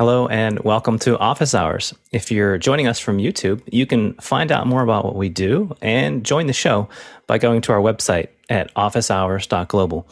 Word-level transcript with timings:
Hello 0.00 0.26
and 0.28 0.58
welcome 0.60 0.98
to 1.00 1.18
Office 1.18 1.54
Hours. 1.54 1.92
If 2.10 2.30
you're 2.30 2.56
joining 2.56 2.86
us 2.86 2.98
from 2.98 3.18
YouTube, 3.18 3.60
you 3.70 3.84
can 3.84 4.14
find 4.14 4.50
out 4.50 4.66
more 4.66 4.82
about 4.82 5.04
what 5.04 5.14
we 5.14 5.28
do 5.28 5.76
and 5.82 6.24
join 6.24 6.46
the 6.46 6.54
show 6.54 6.88
by 7.26 7.36
going 7.36 7.60
to 7.60 7.72
our 7.72 7.80
website 7.80 8.28
at 8.48 8.72
officehours.global. 8.72 10.08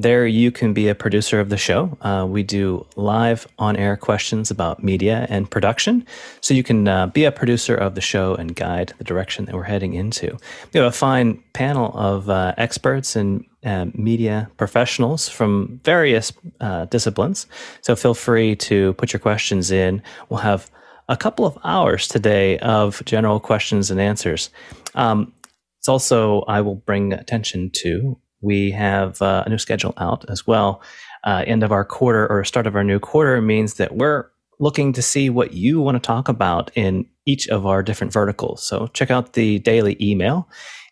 There, 0.00 0.26
you 0.26 0.50
can 0.50 0.72
be 0.72 0.88
a 0.88 0.94
producer 0.94 1.40
of 1.40 1.50
the 1.50 1.58
show. 1.58 1.98
Uh, 2.00 2.26
we 2.26 2.42
do 2.42 2.86
live 2.96 3.46
on 3.58 3.76
air 3.76 3.98
questions 3.98 4.50
about 4.50 4.82
media 4.82 5.26
and 5.28 5.50
production. 5.50 6.06
So 6.40 6.54
you 6.54 6.62
can 6.62 6.88
uh, 6.88 7.08
be 7.08 7.24
a 7.26 7.32
producer 7.32 7.74
of 7.74 7.94
the 7.94 8.00
show 8.00 8.34
and 8.34 8.56
guide 8.56 8.94
the 8.96 9.04
direction 9.04 9.44
that 9.44 9.54
we're 9.54 9.64
heading 9.64 9.92
into. 9.92 10.38
We 10.72 10.80
have 10.80 10.88
a 10.88 10.96
fine 10.96 11.42
panel 11.52 11.92
of 11.94 12.30
uh, 12.30 12.54
experts 12.56 13.14
and 13.14 13.44
uh, 13.62 13.86
media 13.92 14.50
professionals 14.56 15.28
from 15.28 15.82
various 15.84 16.32
uh, 16.60 16.86
disciplines. 16.86 17.46
So 17.82 17.94
feel 17.94 18.14
free 18.14 18.56
to 18.56 18.94
put 18.94 19.12
your 19.12 19.20
questions 19.20 19.70
in. 19.70 20.02
We'll 20.30 20.40
have 20.40 20.70
a 21.10 21.16
couple 21.16 21.44
of 21.44 21.58
hours 21.62 22.08
today 22.08 22.58
of 22.60 23.02
general 23.04 23.38
questions 23.38 23.90
and 23.90 24.00
answers. 24.00 24.48
Um, 24.94 25.34
it's 25.78 25.88
also, 25.88 26.40
I 26.48 26.62
will 26.62 26.76
bring 26.76 27.12
attention 27.12 27.70
to 27.82 28.16
we 28.40 28.70
have 28.70 29.20
uh, 29.22 29.44
a 29.46 29.50
new 29.50 29.58
schedule 29.58 29.94
out 29.96 30.24
as 30.28 30.46
well. 30.46 30.82
Uh, 31.24 31.44
end 31.46 31.62
of 31.62 31.72
our 31.72 31.84
quarter 31.84 32.26
or 32.28 32.44
start 32.44 32.66
of 32.66 32.74
our 32.74 32.84
new 32.84 32.98
quarter 32.98 33.40
means 33.40 33.74
that 33.74 33.96
we're 33.96 34.30
looking 34.58 34.92
to 34.92 35.02
see 35.02 35.30
what 35.30 35.54
you 35.54 35.80
want 35.80 35.96
to 35.96 36.06
talk 36.06 36.28
about 36.28 36.70
in 36.74 37.06
each 37.26 37.48
of 37.48 37.66
our 37.66 37.82
different 37.82 38.12
verticals. 38.12 38.62
So 38.62 38.88
check 38.88 39.10
out 39.10 39.32
the 39.32 39.58
daily 39.60 39.96
email 40.00 40.48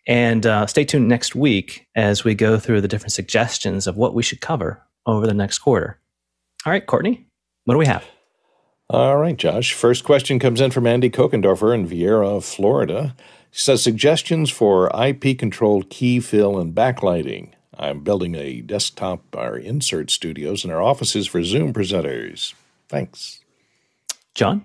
and 0.07 0.47
uh, 0.47 0.67
stay 0.67 0.85
tuned 0.85 1.09
next 1.09 1.35
week 1.35 1.87
as 1.95 2.25
we 2.25 2.35
go 2.35 2.59
through 2.59 2.81
the 2.81 2.89
different 2.89 3.13
suggestions 3.13 3.87
of 3.87 3.97
what 3.97 4.15
we 4.15 4.23
should 4.23 4.41
cover 4.41 4.83
over 5.07 5.27
the 5.27 5.35
next 5.35 5.59
quarter. 5.59 5.99
All 6.65 6.73
right, 6.73 6.87
Courtney, 6.87 7.27
what 7.65 7.75
do 7.75 7.79
we 7.79 7.87
have? 7.87 8.05
All 8.91 9.19
right, 9.19 9.37
Josh. 9.37 9.75
First 9.75 10.05
question 10.05 10.39
comes 10.39 10.63
in 10.63 10.71
from 10.71 10.87
Andy 10.87 11.11
Kokendorfer 11.11 11.75
in 11.75 11.87
Viera, 11.87 12.43
Florida. 12.43 13.15
He 13.51 13.59
says 13.59 13.83
suggestions 13.83 14.51
for 14.51 14.91
IP 14.95 15.39
controlled 15.39 15.91
key 15.91 16.21
fill 16.21 16.59
and 16.59 16.75
backlighting. 16.75 17.51
I'm 17.79 18.01
building 18.01 18.35
a 18.35 18.61
desktop 18.61 19.23
or 19.37 19.57
insert 19.57 20.11
studios 20.11 20.65
in 20.65 20.71
our 20.71 20.83
offices 20.83 21.27
for 21.27 21.45
Zoom 21.45 21.73
presenters. 21.73 22.55
Thanks. 22.89 23.41
John? 24.35 24.65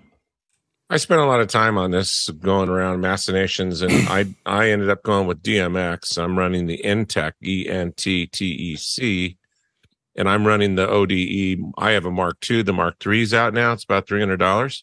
I 0.90 0.98
spent 0.98 1.20
a 1.20 1.24
lot 1.24 1.40
of 1.40 1.48
time 1.48 1.78
on 1.78 1.92
this 1.92 2.28
going 2.28 2.68
around 2.68 3.00
machinations 3.00 3.80
and 3.82 3.92
I 4.08 4.34
I 4.44 4.70
ended 4.70 4.90
up 4.90 5.02
going 5.02 5.26
with 5.26 5.42
DMX. 5.42 6.18
I'm 6.18 6.38
running 6.38 6.66
the 6.66 6.80
Enttec 6.84 7.32
E 7.42 7.68
N 7.68 7.92
T 7.96 8.26
T 8.26 8.46
E 8.46 8.76
C 8.76 9.38
and 10.14 10.28
I'm 10.28 10.46
running 10.46 10.74
the 10.74 10.88
ODE. 10.88 11.72
I 11.78 11.92
have 11.92 12.04
a 12.04 12.10
Mark 12.10 12.38
II. 12.48 12.62
The 12.62 12.72
Mark 12.72 13.04
III's 13.04 13.32
out 13.32 13.54
now. 13.54 13.72
It's 13.72 13.84
about 13.84 14.06
$300 14.06 14.82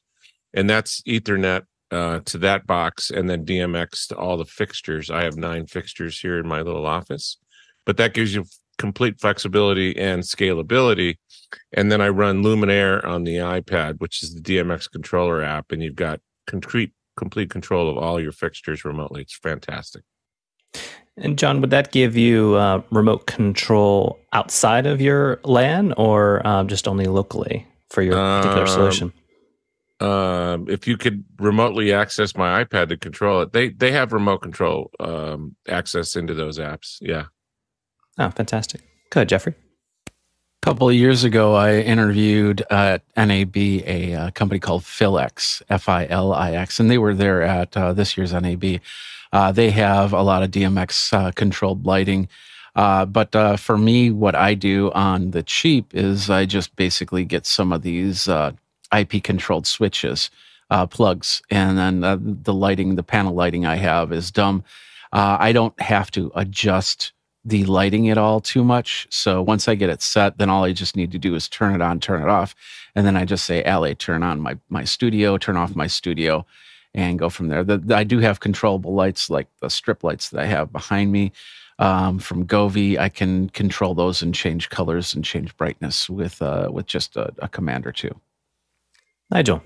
and 0.54 0.70
that's 0.70 1.02
ethernet 1.02 1.66
uh, 1.92 2.20
to 2.26 2.38
that 2.40 2.66
box 2.66 3.10
and 3.10 3.30
then 3.30 3.46
DMX 3.46 4.08
to 4.08 4.16
all 4.16 4.38
the 4.38 4.46
fixtures. 4.46 5.10
I 5.10 5.24
have 5.24 5.36
nine 5.36 5.68
fixtures 5.68 6.20
here 6.20 6.40
in 6.40 6.48
my 6.48 6.62
little 6.62 6.86
office, 6.86 7.38
but 7.86 7.98
that 7.98 8.14
gives 8.14 8.34
you 8.34 8.46
complete 8.78 9.20
flexibility 9.20 9.98
and 9.98 10.24
scalability. 10.24 11.18
And 11.74 11.92
then 11.92 12.02
I 12.02 12.10
run 12.10 12.44
Luminair 12.44 13.06
on 13.06 13.24
the 13.24 13.38
iPad, 13.38 14.00
which 14.00 14.24
is 14.24 14.34
the 14.34 14.42
DMX 14.42 14.90
controller 14.90 15.44
app, 15.44 15.72
and 15.72 15.84
you've 15.84 15.96
got 15.96 16.20
complete 16.48 16.94
complete 17.18 17.50
control 17.50 17.90
of 17.90 17.98
all 17.98 18.20
your 18.20 18.32
fixtures 18.32 18.86
remotely. 18.86 19.22
It's 19.22 19.36
fantastic. 19.36 20.04
And 21.18 21.38
John, 21.38 21.60
would 21.62 21.70
that 21.72 21.92
give 21.92 22.16
you 22.16 22.56
uh, 22.56 22.82
remote 22.90 23.28
control 23.28 24.18
outside 24.32 24.88
of 24.88 25.02
your 25.02 25.40
LAN 25.44 25.94
or 25.94 26.42
uh, 26.48 26.64
just 26.64 26.88
only 26.88 27.06
locally 27.06 27.68
for 27.90 28.02
your 28.02 28.16
particular 28.16 28.62
um, 28.62 28.68
solution? 28.68 29.14
Um, 30.02 30.68
if 30.68 30.88
you 30.88 30.98
could 30.98 31.24
remotely 31.40 31.94
access 31.94 32.36
my 32.36 32.64
iPad 32.64 32.90
to 32.90 32.98
control 32.98 33.42
it, 33.42 33.54
they 33.54 33.70
they 33.70 33.92
have 33.92 34.12
remote 34.12 34.40
control 34.40 34.92
um, 35.00 35.56
access 35.68 36.16
into 36.16 36.34
those 36.34 36.58
apps. 36.58 36.98
Yeah. 37.02 37.26
Oh, 38.18 38.30
fantastic! 38.32 38.82
Good, 39.10 39.30
Jeffrey. 39.30 39.54
A 40.08 40.66
couple 40.66 40.90
of 40.90 40.96
years 40.96 41.24
ago, 41.24 41.56
I 41.56 41.80
interviewed 41.80 42.64
at 42.70 43.04
NAB 43.18 43.58
a, 43.58 44.14
uh, 44.14 44.32
company 44.32 44.60
called 44.60 44.84
Filix, 44.84 45.62
F 45.70 45.90
I 45.90 46.06
L 46.08 46.34
I 46.34 46.52
X, 46.52 46.80
and 46.80 46.90
they 46.90 46.98
were 46.98 47.14
there 47.14 47.42
at 47.42 47.76
uh, 47.76 47.94
this 47.94 48.18
year's 48.18 48.34
NAB. 48.34 48.80
Uh, 49.34 49.52
they 49.52 49.72
have 49.72 50.14
a 50.14 50.22
lot 50.22 50.44
of 50.44 50.52
DMX 50.52 51.14
uh, 51.14 51.32
controlled 51.32 51.86
lighting. 51.86 52.28
Uh, 52.76 53.06
but 53.06 53.36
uh, 53.36 53.58
for 53.58 53.78
me, 53.78 54.12
what 54.12 54.36
I 54.36 54.54
do 54.54 54.92
on 54.92 55.32
the 55.32 55.44
cheap 55.44 55.94
is 55.94 56.30
I 56.30 56.46
just 56.46 56.76
basically 56.76 57.26
get 57.26 57.46
some 57.46 57.74
of 57.74 57.82
these 57.82 58.30
IP 58.98 59.24
controlled 59.24 59.68
switches, 59.68 60.30
uh, 60.70 60.86
plugs, 60.88 61.42
and 61.50 61.78
then 61.78 62.04
uh, 62.04 62.18
the 62.20 62.54
lighting, 62.54 62.96
the 62.96 63.04
panel 63.04 63.34
lighting 63.34 63.66
I 63.66 63.76
have 63.76 64.12
is 64.12 64.32
dumb. 64.32 64.64
Uh, 65.14 65.38
I 65.40 65.52
don't 65.52 65.80
have 65.82 66.12
to 66.12 66.32
adjust 66.36 67.12
the 67.44 67.66
lighting 67.66 68.10
at 68.10 68.18
all 68.18 68.40
too 68.40 68.64
much. 68.64 69.08
So 69.10 69.42
once 69.42 69.68
I 69.68 69.76
get 69.76 69.90
it 69.90 70.02
set, 70.02 70.38
then 70.38 70.50
all 70.50 70.64
I 70.64 70.74
just 70.74 70.96
need 70.96 71.12
to 71.12 71.20
do 71.20 71.36
is 71.36 71.50
turn 71.50 71.74
it 71.74 71.82
on, 71.82 72.00
turn 72.00 72.22
it 72.22 72.30
off, 72.30 72.56
and 72.96 73.06
then 73.06 73.18
I 73.18 73.26
just 73.26 73.46
say, 73.46 73.64
"LA, 73.64 73.94
turn 73.94 74.24
on 74.24 74.40
my 74.40 74.58
my 74.70 74.84
studio, 74.84 75.38
turn 75.38 75.58
off 75.58 75.76
my 75.76 75.88
studio." 75.88 76.46
And 76.94 77.18
go 77.18 77.30
from 77.30 77.48
there. 77.48 77.64
The, 77.64 77.78
the, 77.78 77.96
I 77.96 78.04
do 78.04 78.20
have 78.20 78.42
controllable 78.42 78.94
lights 78.94 79.30
like 79.30 79.48
the 79.62 79.70
strip 79.70 80.04
lights 80.04 80.30
that 80.32 80.42
I 80.42 80.46
have 80.46 80.74
behind 80.74 81.10
me 81.10 81.32
um, 81.80 82.20
from 82.20 82.46
Govee. 82.46 82.98
I 83.00 83.08
can 83.08 83.48
control 83.50 83.96
those 83.96 84.22
and 84.22 84.36
change 84.36 84.70
colors 84.70 85.16
and 85.16 85.24
change 85.24 85.56
brightness 85.56 86.10
with 86.10 86.42
uh, 86.42 86.70
with 86.72 86.88
just 86.88 87.16
a, 87.16 87.34
a 87.40 87.48
command 87.48 87.88
or 87.88 87.94
two. 87.94 88.14
Nigel. 89.32 89.64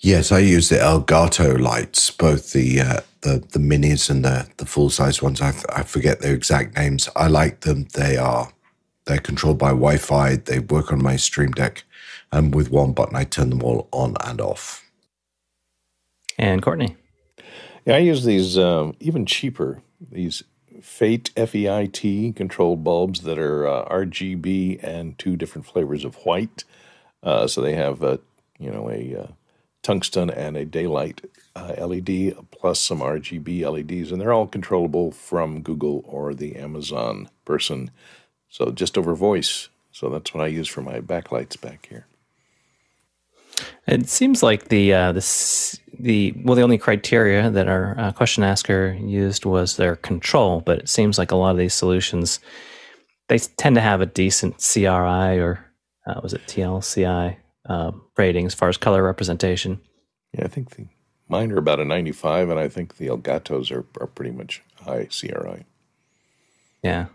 Yes, 0.00 0.32
I 0.32 0.40
use 0.40 0.68
the 0.68 0.76
Elgato 0.76 1.60
lights, 1.60 2.10
both 2.10 2.52
the 2.52 2.80
uh, 2.80 3.00
the 3.20 3.44
the 3.52 3.58
minis 3.58 4.10
and 4.10 4.24
the 4.24 4.48
the 4.56 4.66
full 4.66 4.90
size 4.90 5.22
ones. 5.22 5.40
I, 5.40 5.54
I 5.68 5.82
forget 5.84 6.20
their 6.20 6.34
exact 6.34 6.76
names. 6.76 7.08
I 7.14 7.28
like 7.28 7.60
them. 7.60 7.86
They 7.94 8.16
are 8.16 8.52
they're 9.04 9.18
controlled 9.18 9.58
by 9.58 9.68
Wi-Fi. 9.68 10.36
They 10.36 10.58
work 10.58 10.92
on 10.92 11.02
my 11.02 11.16
Stream 11.16 11.52
Deck, 11.52 11.84
and 12.32 12.54
with 12.54 12.70
one 12.70 12.92
button, 12.92 13.14
I 13.14 13.24
turn 13.24 13.50
them 13.50 13.62
all 13.62 13.88
on 13.92 14.16
and 14.24 14.40
off. 14.40 14.84
And 16.38 16.62
Courtney. 16.62 16.96
Yeah, 17.84 17.96
I 17.96 17.98
use 17.98 18.24
these 18.24 18.58
um, 18.58 18.94
even 19.00 19.26
cheaper 19.26 19.82
these 20.10 20.42
Feit 20.80 21.30
F 21.36 21.54
E 21.54 21.68
I 21.68 21.86
T 21.86 22.32
controlled 22.32 22.82
bulbs 22.82 23.20
that 23.20 23.38
are 23.38 23.66
uh, 23.66 23.88
RGB 23.88 24.82
and 24.82 25.16
two 25.18 25.36
different 25.36 25.66
flavors 25.66 26.04
of 26.04 26.16
white. 26.24 26.64
Uh, 27.22 27.46
so 27.46 27.60
they 27.60 27.74
have 27.74 28.02
uh, 28.02 28.16
you 28.62 28.70
know, 28.70 28.90
a 28.90 29.24
uh, 29.24 29.26
tungsten 29.82 30.30
and 30.30 30.56
a 30.56 30.64
daylight 30.64 31.24
uh, 31.56 31.74
LED 31.78 32.34
plus 32.50 32.80
some 32.80 33.00
RGB 33.00 33.62
LEDs, 33.62 34.12
and 34.12 34.20
they're 34.20 34.32
all 34.32 34.46
controllable 34.46 35.10
from 35.10 35.62
Google 35.62 36.04
or 36.06 36.34
the 36.34 36.56
Amazon 36.56 37.28
person. 37.44 37.90
So 38.48 38.70
just 38.70 38.96
over 38.96 39.14
voice. 39.14 39.68
So 39.90 40.08
that's 40.08 40.32
what 40.32 40.42
I 40.42 40.46
use 40.46 40.68
for 40.68 40.80
my 40.80 41.00
backlights 41.00 41.60
back 41.60 41.86
here. 41.88 42.06
It 43.86 44.08
seems 44.08 44.42
like 44.42 44.68
the 44.68 44.94
uh, 44.94 45.12
the 45.12 45.80
the 45.98 46.34
well, 46.42 46.54
the 46.54 46.62
only 46.62 46.78
criteria 46.78 47.50
that 47.50 47.68
our 47.68 47.98
uh, 47.98 48.12
question 48.12 48.42
asker 48.42 48.96
used 49.00 49.44
was 49.44 49.76
their 49.76 49.96
control, 49.96 50.60
but 50.60 50.78
it 50.78 50.88
seems 50.88 51.18
like 51.18 51.30
a 51.30 51.36
lot 51.36 51.50
of 51.50 51.58
these 51.58 51.74
solutions 51.74 52.40
they 53.32 53.38
tend 53.38 53.76
to 53.76 53.80
have 53.80 54.00
a 54.00 54.06
decent 54.06 54.56
CRI 54.58 55.40
or 55.40 55.64
uh, 56.06 56.20
was 56.22 56.34
it 56.34 56.42
TLCI 56.46 57.36
uh, 57.68 57.92
rating 58.16 58.46
as 58.46 58.54
far 58.54 58.68
as 58.68 58.76
color 58.76 59.02
representation. 59.02 59.80
Yeah, 60.32 60.44
I 60.44 60.48
think 60.48 60.70
the 60.70 60.86
mine 61.28 61.52
are 61.52 61.58
about 61.58 61.80
a 61.80 61.84
95, 61.84 62.50
and 62.50 62.58
I 62.58 62.68
think 62.68 62.96
the 62.96 63.08
Elgatos 63.08 63.70
are, 63.70 63.84
are 64.00 64.06
pretty 64.06 64.32
much 64.32 64.62
high 64.76 65.06
CRI. 65.06 65.64
Yeah, 66.82 67.06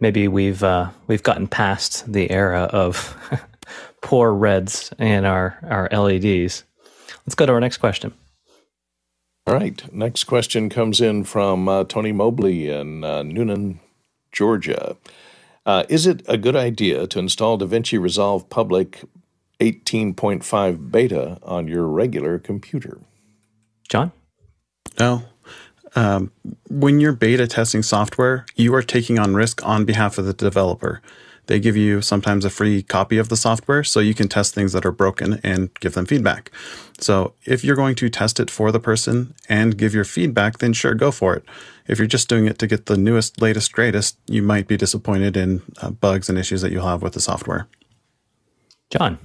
maybe 0.00 0.28
we've 0.28 0.62
uh, 0.62 0.90
we've 1.06 1.22
gotten 1.22 1.46
past 1.46 2.10
the 2.12 2.30
era 2.30 2.62
of 2.72 3.16
poor 4.02 4.32
reds 4.32 4.92
in 4.98 5.24
our 5.24 5.58
our 5.62 5.88
LEDs. 5.90 6.64
Let's 7.26 7.34
go 7.34 7.46
to 7.46 7.52
our 7.52 7.60
next 7.60 7.78
question. 7.78 8.12
All 9.46 9.54
right, 9.54 9.82
next 9.94 10.24
question 10.24 10.68
comes 10.68 11.00
in 11.00 11.24
from 11.24 11.68
uh, 11.68 11.84
Tony 11.84 12.12
Mobley 12.12 12.68
in 12.68 13.02
uh, 13.02 13.22
Newnan, 13.22 13.78
Georgia. 14.30 14.96
Uh, 15.64 15.84
is 15.88 16.06
it 16.06 16.22
a 16.28 16.36
good 16.36 16.54
idea 16.54 17.06
to 17.06 17.18
install 17.18 17.58
DaVinci 17.58 17.98
Resolve 18.00 18.48
Public 18.50 19.00
18.5 19.60 20.90
beta 20.90 21.38
on 21.42 21.68
your 21.68 21.86
regular 21.86 22.38
computer. 22.38 23.00
John? 23.88 24.12
No. 24.98 25.24
Um, 25.96 26.30
when 26.68 27.00
you're 27.00 27.12
beta 27.12 27.46
testing 27.46 27.82
software, 27.82 28.46
you 28.54 28.74
are 28.74 28.82
taking 28.82 29.18
on 29.18 29.34
risk 29.34 29.64
on 29.66 29.84
behalf 29.84 30.18
of 30.18 30.26
the 30.26 30.32
developer. 30.32 31.02
They 31.46 31.58
give 31.58 31.78
you 31.78 32.02
sometimes 32.02 32.44
a 32.44 32.50
free 32.50 32.82
copy 32.82 33.16
of 33.16 33.30
the 33.30 33.36
software 33.36 33.82
so 33.82 34.00
you 34.00 34.14
can 34.14 34.28
test 34.28 34.54
things 34.54 34.74
that 34.74 34.84
are 34.84 34.92
broken 34.92 35.40
and 35.42 35.72
give 35.80 35.94
them 35.94 36.04
feedback. 36.04 36.50
So 36.98 37.32
if 37.46 37.64
you're 37.64 37.74
going 37.74 37.94
to 37.96 38.10
test 38.10 38.38
it 38.38 38.50
for 38.50 38.70
the 38.70 38.78
person 38.78 39.34
and 39.48 39.78
give 39.78 39.94
your 39.94 40.04
feedback, 40.04 40.58
then 40.58 40.74
sure, 40.74 40.94
go 40.94 41.10
for 41.10 41.34
it. 41.34 41.44
If 41.86 41.98
you're 41.98 42.06
just 42.06 42.28
doing 42.28 42.46
it 42.46 42.58
to 42.58 42.66
get 42.66 42.84
the 42.84 42.98
newest, 42.98 43.40
latest, 43.40 43.72
greatest, 43.72 44.18
you 44.26 44.42
might 44.42 44.68
be 44.68 44.76
disappointed 44.76 45.38
in 45.38 45.62
uh, 45.80 45.88
bugs 45.90 46.28
and 46.28 46.38
issues 46.38 46.60
that 46.60 46.70
you'll 46.70 46.86
have 46.86 47.02
with 47.02 47.14
the 47.14 47.20
software. 47.20 47.66
John. 48.90 49.18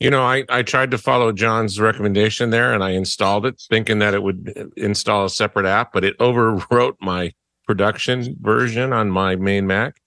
You 0.00 0.10
know, 0.10 0.22
I, 0.22 0.44
I 0.48 0.62
tried 0.62 0.92
to 0.92 0.98
follow 0.98 1.32
John's 1.32 1.80
recommendation 1.80 2.50
there 2.50 2.72
and 2.72 2.84
I 2.84 2.90
installed 2.90 3.46
it 3.46 3.60
thinking 3.68 3.98
that 3.98 4.14
it 4.14 4.22
would 4.22 4.72
install 4.76 5.24
a 5.24 5.30
separate 5.30 5.66
app, 5.66 5.92
but 5.92 6.04
it 6.04 6.16
overwrote 6.20 6.96
my 7.00 7.32
production 7.66 8.36
version 8.40 8.92
on 8.92 9.10
my 9.10 9.36
main 9.36 9.66
Mac. 9.66 10.00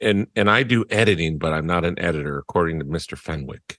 And 0.00 0.26
and 0.36 0.50
I 0.50 0.64
do 0.64 0.84
editing, 0.90 1.38
but 1.38 1.52
I'm 1.52 1.66
not 1.66 1.84
an 1.84 1.98
editor, 1.98 2.36
according 2.38 2.78
to 2.80 2.84
Mr. 2.84 3.16
Fenwick. 3.16 3.78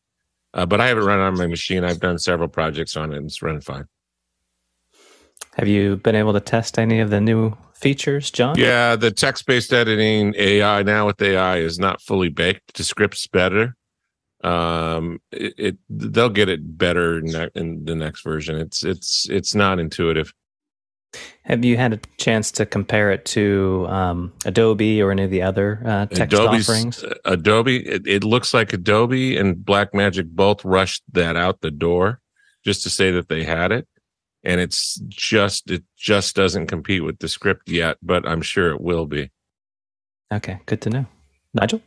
Uh, 0.53 0.65
but 0.65 0.79
I 0.79 0.87
have 0.87 0.97
it 0.97 1.01
run 1.01 1.19
on 1.19 1.37
my 1.37 1.47
machine. 1.47 1.83
I've 1.83 1.99
done 1.99 2.17
several 2.17 2.47
projects 2.47 2.95
on 2.95 3.13
it 3.13 3.17
and 3.17 3.27
it's 3.27 3.41
running 3.41 3.61
fine. 3.61 3.85
Have 5.57 5.67
you 5.67 5.97
been 5.97 6.15
able 6.15 6.33
to 6.33 6.39
test 6.39 6.79
any 6.79 6.99
of 6.99 7.09
the 7.09 7.21
new 7.21 7.55
features, 7.73 8.31
John? 8.31 8.57
Yeah, 8.57 8.95
the 8.95 9.11
text 9.11 9.45
based 9.45 9.71
editing 9.73 10.33
AI 10.37 10.83
now 10.83 11.05
with 11.05 11.21
AI 11.21 11.57
is 11.57 11.77
not 11.77 12.01
fully 12.01 12.29
baked. 12.29 12.73
Descript's 12.73 13.27
better. 13.27 13.75
Um, 14.45 15.19
it, 15.31 15.53
it 15.57 15.77
they'll 15.89 16.29
get 16.29 16.49
it 16.49 16.77
better 16.77 17.19
in, 17.19 17.49
in 17.55 17.85
the 17.85 17.95
next 17.95 18.23
version. 18.23 18.57
It's 18.57 18.83
it's 18.83 19.27
it's 19.29 19.55
not 19.55 19.79
intuitive. 19.79 20.33
Have 21.43 21.63
you 21.63 21.77
had 21.77 21.93
a 21.93 21.99
chance 22.17 22.51
to 22.53 22.65
compare 22.65 23.11
it 23.11 23.23
to 23.25 23.85
um, 23.87 24.33
Adobe 24.45 25.01
or 25.01 25.11
any 25.11 25.23
of 25.23 25.31
the 25.31 25.41
other 25.41 25.81
uh, 25.85 26.05
text 26.07 26.33
Adobe's, 26.33 26.69
offerings? 26.69 27.03
Uh, 27.03 27.15
Adobe, 27.23 27.87
it, 27.87 28.05
it, 28.05 28.23
looks 28.25 28.53
like 28.53 28.73
Adobe 28.73 29.37
and 29.37 29.55
Blackmagic 29.55 30.27
both 30.31 30.65
rushed 30.65 31.03
that 31.13 31.37
out 31.37 31.61
the 31.61 31.71
door 31.71 32.19
just 32.65 32.83
to 32.83 32.89
say 32.89 33.11
that 33.11 33.29
they 33.29 33.45
had 33.45 33.71
it 33.71 33.87
and 34.45 34.61
it's 34.61 35.01
just 35.07 35.69
it 35.69 35.83
just 35.97 36.35
doesn't 36.35 36.67
compete 36.67 37.03
with 37.03 37.17
Descript 37.17 37.67
yet, 37.67 37.97
but 38.01 38.25
I'm 38.27 38.41
sure 38.41 38.69
it 38.69 38.79
will 38.79 39.07
be. 39.07 39.31
Okay, 40.31 40.59
good 40.65 40.81
to 40.81 40.89
know. 40.89 41.05
Nigel? 41.53 41.81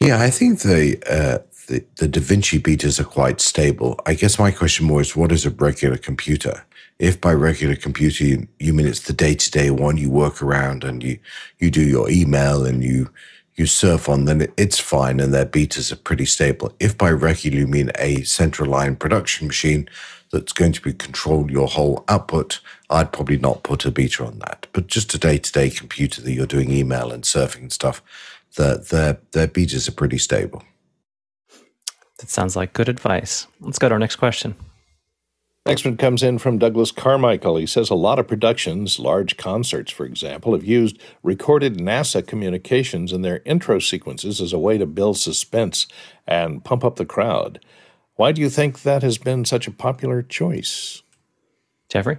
Yeah, 0.00 0.20
I 0.20 0.30
think 0.30 0.60
the 0.60 0.98
uh, 1.10 1.38
the, 1.66 1.84
the 1.96 2.08
DaVinci 2.08 2.60
betas 2.60 2.98
are 2.98 3.04
quite 3.04 3.40
stable. 3.40 4.00
I 4.06 4.14
guess 4.14 4.38
my 4.38 4.50
question 4.50 4.88
was, 4.88 5.14
what 5.16 5.32
is 5.32 5.44
a 5.44 5.50
regular 5.50 5.98
computer? 5.98 6.64
If 6.98 7.20
by 7.20 7.32
regular 7.32 7.76
computer 7.76 8.24
you, 8.24 8.48
you 8.58 8.72
mean 8.72 8.86
it's 8.86 9.02
the 9.06 9.12
day 9.12 9.34
to 9.34 9.50
day 9.50 9.70
one 9.70 9.96
you 9.96 10.10
work 10.10 10.42
around 10.42 10.84
and 10.84 11.02
you 11.02 11.18
you 11.58 11.70
do 11.70 11.82
your 11.82 12.08
email 12.10 12.64
and 12.64 12.82
you 12.82 13.10
you 13.56 13.66
surf 13.66 14.08
on, 14.08 14.24
then 14.24 14.46
it's 14.56 14.78
fine 14.78 15.18
and 15.18 15.34
their 15.34 15.44
betas 15.44 15.90
are 15.92 15.96
pretty 15.96 16.24
stable. 16.26 16.72
If 16.78 16.96
by 16.96 17.10
regular 17.10 17.58
you 17.58 17.66
mean 17.66 17.90
a 17.98 18.22
central 18.22 18.70
line 18.70 18.94
production 18.94 19.48
machine 19.48 19.88
that's 20.30 20.52
going 20.52 20.72
to 20.72 20.80
be 20.80 20.92
control 20.92 21.50
your 21.50 21.66
whole 21.66 22.04
output, 22.08 22.60
I'd 22.88 23.12
probably 23.12 23.38
not 23.38 23.64
put 23.64 23.84
a 23.84 23.90
beta 23.90 24.24
on 24.24 24.38
that. 24.40 24.68
But 24.72 24.86
just 24.86 25.12
a 25.14 25.18
day 25.18 25.38
to 25.38 25.52
day 25.52 25.70
computer 25.70 26.22
that 26.22 26.32
you're 26.32 26.46
doing 26.46 26.70
email 26.70 27.10
and 27.10 27.24
surfing 27.24 27.62
and 27.62 27.72
stuff, 27.72 28.00
their, 28.56 28.78
their, 28.78 29.18
their 29.32 29.48
betas 29.48 29.88
are 29.88 29.92
pretty 29.92 30.18
stable. 30.18 30.62
That 32.18 32.30
sounds 32.30 32.56
like 32.56 32.72
good 32.72 32.88
advice. 32.88 33.46
Let's 33.60 33.78
go 33.78 33.88
to 33.88 33.94
our 33.94 33.98
next 33.98 34.16
question. 34.16 34.56
Next 35.66 35.84
one 35.84 35.98
comes 35.98 36.22
in 36.22 36.38
from 36.38 36.56
Douglas 36.56 36.90
Carmichael. 36.90 37.56
He 37.56 37.66
says 37.66 37.90
a 37.90 37.94
lot 37.94 38.18
of 38.18 38.26
productions, 38.26 38.98
large 38.98 39.36
concerts, 39.36 39.92
for 39.92 40.06
example, 40.06 40.54
have 40.54 40.64
used 40.64 40.98
recorded 41.22 41.76
NASA 41.76 42.26
communications 42.26 43.12
in 43.12 43.20
their 43.20 43.42
intro 43.44 43.78
sequences 43.78 44.40
as 44.40 44.54
a 44.54 44.58
way 44.58 44.78
to 44.78 44.86
build 44.86 45.18
suspense 45.18 45.86
and 46.26 46.64
pump 46.64 46.84
up 46.84 46.96
the 46.96 47.04
crowd. 47.04 47.62
Why 48.14 48.32
do 48.32 48.40
you 48.40 48.48
think 48.48 48.82
that 48.82 49.02
has 49.02 49.18
been 49.18 49.44
such 49.44 49.68
a 49.68 49.70
popular 49.70 50.22
choice? 50.22 51.02
Jeffrey? 51.90 52.18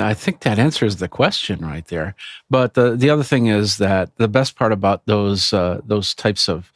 I 0.00 0.14
think 0.14 0.40
that 0.40 0.58
answers 0.58 0.96
the 0.96 1.08
question 1.08 1.60
right 1.60 1.86
there. 1.86 2.14
But 2.50 2.74
the 2.74 2.96
the 2.96 3.10
other 3.10 3.22
thing 3.22 3.46
is 3.46 3.78
that 3.78 4.16
the 4.16 4.28
best 4.28 4.56
part 4.56 4.72
about 4.72 5.06
those 5.06 5.52
uh, 5.52 5.80
those 5.84 6.14
types 6.14 6.48
of 6.48 6.72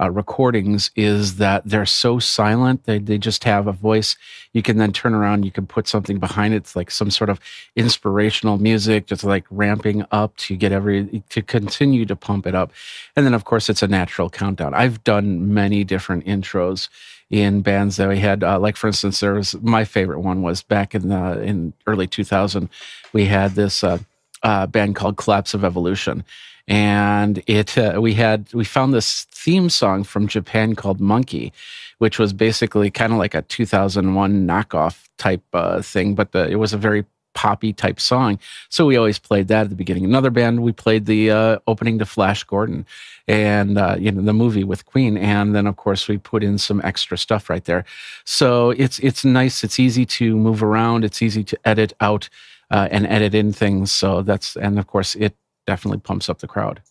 uh, 0.00 0.10
recordings 0.10 0.90
is 0.96 1.36
that 1.36 1.62
they're 1.64 1.86
so 1.86 2.18
silent. 2.18 2.84
They, 2.84 2.98
they 2.98 3.18
just 3.18 3.44
have 3.44 3.66
a 3.66 3.72
voice. 3.72 4.16
You 4.52 4.62
can 4.62 4.78
then 4.78 4.92
turn 4.92 5.14
around, 5.14 5.44
you 5.44 5.50
can 5.50 5.66
put 5.66 5.86
something 5.86 6.18
behind 6.18 6.54
it. 6.54 6.58
It's 6.58 6.76
like 6.76 6.90
some 6.90 7.10
sort 7.10 7.30
of 7.30 7.38
inspirational 7.76 8.58
music, 8.58 9.06
just 9.06 9.24
like 9.24 9.44
ramping 9.50 10.04
up 10.10 10.36
to 10.38 10.56
get 10.56 10.72
every, 10.72 11.22
to 11.28 11.42
continue 11.42 12.06
to 12.06 12.16
pump 12.16 12.46
it 12.46 12.54
up. 12.54 12.72
And 13.16 13.26
then, 13.26 13.34
of 13.34 13.44
course, 13.44 13.68
it's 13.68 13.82
a 13.82 13.88
natural 13.88 14.30
countdown. 14.30 14.74
I've 14.74 15.04
done 15.04 15.52
many 15.52 15.84
different 15.84 16.24
intros 16.26 16.88
in 17.30 17.62
bands 17.62 17.96
that 17.96 18.08
we 18.08 18.18
had. 18.18 18.42
Uh, 18.42 18.58
like 18.58 18.76
for 18.76 18.88
instance, 18.88 19.20
there 19.20 19.34
was 19.34 19.54
my 19.62 19.84
favorite 19.84 20.20
one 20.20 20.42
was 20.42 20.62
back 20.62 20.94
in 20.94 21.08
the 21.08 21.40
in 21.42 21.72
early 21.86 22.06
2000. 22.06 22.68
We 23.12 23.26
had 23.26 23.52
this 23.52 23.84
uh, 23.84 23.98
uh, 24.42 24.66
band 24.66 24.96
called 24.96 25.16
Collapse 25.16 25.54
of 25.54 25.64
Evolution, 25.64 26.24
and 26.70 27.42
it 27.48 27.76
uh, 27.76 27.98
we 28.00 28.14
had 28.14 28.48
we 28.54 28.64
found 28.64 28.94
this 28.94 29.24
theme 29.32 29.68
song 29.68 30.04
from 30.04 30.28
Japan 30.28 30.76
called 30.76 31.00
Monkey, 31.00 31.52
which 31.98 32.16
was 32.16 32.32
basically 32.32 32.92
kind 32.92 33.12
of 33.12 33.18
like 33.18 33.34
a 33.34 33.42
2001 33.42 34.46
knockoff 34.46 35.08
type 35.18 35.42
uh, 35.52 35.82
thing, 35.82 36.14
but 36.14 36.30
the, 36.30 36.48
it 36.48 36.54
was 36.54 36.72
a 36.72 36.78
very 36.78 37.04
poppy 37.34 37.72
type 37.72 37.98
song. 37.98 38.38
So 38.68 38.86
we 38.86 38.96
always 38.96 39.18
played 39.18 39.48
that 39.48 39.62
at 39.62 39.70
the 39.70 39.74
beginning. 39.74 40.04
Another 40.04 40.30
band 40.30 40.62
we 40.62 40.70
played 40.70 41.06
the 41.06 41.30
uh, 41.32 41.58
opening 41.66 41.98
to 41.98 42.06
Flash 42.06 42.44
Gordon 42.44 42.86
and 43.26 43.76
uh, 43.76 43.96
you 43.98 44.12
know 44.12 44.22
the 44.22 44.32
movie 44.32 44.64
with 44.64 44.86
Queen, 44.86 45.16
and 45.16 45.56
then 45.56 45.66
of 45.66 45.74
course 45.74 46.06
we 46.06 46.18
put 46.18 46.44
in 46.44 46.56
some 46.56 46.80
extra 46.84 47.18
stuff 47.18 47.50
right 47.50 47.64
there. 47.64 47.84
So 48.24 48.70
it's 48.70 49.00
it's 49.00 49.24
nice. 49.24 49.64
It's 49.64 49.80
easy 49.80 50.06
to 50.06 50.36
move 50.36 50.62
around. 50.62 51.04
It's 51.04 51.20
easy 51.20 51.42
to 51.42 51.58
edit 51.64 51.94
out 52.00 52.28
uh, 52.70 52.86
and 52.92 53.08
edit 53.08 53.34
in 53.34 53.52
things. 53.52 53.90
So 53.90 54.22
that's 54.22 54.54
and 54.54 54.78
of 54.78 54.86
course 54.86 55.16
it 55.16 55.34
definitely 55.70 56.00
pumps 56.00 56.28
up 56.28 56.40
the 56.40 56.48
crowd. 56.48 56.82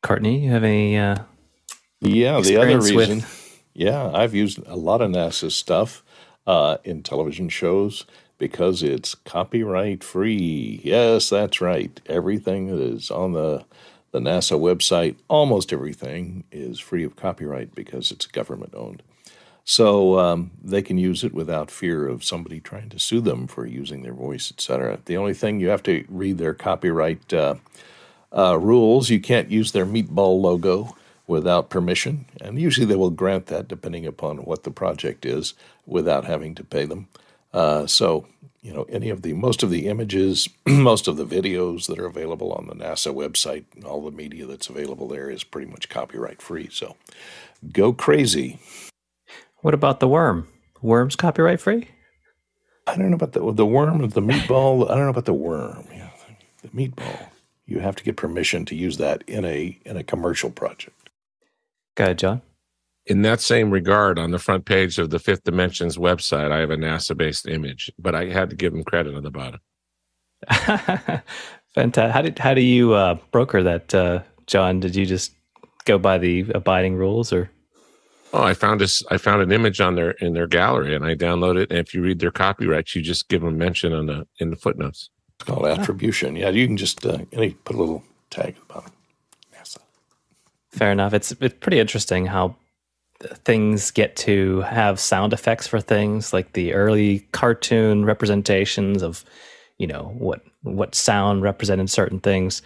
Courtney, 0.00 0.44
you 0.44 0.50
have 0.52 0.62
any? 0.62 0.96
Uh, 0.96 1.16
yeah, 2.00 2.40
the 2.40 2.56
other 2.56 2.78
reason. 2.78 3.16
With... 3.16 3.64
Yeah, 3.74 4.12
I've 4.14 4.32
used 4.32 4.60
a 4.64 4.76
lot 4.76 5.02
of 5.02 5.10
NASA 5.10 5.50
stuff 5.50 6.04
uh, 6.46 6.76
in 6.84 7.02
television 7.02 7.48
shows 7.48 8.06
because 8.38 8.80
it's 8.80 9.16
copyright 9.16 10.04
free. 10.04 10.80
Yes, 10.84 11.30
that's 11.30 11.60
right. 11.60 12.00
Everything 12.06 12.68
that 12.68 12.80
is 12.80 13.10
on 13.10 13.32
the 13.32 13.64
the 14.12 14.20
NASA 14.20 14.56
website, 14.56 15.16
almost 15.26 15.72
everything 15.72 16.44
is 16.52 16.78
free 16.78 17.02
of 17.02 17.16
copyright 17.16 17.74
because 17.74 18.12
it's 18.12 18.26
government 18.26 18.72
owned. 18.76 19.02
So 19.68 20.16
um, 20.20 20.52
they 20.62 20.80
can 20.80 20.96
use 20.96 21.24
it 21.24 21.34
without 21.34 21.72
fear 21.72 22.06
of 22.06 22.22
somebody 22.22 22.60
trying 22.60 22.88
to 22.90 23.00
sue 23.00 23.20
them 23.20 23.48
for 23.48 23.66
using 23.66 24.02
their 24.02 24.14
voice, 24.14 24.52
etc. 24.52 25.00
The 25.04 25.16
only 25.16 25.34
thing 25.34 25.58
you 25.58 25.68
have 25.70 25.82
to 25.82 26.04
read 26.08 26.38
their 26.38 26.54
copyright 26.54 27.34
uh, 27.34 27.56
uh, 28.32 28.58
rules. 28.60 29.10
You 29.10 29.20
can't 29.20 29.50
use 29.50 29.72
their 29.72 29.84
meatball 29.84 30.40
logo 30.40 30.96
without 31.26 31.68
permission, 31.68 32.26
and 32.40 32.60
usually 32.60 32.86
they 32.86 32.94
will 32.94 33.10
grant 33.10 33.46
that 33.46 33.66
depending 33.66 34.06
upon 34.06 34.44
what 34.44 34.62
the 34.62 34.70
project 34.70 35.26
is 35.26 35.54
without 35.84 36.24
having 36.24 36.54
to 36.54 36.62
pay 36.62 36.84
them. 36.84 37.08
Uh, 37.52 37.88
so, 37.88 38.24
you 38.62 38.72
know, 38.72 38.84
any 38.84 39.10
of 39.10 39.22
the 39.22 39.32
most 39.32 39.64
of 39.64 39.70
the 39.70 39.88
images, 39.88 40.48
most 40.66 41.08
of 41.08 41.16
the 41.16 41.26
videos 41.26 41.88
that 41.88 41.98
are 41.98 42.06
available 42.06 42.52
on 42.52 42.68
the 42.68 42.74
NASA 42.74 43.12
website, 43.12 43.64
all 43.84 44.04
the 44.04 44.12
media 44.12 44.46
that's 44.46 44.68
available 44.68 45.08
there 45.08 45.28
is 45.28 45.42
pretty 45.42 45.68
much 45.68 45.88
copyright 45.88 46.40
free. 46.40 46.68
So, 46.70 46.94
go 47.72 47.92
crazy. 47.92 48.60
What 49.66 49.74
about 49.74 49.98
the 49.98 50.06
worm? 50.06 50.46
Worm's 50.80 51.16
copyright 51.16 51.60
free? 51.60 51.88
I 52.86 52.96
don't 52.96 53.10
know 53.10 53.16
about 53.16 53.32
the 53.32 53.52
the 53.52 53.66
worm, 53.66 53.98
the 54.08 54.22
meatball. 54.22 54.88
I 54.88 54.94
don't 54.94 55.06
know 55.06 55.10
about 55.10 55.24
the 55.24 55.34
worm. 55.34 55.84
Yeah, 55.92 56.10
the 56.62 56.68
meatball. 56.68 57.30
You 57.64 57.80
have 57.80 57.96
to 57.96 58.04
get 58.04 58.16
permission 58.16 58.64
to 58.66 58.76
use 58.76 58.98
that 58.98 59.24
in 59.26 59.44
a 59.44 59.76
in 59.84 59.96
a 59.96 60.04
commercial 60.04 60.50
project. 60.50 61.10
Go 61.96 62.04
ahead, 62.04 62.18
John 62.20 62.42
in 63.06 63.22
that 63.22 63.40
same 63.40 63.72
regard, 63.72 64.20
on 64.20 64.30
the 64.30 64.38
front 64.38 64.66
page 64.66 65.00
of 65.00 65.10
the 65.10 65.18
Fifth 65.18 65.42
Dimensions 65.42 65.96
website, 65.98 66.52
I 66.52 66.58
have 66.58 66.70
a 66.70 66.76
NASA 66.76 67.16
based 67.16 67.48
image, 67.48 67.90
but 67.98 68.14
I 68.14 68.26
had 68.26 68.50
to 68.50 68.56
give 68.56 68.72
them 68.72 68.84
credit 68.84 69.16
on 69.16 69.24
the 69.24 69.32
bottom. 69.32 69.60
Fantastic. 71.74 72.12
How 72.12 72.22
did 72.22 72.38
how 72.38 72.54
do 72.54 72.60
you 72.60 72.94
uh, 72.94 73.16
broker 73.32 73.64
that, 73.64 73.92
uh, 73.92 74.22
John? 74.46 74.78
Did 74.78 74.94
you 74.94 75.06
just 75.06 75.32
go 75.86 75.98
by 75.98 76.18
the 76.18 76.46
abiding 76.54 76.94
rules, 76.94 77.32
or? 77.32 77.50
Oh, 78.32 78.42
I 78.42 78.54
found 78.54 78.80
this. 78.80 79.02
I 79.10 79.18
found 79.18 79.42
an 79.42 79.52
image 79.52 79.80
on 79.80 79.94
their 79.94 80.10
in 80.12 80.34
their 80.34 80.46
gallery, 80.46 80.94
and 80.94 81.04
I 81.04 81.14
downloaded 81.14 81.62
it. 81.62 81.70
And 81.70 81.78
if 81.78 81.94
you 81.94 82.02
read 82.02 82.18
their 82.18 82.30
copyrights, 82.30 82.94
you 82.94 83.02
just 83.02 83.28
give 83.28 83.42
them 83.42 83.56
mention 83.56 83.92
on 83.92 84.06
the 84.06 84.26
in 84.38 84.50
the 84.50 84.56
footnotes. 84.56 85.10
It's 85.38 85.44
called 85.44 85.66
attribution. 85.66 86.36
Yeah, 86.36 86.50
you 86.50 86.66
can 86.66 86.76
just 86.76 87.04
uh, 87.06 87.18
any 87.32 87.50
put 87.50 87.76
a 87.76 87.78
little 87.78 88.02
tag 88.30 88.48
at 88.48 88.56
the 88.56 88.74
bottom. 88.74 88.92
NASA. 89.54 89.78
Fair 90.70 90.92
enough. 90.92 91.14
It's 91.14 91.32
it's 91.40 91.56
pretty 91.60 91.78
interesting 91.78 92.26
how 92.26 92.56
things 93.20 93.90
get 93.90 94.14
to 94.16 94.60
have 94.62 95.00
sound 95.00 95.32
effects 95.32 95.66
for 95.66 95.80
things 95.80 96.32
like 96.32 96.52
the 96.52 96.74
early 96.74 97.20
cartoon 97.32 98.04
representations 98.04 99.02
of 99.02 99.24
you 99.78 99.86
know 99.86 100.14
what 100.18 100.42
what 100.62 100.94
sound 100.94 101.42
represented 101.42 101.88
certain 101.88 102.20
things 102.20 102.60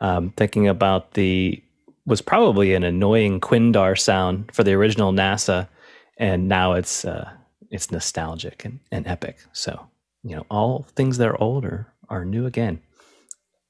um, 0.00 0.30
thinking 0.36 0.68
about 0.68 1.12
the 1.12 1.62
was 2.06 2.20
probably 2.20 2.74
an 2.74 2.84
annoying 2.84 3.40
quindar 3.40 3.98
sound 3.98 4.50
for 4.52 4.62
the 4.62 4.72
original 4.72 5.12
nasa 5.12 5.68
and 6.16 6.48
now 6.48 6.74
it's 6.74 7.04
uh, 7.04 7.30
it's 7.70 7.90
nostalgic 7.90 8.64
and, 8.64 8.80
and 8.92 9.06
epic. 9.06 9.38
So 9.52 9.88
you 10.22 10.36
know 10.36 10.46
all 10.50 10.86
things 10.94 11.18
that 11.18 11.28
are 11.28 11.40
old 11.40 11.64
are, 11.64 11.92
are 12.08 12.24
new 12.24 12.46
again. 12.46 12.80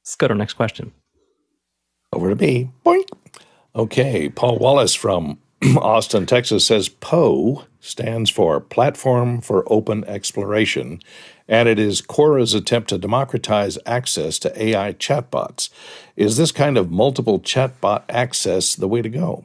Let's 0.02 0.16
go 0.16 0.28
to 0.28 0.34
our 0.34 0.38
next 0.38 0.54
question. 0.54 0.92
Over 2.12 2.30
to 2.30 2.36
me. 2.36 2.70
Boink. 2.84 3.08
okay 3.74 4.28
paul 4.28 4.58
wallace 4.58 4.94
from 4.94 5.38
Austin, 5.78 6.26
Texas 6.26 6.66
says 6.66 6.88
POE 6.88 7.64
stands 7.80 8.28
for 8.28 8.60
Platform 8.60 9.40
for 9.40 9.64
Open 9.72 10.04
Exploration, 10.04 11.00
and 11.48 11.68
it 11.68 11.78
is 11.78 12.00
Quora's 12.00 12.54
attempt 12.54 12.88
to 12.88 12.98
democratize 12.98 13.78
access 13.86 14.38
to 14.40 14.62
AI 14.62 14.92
chatbots. 14.94 15.68
Is 16.16 16.36
this 16.36 16.52
kind 16.52 16.78
of 16.78 16.90
multiple 16.90 17.40
chatbot 17.40 18.02
access 18.08 18.74
the 18.74 18.88
way 18.88 19.02
to 19.02 19.08
go? 19.08 19.44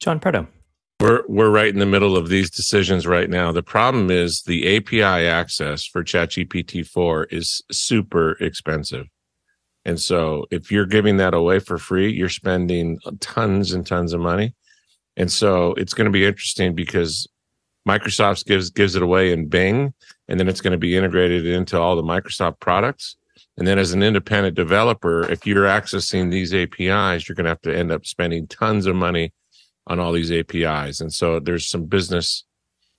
John 0.00 0.20
Preto. 0.20 0.46
We're 1.00 1.24
we're 1.26 1.50
right 1.50 1.72
in 1.72 1.80
the 1.80 1.86
middle 1.86 2.16
of 2.16 2.28
these 2.28 2.50
decisions 2.50 3.06
right 3.06 3.28
now. 3.28 3.50
The 3.50 3.62
problem 3.62 4.10
is 4.10 4.42
the 4.42 4.76
API 4.76 5.02
access 5.02 5.84
for 5.84 6.04
ChatGPT 6.04 6.86
4 6.86 7.24
is 7.24 7.62
super 7.72 8.32
expensive. 8.32 9.06
And 9.84 9.98
so 9.98 10.46
if 10.52 10.70
you're 10.70 10.86
giving 10.86 11.16
that 11.16 11.34
away 11.34 11.58
for 11.58 11.76
free, 11.76 12.12
you're 12.12 12.28
spending 12.28 13.00
tons 13.18 13.72
and 13.72 13.84
tons 13.84 14.12
of 14.12 14.20
money. 14.20 14.54
And 15.16 15.30
so 15.30 15.74
it's 15.74 15.94
going 15.94 16.04
to 16.04 16.12
be 16.12 16.24
interesting 16.24 16.74
because 16.74 17.26
Microsoft 17.88 18.46
gives 18.46 18.70
gives 18.70 18.94
it 18.94 19.02
away 19.02 19.32
in 19.32 19.48
Bing, 19.48 19.92
and 20.28 20.38
then 20.38 20.48
it's 20.48 20.60
going 20.60 20.72
to 20.72 20.78
be 20.78 20.96
integrated 20.96 21.46
into 21.46 21.78
all 21.78 21.96
the 21.96 22.02
Microsoft 22.02 22.60
products. 22.60 23.16
And 23.56 23.66
then 23.66 23.78
as 23.78 23.92
an 23.92 24.02
independent 24.02 24.56
developer, 24.56 25.30
if 25.30 25.46
you're 25.46 25.66
accessing 25.66 26.30
these 26.30 26.54
APIs, 26.54 27.28
you're 27.28 27.36
going 27.36 27.44
to 27.44 27.50
have 27.50 27.60
to 27.62 27.76
end 27.76 27.92
up 27.92 28.06
spending 28.06 28.46
tons 28.46 28.86
of 28.86 28.96
money 28.96 29.32
on 29.86 29.98
all 29.98 30.12
these 30.12 30.32
APIs. 30.32 31.00
And 31.00 31.12
so 31.12 31.38
there's 31.40 31.68
some 31.68 31.84
business 31.84 32.44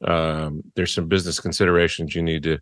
um, 0.06 0.64
there's 0.76 0.94
some 0.94 1.08
business 1.08 1.40
considerations 1.40 2.16
you 2.16 2.22
need 2.22 2.44
to 2.44 2.60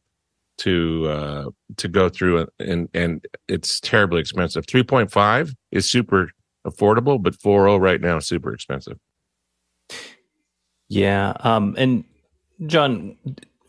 to 0.59 1.07
uh, 1.07 1.45
to 1.77 1.87
go 1.87 2.09
through 2.09 2.47
and 2.59 2.89
and 2.93 3.25
it's 3.47 3.79
terribly 3.79 4.21
expensive. 4.21 4.65
3.5 4.65 5.55
is 5.71 5.89
super 5.89 6.31
affordable, 6.67 7.21
but 7.21 7.33
4.0 7.33 7.79
right 7.79 7.99
now 7.99 8.17
is 8.17 8.27
super 8.27 8.53
expensive. 8.53 8.97
Yeah, 10.87 11.33
um, 11.39 11.75
and 11.77 12.03
John, 12.67 13.17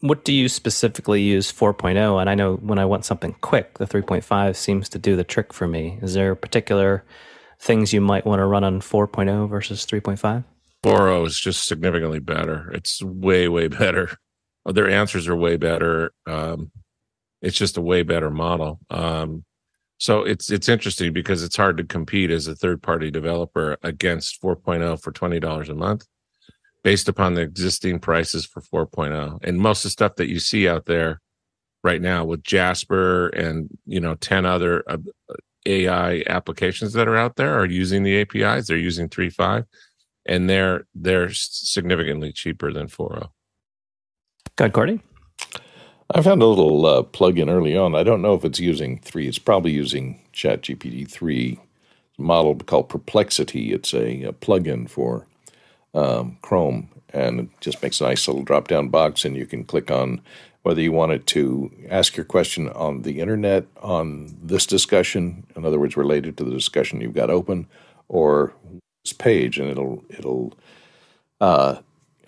what 0.03 0.25
do 0.25 0.33
you 0.33 0.49
specifically 0.49 1.23
use 1.23 1.53
4.0? 1.53 2.21
And 2.21 2.29
I 2.29 2.35
know 2.35 2.57
when 2.57 2.81
I 2.81 2.85
want 2.85 3.05
something 3.05 3.37
quick, 3.41 3.79
the 3.79 3.87
3.5 3.87 4.57
seems 4.57 4.89
to 4.89 4.99
do 4.99 5.15
the 5.15 5.23
trick 5.23 5.53
for 5.53 5.69
me. 5.69 6.01
Is 6.03 6.15
there 6.15 6.35
particular 6.35 7.05
things 7.61 7.93
you 7.93 8.01
might 8.01 8.27
want 8.27 8.41
to 8.41 8.47
run 8.47 8.65
on 8.65 8.81
4.0 8.81 9.49
versus 9.49 9.87
3.5? 9.87 10.45
4.0 10.85 11.27
is 11.27 11.39
just 11.39 11.69
significantly 11.69 12.19
better. 12.19 12.69
It's 12.73 13.01
way, 13.01 13.47
way 13.47 13.69
better. 13.69 14.11
Their 14.67 14.91
answers 14.91 15.29
are 15.29 15.37
way 15.37 15.57
better. 15.57 16.13
Um, 16.27 16.73
it's 17.41 17.57
just 17.57 17.77
a 17.77 17.81
way 17.81 18.03
better 18.03 18.31
model. 18.31 18.81
Um, 18.91 19.45
so 19.99 20.25
it's 20.25 20.51
it's 20.51 20.69
interesting 20.69 21.13
because 21.13 21.45
it's 21.45 21.57
hard 21.57 21.77
to 21.77 21.85
compete 21.85 22.33
as 22.33 22.49
a 22.49 22.57
third 22.57 22.83
party 22.83 23.09
developer 23.13 23.77
against 23.85 24.43
4.0 24.43 25.01
for 25.01 25.13
twenty 25.13 25.39
dollars 25.39 25.69
a 25.69 25.75
month, 25.75 26.07
based 26.85 27.09
upon 27.09 27.35
the 27.35 27.43
existing 27.43 28.01
prices 28.01 28.45
for 28.45 28.61
4.0. 28.61 29.39
And 29.45 29.59
most 29.59 29.81
of 29.81 29.85
the 29.85 29.91
stuff 29.91 30.17
that 30.17 30.29
you 30.29 30.41
see 30.41 30.69
out 30.69 30.87
there 30.87 31.21
right 31.85 32.01
now 32.01 32.25
with 32.25 32.43
Jasper 32.43 33.29
and 33.29 33.69
you 33.87 34.01
know 34.01 34.15
ten 34.15 34.47
other 34.47 34.85
uh, 34.89 34.99
AI 35.67 36.23
applications 36.29 36.93
that 36.93 37.09
are 37.09 37.17
out 37.17 37.37
there 37.37 37.59
are 37.59 37.67
using 37.67 38.03
the 38.03 38.21
APIs. 38.21 38.67
They're 38.67 38.77
using 38.77 39.09
3.5 39.09 39.65
and 40.27 40.49
they're 40.49 40.87
they're 40.95 41.31
significantly 41.33 42.33
cheaper 42.33 42.73
than 42.73 42.89
4.0. 42.89 43.29
God, 44.57 44.73
Courtney. 44.73 45.01
I 46.15 46.21
found 46.21 46.43
a 46.43 46.47
little 46.47 46.85
uh, 46.85 47.03
plug-in 47.05 47.49
early 47.49 47.77
on. 47.77 47.95
I 47.95 48.03
don't 48.03 48.21
know 48.21 48.35
if 48.35 48.45
it's 48.45 48.61
using 48.61 48.99
three. 48.99 49.29
It's 49.29 49.39
probably 49.39 49.71
using 49.71 50.21
ChatGPT 50.35 51.11
three 51.11 51.59
model 52.19 52.55
called 52.55 52.91
Perplexity. 52.91 53.73
It's 53.73 53.95
a, 53.95 54.25
a 54.25 54.33
plug-in 54.33 54.89
for 54.89 55.27
um, 55.95 56.39
Chrome, 56.43 56.89
and 57.11 57.41
it 57.41 57.49
just 57.61 57.83
makes 57.83 58.01
a 58.01 58.05
nice 58.05 58.27
little 58.27 58.43
drop-down 58.43 58.89
box, 58.89 59.25
and 59.25 59.37
you 59.37 59.47
can 59.47 59.65
click 59.65 59.91
on 59.91 60.21
whether 60.63 60.81
you 60.81 60.93
wanted 60.93 61.27
to 61.27 61.71
ask 61.91 62.17
your 62.17 62.25
question 62.25 62.69
on 62.69 63.03
the 63.03 63.21
internet 63.21 63.67
on 63.83 64.37
this 64.43 64.65
discussion, 64.65 65.45
in 65.57 65.65
other 65.65 65.79
words, 65.79 65.97
related 65.97 66.37
to 66.37 66.45
the 66.45 66.53
discussion 66.53 67.01
you've 67.01 67.15
got 67.15 67.31
open, 67.31 67.67
or 68.09 68.55
this 69.05 69.13
page, 69.13 69.59
and 69.59 69.69
it'll 69.69 70.05
it'll 70.09 70.55
uh, 71.41 71.79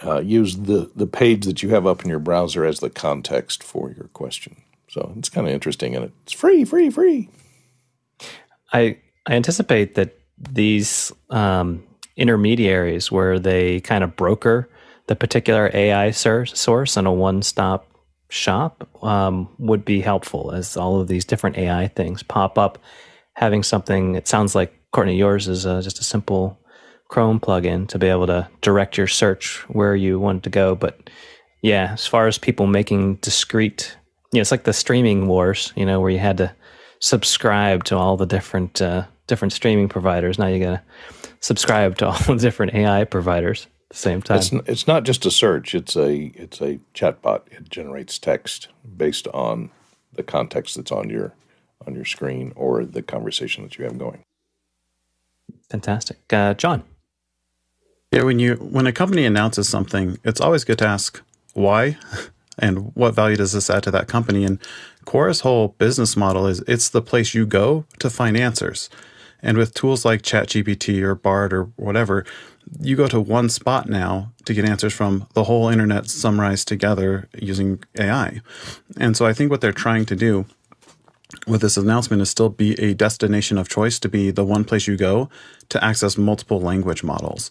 uh, 0.05 0.21
use 0.21 0.57
the 0.57 0.91
the 0.97 1.07
page 1.07 1.45
that 1.45 1.63
you 1.63 1.69
have 1.71 1.87
up 1.87 2.03
in 2.03 2.11
your 2.11 2.19
browser 2.19 2.65
as 2.65 2.81
the 2.81 2.91
context 2.91 3.63
for 3.63 3.93
your 3.93 4.09
question. 4.09 4.57
So 4.89 5.13
it's 5.17 5.29
kind 5.29 5.47
of 5.47 5.53
interesting, 5.53 5.95
and 5.95 6.11
it's 6.25 6.33
free, 6.33 6.65
free, 6.65 6.91
free. 6.91 7.29
I 8.73 8.99
I 9.27 9.35
anticipate 9.35 9.95
that 9.95 10.19
these 10.37 11.13
um, 11.31 11.85
intermediaries, 12.17 13.11
where 13.11 13.39
they 13.39 13.81
kind 13.81 14.05
of 14.05 14.17
broker 14.17 14.69
the 15.07 15.17
particular 15.17 15.71
AI 15.75 16.11
source 16.11 16.97
on 16.97 17.07
a 17.07 17.13
one 17.13 17.43
stop 17.43 17.87
shop 18.29 18.89
um, 19.03 19.49
would 19.59 19.85
be 19.85 20.01
helpful 20.01 20.53
as 20.53 20.77
all 20.77 21.01
of 21.01 21.09
these 21.09 21.25
different 21.25 21.59
AI 21.59 21.89
things 21.89 22.23
pop 22.23 22.59
up. 22.59 22.79
Having 23.35 23.65
something, 23.65 24.15
it 24.15 24.29
sounds 24.29 24.55
like 24.55 24.73
Courtney, 24.93 25.17
yours 25.17 25.49
is 25.49 25.67
uh, 25.67 25.83
just 25.83 25.99
a 25.99 26.05
simple 26.05 26.59
Chrome 27.09 27.39
plugin 27.39 27.87
to 27.89 27.99
be 27.99 28.09
able 28.09 28.27
to 28.27 28.49
direct 28.61 28.97
your 28.97 29.07
search 29.07 29.59
where 29.69 29.95
you 29.95 30.19
want 30.19 30.43
to 30.45 30.51
go. 30.51 30.75
But 30.75 31.11
yeah, 31.63 31.91
as 31.93 32.07
far 32.07 32.27
as 32.27 32.39
people 32.39 32.67
making 32.67 33.17
discrete, 33.17 33.97
you 34.33 34.39
know, 34.39 34.41
it's 34.41 34.51
like 34.51 34.65
the 34.65 34.73
streaming 34.73 35.27
wars, 35.27 35.73
you 35.77 35.85
know, 35.85 36.01
where 36.01 36.11
you 36.11 36.19
had 36.19 36.39
to 36.39 36.55
subscribe 37.01 37.85
to 37.85 37.97
all 37.97 38.17
the 38.17 38.27
different 38.27 38.81
uh, 38.81 39.05
different 39.27 39.53
streaming 39.53 39.89
providers. 39.89 40.39
Now 40.39 40.47
you 40.47 40.65
got 40.65 40.71
to 40.71 40.83
subscribe 41.45 41.99
to 41.99 42.07
all 42.09 42.19
the 42.27 42.37
different 42.37 42.75
AI 42.75 43.05
providers 43.05 43.67
at 43.67 43.91
the 43.91 43.97
same 43.97 44.23
time. 44.23 44.39
It's, 44.39 44.53
it's 44.53 44.87
not 44.87 45.05
just 45.05 45.27
a 45.27 45.31
search; 45.31 45.75
it's 45.75 45.97
a 45.97 46.33
it's 46.35 46.61
a 46.61 46.81
chatbot. 46.95 47.43
It 47.51 47.69
generates 47.69 48.19
text 48.19 48.69
based 48.97 49.29
on 49.29 49.71
the 50.13 50.23
context 50.23 50.77
that's 50.77 50.93
on 50.93 51.11
your 51.11 51.35
on 51.87 51.95
your 51.95 52.05
screen 52.05 52.53
or 52.57 52.85
the 52.85 53.03
conversation 53.03 53.63
that 53.65 53.79
you 53.79 53.85
have 53.85 53.99
going. 53.99 54.23
Fantastic, 55.71 56.19
uh, 56.33 56.55
John. 56.55 56.83
Yeah, 58.11 58.23
when 58.23 58.39
you 58.39 58.55
when 58.55 58.87
a 58.87 58.93
company 58.93 59.25
announces 59.25 59.69
something, 59.69 60.19
it's 60.25 60.41
always 60.41 60.65
good 60.65 60.79
to 60.79 60.87
ask 60.87 61.21
why 61.53 61.99
and 62.59 62.95
what 62.95 63.15
value 63.15 63.37
does 63.37 63.53
this 63.53 63.69
add 63.69 63.83
to 63.83 63.91
that 63.91 64.09
company. 64.09 64.45
And 64.45 64.59
Quora's 65.05 65.41
whole 65.41 65.69
business 65.79 66.17
model 66.17 66.47
is 66.47 66.61
it's 66.69 66.89
the 66.89 67.03
place 67.03 67.35
you 67.35 67.45
go 67.45 67.85
to 67.99 68.09
find 68.09 68.37
answers. 68.37 68.89
And 69.45 69.59
with 69.59 69.75
tools 69.75 70.05
like 70.05 70.23
ChatGPT 70.23 71.03
or 71.03 71.15
Bard 71.15 71.53
or 71.53 71.65
whatever, 71.77 72.25
you 72.81 72.97
go 72.97 73.07
to 73.09 73.21
one 73.21 73.51
spot 73.51 73.89
now 73.89 74.33
to 74.47 74.55
get 74.55 74.65
answers 74.65 74.95
from 74.95 75.27
the 75.35 75.45
whole 75.45 75.69
internet 75.69 76.09
summarized 76.09 76.67
together 76.67 77.29
using 77.39 77.85
AI. 77.99 78.41
And 78.97 79.17
so 79.17 79.27
I 79.27 79.35
think 79.35 79.51
what 79.51 79.61
they're 79.61 79.71
trying 79.71 80.07
to 80.07 80.17
do 80.17 80.47
with 81.47 81.61
this 81.61 81.77
announcement 81.77 82.23
is 82.23 82.31
still 82.31 82.49
be 82.49 82.73
a 82.81 82.95
destination 82.95 83.59
of 83.59 83.69
choice 83.69 83.99
to 83.99 84.09
be 84.09 84.31
the 84.31 84.45
one 84.45 84.65
place 84.65 84.87
you 84.87 84.97
go 84.97 85.29
to 85.69 85.85
access 85.85 86.17
multiple 86.17 86.61
language 86.61 87.05
models. 87.05 87.51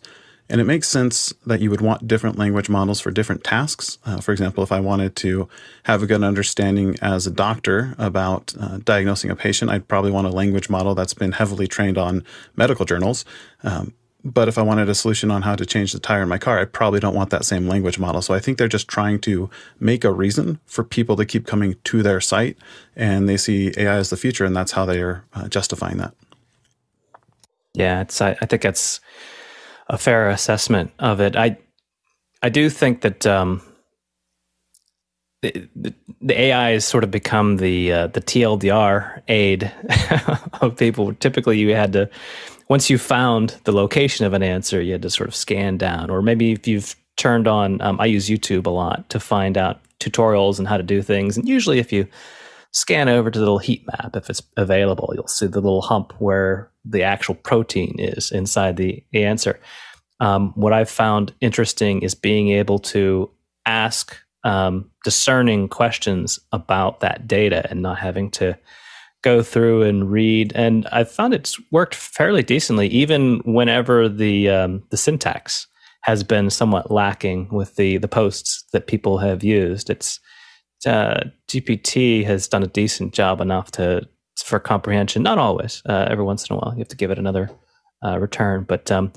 And 0.53 0.61
it 0.61 0.65
makes 0.65 0.87
sense 0.87 1.33
that 1.47 1.61
you 1.61 1.71
would 1.71 1.81
want 1.81 2.07
different 2.07 2.37
language 2.37 2.69
models 2.69 2.99
for 2.99 3.09
different 3.09 3.43
tasks. 3.43 3.97
Uh, 4.05 4.21
for 4.21 4.31
example, 4.31 4.63
if 4.63 4.71
I 4.71 4.79
wanted 4.79 5.15
to 5.15 5.49
have 5.81 6.03
a 6.03 6.05
good 6.05 6.21
understanding 6.23 6.95
as 7.01 7.25
a 7.25 7.31
doctor 7.31 7.95
about 7.97 8.53
uh, 8.59 8.77
diagnosing 8.77 9.31
a 9.31 9.35
patient, 9.35 9.71
I'd 9.71 9.87
probably 9.87 10.11
want 10.11 10.27
a 10.27 10.29
language 10.29 10.69
model 10.69 10.93
that's 10.93 11.15
been 11.15 11.31
heavily 11.31 11.67
trained 11.67 11.97
on 11.97 12.23
medical 12.55 12.85
journals. 12.85 13.25
Um, 13.63 13.95
but 14.23 14.47
if 14.47 14.59
I 14.59 14.61
wanted 14.61 14.89
a 14.89 14.93
solution 14.93 15.31
on 15.31 15.41
how 15.41 15.55
to 15.55 15.65
change 15.65 15.91
the 15.91 15.99
tire 15.99 16.21
in 16.21 16.29
my 16.29 16.37
car, 16.37 16.59
I 16.59 16.65
probably 16.65 16.99
don't 16.99 17.15
want 17.15 17.31
that 17.31 17.45
same 17.45 17.67
language 17.67 17.97
model. 17.97 18.21
So 18.21 18.35
I 18.35 18.39
think 18.39 18.59
they're 18.59 18.67
just 18.67 18.87
trying 18.87 19.21
to 19.21 19.49
make 19.79 20.03
a 20.03 20.11
reason 20.11 20.59
for 20.67 20.83
people 20.83 21.15
to 21.15 21.25
keep 21.25 21.47
coming 21.47 21.77
to 21.85 22.03
their 22.03 22.21
site 22.21 22.59
and 22.95 23.27
they 23.27 23.37
see 23.37 23.73
AI 23.75 23.95
as 23.95 24.11
the 24.11 24.17
future 24.17 24.45
and 24.45 24.55
that's 24.55 24.73
how 24.73 24.85
they 24.85 25.01
are 25.01 25.25
uh, 25.33 25.47
justifying 25.47 25.97
that. 25.97 26.13
Yeah, 27.73 28.01
it's 28.01 28.21
I, 28.21 28.37
I, 28.39 28.45
think 28.45 28.61
that's 28.61 29.01
a 29.93 29.97
fair 29.97 30.29
assessment 30.29 30.91
of 30.97 31.21
it. 31.21 31.35
I 31.35 31.55
I 32.41 32.49
do 32.49 32.69
think 32.69 33.01
that 33.01 33.27
um, 33.27 33.61
the, 35.43 35.69
the, 35.75 35.93
the 36.19 36.41
AI 36.41 36.71
has 36.71 36.83
sort 36.83 37.03
of 37.03 37.11
become 37.11 37.57
the 37.57 37.93
uh, 37.93 38.07
the 38.07 38.19
TLDR 38.19 39.21
aid 39.27 39.71
of 40.61 40.75
people. 40.75 41.13
Typically, 41.13 41.59
you 41.59 41.75
had 41.75 41.93
to 41.93 42.09
once 42.69 42.89
you 42.89 42.97
found 42.97 43.55
the 43.65 43.71
location 43.71 44.25
of 44.25 44.33
an 44.33 44.41
answer, 44.41 44.81
you 44.81 44.93
had 44.93 45.03
to 45.03 45.11
sort 45.11 45.29
of 45.29 45.35
scan 45.35 45.77
down, 45.77 46.09
or 46.09 46.23
maybe 46.23 46.53
if 46.53 46.67
you've 46.67 46.95
turned 47.15 47.47
on, 47.47 47.79
um, 47.81 47.99
I 48.01 48.07
use 48.07 48.29
YouTube 48.29 48.65
a 48.65 48.71
lot 48.71 49.07
to 49.11 49.19
find 49.19 49.59
out 49.59 49.79
tutorials 49.99 50.57
and 50.57 50.67
how 50.67 50.77
to 50.77 50.83
do 50.83 51.03
things. 51.03 51.37
And 51.37 51.47
usually, 51.47 51.77
if 51.77 51.93
you 51.93 52.07
scan 52.73 53.07
over 53.07 53.31
to 53.31 53.39
the 53.39 53.45
little 53.45 53.59
heat 53.59 53.85
map, 53.87 54.15
if 54.15 54.29
it's 54.29 54.41
available, 54.57 55.11
you'll 55.15 55.27
see 55.27 55.47
the 55.47 55.61
little 55.61 55.81
hump 55.81 56.13
where 56.19 56.71
the 56.83 57.03
actual 57.03 57.35
protein 57.35 57.95
is 57.99 58.31
inside 58.31 58.77
the 58.77 59.03
answer. 59.13 59.59
Um, 60.19 60.53
what 60.55 60.73
I've 60.73 60.89
found 60.89 61.33
interesting 61.39 62.01
is 62.01 62.15
being 62.15 62.49
able 62.49 62.79
to 62.79 63.29
ask 63.65 64.17
um, 64.43 64.89
discerning 65.03 65.69
questions 65.69 66.39
about 66.51 66.99
that 66.99 67.27
data 67.27 67.65
and 67.69 67.81
not 67.81 67.99
having 67.99 68.29
to 68.31 68.57
go 69.21 69.41
through 69.41 69.83
and 69.83 70.11
read, 70.11 70.51
and 70.53 70.85
I 70.91 71.05
found 71.05 71.33
it's 71.33 71.57
worked 71.71 71.95
fairly 71.95 72.43
decently, 72.43 72.87
even 72.87 73.39
whenever 73.45 74.09
the 74.09 74.49
um, 74.49 74.83
the 74.89 74.97
syntax 74.97 75.67
has 76.01 76.23
been 76.23 76.49
somewhat 76.49 76.91
lacking 76.91 77.47
with 77.49 77.75
the 77.77 77.97
the 77.97 78.09
posts 78.09 78.65
that 78.73 78.87
people 78.87 79.19
have 79.19 79.41
used. 79.43 79.89
It's 79.89 80.19
uh, 80.85 81.25
GPT 81.47 82.25
has 82.25 82.47
done 82.47 82.63
a 82.63 82.67
decent 82.67 83.13
job 83.13 83.41
enough 83.41 83.71
to 83.71 84.07
for 84.43 84.59
comprehension. 84.59 85.23
Not 85.23 85.37
always. 85.37 85.81
Uh, 85.87 86.07
every 86.09 86.23
once 86.23 86.49
in 86.49 86.55
a 86.55 86.59
while, 86.59 86.73
you 86.73 86.79
have 86.79 86.87
to 86.89 86.95
give 86.95 87.11
it 87.11 87.19
another 87.19 87.49
uh, 88.03 88.19
return. 88.19 88.63
But 88.63 88.91
um, 88.91 89.13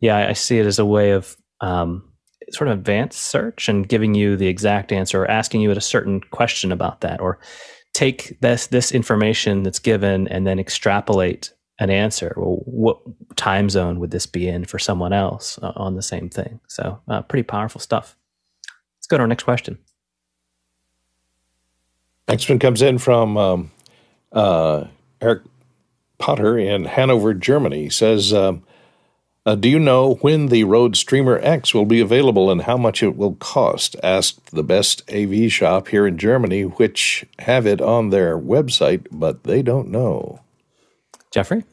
yeah, 0.00 0.28
I 0.28 0.32
see 0.32 0.58
it 0.58 0.66
as 0.66 0.78
a 0.78 0.86
way 0.86 1.10
of 1.10 1.36
um, 1.60 2.10
sort 2.52 2.68
of 2.68 2.78
advanced 2.78 3.22
search 3.22 3.68
and 3.68 3.88
giving 3.88 4.14
you 4.14 4.36
the 4.36 4.46
exact 4.46 4.92
answer 4.92 5.22
or 5.22 5.30
asking 5.30 5.60
you 5.60 5.70
a 5.70 5.80
certain 5.80 6.20
question 6.30 6.72
about 6.72 7.00
that 7.00 7.20
or 7.20 7.38
take 7.92 8.38
this 8.40 8.68
this 8.68 8.92
information 8.92 9.62
that's 9.62 9.78
given 9.78 10.28
and 10.28 10.46
then 10.46 10.58
extrapolate 10.58 11.52
an 11.78 11.90
answer. 11.90 12.34
Well, 12.36 12.60
what 12.64 12.98
time 13.36 13.70
zone 13.70 14.00
would 14.00 14.10
this 14.10 14.26
be 14.26 14.46
in 14.46 14.64
for 14.64 14.78
someone 14.78 15.12
else 15.12 15.58
uh, 15.62 15.72
on 15.76 15.96
the 15.96 16.02
same 16.02 16.28
thing? 16.28 16.60
So, 16.68 17.00
uh, 17.08 17.22
pretty 17.22 17.42
powerful 17.42 17.80
stuff. 17.80 18.16
Let's 18.98 19.06
go 19.06 19.16
to 19.16 19.22
our 19.22 19.26
next 19.26 19.44
question. 19.44 19.78
Next 22.30 22.48
one 22.48 22.60
comes 22.60 22.80
in 22.80 22.98
from 22.98 23.36
um, 23.36 23.70
uh, 24.30 24.84
Eric 25.20 25.42
Potter 26.18 26.56
in 26.56 26.84
Hanover, 26.84 27.34
Germany. 27.34 27.82
He 27.82 27.90
says, 27.90 28.32
um, 28.32 28.62
uh, 29.44 29.56
Do 29.56 29.68
you 29.68 29.80
know 29.80 30.14
when 30.20 30.46
the 30.46 30.62
Rode 30.62 30.94
Streamer 30.94 31.40
X 31.42 31.74
will 31.74 31.86
be 31.86 32.00
available 32.00 32.48
and 32.48 32.62
how 32.62 32.76
much 32.76 33.02
it 33.02 33.16
will 33.16 33.34
cost? 33.34 33.96
Asked 34.04 34.52
the 34.52 34.62
best 34.62 35.02
AV 35.12 35.50
shop 35.50 35.88
here 35.88 36.06
in 36.06 36.18
Germany, 36.18 36.62
which 36.62 37.26
have 37.40 37.66
it 37.66 37.80
on 37.80 38.10
their 38.10 38.38
website, 38.38 39.08
but 39.10 39.42
they 39.42 39.60
don't 39.60 39.88
know. 39.88 40.38
Jeffrey? 41.32 41.64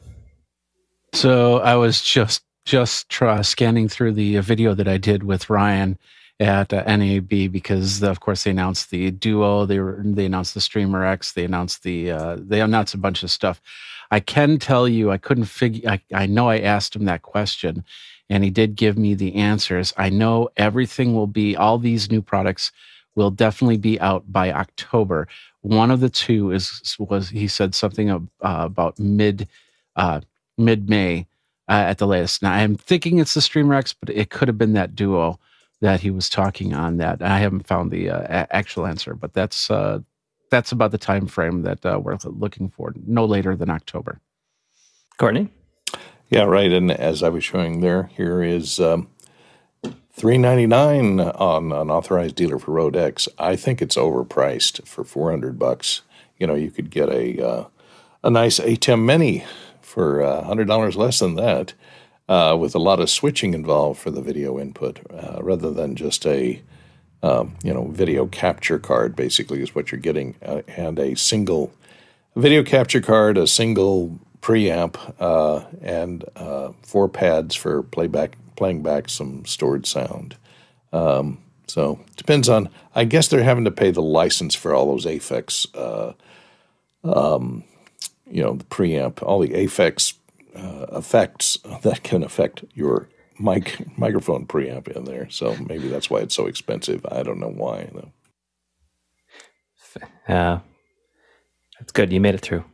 So 1.12 1.60
I 1.60 1.76
was 1.76 2.02
just 2.02 2.42
just 2.64 3.08
try, 3.08 3.42
scanning 3.42 3.88
through 3.88 4.12
the 4.12 4.38
video 4.40 4.74
that 4.74 4.88
I 4.88 4.98
did 4.98 5.22
with 5.22 5.48
Ryan 5.48 5.96
at 6.40 6.72
uh, 6.72 6.82
NAB 6.84 7.28
because 7.50 8.02
of 8.02 8.20
course 8.20 8.44
they 8.44 8.50
announced 8.50 8.90
the 8.90 9.10
Duo, 9.10 9.66
they 9.66 9.80
were, 9.80 10.00
they 10.04 10.26
announced 10.26 10.54
the 10.54 10.60
Streamer 10.60 11.04
X, 11.04 11.32
they 11.32 11.44
announced 11.44 11.82
the 11.82 12.10
uh, 12.10 12.36
they 12.38 12.60
announced 12.60 12.94
a 12.94 12.98
bunch 12.98 13.22
of 13.22 13.30
stuff. 13.30 13.60
I 14.10 14.20
can 14.20 14.58
tell 14.58 14.88
you, 14.88 15.10
I 15.10 15.18
couldn't 15.18 15.44
figure. 15.44 15.90
I, 15.90 16.00
I 16.14 16.26
know 16.26 16.48
I 16.48 16.60
asked 16.60 16.96
him 16.96 17.04
that 17.06 17.22
question, 17.22 17.84
and 18.30 18.44
he 18.44 18.50
did 18.50 18.76
give 18.76 18.96
me 18.96 19.14
the 19.14 19.34
answers. 19.34 19.92
I 19.96 20.10
know 20.10 20.48
everything 20.56 21.14
will 21.14 21.26
be 21.26 21.56
all 21.56 21.78
these 21.78 22.10
new 22.10 22.22
products 22.22 22.72
will 23.14 23.30
definitely 23.30 23.76
be 23.76 24.00
out 24.00 24.32
by 24.32 24.52
October. 24.52 25.26
One 25.62 25.90
of 25.90 26.00
the 26.00 26.08
two 26.08 26.52
is 26.52 26.96
was 26.98 27.30
he 27.30 27.48
said 27.48 27.74
something 27.74 28.10
uh, 28.10 28.18
about 28.40 28.98
mid 28.98 29.48
uh, 29.96 30.20
mid 30.56 30.88
May 30.88 31.26
uh, 31.68 31.72
at 31.72 31.98
the 31.98 32.06
latest. 32.06 32.42
Now 32.42 32.52
I'm 32.52 32.76
thinking 32.76 33.18
it's 33.18 33.34
the 33.34 33.42
Streamer 33.42 33.74
X, 33.74 33.92
but 33.92 34.08
it 34.10 34.30
could 34.30 34.46
have 34.46 34.56
been 34.56 34.74
that 34.74 34.94
Duo 34.94 35.38
that 35.80 36.00
he 36.00 36.10
was 36.10 36.28
talking 36.28 36.74
on. 36.74 36.96
That 36.96 37.22
I 37.22 37.38
haven't 37.38 37.66
found 37.66 37.90
the 37.90 38.10
uh, 38.10 38.46
actual 38.50 38.86
answer, 38.86 39.14
but 39.14 39.32
that's 39.32 39.70
uh, 39.70 40.00
that's 40.50 40.72
about 40.72 40.90
the 40.90 40.98
time 40.98 41.26
frame 41.26 41.62
that 41.62 41.84
uh, 41.84 42.00
we're 42.02 42.18
looking 42.24 42.68
for. 42.70 42.94
No 43.06 43.24
later 43.24 43.56
than 43.56 43.70
October. 43.70 44.20
Courtney. 45.18 45.48
Yeah, 46.30 46.44
right. 46.44 46.70
And 46.70 46.90
as 46.90 47.22
I 47.22 47.30
was 47.30 47.42
showing 47.42 47.80
there, 47.80 48.10
here 48.14 48.42
is 48.42 48.78
um, 48.78 49.08
three 50.12 50.38
ninety 50.38 50.66
nine 50.66 51.20
on 51.20 51.72
an 51.72 51.90
authorized 51.90 52.36
dealer 52.36 52.58
for 52.58 52.72
Rode 52.72 52.96
X. 52.96 53.28
I 53.38 53.56
think 53.56 53.80
it's 53.80 53.96
overpriced 53.96 54.86
for 54.86 55.04
four 55.04 55.30
hundred 55.30 55.58
bucks. 55.58 56.02
You 56.38 56.46
know, 56.46 56.54
you 56.54 56.70
could 56.70 56.90
get 56.90 57.08
a 57.08 57.46
uh, 57.46 57.64
a 58.22 58.30
nice 58.30 58.60
ATEM 58.60 59.04
Mini 59.04 59.44
for 59.80 60.22
uh, 60.22 60.42
hundred 60.42 60.68
dollars 60.68 60.96
less 60.96 61.18
than 61.18 61.34
that, 61.36 61.72
uh, 62.28 62.56
with 62.58 62.74
a 62.74 62.78
lot 62.78 63.00
of 63.00 63.10
switching 63.10 63.54
involved 63.54 64.00
for 64.00 64.10
the 64.10 64.20
video 64.20 64.58
input, 64.58 65.00
uh, 65.10 65.42
rather 65.42 65.70
than 65.70 65.96
just 65.96 66.26
a 66.26 66.60
um, 67.22 67.56
you 67.62 67.72
know 67.72 67.88
video 67.88 68.26
capture 68.26 68.78
card. 68.78 69.16
Basically, 69.16 69.62
is 69.62 69.74
what 69.74 69.90
you're 69.90 70.00
getting, 70.00 70.34
uh, 70.44 70.62
and 70.68 70.98
a 70.98 71.16
single 71.16 71.72
video 72.36 72.62
capture 72.62 73.00
card, 73.00 73.38
a 73.38 73.46
single 73.46 74.18
preamp, 74.40 74.96
uh, 75.18 75.64
and 75.82 76.24
four 76.82 77.08
pads 77.08 77.54
for 77.54 77.82
playback 77.82 78.36
playing 78.58 78.82
back 78.82 79.08
some 79.08 79.44
stored 79.44 79.86
sound. 79.86 80.36
Um, 80.92 81.38
so 81.68 82.00
depends 82.16 82.48
on. 82.48 82.68
I 82.94 83.04
guess 83.04 83.28
they're 83.28 83.44
having 83.44 83.64
to 83.64 83.70
pay 83.70 83.92
the 83.92 84.02
license 84.02 84.54
for 84.54 84.74
all 84.74 84.86
those 84.86 85.06
Aphex, 85.06 85.66
uh, 85.74 86.12
um, 87.08 87.62
you 88.28 88.42
know, 88.42 88.54
the 88.54 88.64
preamp, 88.64 89.22
all 89.22 89.38
the 89.38 89.50
Aphex 89.50 90.14
uh, 90.58 90.86
effects 90.98 91.58
that 91.82 92.02
can 92.02 92.22
affect 92.22 92.64
your 92.74 93.08
mic 93.38 93.86
microphone 93.96 94.46
preamp 94.46 94.88
in 94.88 95.04
there. 95.04 95.30
So 95.30 95.56
maybe 95.56 95.88
that's 95.88 96.10
why 96.10 96.18
it's 96.20 96.34
so 96.34 96.46
expensive. 96.46 97.06
I 97.10 97.22
don't 97.22 97.40
know 97.40 97.52
why 97.52 97.88
though. 97.92 98.12
Uh, 100.28 100.58
that's 101.78 101.92
good. 101.92 102.12
You 102.12 102.20
made 102.20 102.34
it 102.34 102.40
through. 102.40 102.64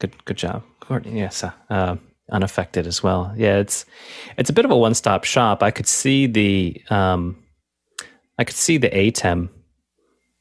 Good, 0.00 0.24
good 0.24 0.36
job, 0.36 0.64
Courtney. 0.80 1.18
Yes. 1.18 1.44
Uh, 1.70 1.96
unaffected 2.30 2.86
as 2.86 3.02
well. 3.02 3.32
Yeah, 3.36 3.58
it's 3.58 3.84
it's 4.36 4.50
a 4.50 4.52
bit 4.52 4.64
of 4.64 4.70
a 4.70 4.76
one 4.76 4.94
stop 4.94 5.24
shop. 5.24 5.62
I 5.62 5.70
could 5.70 5.86
see 5.86 6.26
the 6.26 6.82
um, 6.90 7.36
I 8.38 8.44
could 8.44 8.56
see 8.56 8.78
the 8.78 8.90
ATEM 8.90 9.50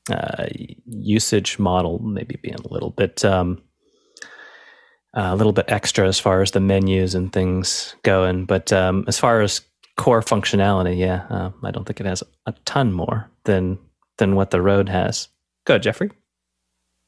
uh, 0.10 0.46
usage 0.86 1.60
model 1.60 2.00
maybe 2.00 2.38
being 2.42 2.56
a 2.56 2.74
little 2.74 2.90
bit 2.90 3.24
um, 3.24 3.62
a 5.14 5.36
little 5.36 5.54
bit 5.54 5.66
extra 5.68 6.08
as 6.08 6.20
far 6.20 6.42
as 6.42 6.52
the 6.52 6.60
menus 6.60 7.16
and 7.16 7.32
things 7.32 7.96
going, 8.04 8.46
but 8.46 8.74
um, 8.74 9.06
as 9.08 9.20
far 9.20 9.42
as 9.42 9.62
core 9.96 10.22
functionality, 10.22 10.98
yeah, 10.98 11.26
uh, 11.30 11.52
I 11.64 11.72
don't 11.72 11.86
think 11.86 12.00
it 12.00 12.06
has 12.06 12.24
a 12.46 12.54
ton 12.66 12.92
more 12.92 13.30
than 13.46 13.78
than 14.18 14.36
what 14.36 14.52
the 14.52 14.62
Rode 14.62 14.90
has. 14.90 15.28
Go, 15.66 15.78
Jeffrey. 15.78 16.12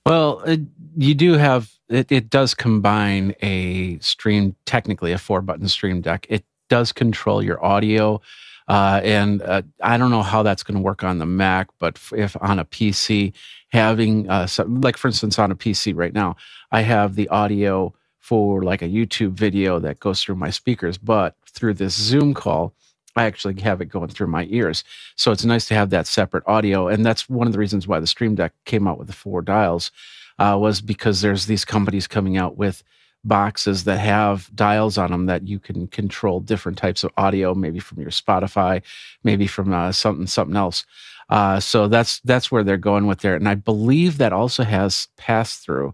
Well, 0.05 0.41
it, 0.41 0.61
you 0.95 1.15
do 1.15 1.33
have 1.33 1.71
it, 1.89 2.11
it 2.11 2.29
does 2.29 2.53
combine 2.53 3.35
a 3.41 3.97
stream, 3.99 4.55
technically 4.65 5.11
a 5.11 5.17
four 5.17 5.41
button 5.41 5.67
stream 5.67 6.01
deck. 6.01 6.27
It 6.29 6.45
does 6.69 6.91
control 6.91 7.43
your 7.43 7.63
audio. 7.63 8.21
Uh, 8.67 8.99
and 9.03 9.41
uh, 9.43 9.61
I 9.81 9.97
don't 9.97 10.11
know 10.11 10.23
how 10.23 10.41
that's 10.43 10.63
going 10.63 10.75
to 10.75 10.81
work 10.81 11.03
on 11.03 11.19
the 11.19 11.25
Mac, 11.25 11.67
but 11.79 11.99
if 12.15 12.35
on 12.41 12.59
a 12.59 12.65
PC, 12.65 13.33
having 13.71 14.29
uh, 14.29 14.47
like 14.65 14.97
for 14.97 15.07
instance 15.07 15.37
on 15.37 15.51
a 15.51 15.55
PC 15.55 15.95
right 15.95 16.13
now, 16.13 16.35
I 16.71 16.81
have 16.81 17.15
the 17.15 17.27
audio 17.29 17.93
for 18.19 18.63
like 18.63 18.81
a 18.81 18.89
YouTube 18.89 19.33
video 19.33 19.77
that 19.79 19.99
goes 19.99 20.23
through 20.23 20.35
my 20.35 20.49
speakers, 20.49 20.97
but 20.97 21.35
through 21.47 21.75
this 21.75 21.93
Zoom 21.93 22.33
call, 22.33 22.73
I 23.15 23.25
actually 23.25 23.61
have 23.61 23.81
it 23.81 23.85
going 23.85 24.09
through 24.09 24.27
my 24.27 24.47
ears. 24.49 24.83
So 25.15 25.31
it's 25.31 25.45
nice 25.45 25.67
to 25.67 25.75
have 25.75 25.91
that 25.91 26.07
separate 26.07 26.43
audio. 26.47 26.87
And 26.87 27.05
that's 27.05 27.29
one 27.29 27.45
of 27.47 27.53
the 27.53 27.59
reasons 27.59 27.87
why 27.87 27.99
the 27.99 28.07
Stream 28.07 28.33
Deck 28.35 28.53
came 28.65 28.87
out 28.87 28.97
with 28.97 29.07
the 29.07 29.13
four 29.13 29.43
dials, 29.43 29.91
uh, 30.39 30.57
was 30.59 30.81
because 30.81 31.21
there's 31.21 31.45
these 31.45 31.63
companies 31.63 32.07
coming 32.07 32.35
out 32.35 32.57
with 32.57 32.83
boxes 33.25 33.83
that 33.83 33.97
have 33.97 34.49
dials 34.55 34.97
on 34.97 35.11
them 35.11 35.25
that 35.25 35.47
you 35.47 35.59
can 35.59 35.87
control 35.87 36.39
different 36.39 36.77
types 36.77 37.03
of 37.03 37.11
audio, 37.17 37.53
maybe 37.53 37.79
from 37.79 37.99
your 37.99 38.11
Spotify, 38.11 38.81
maybe 39.23 39.47
from 39.47 39.73
uh, 39.73 39.91
something 39.91 40.27
something 40.27 40.55
else. 40.55 40.85
Uh, 41.29 41.59
so 41.59 41.87
that's 41.87 42.19
that's 42.21 42.51
where 42.51 42.63
they're 42.63 42.77
going 42.77 43.07
with 43.07 43.19
there, 43.19 43.35
and 43.35 43.49
I 43.49 43.55
believe 43.55 44.17
that 44.19 44.31
also 44.31 44.63
has 44.63 45.07
pass 45.17 45.57
through. 45.57 45.93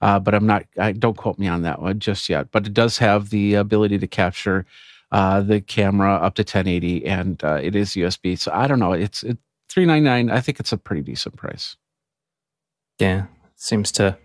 Uh, 0.00 0.18
but 0.18 0.34
I'm 0.34 0.46
not. 0.46 0.64
I 0.78 0.92
don't 0.92 1.16
quote 1.16 1.38
me 1.38 1.46
on 1.46 1.62
that 1.62 1.82
one 1.82 2.00
just 2.00 2.28
yet. 2.28 2.50
But 2.50 2.66
it 2.66 2.72
does 2.72 2.98
have 2.98 3.28
the 3.28 3.54
ability 3.54 3.98
to 3.98 4.06
capture 4.06 4.64
uh, 5.12 5.42
the 5.42 5.60
camera 5.60 6.14
up 6.14 6.34
to 6.36 6.42
1080, 6.42 7.04
and 7.04 7.44
uh, 7.44 7.58
it 7.62 7.76
is 7.76 7.90
USB. 7.90 8.38
So 8.38 8.50
I 8.52 8.66
don't 8.66 8.78
know. 8.78 8.92
It's 8.92 9.22
it, 9.22 9.36
399. 9.68 10.34
I 10.34 10.40
think 10.40 10.58
it's 10.58 10.72
a 10.72 10.78
pretty 10.78 11.02
decent 11.02 11.36
price. 11.36 11.76
Yeah, 12.98 13.26
seems 13.56 13.92
to 13.92 14.16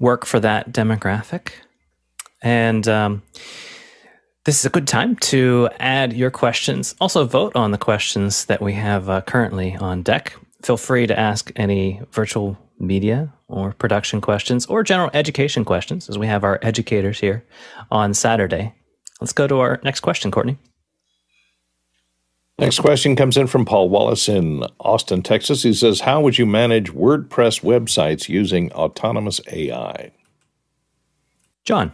work 0.00 0.26
for 0.26 0.40
that 0.40 0.72
demographic. 0.72 1.50
And 2.42 2.86
um, 2.88 3.22
this 4.44 4.58
is 4.58 4.66
a 4.66 4.70
good 4.70 4.88
time 4.88 5.16
to 5.16 5.68
add 5.78 6.12
your 6.12 6.30
questions. 6.30 6.94
Also, 7.00 7.24
vote 7.24 7.54
on 7.54 7.70
the 7.70 7.78
questions 7.78 8.46
that 8.46 8.60
we 8.60 8.72
have 8.72 9.08
uh, 9.08 9.20
currently 9.20 9.76
on 9.76 10.02
deck. 10.02 10.34
Feel 10.62 10.76
free 10.76 11.06
to 11.06 11.18
ask 11.18 11.52
any 11.56 12.00
virtual 12.10 12.58
media 12.78 13.32
or 13.48 13.72
production 13.72 14.20
questions 14.20 14.66
or 14.66 14.82
general 14.82 15.10
education 15.14 15.64
questions, 15.64 16.08
as 16.08 16.18
we 16.18 16.26
have 16.26 16.42
our 16.42 16.58
educators 16.62 17.20
here 17.20 17.44
on 17.90 18.14
Saturday. 18.14 18.74
Let's 19.20 19.32
go 19.32 19.46
to 19.46 19.60
our 19.60 19.80
next 19.84 20.00
question, 20.00 20.30
Courtney. 20.32 20.58
Next 22.58 22.80
question 22.80 23.16
comes 23.16 23.36
in 23.36 23.46
from 23.46 23.64
Paul 23.64 23.88
Wallace 23.88 24.28
in 24.28 24.64
Austin, 24.80 25.22
Texas. 25.22 25.62
He 25.62 25.72
says, 25.72 26.00
How 26.00 26.20
would 26.20 26.38
you 26.38 26.46
manage 26.46 26.92
WordPress 26.92 27.62
websites 27.62 28.28
using 28.28 28.72
autonomous 28.72 29.40
AI? 29.50 30.12
John. 31.64 31.92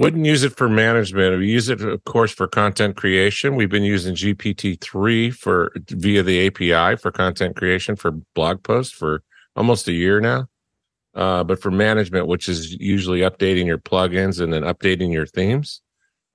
Wouldn't 0.00 0.26
use 0.26 0.42
it 0.42 0.56
for 0.56 0.68
management. 0.68 1.38
We 1.38 1.48
use 1.48 1.68
it, 1.68 1.80
of 1.80 2.02
course, 2.02 2.32
for 2.32 2.48
content 2.48 2.96
creation. 2.96 3.54
We've 3.54 3.70
been 3.70 3.84
using 3.84 4.16
GPT-3 4.16 5.32
for 5.32 5.72
via 5.76 6.22
the 6.22 6.46
API 6.48 6.96
for 6.96 7.12
content 7.12 7.54
creation 7.54 7.94
for 7.94 8.10
blog 8.10 8.64
posts 8.64 8.92
for 8.92 9.22
almost 9.54 9.86
a 9.86 9.92
year 9.92 10.20
now. 10.20 10.48
Uh, 11.14 11.44
but 11.44 11.62
for 11.62 11.70
management, 11.70 12.26
which 12.26 12.48
is 12.48 12.72
usually 12.72 13.20
updating 13.20 13.66
your 13.66 13.78
plugins 13.78 14.40
and 14.40 14.52
then 14.52 14.62
updating 14.62 15.12
your 15.12 15.26
themes, 15.26 15.80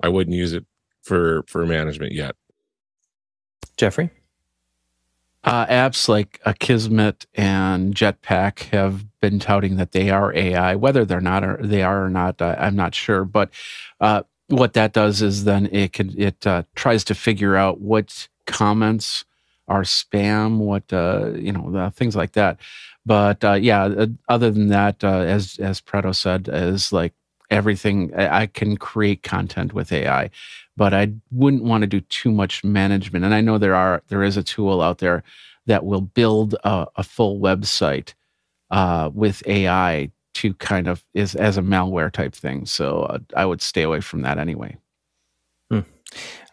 I 0.01 0.07
wouldn't 0.07 0.37
use 0.37 0.53
it 0.53 0.65
for 1.03 1.43
for 1.47 1.65
management 1.65 2.13
yet. 2.13 2.35
Jeffrey? 3.75 4.09
Uh, 5.43 5.65
apps 5.67 6.07
like 6.07 6.39
Akismet 6.45 7.25
and 7.33 7.95
Jetpack 7.95 8.59
have 8.69 9.05
been 9.21 9.39
touting 9.39 9.77
that 9.77 9.91
they 9.91 10.11
are 10.11 10.35
AI. 10.35 10.75
Whether 10.75 11.03
they're 11.03 11.19
not 11.19 11.43
or 11.43 11.57
they 11.63 11.81
are 11.81 12.05
or 12.05 12.09
not, 12.11 12.39
uh, 12.43 12.55
I'm 12.59 12.75
not 12.75 12.93
sure. 12.93 13.25
But 13.25 13.49
uh, 13.99 14.21
what 14.49 14.73
that 14.73 14.93
does 14.93 15.23
is 15.23 15.45
then 15.45 15.67
it 15.71 15.93
can 15.93 16.13
it 16.19 16.45
uh, 16.45 16.63
tries 16.75 17.03
to 17.05 17.15
figure 17.15 17.55
out 17.55 17.81
what 17.81 18.27
comments 18.45 19.25
are 19.67 19.81
spam, 19.81 20.59
what 20.59 20.93
uh, 20.93 21.31
you 21.35 21.53
know, 21.53 21.89
things 21.95 22.15
like 22.15 22.33
that. 22.33 22.59
But 23.07 23.43
uh, 23.43 23.53
yeah, 23.53 24.05
other 24.29 24.51
than 24.51 24.67
that, 24.67 25.03
as 25.03 25.57
as 25.59 25.81
Preto 25.81 26.11
said, 26.11 26.49
is 26.53 26.93
like 26.93 27.13
everything. 27.49 28.13
I 28.15 28.45
can 28.45 28.77
create 28.77 29.23
content 29.23 29.73
with 29.73 29.91
AI 29.91 30.29
but 30.79 30.93
I 30.93 31.11
wouldn't 31.29 31.65
want 31.65 31.81
to 31.81 31.87
do 31.87 31.99
too 31.99 32.31
much 32.31 32.63
management. 32.63 33.25
And 33.25 33.35
I 33.35 33.41
know 33.41 33.57
there 33.57 33.75
are 33.75 34.01
there 34.07 34.23
is 34.23 34.37
a 34.37 34.43
tool 34.43 34.81
out 34.81 34.99
there 34.99 35.23
that 35.65 35.85
will 35.85 35.99
build 35.99 36.55
a, 36.63 36.87
a 36.95 37.03
full 37.03 37.37
website 37.37 38.13
uh, 38.71 39.09
with 39.13 39.45
AI 39.45 40.09
to 40.35 40.53
kind 40.53 40.87
of 40.87 41.03
is 41.13 41.35
as 41.35 41.57
a 41.57 41.61
malware 41.61 42.09
type 42.09 42.33
thing. 42.33 42.65
So 42.65 43.01
uh, 43.01 43.19
I 43.35 43.45
would 43.45 43.61
stay 43.61 43.81
away 43.81 43.99
from 43.99 44.21
that 44.21 44.37
anyway. 44.37 44.77
Hmm. 45.69 45.81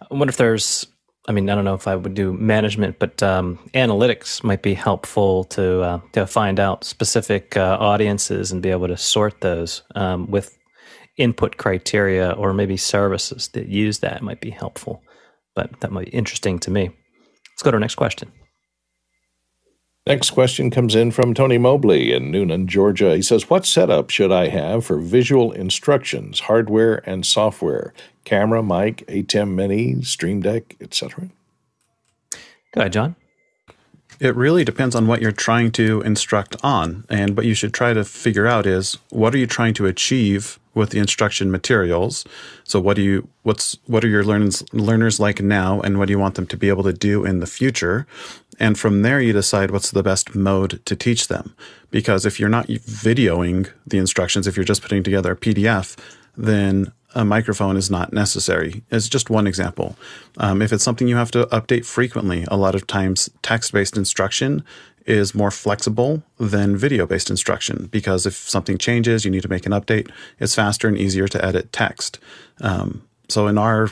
I 0.03 0.15
wonder 0.15 0.31
if 0.31 0.37
there's. 0.37 0.89
I 1.29 1.33
mean, 1.33 1.49
I 1.49 1.55
don't 1.55 1.65
know 1.65 1.75
if 1.75 1.87
I 1.87 1.95
would 1.95 2.15
do 2.15 2.33
management, 2.33 2.99
but 2.99 3.23
um, 3.23 3.59
analytics 3.75 4.43
might 4.43 4.63
be 4.63 4.75
helpful 4.75 5.45
to 5.45 5.83
uh, 5.83 6.01
to 6.15 6.27
find 6.27 6.59
out 6.59 6.83
specific 6.83 7.57
uh, 7.57 7.77
audiences 7.79 8.51
and 8.51 8.61
be 8.61 8.71
able 8.71 8.89
to 8.89 8.97
sort 8.97 9.41
those 9.41 9.83
um, 9.95 10.29
with 10.33 10.56
input 11.17 11.57
criteria 11.57 12.31
or 12.33 12.53
maybe 12.53 12.77
services 12.77 13.49
that 13.49 13.69
use 13.69 14.01
that 14.01 14.23
might 14.23 14.41
be 14.41 14.51
helpful. 14.51 15.03
But 15.55 15.81
that 15.81 15.93
might 15.93 16.07
be 16.07 16.11
interesting 16.13 16.59
to 16.61 16.71
me. 16.71 16.91
Let's 17.51 17.63
go 17.63 17.71
to 17.71 17.77
our 17.77 17.81
next 17.81 17.95
question. 17.95 18.33
Next 20.07 20.31
question 20.31 20.71
comes 20.71 20.95
in 20.95 21.11
from 21.11 21.35
Tony 21.35 21.59
Mobley 21.59 22.13
in 22.13 22.31
Newnan, 22.31 22.67
Georgia. 22.67 23.17
He 23.17 23.23
says, 23.23 23.51
What 23.51 23.67
setup 23.67 24.11
should 24.11 24.31
I 24.31 24.49
have 24.49 24.85
for 24.85 25.01
visual 25.01 25.51
instructions, 25.51 26.41
hardware 26.41 27.03
and 27.09 27.27
software? 27.27 27.93
Camera, 28.25 28.63
mic, 28.63 29.05
ATEM 29.09 29.55
Mini, 29.55 30.03
Stream 30.03 30.41
Deck, 30.41 30.77
etc. 30.81 31.29
Go 32.73 32.83
ahead, 32.83 32.93
John. 32.93 33.17
It 34.21 34.37
really 34.37 34.65
depends 34.65 34.95
on 34.95 35.09
what 35.09 35.21
you're 35.21 35.33
trying 35.33 35.73
to 35.73 36.03
instruct 36.03 36.57
on. 36.63 37.05
And 37.09 37.37
what 37.37 37.45
you 37.45 37.55
should 37.55 37.75
try 37.75 37.93
to 37.93 38.05
figure 38.05 38.47
out 38.47 38.65
is 38.65 38.99
what 39.11 39.35
are 39.35 39.39
you 39.39 39.47
trying 39.47 39.75
to 39.75 39.87
achieve 39.87 40.61
with 40.77 40.91
the 40.91 41.01
instruction 41.01 41.51
materials? 41.51 42.25
So 42.63 42.79
what 42.79 42.95
do 42.95 43.03
you 43.03 43.29
what's 43.43 43.77
what 43.87 44.05
are 44.05 44.09
your 44.09 44.23
learners 44.23 44.63
learners 44.73 45.19
like 45.19 45.41
now 45.41 45.81
and 45.81 45.99
what 45.99 46.07
do 46.07 46.13
you 46.13 46.19
want 46.19 46.37
them 46.37 46.47
to 46.47 46.57
be 46.57 46.69
able 46.69 46.85
to 46.85 46.93
do 46.93 47.25
in 47.25 47.41
the 47.41 47.47
future? 47.47 48.07
And 48.61 48.79
from 48.79 49.03
there 49.03 49.21
you 49.21 49.33
decide 49.33 49.71
what's 49.71 49.91
the 49.91 50.03
best 50.03 50.35
mode 50.35 50.81
to 50.85 50.95
teach 50.95 51.29
them. 51.29 51.55
Because 51.91 52.25
if 52.25 52.39
you're 52.39 52.49
not 52.49 52.69
videoing 52.69 53.71
the 53.87 53.99
instructions, 53.99 54.47
if 54.47 54.57
you're 54.57 54.65
just 54.65 54.83
putting 54.83 55.03
together 55.03 55.33
a 55.33 55.37
PDF, 55.37 55.97
then 56.37 56.93
a 57.15 57.25
microphone 57.25 57.79
is 57.79 57.91
not 57.91 58.13
necessary. 58.13 58.83
It's 58.91 59.09
just 59.09 59.31
one 59.31 59.47
example. 59.47 59.97
Um, 60.37 60.61
if 60.61 60.73
it's 60.73 60.85
something 60.85 61.09
you 61.09 61.17
have 61.17 61.31
to 61.31 61.47
update 61.47 61.87
frequently, 61.87 62.45
a 62.49 62.59
lot 62.59 62.75
of 62.75 62.87
times 62.87 63.31
text 63.41 63.73
based 63.73 63.97
instruction 63.97 64.63
is 65.07 65.35
more 65.35 65.51
flexible 65.51 66.23
than 66.39 66.77
video 66.77 67.07
based 67.07 67.31
instruction 67.31 67.87
because 67.87 68.27
if 68.27 68.35
something 68.35 68.77
changes, 68.77 69.25
you 69.25 69.31
need 69.31 69.43
to 69.43 69.49
make 69.49 69.67
an 69.67 69.73
update, 69.73 70.11
it's 70.39 70.55
faster 70.55 70.89
and 70.89 70.99
easier 70.99 71.29
to 71.29 71.45
edit 71.45 71.73
text. 71.73 72.19
Um, 72.61 73.07
so 73.29 73.47
in 73.47 73.59
our 73.59 73.89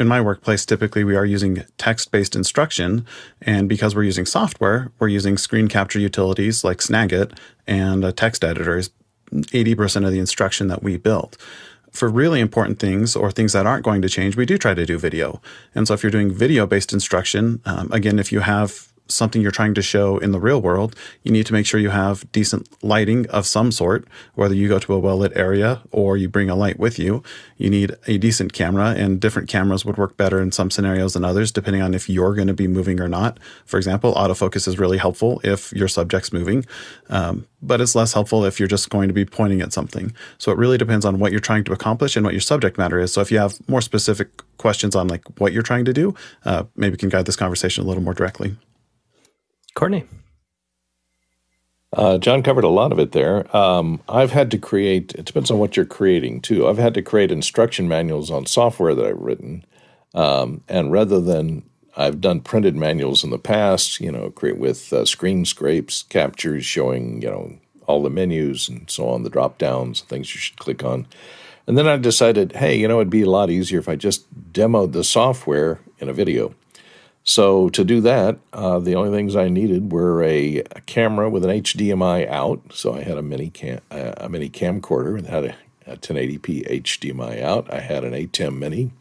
in 0.00 0.06
my 0.06 0.20
workplace, 0.20 0.64
typically 0.64 1.02
we 1.02 1.16
are 1.16 1.24
using 1.24 1.64
text 1.76 2.12
based 2.12 2.36
instruction. 2.36 3.04
And 3.42 3.68
because 3.68 3.96
we're 3.96 4.04
using 4.04 4.26
software, 4.26 4.92
we're 5.00 5.08
using 5.08 5.36
screen 5.36 5.66
capture 5.66 5.98
utilities 5.98 6.62
like 6.62 6.78
Snagit 6.78 7.36
and 7.66 8.04
a 8.04 8.12
text 8.12 8.44
editor 8.44 8.78
is 8.78 8.90
80% 9.32 10.06
of 10.06 10.12
the 10.12 10.20
instruction 10.20 10.68
that 10.68 10.82
we 10.82 10.96
build 10.96 11.36
for 11.92 12.08
really 12.08 12.40
important 12.40 12.78
things 12.78 13.16
or 13.16 13.30
things 13.30 13.52
that 13.52 13.66
aren't 13.66 13.84
going 13.84 14.02
to 14.02 14.08
change, 14.08 14.36
we 14.36 14.46
do 14.46 14.58
try 14.58 14.74
to 14.74 14.86
do 14.86 14.98
video. 14.98 15.40
And 15.74 15.88
so 15.88 15.94
if 15.94 16.02
you're 16.02 16.12
doing 16.12 16.30
video 16.30 16.66
based 16.66 16.92
instruction, 16.92 17.60
um, 17.64 17.90
again, 17.92 18.18
if 18.18 18.30
you 18.30 18.40
have 18.40 18.92
something 19.08 19.42
you're 19.42 19.50
trying 19.50 19.74
to 19.74 19.82
show 19.82 20.18
in 20.18 20.32
the 20.32 20.40
real 20.40 20.60
world, 20.60 20.94
you 21.22 21.32
need 21.32 21.46
to 21.46 21.52
make 21.52 21.66
sure 21.66 21.80
you 21.80 21.90
have 21.90 22.30
decent 22.32 22.68
lighting 22.82 23.26
of 23.30 23.46
some 23.46 23.72
sort, 23.72 24.06
whether 24.34 24.54
you 24.54 24.68
go 24.68 24.78
to 24.78 24.94
a 24.94 24.98
well 24.98 25.18
lit 25.18 25.32
area 25.36 25.82
or 25.90 26.16
you 26.16 26.28
bring 26.28 26.50
a 26.50 26.54
light 26.54 26.78
with 26.78 26.98
you. 26.98 27.22
You 27.56 27.70
need 27.70 27.96
a 28.06 28.18
decent 28.18 28.52
camera, 28.52 28.90
and 28.90 29.20
different 29.20 29.48
cameras 29.48 29.84
would 29.84 29.96
work 29.96 30.16
better 30.16 30.40
in 30.40 30.52
some 30.52 30.70
scenarios 30.70 31.14
than 31.14 31.24
others, 31.24 31.50
depending 31.50 31.82
on 31.82 31.94
if 31.94 32.08
you're 32.08 32.34
going 32.34 32.48
to 32.48 32.54
be 32.54 32.68
moving 32.68 33.00
or 33.00 33.08
not. 33.08 33.38
For 33.64 33.76
example, 33.76 34.14
autofocus 34.14 34.68
is 34.68 34.78
really 34.78 34.98
helpful 34.98 35.40
if 35.42 35.72
your 35.72 35.88
subject's 35.88 36.32
moving, 36.32 36.64
um, 37.08 37.46
but 37.60 37.80
it's 37.80 37.94
less 37.94 38.12
helpful 38.12 38.44
if 38.44 38.58
you're 38.58 38.68
just 38.68 38.90
going 38.90 39.08
to 39.08 39.14
be 39.14 39.24
pointing 39.24 39.60
at 39.60 39.72
something. 39.72 40.12
So 40.38 40.52
it 40.52 40.58
really 40.58 40.78
depends 40.78 41.04
on 41.04 41.18
what 41.18 41.32
you're 41.32 41.40
trying 41.40 41.64
to 41.64 41.72
accomplish 41.72 42.16
and 42.16 42.24
what 42.24 42.34
your 42.34 42.40
subject 42.40 42.78
matter 42.78 43.00
is. 43.00 43.12
So 43.12 43.20
if 43.20 43.32
you 43.32 43.38
have 43.38 43.58
more 43.68 43.80
specific 43.80 44.28
questions 44.58 44.94
on 44.94 45.08
like 45.08 45.24
what 45.40 45.52
you're 45.52 45.62
trying 45.62 45.84
to 45.86 45.92
do, 45.92 46.14
uh, 46.44 46.64
maybe 46.76 46.96
can 46.96 47.08
guide 47.08 47.26
this 47.26 47.36
conversation 47.36 47.84
a 47.84 47.86
little 47.86 48.02
more 48.02 48.14
directly. 48.14 48.56
Courtney. 49.78 50.04
Uh, 51.92 52.18
John 52.18 52.42
covered 52.42 52.64
a 52.64 52.68
lot 52.68 52.90
of 52.90 52.98
it 52.98 53.12
there. 53.12 53.56
Um, 53.56 54.00
I've 54.08 54.32
had 54.32 54.50
to 54.50 54.58
create, 54.58 55.14
it 55.14 55.24
depends 55.24 55.52
on 55.52 55.60
what 55.60 55.76
you're 55.76 55.86
creating 55.86 56.40
too. 56.40 56.66
I've 56.66 56.78
had 56.78 56.94
to 56.94 57.02
create 57.02 57.30
instruction 57.30 57.86
manuals 57.86 58.28
on 58.28 58.44
software 58.44 58.92
that 58.96 59.06
I've 59.06 59.20
written. 59.20 59.64
Um, 60.14 60.62
and 60.68 60.90
rather 60.90 61.20
than 61.20 61.62
I've 61.96 62.20
done 62.20 62.40
printed 62.40 62.74
manuals 62.74 63.22
in 63.22 63.30
the 63.30 63.38
past, 63.38 64.00
you 64.00 64.10
know, 64.10 64.30
create 64.30 64.58
with 64.58 64.92
uh, 64.92 65.04
screen 65.04 65.44
scrapes, 65.44 66.02
captures 66.02 66.64
showing, 66.64 67.22
you 67.22 67.30
know, 67.30 67.56
all 67.86 68.02
the 68.02 68.10
menus 68.10 68.68
and 68.68 68.90
so 68.90 69.08
on, 69.08 69.22
the 69.22 69.30
drop 69.30 69.58
downs, 69.58 70.00
things 70.00 70.34
you 70.34 70.40
should 70.40 70.58
click 70.58 70.82
on. 70.82 71.06
And 71.68 71.78
then 71.78 71.86
I 71.86 71.96
decided, 71.98 72.56
hey, 72.56 72.76
you 72.76 72.88
know, 72.88 72.98
it'd 72.98 73.10
be 73.10 73.22
a 73.22 73.30
lot 73.30 73.48
easier 73.48 73.78
if 73.78 73.88
I 73.88 73.94
just 73.94 74.52
demoed 74.52 74.90
the 74.90 75.04
software 75.04 75.78
in 76.00 76.08
a 76.08 76.12
video. 76.12 76.52
So 77.28 77.68
to 77.68 77.84
do 77.84 78.00
that, 78.00 78.38
uh, 78.54 78.78
the 78.78 78.94
only 78.94 79.10
things 79.10 79.36
I 79.36 79.50
needed 79.50 79.92
were 79.92 80.22
a, 80.22 80.60
a, 80.60 80.80
camera 80.86 81.28
with 81.28 81.44
an 81.44 81.50
HDMI 81.50 82.26
out. 82.26 82.62
So 82.72 82.94
I 82.94 83.02
had 83.02 83.18
a 83.18 83.22
mini 83.22 83.50
cam, 83.50 83.82
a 83.90 84.30
mini 84.30 84.48
camcorder 84.48 85.20
that 85.20 85.28
had 85.28 85.44
a, 85.44 85.92
a 85.92 85.96
1080p 85.98 86.66
HDMI 86.80 87.42
out. 87.42 87.70
I 87.70 87.80
had 87.80 88.02
an 88.04 88.14
ATEM 88.14 88.56
Mini, 88.56 88.92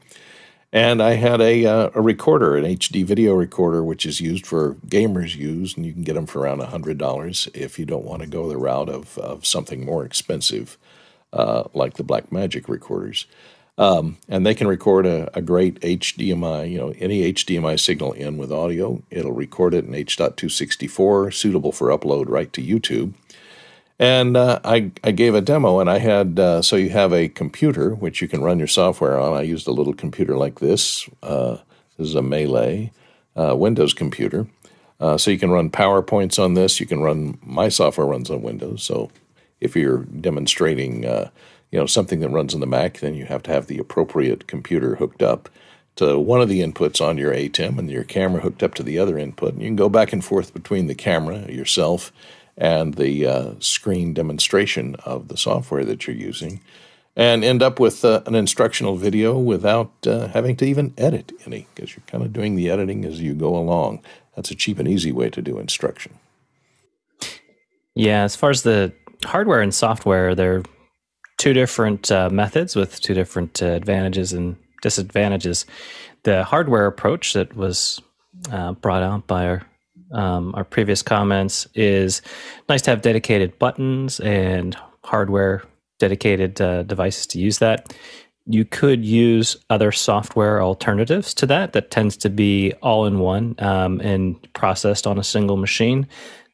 and 0.74 1.02
I 1.02 1.14
had 1.14 1.40
a 1.40 1.66
uh, 1.66 1.90
a 1.96 2.02
recorder, 2.02 2.58
an 2.58 2.66
HD 2.66 3.06
video 3.06 3.34
recorder, 3.34 3.82
which 3.82 4.06
is 4.06 4.20
used 4.20 4.46
for 4.46 4.74
gamers 4.88 5.34
use, 5.38 5.78
and 5.78 5.86
you 5.86 5.94
can 5.94 6.04
get 6.04 6.16
them 6.16 6.26
for 6.26 6.42
around 6.42 6.62
hundred 6.62 6.98
dollars 6.98 7.48
if 7.54 7.80
you 7.80 7.86
don't 7.86 8.04
want 8.04 8.24
to 8.24 8.28
go 8.28 8.50
the 8.50 8.58
route 8.58 8.90
of 8.90 9.18
of 9.20 9.46
something 9.46 9.86
more 9.86 10.04
expensive, 10.04 10.78
uh, 11.32 11.64
like 11.74 11.94
the 11.94 12.04
Blackmagic 12.04 12.68
recorders. 12.68 13.26
Um, 13.78 14.18
and 14.28 14.46
they 14.46 14.56
can 14.56 14.68
record 14.68 15.06
a, 15.06 15.30
a, 15.38 15.42
great 15.42 15.80
HDMI, 15.82 16.72
you 16.72 16.80
know, 16.80 16.94
any 16.98 17.32
HDMI 17.32 17.80
signal 17.80 18.12
in 18.14 18.38
with 18.38 18.52
audio. 18.52 19.04
It'll 19.12 19.34
record 19.34 19.76
it 19.76 19.86
in 19.86 19.94
H.264, 19.94 21.32
suitable 21.32 21.72
for 21.72 21.90
upload 21.90 22.28
right 22.28 22.52
to 22.54 22.62
YouTube. 22.64 23.14
And 24.00 24.36
uh, 24.36 24.60
I, 24.64 24.92
I 25.04 25.12
gave 25.12 25.36
a 25.36 25.42
demo, 25.42 25.80
and 25.80 25.90
I 25.90 26.00
had 26.00 26.40
uh, 26.40 26.62
so 26.62 26.76
you 26.76 26.90
have 26.90 27.14
a 27.14 27.30
computer 27.30 27.94
which 27.94 28.22
you 28.22 28.28
can 28.28 28.42
run 28.42 28.58
your 28.58 28.68
software 28.68 29.20
on. 29.20 29.38
I 29.38 29.42
used 29.42 29.68
a 29.68 29.72
little 29.72 29.94
computer 29.94 30.38
like 30.38 30.60
this. 30.60 31.08
Uh, 31.22 31.58
this 31.98 32.08
is 32.08 32.16
a 32.16 32.22
Melee 32.22 32.92
uh, 33.36 33.56
Windows 33.56 33.94
computer. 33.94 34.48
Uh, 35.00 35.18
so 35.18 35.30
you 35.30 35.38
can 35.38 35.52
run 35.52 35.70
PowerPoints 35.70 36.44
on 36.44 36.56
this. 36.56 36.80
You 36.80 36.88
can 36.88 37.02
run 37.02 37.38
my 37.44 37.70
software 37.70 38.08
runs 38.08 38.30
on 38.30 38.42
Windows. 38.42 38.84
So 38.84 39.12
if 39.62 39.76
you're 39.76 40.00
demonstrating 40.00 41.06
uh, 41.06 41.30
you 41.72 41.80
know 41.80 41.86
something 41.86 42.20
that 42.20 42.30
runs 42.30 42.54
on 42.54 42.60
the 42.60 42.68
Mac, 42.68 43.00
then 43.00 43.16
you 43.16 43.26
have 43.26 43.44
to 43.44 43.52
have 43.52 43.68
the 43.68 43.78
appropriate 43.78 44.48
computer 44.48 44.96
hooked 44.96 45.22
up 45.22 45.50
to 45.98 46.20
one 46.20 46.42
of 46.42 46.50
the 46.50 46.62
inputs 46.62 47.06
on 47.06 47.18
your 47.18 47.34
ATEM 47.34 47.80
and 47.80 47.90
your 47.90 48.04
camera 48.04 48.42
hooked 48.42 48.64
up 48.64 48.76
to 48.76 48.84
the 48.84 49.00
other 49.00 49.18
input. 49.18 49.54
And 49.54 49.62
you 49.62 49.68
can 49.68 49.76
go 49.76 49.90
back 49.90 50.14
and 50.14 50.24
forth 50.24 50.54
between 50.54 50.88
the 50.88 50.96
camera 50.96 51.52
yourself 51.52 52.14
and 52.56 52.94
the 52.94 53.26
uh, 53.26 53.54
screen 53.60 54.14
demonstration 54.14 54.96
of 55.06 55.28
the 55.28 55.38
software 55.38 55.84
that 55.86 56.08
you're 56.08 56.16
using 56.16 56.62
and 57.16 57.44
end 57.44 57.64
up 57.64 57.80
with 57.80 58.06
uh, 58.06 58.22
an 58.28 58.36
instructional 58.36 58.96
video 58.96 59.38
without 59.38 59.92
uh, 60.06 60.28
having 60.28 60.56
to 60.56 60.66
even 60.66 60.94
edit 60.98 61.32
any 61.48 61.68
because 61.74 61.96
you're 61.96 62.04
kind 62.06 62.24
of 62.24 62.32
doing 62.32 62.56
the 62.56 62.70
editing 62.70 63.04
as 63.04 63.20
you 63.20 63.34
go 63.34 63.58
along. 63.58 64.02
That's 64.36 64.52
a 64.52 64.56
cheap 64.56 64.78
and 64.78 64.88
easy 64.88 65.12
way 65.12 65.32
to 65.32 65.42
do 65.42 65.58
instruction. 65.58 66.14
Yeah, 67.96 68.24
as 68.24 68.36
far 68.36 68.52
as 68.52 68.62
the 68.62 68.94
hardware 69.26 69.62
and 69.62 69.74
software, 69.74 70.36
they're 70.36 70.62
two 71.38 71.54
different 71.54 72.12
uh, 72.12 72.30
methods 72.30 72.76
with 72.76 73.00
two 73.02 73.14
different 73.14 73.62
uh, 73.62 73.68
advantages 73.68 74.34
and 74.34 74.56
disadvantages. 74.82 75.66
The 76.24 76.44
hardware 76.44 76.88
approach 76.88 77.34
that 77.34 77.56
was 77.56 78.02
uh, 78.52 78.74
brought 78.74 79.04
out 79.04 79.28
by 79.28 79.48
our 79.48 79.62
um, 80.12 80.56
our 80.56 80.64
previous 80.64 81.02
comments 81.02 81.68
is 81.74 82.22
nice 82.70 82.82
to 82.84 82.92
have 82.92 83.02
dedicated 83.02 83.60
buttons 83.60 84.22
and 84.22 84.78
hardware 85.04 85.64
dedicated 86.00 86.62
uh, 86.62 86.84
devices 86.84 87.28
to 87.28 87.40
use 87.40 87.58
that. 87.60 87.94
you 88.48 88.64
could 88.64 89.04
use 89.04 89.58
other 89.70 89.92
software 89.92 90.62
alternatives 90.62 91.34
to 91.34 91.46
that. 91.46 91.74
That 91.74 91.92
tends 91.92 92.16
to 92.18 92.30
be 92.30 92.74
all 92.82 93.06
in 93.06 93.20
one 93.20 93.56
um, 93.60 94.00
and 94.00 94.36
processed 94.54 95.06
on 95.06 95.20
a 95.20 95.24
single 95.24 95.58
machine. 95.58 96.08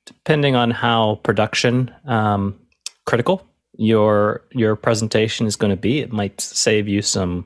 Depending 0.06 0.56
on 0.56 0.72
how 0.72 1.20
production 1.24 1.94
um, 2.06 2.60
critical 3.06 3.48
your 3.76 4.42
your 4.52 4.76
presentation 4.76 5.48
is 5.48 5.56
going 5.56 5.72
to 5.72 5.82
be, 5.82 6.00
it 6.00 6.12
might 6.12 6.40
save 6.40 6.88
you 6.88 7.02
some 7.02 7.46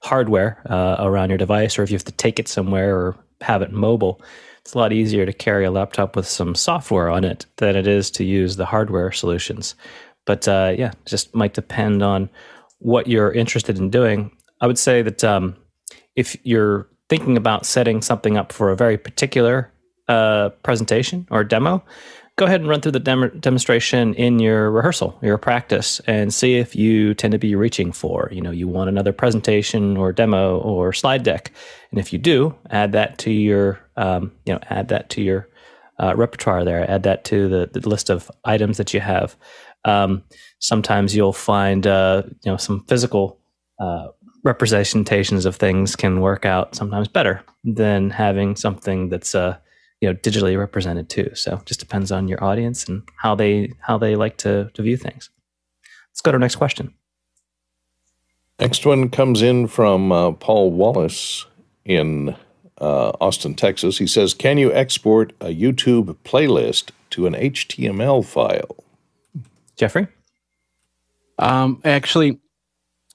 hardware 0.00 0.62
uh, 0.70 0.96
around 1.00 1.30
your 1.30 1.38
device, 1.38 1.78
or 1.78 1.82
if 1.82 1.90
you 1.90 1.96
have 1.96 2.04
to 2.04 2.12
take 2.12 2.38
it 2.38 2.48
somewhere 2.48 2.96
or 2.96 3.16
have 3.40 3.62
it 3.62 3.72
mobile, 3.72 4.20
it's 4.60 4.74
a 4.74 4.78
lot 4.78 4.92
easier 4.92 5.26
to 5.26 5.32
carry 5.32 5.64
a 5.64 5.70
laptop 5.70 6.16
with 6.16 6.26
some 6.26 6.54
software 6.54 7.08
on 7.08 7.24
it 7.24 7.46
than 7.56 7.76
it 7.76 7.86
is 7.86 8.10
to 8.10 8.24
use 8.24 8.56
the 8.56 8.66
hardware 8.66 9.12
solutions. 9.12 9.74
But 10.24 10.46
uh, 10.46 10.74
yeah, 10.76 10.92
just 11.06 11.34
might 11.34 11.54
depend 11.54 12.02
on 12.02 12.28
what 12.78 13.06
you're 13.06 13.32
interested 13.32 13.78
in 13.78 13.90
doing. 13.90 14.30
I 14.60 14.66
would 14.66 14.78
say 14.78 15.02
that 15.02 15.24
um, 15.24 15.56
if 16.16 16.36
you're 16.44 16.88
thinking 17.08 17.36
about 17.36 17.66
setting 17.66 18.02
something 18.02 18.36
up 18.36 18.52
for 18.52 18.70
a 18.70 18.76
very 18.76 18.98
particular 18.98 19.72
uh, 20.08 20.50
presentation 20.62 21.26
or 21.30 21.44
demo, 21.44 21.82
go 22.38 22.46
ahead 22.46 22.60
and 22.60 22.68
run 22.68 22.80
through 22.80 22.92
the 22.92 23.00
dem- 23.00 23.36
demonstration 23.40 24.14
in 24.14 24.38
your 24.38 24.70
rehearsal, 24.70 25.18
your 25.20 25.36
practice, 25.36 26.00
and 26.06 26.32
see 26.32 26.54
if 26.54 26.74
you 26.76 27.12
tend 27.12 27.32
to 27.32 27.38
be 27.38 27.56
reaching 27.56 27.92
for. 27.92 28.30
You 28.32 28.40
know, 28.40 28.52
you 28.52 28.68
want 28.68 28.88
another 28.88 29.12
presentation 29.12 29.96
or 29.96 30.12
demo 30.12 30.58
or 30.60 30.92
slide 30.92 31.24
deck, 31.24 31.52
and 31.90 31.98
if 31.98 32.12
you 32.12 32.18
do, 32.18 32.54
add 32.70 32.92
that 32.92 33.18
to 33.18 33.32
your, 33.32 33.80
um, 33.96 34.32
you 34.46 34.54
know, 34.54 34.60
add 34.70 34.88
that 34.88 35.10
to 35.10 35.22
your 35.22 35.48
uh, 35.98 36.14
repertoire 36.16 36.64
there. 36.64 36.88
Add 36.88 37.02
that 37.02 37.24
to 37.24 37.48
the, 37.48 37.70
the 37.72 37.86
list 37.88 38.08
of 38.08 38.30
items 38.44 38.76
that 38.76 38.94
you 38.94 39.00
have. 39.00 39.36
Um, 39.84 40.22
sometimes 40.60 41.16
you'll 41.16 41.32
find 41.32 41.86
uh, 41.86 42.22
you 42.44 42.52
know 42.52 42.56
some 42.56 42.84
physical 42.86 43.40
uh, 43.80 44.08
representations 44.44 45.44
of 45.44 45.56
things 45.56 45.96
can 45.96 46.20
work 46.20 46.46
out 46.46 46.76
sometimes 46.76 47.08
better 47.08 47.42
than 47.64 48.10
having 48.10 48.54
something 48.54 49.08
that's 49.08 49.34
uh, 49.34 49.56
you 50.00 50.08
know 50.08 50.14
digitally 50.14 50.58
represented 50.58 51.08
too. 51.08 51.30
So 51.34 51.56
it 51.56 51.66
just 51.66 51.80
depends 51.80 52.12
on 52.12 52.28
your 52.28 52.42
audience 52.42 52.88
and 52.88 53.02
how 53.16 53.34
they 53.34 53.72
how 53.80 53.98
they 53.98 54.16
like 54.16 54.36
to, 54.38 54.70
to 54.74 54.82
view 54.82 54.96
things. 54.96 55.30
Let's 56.10 56.20
go 56.20 56.32
to 56.32 56.36
our 56.36 56.40
next 56.40 56.56
question. 56.56 56.94
Next 58.58 58.84
one 58.84 59.08
comes 59.08 59.40
in 59.40 59.68
from 59.68 60.10
uh, 60.10 60.32
Paul 60.32 60.72
Wallace 60.72 61.46
in 61.84 62.36
uh, 62.80 63.10
Austin, 63.20 63.54
Texas. 63.54 63.98
He 63.98 64.06
says, 64.06 64.34
"Can 64.34 64.58
you 64.58 64.72
export 64.72 65.32
a 65.40 65.54
YouTube 65.54 66.16
playlist 66.24 66.90
to 67.10 67.26
an 67.26 67.34
HTML 67.34 68.24
file?" 68.24 68.84
Jeffrey? 69.76 70.08
Um, 71.38 71.80
actually, 71.84 72.40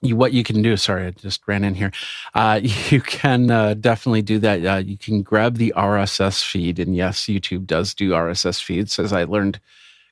you, 0.03 0.15
what 0.15 0.33
you 0.33 0.43
can 0.43 0.61
do, 0.61 0.75
sorry, 0.77 1.07
I 1.07 1.11
just 1.11 1.41
ran 1.47 1.63
in 1.63 1.75
here. 1.75 1.91
Uh, 2.33 2.59
you 2.89 3.01
can 3.01 3.49
uh, 3.49 3.73
definitely 3.75 4.21
do 4.21 4.39
that. 4.39 4.65
Uh, 4.65 4.83
you 4.85 4.97
can 4.97 5.21
grab 5.21 5.57
the 5.57 5.73
RSS 5.75 6.43
feed. 6.43 6.79
And 6.79 6.95
yes, 6.95 7.21
YouTube 7.23 7.65
does 7.65 7.93
do 7.93 8.11
RSS 8.11 8.61
feeds, 8.61 8.99
as 8.99 9.13
I 9.13 9.23
learned, 9.23 9.59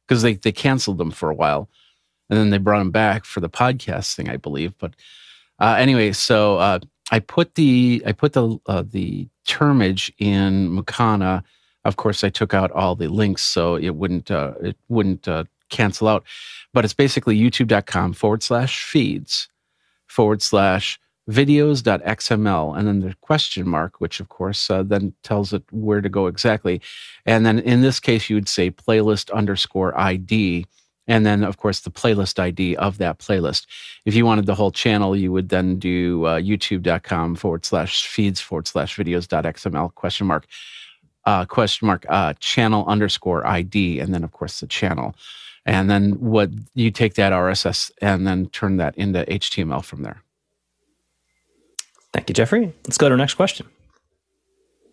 because 0.08 0.21
they, 0.21 0.36
they 0.36 0.51
canceled 0.51 0.97
them 0.97 1.12
for 1.12 1.30
a 1.30 1.36
while. 1.36 1.69
And 2.30 2.39
then 2.39 2.49
they 2.49 2.58
brought 2.58 2.80
them 2.80 2.91
back 2.91 3.25
for 3.25 3.41
the 3.41 3.49
podcast 3.49 4.15
thing, 4.15 4.30
I 4.30 4.38
believe. 4.38 4.73
But 4.80 4.95
uh, 5.60 5.75
anyway, 5.77 6.13
so 6.13 6.58
uh, 6.58 6.80
I 7.12 7.19
put 7.19 7.56
the 7.56 8.01
I 8.06 8.13
put 8.13 8.32
the 8.32 8.58
uh, 8.67 8.84
the 8.89 9.27
termage 9.45 10.10
in 10.17 10.69
Mukana. 10.69 11.43
Of 11.84 11.97
course, 11.97 12.23
I 12.23 12.30
took 12.30 12.54
out 12.54 12.71
all 12.71 12.95
the 12.95 13.10
links 13.10 13.41
so 13.41 13.75
it 13.75 13.89
wouldn't 13.89 14.32
it 14.32 14.77
wouldn't 14.88 15.27
cancel 15.67 16.08
out. 16.08 16.23
But 16.73 16.86
it's 16.86 16.93
basically 16.93 17.38
youtube.com 17.38 18.13
forward 18.13 18.43
slash 18.43 18.86
feeds 18.86 19.49
forward 20.12 20.41
slash 20.41 21.00
videos.xml 21.30 22.78
and 22.78 22.88
then 22.88 23.00
the 23.00 23.15
question 23.21 23.67
mark, 23.67 24.02
which 24.02 24.19
of 24.19 24.30
course 24.30 24.69
uh, 24.69 24.84
then 24.84 25.13
tells 25.24 25.54
it 25.54 25.63
where 25.71 26.02
to 26.02 26.10
go 26.10 26.28
exactly. 26.28 26.82
And 27.26 27.45
then 27.45 27.60
in 27.60 27.82
this 27.82 28.00
case, 28.00 28.30
you 28.30 28.36
would 28.36 28.50
say 28.50 28.71
playlist 28.71 29.32
underscore 29.32 29.97
ID. 29.97 30.65
And 31.08 31.26
then, 31.26 31.43
of 31.43 31.58
course, 31.58 31.82
the 31.82 31.89
playlist 31.89 32.39
ID 32.39 32.76
of 32.78 32.97
that 33.00 33.17
playlist. 33.17 33.65
If 34.06 34.15
you 34.15 34.26
wanted 34.26 34.45
the 34.45 34.56
whole 34.56 34.71
channel, 34.71 35.15
you 35.15 35.32
would 35.32 35.50
then 35.50 35.80
do 35.80 36.26
uh, 36.26 36.39
youtube.com 36.39 37.36
forward 37.36 37.65
slash 37.65 38.08
feeds 38.08 38.39
forward 38.39 38.67
slash 38.67 38.95
videos.xml 38.95 39.95
question 39.95 40.28
mark, 40.28 40.45
uh, 41.26 41.45
question 41.45 41.88
mark, 41.88 42.06
uh, 42.08 42.34
channel 42.39 42.86
underscore 42.86 43.45
ID. 43.45 44.00
And 44.00 44.13
then, 44.13 44.24
of 44.24 44.32
course, 44.32 44.60
the 44.60 44.67
channel 44.67 45.15
and 45.65 45.89
then 45.89 46.13
what 46.19 46.50
you 46.74 46.91
take 46.91 47.15
that 47.15 47.34
RSS 47.34 47.91
and 48.02 48.26
then 48.26 48.47
turn 48.47 48.78
that 48.78 48.97
into 48.97 49.24
HTML 49.26 49.84
from 49.84 50.04
there. 50.04 50.24
Thank 52.13 52.30
you, 52.30 52.34
Jeffrey. 52.34 52.74
Let's 52.86 52.97
go 52.97 53.08
to 53.08 53.13
our 53.13 53.17
next 53.17 53.36
question. 53.36 53.67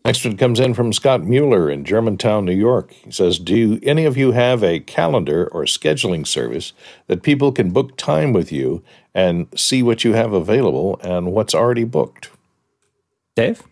Next 0.04 0.24
one 0.24 0.36
comes 0.36 0.60
in 0.60 0.74
from 0.74 0.92
Scott 0.92 1.24
Mueller 1.24 1.68
in 1.68 1.84
Germantown, 1.84 2.44
New 2.44 2.54
York. 2.54 2.92
He 2.92 3.10
says, 3.10 3.38
Do 3.38 3.78
any 3.82 4.04
of 4.04 4.16
you 4.16 4.32
have 4.32 4.62
a 4.62 4.80
calendar 4.80 5.48
or 5.48 5.64
scheduling 5.64 6.26
service 6.26 6.72
that 7.08 7.22
people 7.22 7.52
can 7.52 7.72
book 7.72 7.96
time 7.96 8.32
with 8.32 8.50
you 8.50 8.82
and 9.14 9.48
see 9.54 9.82
what 9.82 10.04
you 10.04 10.14
have 10.14 10.32
available 10.32 10.98
and 11.02 11.32
what's 11.32 11.54
already 11.54 11.84
booked? 11.84 12.30
Dave? 13.34 13.62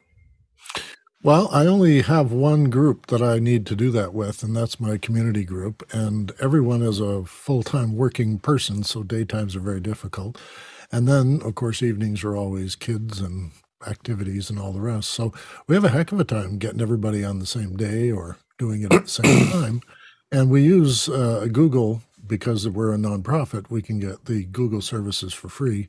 Well, 1.27 1.49
I 1.51 1.67
only 1.67 2.03
have 2.03 2.31
one 2.31 2.71
group 2.71 3.07
that 3.09 3.21
I 3.21 3.41
need 3.41 3.67
to 3.67 3.75
do 3.75 3.91
that 3.91 4.15
with, 4.15 4.45
and 4.45 4.55
that's 4.55 4.79
my 4.79 4.97
community 4.97 5.43
group. 5.43 5.85
And 5.93 6.31
everyone 6.39 6.83
is 6.83 7.01
a 7.01 7.25
full 7.25 7.65
time 7.65 7.97
working 7.97 8.39
person, 8.39 8.85
so 8.85 9.03
daytimes 9.03 9.57
are 9.57 9.61
very 9.61 9.81
difficult. 9.81 10.41
And 10.93 11.09
then, 11.09 11.41
of 11.45 11.57
course, 11.57 11.83
evenings 11.83 12.23
are 12.23 12.37
always 12.37 12.77
kids 12.77 13.21
and 13.21 13.51
activities 13.89 14.51
and 14.51 14.61
all 14.61 14.71
the 14.71 14.81
rest. 14.81 15.11
So 15.11 15.33
we 15.67 15.75
have 15.75 15.83
a 15.83 15.89
heck 15.89 16.13
of 16.13 16.21
a 16.21 16.25
time 16.25 16.59
getting 16.59 16.81
everybody 16.81 17.25
on 17.25 17.41
the 17.41 17.45
same 17.47 17.77
day 17.77 18.13
or 18.13 18.37
doing 18.57 18.83
it 18.83 18.93
at 18.93 19.07
the 19.07 19.09
same 19.09 19.49
time. 19.51 19.81
And 20.31 20.49
we 20.49 20.63
use 20.63 21.09
uh, 21.09 21.49
Google 21.51 22.03
because 22.29 22.69
we're 22.69 22.95
a 22.95 22.99
nonprofit, 22.99 23.71
we 23.71 23.83
can 23.83 23.99
get 23.99 24.25
the 24.27 24.45
Google 24.45 24.81
services 24.81 25.33
for 25.33 25.49
free. 25.49 25.89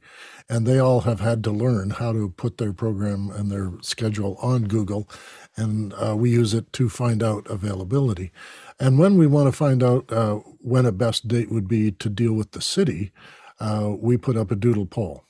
And 0.49 0.65
they 0.65 0.79
all 0.79 1.01
have 1.01 1.19
had 1.19 1.43
to 1.45 1.51
learn 1.51 1.91
how 1.91 2.13
to 2.13 2.29
put 2.29 2.57
their 2.57 2.73
program 2.73 3.29
and 3.29 3.51
their 3.51 3.71
schedule 3.81 4.37
on 4.41 4.63
Google. 4.63 5.09
And 5.55 5.93
uh, 5.93 6.15
we 6.15 6.31
use 6.31 6.53
it 6.53 6.71
to 6.73 6.89
find 6.89 7.23
out 7.23 7.47
availability. 7.47 8.31
And 8.79 8.99
when 8.99 9.17
we 9.17 9.27
want 9.27 9.47
to 9.47 9.51
find 9.51 9.83
out 9.83 10.11
uh, 10.11 10.35
when 10.59 10.85
a 10.85 10.91
best 10.91 11.27
date 11.27 11.51
would 11.51 11.67
be 11.67 11.91
to 11.91 12.09
deal 12.09 12.33
with 12.33 12.51
the 12.51 12.61
city, 12.61 13.11
uh, 13.59 13.95
we 13.97 14.17
put 14.17 14.37
up 14.37 14.51
a 14.51 14.55
doodle 14.55 14.85
poll. 14.85 15.23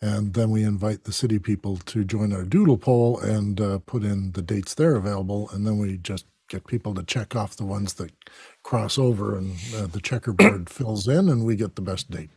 And 0.00 0.34
then 0.34 0.50
we 0.50 0.62
invite 0.62 1.04
the 1.04 1.12
city 1.12 1.38
people 1.38 1.76
to 1.76 2.04
join 2.04 2.32
our 2.32 2.44
doodle 2.44 2.78
poll 2.78 3.18
and 3.18 3.60
uh, 3.60 3.78
put 3.80 4.04
in 4.04 4.32
the 4.32 4.42
dates 4.42 4.74
they're 4.74 4.96
available. 4.96 5.50
And 5.50 5.66
then 5.66 5.78
we 5.78 5.96
just 5.96 6.26
get 6.48 6.66
people 6.66 6.94
to 6.94 7.02
check 7.02 7.36
off 7.36 7.56
the 7.56 7.64
ones 7.64 7.94
that 7.94 8.12
cross 8.62 8.98
over 8.98 9.36
and 9.36 9.56
uh, 9.76 9.86
the 9.86 10.00
checkerboard 10.00 10.68
fills 10.70 11.06
in 11.06 11.28
and 11.28 11.44
we 11.44 11.56
get 11.56 11.76
the 11.76 11.82
best 11.82 12.10
date. 12.10 12.30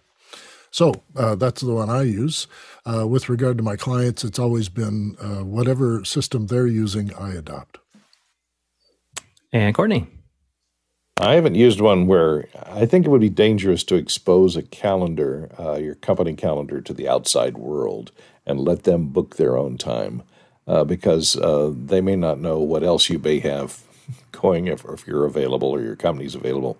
So 0.69 1.03
uh, 1.15 1.35
that's 1.35 1.61
the 1.61 1.73
one 1.73 1.89
I 1.89 2.03
use. 2.03 2.47
Uh, 2.85 3.05
with 3.07 3.27
regard 3.27 3.57
to 3.57 3.63
my 3.63 3.75
clients, 3.75 4.23
it's 4.23 4.39
always 4.39 4.69
been 4.69 5.17
uh, 5.19 5.43
whatever 5.43 6.05
system 6.05 6.47
they're 6.47 6.67
using, 6.67 7.13
I 7.13 7.33
adopt. 7.33 7.79
And 9.51 9.75
Courtney. 9.75 10.07
I 11.19 11.33
haven't 11.33 11.55
used 11.55 11.81
one 11.81 12.07
where 12.07 12.47
I 12.65 12.85
think 12.85 13.05
it 13.05 13.09
would 13.09 13.21
be 13.21 13.29
dangerous 13.29 13.83
to 13.85 13.95
expose 13.95 14.55
a 14.55 14.63
calendar, 14.63 15.51
uh, 15.59 15.75
your 15.75 15.95
company 15.95 16.33
calendar, 16.33 16.81
to 16.81 16.93
the 16.93 17.07
outside 17.07 17.57
world 17.57 18.11
and 18.45 18.59
let 18.59 18.83
them 18.83 19.09
book 19.09 19.35
their 19.35 19.57
own 19.57 19.77
time 19.77 20.23
uh, 20.65 20.83
because 20.83 21.33
they 21.85 22.01
may 22.01 22.15
not 22.15 22.39
know 22.39 22.59
what 22.59 22.81
else 22.81 23.09
you 23.09 23.19
may 23.19 23.39
have 23.39 23.83
going 24.31 24.67
if, 24.67 24.85
if 24.85 25.07
you're 25.07 25.25
available 25.25 25.69
or 25.69 25.81
your 25.81 25.95
company's 25.95 26.35
available. 26.35 26.77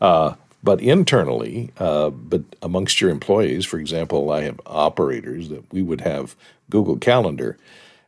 Uh, 0.00 0.34
but 0.62 0.80
internally, 0.80 1.70
uh, 1.78 2.10
but 2.10 2.42
amongst 2.62 3.00
your 3.00 3.10
employees, 3.10 3.64
for 3.64 3.78
example, 3.78 4.30
I 4.30 4.42
have 4.42 4.60
operators 4.66 5.48
that 5.48 5.70
we 5.72 5.82
would 5.82 6.00
have 6.00 6.34
Google 6.70 6.96
Calendar. 6.96 7.56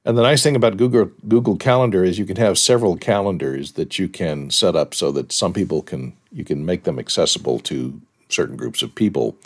And 0.04 0.16
the 0.16 0.22
nice 0.22 0.42
thing 0.42 0.56
about 0.56 0.76
Google 0.76 1.10
Google 1.28 1.56
Calendar 1.56 2.02
is 2.02 2.18
you 2.18 2.24
can 2.24 2.36
have 2.36 2.58
several 2.58 2.96
calendars 2.96 3.72
that 3.72 3.98
you 3.98 4.08
can 4.08 4.50
set 4.50 4.74
up 4.74 4.94
so 4.94 5.12
that 5.12 5.32
some 5.32 5.52
people 5.52 5.82
can 5.82 6.14
you 6.32 6.44
can 6.44 6.64
make 6.64 6.84
them 6.84 6.98
accessible 6.98 7.58
to 7.60 8.00
certain 8.28 8.56
groups 8.56 8.82
of 8.82 8.94
people 8.94 9.36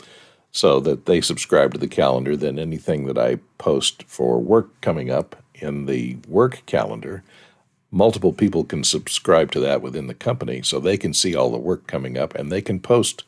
so 0.53 0.81
that 0.81 1.07
they 1.07 1.21
subscribe 1.21 1.73
to 1.73 1.79
the 1.79 1.89
calendar 1.89 2.37
then 2.37 2.59
anything 2.59 3.07
that 3.07 3.19
I 3.19 3.39
post 3.59 4.05
for 4.05 4.39
work 4.39 4.69
coming 4.81 5.11
up 5.11 5.37
in 5.55 5.87
the 5.87 6.17
work 6.29 6.63
calendar 6.67 7.23
multiple 7.93 8.33
people 8.33 8.65
can 8.65 8.83
subscribe 8.83 9.53
to 9.53 9.61
that 9.61 9.83
within 9.83 10.09
the 10.09 10.15
company 10.15 10.63
so 10.63 10.81
they 10.81 10.97
can 10.97 11.15
see 11.15 11.37
all 11.37 11.51
the 11.51 11.59
work 11.59 11.87
coming 11.87 12.19
up 12.19 12.35
and 12.35 12.51
they 12.51 12.63
can 12.63 12.81
post 12.81 13.23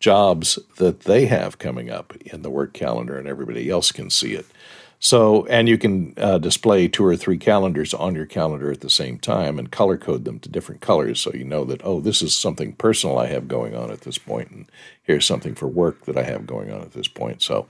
jobs 0.00 0.58
that 0.78 1.00
they 1.00 1.26
have 1.26 1.58
coming 1.58 1.90
up 1.90 2.16
in 2.22 2.42
the 2.42 2.50
work 2.50 2.72
calendar 2.72 3.18
and 3.18 3.28
everybody 3.28 3.68
else 3.68 3.92
can 3.92 4.08
see 4.08 4.32
it. 4.32 4.46
So, 5.00 5.46
and 5.46 5.68
you 5.68 5.78
can 5.78 6.14
uh, 6.16 6.38
display 6.38 6.88
two 6.88 7.04
or 7.04 7.16
three 7.16 7.38
calendars 7.38 7.94
on 7.94 8.16
your 8.16 8.26
calendar 8.26 8.72
at 8.72 8.80
the 8.80 8.90
same 8.90 9.18
time 9.18 9.58
and 9.58 9.70
color 9.70 9.96
code 9.96 10.24
them 10.24 10.40
to 10.40 10.48
different 10.48 10.80
colors 10.80 11.20
so 11.20 11.32
you 11.32 11.44
know 11.44 11.64
that, 11.64 11.82
oh, 11.84 12.00
this 12.00 12.20
is 12.20 12.34
something 12.34 12.72
personal 12.72 13.16
I 13.18 13.26
have 13.26 13.46
going 13.46 13.76
on 13.76 13.92
at 13.92 14.00
this 14.00 14.18
point, 14.18 14.50
and 14.50 14.66
here's 15.04 15.24
something 15.24 15.54
for 15.54 15.68
work 15.68 16.06
that 16.06 16.16
I 16.16 16.24
have 16.24 16.46
going 16.46 16.72
on 16.72 16.80
at 16.80 16.94
this 16.94 17.06
point. 17.06 17.42
So, 17.42 17.68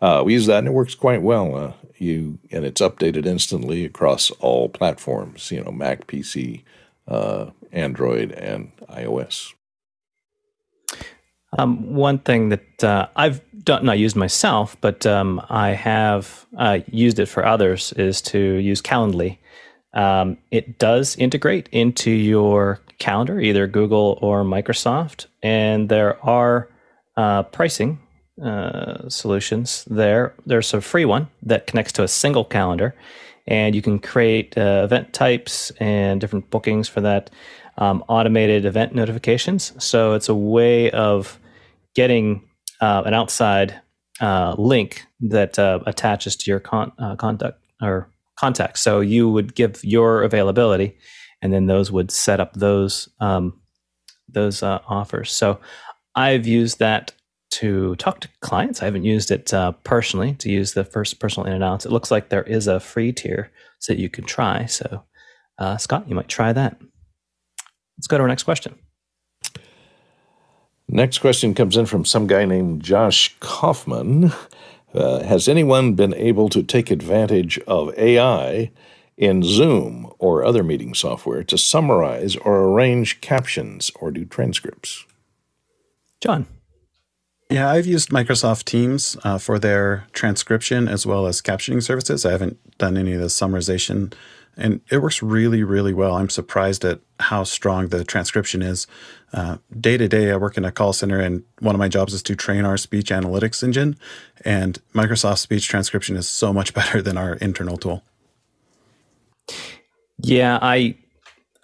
Uh, 0.00 0.22
we 0.24 0.32
use 0.32 0.46
that 0.46 0.58
and 0.58 0.68
it 0.68 0.72
works 0.72 0.94
quite 0.94 1.22
well. 1.22 1.56
Uh, 1.56 1.72
you 1.96 2.38
and 2.52 2.64
it's 2.64 2.80
updated 2.80 3.26
instantly 3.26 3.84
across 3.84 4.30
all 4.32 4.68
platforms. 4.68 5.50
You 5.50 5.64
know, 5.64 5.72
Mac, 5.72 6.06
PC, 6.06 6.62
uh, 7.08 7.50
Android, 7.72 8.32
and 8.32 8.72
iOS. 8.88 9.52
Um, 11.58 11.94
one 11.94 12.18
thing 12.18 12.50
that 12.50 12.84
uh, 12.84 13.08
I've 13.16 13.40
done, 13.64 13.86
not 13.86 13.98
used 13.98 14.16
myself, 14.16 14.76
but 14.80 15.06
um, 15.06 15.40
I 15.48 15.70
have 15.70 16.46
uh, 16.56 16.80
used 16.86 17.18
it 17.18 17.26
for 17.26 17.44
others 17.44 17.92
is 17.94 18.20
to 18.22 18.38
use 18.38 18.82
Calendly. 18.82 19.38
Um, 19.94 20.36
it 20.50 20.78
does 20.78 21.16
integrate 21.16 21.68
into 21.72 22.10
your 22.10 22.80
calendar, 22.98 23.40
either 23.40 23.66
Google 23.66 24.18
or 24.20 24.44
Microsoft, 24.44 25.26
and 25.42 25.88
there 25.88 26.22
are 26.24 26.68
uh, 27.16 27.44
pricing 27.44 27.98
uh, 28.42 29.08
solutions 29.08 29.84
there. 29.90 30.34
There's 30.46 30.74
a 30.74 30.80
free 30.80 31.04
one 31.04 31.28
that 31.42 31.66
connects 31.66 31.92
to 31.94 32.02
a 32.02 32.08
single 32.08 32.44
calendar, 32.44 32.94
and 33.46 33.74
you 33.74 33.82
can 33.82 33.98
create 33.98 34.56
uh, 34.56 34.82
event 34.84 35.12
types 35.12 35.70
and 35.80 36.20
different 36.20 36.50
bookings 36.50 36.88
for 36.88 37.00
that. 37.00 37.30
Um, 37.80 38.02
automated 38.08 38.64
event 38.64 38.92
notifications. 38.92 39.72
So 39.78 40.14
it's 40.14 40.28
a 40.28 40.34
way 40.34 40.90
of 40.90 41.38
getting 41.94 42.42
uh, 42.80 43.04
an 43.06 43.14
outside 43.14 43.80
uh, 44.20 44.56
link 44.58 45.06
that 45.20 45.58
uh, 45.58 45.78
attaches 45.86 46.36
to 46.36 46.50
your 46.50 46.60
con- 46.60 46.92
uh, 46.98 47.16
conduct 47.16 47.62
or 47.80 48.08
contact. 48.36 48.78
So 48.78 49.00
you 49.00 49.28
would 49.28 49.54
give 49.54 49.84
your 49.84 50.22
availability, 50.22 50.96
and 51.42 51.52
then 51.52 51.66
those 51.66 51.92
would 51.92 52.10
set 52.10 52.40
up 52.40 52.54
those 52.54 53.08
um, 53.20 53.60
those 54.28 54.62
uh, 54.62 54.80
offers. 54.88 55.32
So 55.32 55.60
I've 56.14 56.46
used 56.46 56.78
that 56.80 57.12
to 57.50 57.96
talk 57.96 58.20
to 58.20 58.28
clients. 58.40 58.82
I 58.82 58.86
haven't 58.86 59.04
used 59.04 59.30
it 59.30 59.52
uh, 59.54 59.72
personally 59.84 60.34
to 60.34 60.50
use 60.50 60.74
the 60.74 60.84
first 60.84 61.18
personal 61.18 61.46
in 61.46 61.54
and 61.54 61.64
outs. 61.64 61.86
It 61.86 61.92
looks 61.92 62.10
like 62.10 62.28
there 62.28 62.42
is 62.42 62.66
a 62.66 62.80
free 62.80 63.12
tier 63.12 63.50
so 63.78 63.92
that 63.92 64.00
you 64.00 64.08
can 64.08 64.24
try. 64.24 64.66
So 64.66 65.04
uh, 65.58 65.76
Scott, 65.76 66.08
you 66.08 66.14
might 66.14 66.28
try 66.28 66.52
that. 66.52 66.80
Let's 67.96 68.06
go 68.06 68.16
to 68.16 68.22
our 68.22 68.28
next 68.28 68.44
question. 68.44 68.74
Next 70.88 71.18
question 71.18 71.54
comes 71.54 71.76
in 71.76 71.86
from 71.86 72.04
some 72.04 72.26
guy 72.26 72.44
named 72.44 72.82
Josh 72.82 73.36
Kaufman. 73.40 74.32
Uh, 74.94 75.22
has 75.22 75.48
anyone 75.48 75.94
been 75.94 76.14
able 76.14 76.48
to 76.48 76.62
take 76.62 76.90
advantage 76.90 77.58
of 77.66 77.96
AI 77.98 78.70
in 79.18 79.42
Zoom 79.42 80.10
or 80.18 80.44
other 80.44 80.62
meeting 80.62 80.94
software 80.94 81.44
to 81.44 81.58
summarize 81.58 82.36
or 82.36 82.64
arrange 82.64 83.20
captions 83.20 83.90
or 83.96 84.10
do 84.10 84.24
transcripts? 84.24 85.04
John. 86.22 86.46
Yeah, 87.50 87.70
I've 87.70 87.86
used 87.86 88.10
Microsoft 88.10 88.64
Teams 88.64 89.16
uh, 89.24 89.38
for 89.38 89.58
their 89.58 90.06
transcription 90.12 90.86
as 90.86 91.06
well 91.06 91.26
as 91.26 91.40
captioning 91.40 91.82
services. 91.82 92.26
I 92.26 92.32
haven't 92.32 92.58
done 92.76 92.98
any 92.98 93.14
of 93.14 93.20
the 93.20 93.28
summarization, 93.28 94.12
and 94.54 94.82
it 94.90 94.98
works 94.98 95.22
really, 95.22 95.62
really 95.62 95.94
well. 95.94 96.16
I'm 96.16 96.28
surprised 96.28 96.84
at 96.84 97.00
how 97.20 97.44
strong 97.44 97.88
the 97.88 98.04
transcription 98.04 98.60
is. 98.60 98.86
Uh, 99.32 99.56
day 99.80 99.96
to 99.96 100.08
day, 100.08 100.30
I 100.30 100.36
work 100.36 100.58
in 100.58 100.66
a 100.66 100.70
call 100.70 100.92
center, 100.92 101.20
and 101.20 101.42
one 101.60 101.74
of 101.74 101.78
my 101.78 101.88
jobs 101.88 102.12
is 102.12 102.22
to 102.24 102.36
train 102.36 102.66
our 102.66 102.76
speech 102.76 103.08
analytics 103.08 103.62
engine. 103.62 103.96
And 104.44 104.78
Microsoft 104.92 105.38
speech 105.38 105.68
transcription 105.68 106.16
is 106.16 106.28
so 106.28 106.52
much 106.52 106.74
better 106.80 107.00
than 107.00 107.16
our 107.16 107.34
internal 107.34 107.78
tool. 107.78 108.02
Yeah, 110.18 110.58
I 110.60 110.96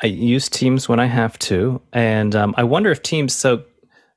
I 0.03 0.07
use 0.07 0.49
Teams 0.49 0.89
when 0.89 0.99
I 0.99 1.07
have 1.07 1.39
to, 1.41 1.83
and 1.93 2.35
um, 2.35 2.55
I 2.57 2.65
wonder 2.65 2.91
if 2.91 3.03
Teams. 3.03 3.35
So 3.35 3.65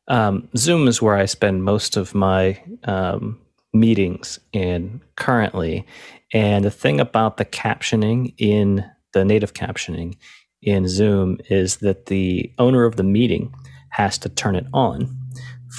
um, 0.07 0.47
Zoom 0.55 0.87
is 0.87 1.01
where 1.01 1.15
I 1.15 1.25
spend 1.25 1.63
most 1.63 1.97
of 1.97 2.15
my 2.15 2.61
um, 2.85 3.39
meetings 3.73 4.39
in 4.53 5.01
currently, 5.15 5.85
and 6.33 6.65
the 6.65 6.71
thing 6.71 6.99
about 6.99 7.37
the 7.37 7.45
captioning 7.45 8.33
in 8.37 8.85
the 9.13 9.25
native 9.25 9.53
captioning 9.53 10.15
in 10.61 10.87
Zoom 10.87 11.39
is 11.49 11.77
that 11.77 12.07
the 12.07 12.51
owner 12.57 12.85
of 12.85 12.95
the 12.95 13.03
meeting 13.03 13.53
has 13.89 14.17
to 14.19 14.29
turn 14.29 14.55
it 14.55 14.65
on 14.73 15.15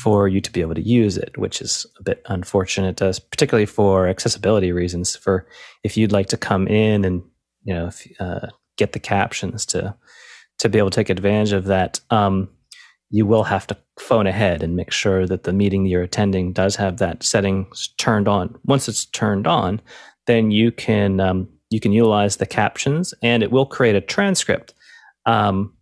for 0.02 0.28
you 0.28 0.40
to 0.40 0.52
be 0.52 0.60
able 0.60 0.74
to 0.74 0.82
use 0.82 1.16
it, 1.16 1.36
which 1.36 1.60
is 1.60 1.86
a 1.98 2.02
bit 2.02 2.22
unfortunate, 2.26 3.00
uh, 3.02 3.12
particularly 3.30 3.66
for 3.66 4.08
accessibility 4.08 4.72
reasons. 4.72 5.16
For 5.16 5.46
if 5.82 5.96
you'd 5.96 6.12
like 6.12 6.28
to 6.28 6.36
come 6.36 6.68
in 6.68 7.04
and 7.04 7.22
you 7.64 7.74
know 7.74 7.86
if, 7.88 8.06
uh, 8.20 8.48
get 8.76 8.92
the 8.92 9.00
captions 9.00 9.66
to 9.66 9.94
to 10.58 10.68
be 10.68 10.78
able 10.78 10.90
to 10.90 10.96
take 10.96 11.10
advantage 11.10 11.52
of 11.52 11.66
that, 11.66 12.00
um, 12.10 12.48
you 13.10 13.26
will 13.26 13.44
have 13.44 13.66
to 13.66 13.76
phone 13.98 14.26
ahead 14.26 14.62
and 14.62 14.76
make 14.76 14.90
sure 14.90 15.26
that 15.26 15.44
the 15.44 15.52
meeting 15.52 15.86
you're 15.86 16.02
attending 16.02 16.52
does 16.52 16.76
have 16.76 16.98
that 16.98 17.22
setting 17.22 17.66
turned 17.96 18.28
on. 18.28 18.54
Once 18.64 18.88
it's 18.88 19.06
turned 19.06 19.46
on, 19.46 19.80
then 20.26 20.50
you 20.50 20.70
can 20.70 21.20
um, 21.20 21.48
you 21.70 21.80
can 21.80 21.92
utilize 21.92 22.36
the 22.36 22.46
captions 22.46 23.14
and 23.22 23.42
it 23.42 23.50
will 23.50 23.66
create 23.66 23.96
a 23.96 24.00
transcript. 24.00 24.74
Um, 25.26 25.74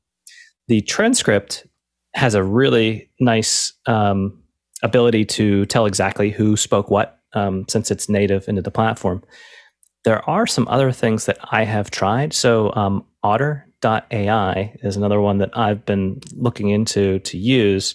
the 0.69 0.81
transcript 0.83 1.67
has 2.15 2.35
a 2.35 2.43
really 2.43 3.11
nice 3.21 3.73
um, 3.87 4.43
ability 4.83 5.25
to 5.25 5.67
tell 5.67 5.87
exactly 5.87 6.31
who 6.31 6.57
spoke 6.57 6.91
what 6.91 7.21
um, 7.35 7.67
since 7.69 7.91
it's 7.91 8.09
native 8.09 8.49
into 8.49 8.63
the 8.63 8.71
platform. 8.71 9.23
There 10.05 10.29
are 10.29 10.47
some 10.47 10.67
other 10.69 10.93
things 10.93 11.27
that 11.27 11.39
I 11.51 11.65
have 11.65 11.91
tried. 11.91 12.33
So 12.33 12.73
um, 12.75 13.05
Otter.ai 13.87 14.77
is 14.83 14.97
another 14.97 15.21
one 15.21 15.39
that 15.39 15.57
I've 15.57 15.85
been 15.87 16.21
looking 16.35 16.71
into 16.71 17.21
to 17.21 17.39
use. 17.39 17.95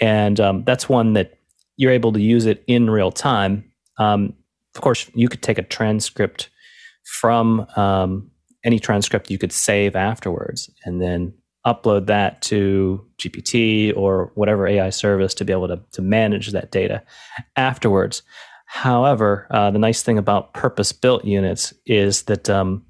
And 0.00 0.38
um, 0.40 0.64
that's 0.64 0.88
one 0.88 1.14
that 1.14 1.38
you're 1.76 1.92
able 1.92 2.12
to 2.12 2.20
use 2.20 2.46
it 2.46 2.62
in 2.66 2.90
real 2.90 3.10
time. 3.10 3.64
Um, 3.98 4.34
of 4.74 4.82
course, 4.82 5.10
you 5.14 5.28
could 5.28 5.42
take 5.42 5.58
a 5.58 5.62
transcript 5.62 6.50
from 7.20 7.66
um, 7.76 8.30
any 8.64 8.78
transcript 8.78 9.30
you 9.30 9.38
could 9.38 9.52
save 9.52 9.96
afterwards 9.96 10.70
and 10.84 11.00
then 11.00 11.32
upload 11.66 12.06
that 12.06 12.40
to 12.42 13.04
GPT 13.18 13.96
or 13.96 14.32
whatever 14.34 14.66
AI 14.66 14.90
service 14.90 15.34
to 15.34 15.44
be 15.44 15.52
able 15.52 15.68
to, 15.68 15.80
to 15.92 16.02
manage 16.02 16.52
that 16.52 16.70
data 16.70 17.02
afterwards. 17.56 18.22
However, 18.66 19.46
uh, 19.50 19.70
the 19.70 19.78
nice 19.78 20.02
thing 20.02 20.18
about 20.18 20.52
purpose 20.54 20.92
built 20.92 21.24
units 21.24 21.72
is 21.86 22.22
that 22.22 22.50
um, 22.50 22.84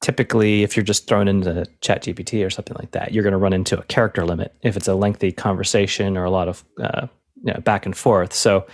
typically, 0.00 0.62
if 0.62 0.76
you're 0.76 0.84
just 0.84 1.08
thrown 1.08 1.28
into 1.28 1.66
ChatGPT 1.80 2.44
or 2.46 2.50
something 2.50 2.76
like 2.78 2.92
that, 2.92 3.12
you're 3.12 3.24
going 3.24 3.32
to 3.32 3.38
run 3.38 3.52
into 3.52 3.78
a 3.78 3.84
character 3.84 4.24
limit 4.24 4.54
if 4.62 4.76
it's 4.76 4.88
a 4.88 4.94
lengthy 4.94 5.32
conversation 5.32 6.16
or 6.16 6.24
a 6.24 6.30
lot 6.30 6.48
of 6.48 6.64
uh, 6.80 7.06
you 7.42 7.52
know, 7.52 7.60
back 7.60 7.86
and 7.86 7.96
forth. 7.96 8.32
So, 8.32 8.66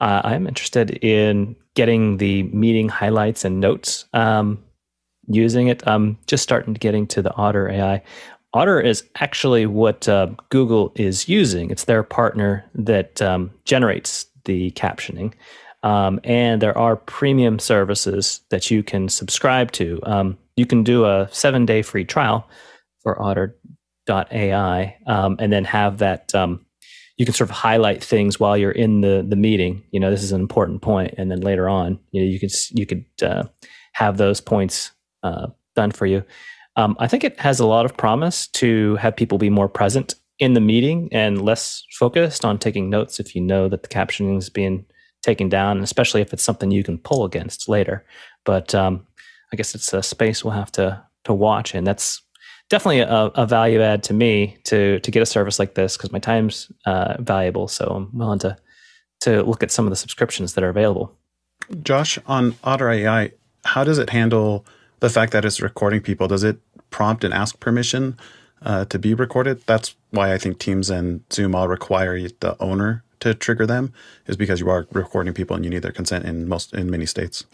uh, 0.00 0.20
I'm 0.24 0.46
interested 0.46 0.90
in 1.04 1.56
getting 1.74 2.18
the 2.18 2.44
meeting 2.44 2.88
highlights 2.88 3.44
and 3.44 3.60
notes 3.60 4.04
um, 4.12 4.62
using 5.28 5.68
it. 5.68 5.82
I'm 5.86 6.18
just 6.26 6.42
starting 6.42 6.74
to 6.74 6.80
get 6.80 6.94
into 6.94 7.22
the 7.22 7.34
Otter 7.34 7.68
AI. 7.68 8.02
Otter 8.52 8.80
is 8.80 9.04
actually 9.16 9.66
what 9.66 10.08
uh, 10.08 10.28
Google 10.48 10.92
is 10.94 11.28
using. 11.28 11.70
It's 11.70 11.84
their 11.84 12.02
partner 12.02 12.64
that 12.74 13.20
um, 13.20 13.50
generates 13.64 14.26
the 14.44 14.70
captioning. 14.72 15.32
Um, 15.82 16.20
and 16.24 16.62
there 16.62 16.76
are 16.78 16.96
premium 16.96 17.58
services 17.58 18.40
that 18.50 18.70
you 18.70 18.82
can 18.82 19.08
subscribe 19.08 19.72
to. 19.72 20.00
Um, 20.04 20.38
you 20.56 20.66
can 20.66 20.82
do 20.82 21.04
a 21.04 21.28
seven 21.32 21.66
day 21.66 21.82
free 21.82 22.04
trial 22.04 22.48
for 23.02 23.20
otter.ai 23.20 24.96
um, 25.06 25.36
and 25.38 25.52
then 25.52 25.64
have 25.64 25.98
that 25.98 26.34
um, 26.34 26.64
you 27.16 27.24
can 27.24 27.34
sort 27.34 27.48
of 27.48 27.56
highlight 27.56 28.02
things 28.02 28.40
while 28.40 28.56
you're 28.56 28.70
in 28.70 29.00
the 29.00 29.24
the 29.26 29.36
meeting. 29.36 29.82
You 29.90 30.00
know, 30.00 30.10
this 30.10 30.22
is 30.22 30.32
an 30.32 30.40
important 30.40 30.82
point, 30.82 31.14
and 31.16 31.30
then 31.30 31.40
later 31.40 31.68
on, 31.68 31.98
you 32.12 32.20
know, 32.20 32.28
you 32.28 32.40
could 32.40 32.50
you 32.72 32.86
could 32.86 33.04
uh, 33.22 33.44
have 33.92 34.16
those 34.16 34.40
points 34.40 34.90
uh, 35.22 35.48
done 35.76 35.90
for 35.90 36.06
you. 36.06 36.24
Um, 36.76 36.96
I 36.98 37.06
think 37.06 37.22
it 37.22 37.38
has 37.38 37.60
a 37.60 37.66
lot 37.66 37.84
of 37.84 37.96
promise 37.96 38.48
to 38.48 38.96
have 38.96 39.14
people 39.14 39.38
be 39.38 39.50
more 39.50 39.68
present 39.68 40.14
in 40.40 40.54
the 40.54 40.60
meeting 40.60 41.08
and 41.12 41.40
less 41.40 41.84
focused 41.92 42.44
on 42.44 42.58
taking 42.58 42.90
notes 42.90 43.20
if 43.20 43.36
you 43.36 43.40
know 43.40 43.68
that 43.68 43.84
the 43.84 43.88
captioning 43.88 44.36
is 44.36 44.50
being 44.50 44.84
taken 45.22 45.48
down, 45.48 45.80
especially 45.80 46.20
if 46.20 46.32
it's 46.32 46.42
something 46.42 46.72
you 46.72 46.82
can 46.82 46.98
pull 46.98 47.24
against 47.24 47.68
later. 47.68 48.04
But 48.44 48.74
um, 48.74 49.06
I 49.54 49.56
guess 49.56 49.76
it's 49.76 49.94
a 49.94 50.02
space 50.02 50.42
we'll 50.42 50.54
have 50.54 50.72
to 50.72 51.00
to 51.22 51.32
watch, 51.32 51.76
and 51.76 51.86
that's 51.86 52.20
definitely 52.70 52.98
a, 52.98 53.26
a, 53.36 53.46
value 53.46 53.80
add 53.80 54.02
to 54.02 54.12
me 54.12 54.56
to 54.64 54.98
to 54.98 55.10
get 55.12 55.22
a 55.22 55.26
service 55.26 55.60
like 55.60 55.74
this 55.74 55.96
because 55.96 56.10
my 56.10 56.18
time's 56.18 56.72
uh, 56.86 57.14
valuable. 57.20 57.68
So 57.68 57.86
I'm 57.86 58.18
willing 58.18 58.40
to 58.40 58.56
to 59.20 59.44
look 59.44 59.62
at 59.62 59.70
some 59.70 59.86
of 59.86 59.90
the 59.90 59.96
subscriptions 59.96 60.54
that 60.54 60.64
are 60.64 60.70
available. 60.70 61.16
Josh, 61.84 62.18
on 62.26 62.56
Otter 62.64 62.90
AI, 62.90 63.30
how 63.64 63.84
does 63.84 63.98
it 63.98 64.10
handle 64.10 64.66
the 64.98 65.08
fact 65.08 65.30
that 65.30 65.44
it's 65.44 65.62
recording 65.62 66.00
people? 66.00 66.26
Does 66.26 66.42
it 66.42 66.58
prompt 66.90 67.22
and 67.22 67.32
ask 67.32 67.60
permission 67.60 68.18
uh, 68.62 68.86
to 68.86 68.98
be 68.98 69.14
recorded? 69.14 69.62
That's 69.66 69.94
why 70.10 70.34
I 70.34 70.38
think 70.38 70.58
Teams 70.58 70.90
and 70.90 71.22
Zoom 71.32 71.54
all 71.54 71.68
require 71.68 72.18
the 72.40 72.56
owner 72.58 73.04
to 73.20 73.34
trigger 73.34 73.68
them, 73.68 73.92
is 74.26 74.36
because 74.36 74.58
you 74.58 74.68
are 74.68 74.88
recording 74.90 75.32
people 75.32 75.54
and 75.54 75.64
you 75.64 75.70
need 75.70 75.82
their 75.82 75.92
consent 75.92 76.24
in 76.24 76.48
most 76.48 76.74
in 76.74 76.90
many 76.90 77.06
states. 77.06 77.44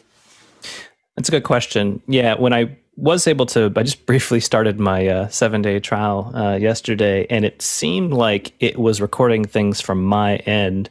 That's 1.21 1.29
a 1.29 1.33
good 1.33 1.45
question. 1.45 2.01
Yeah, 2.07 2.37
when 2.37 2.55
I 2.55 2.79
was 2.97 3.27
able 3.27 3.45
to, 3.45 3.71
I 3.77 3.83
just 3.83 4.07
briefly 4.07 4.41
started 4.41 4.81
my 4.81 5.07
uh, 5.07 5.29
seven 5.29 5.61
day 5.61 5.79
trial 5.79 6.33
uh, 6.35 6.57
yesterday, 6.57 7.27
and 7.29 7.45
it 7.45 7.61
seemed 7.61 8.15
like 8.15 8.55
it 8.59 8.79
was 8.79 9.03
recording 9.03 9.45
things 9.45 9.83
from 9.83 10.03
my 10.03 10.37
end 10.37 10.89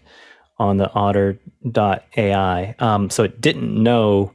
on 0.59 0.77
the 0.77 0.93
otter.ai. 0.93 2.75
Um, 2.77 3.09
so 3.09 3.23
it 3.23 3.41
didn't 3.41 3.73
know 3.81 4.31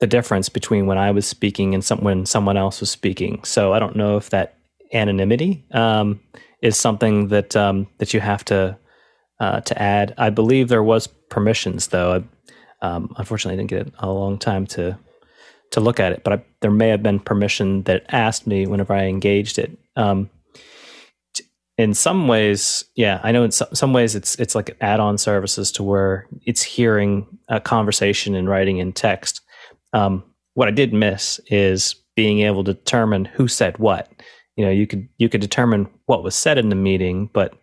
the 0.00 0.06
difference 0.06 0.50
between 0.50 0.84
when 0.84 0.98
I 0.98 1.10
was 1.10 1.26
speaking 1.26 1.72
and 1.72 1.82
some, 1.82 2.00
when 2.00 2.26
someone 2.26 2.58
else 2.58 2.80
was 2.80 2.90
speaking. 2.90 3.42
So 3.44 3.72
I 3.72 3.78
don't 3.78 3.96
know 3.96 4.18
if 4.18 4.28
that 4.28 4.58
anonymity 4.92 5.64
um, 5.70 6.20
is 6.60 6.76
something 6.76 7.28
that 7.28 7.56
um, 7.56 7.86
that 7.96 8.12
you 8.12 8.20
have 8.20 8.44
to 8.44 8.76
uh, 9.40 9.62
to 9.62 9.82
add. 9.82 10.12
I 10.18 10.28
believe 10.28 10.68
there 10.68 10.82
was 10.82 11.06
permissions 11.06 11.86
though. 11.86 12.12
I, 12.82 12.86
um, 12.86 13.14
unfortunately, 13.16 13.54
I 13.54 13.66
didn't 13.66 13.86
get 13.86 13.94
a 14.00 14.12
long 14.12 14.38
time 14.38 14.66
to 14.66 14.98
to 15.74 15.80
look 15.80 16.00
at 16.00 16.12
it, 16.12 16.22
but 16.24 16.32
I, 16.32 16.44
there 16.60 16.70
may 16.70 16.88
have 16.88 17.02
been 17.02 17.20
permission 17.20 17.82
that 17.82 18.04
asked 18.08 18.46
me 18.46 18.66
whenever 18.66 18.92
I 18.92 19.04
engaged 19.04 19.58
it. 19.58 19.76
Um, 19.96 20.30
in 21.76 21.94
some 21.94 22.28
ways, 22.28 22.84
yeah, 22.94 23.20
I 23.24 23.32
know 23.32 23.42
in 23.42 23.50
some, 23.50 23.68
some 23.72 23.92
ways 23.92 24.14
it's 24.14 24.36
it's 24.36 24.54
like 24.54 24.76
add-on 24.80 25.18
services 25.18 25.72
to 25.72 25.82
where 25.82 26.26
it's 26.46 26.62
hearing 26.62 27.26
a 27.48 27.60
conversation 27.60 28.36
and 28.36 28.48
writing 28.48 28.78
in 28.78 28.92
text. 28.92 29.40
Um, 29.92 30.22
what 30.54 30.68
I 30.68 30.70
did 30.70 30.94
miss 30.94 31.40
is 31.48 31.96
being 32.14 32.40
able 32.40 32.62
to 32.64 32.74
determine 32.74 33.24
who 33.24 33.48
said 33.48 33.76
what. 33.78 34.08
You 34.56 34.64
know, 34.64 34.70
you 34.70 34.86
could 34.86 35.08
you 35.18 35.28
could 35.28 35.40
determine 35.40 35.88
what 36.06 36.22
was 36.22 36.36
said 36.36 36.58
in 36.58 36.68
the 36.68 36.76
meeting, 36.76 37.28
but 37.32 37.54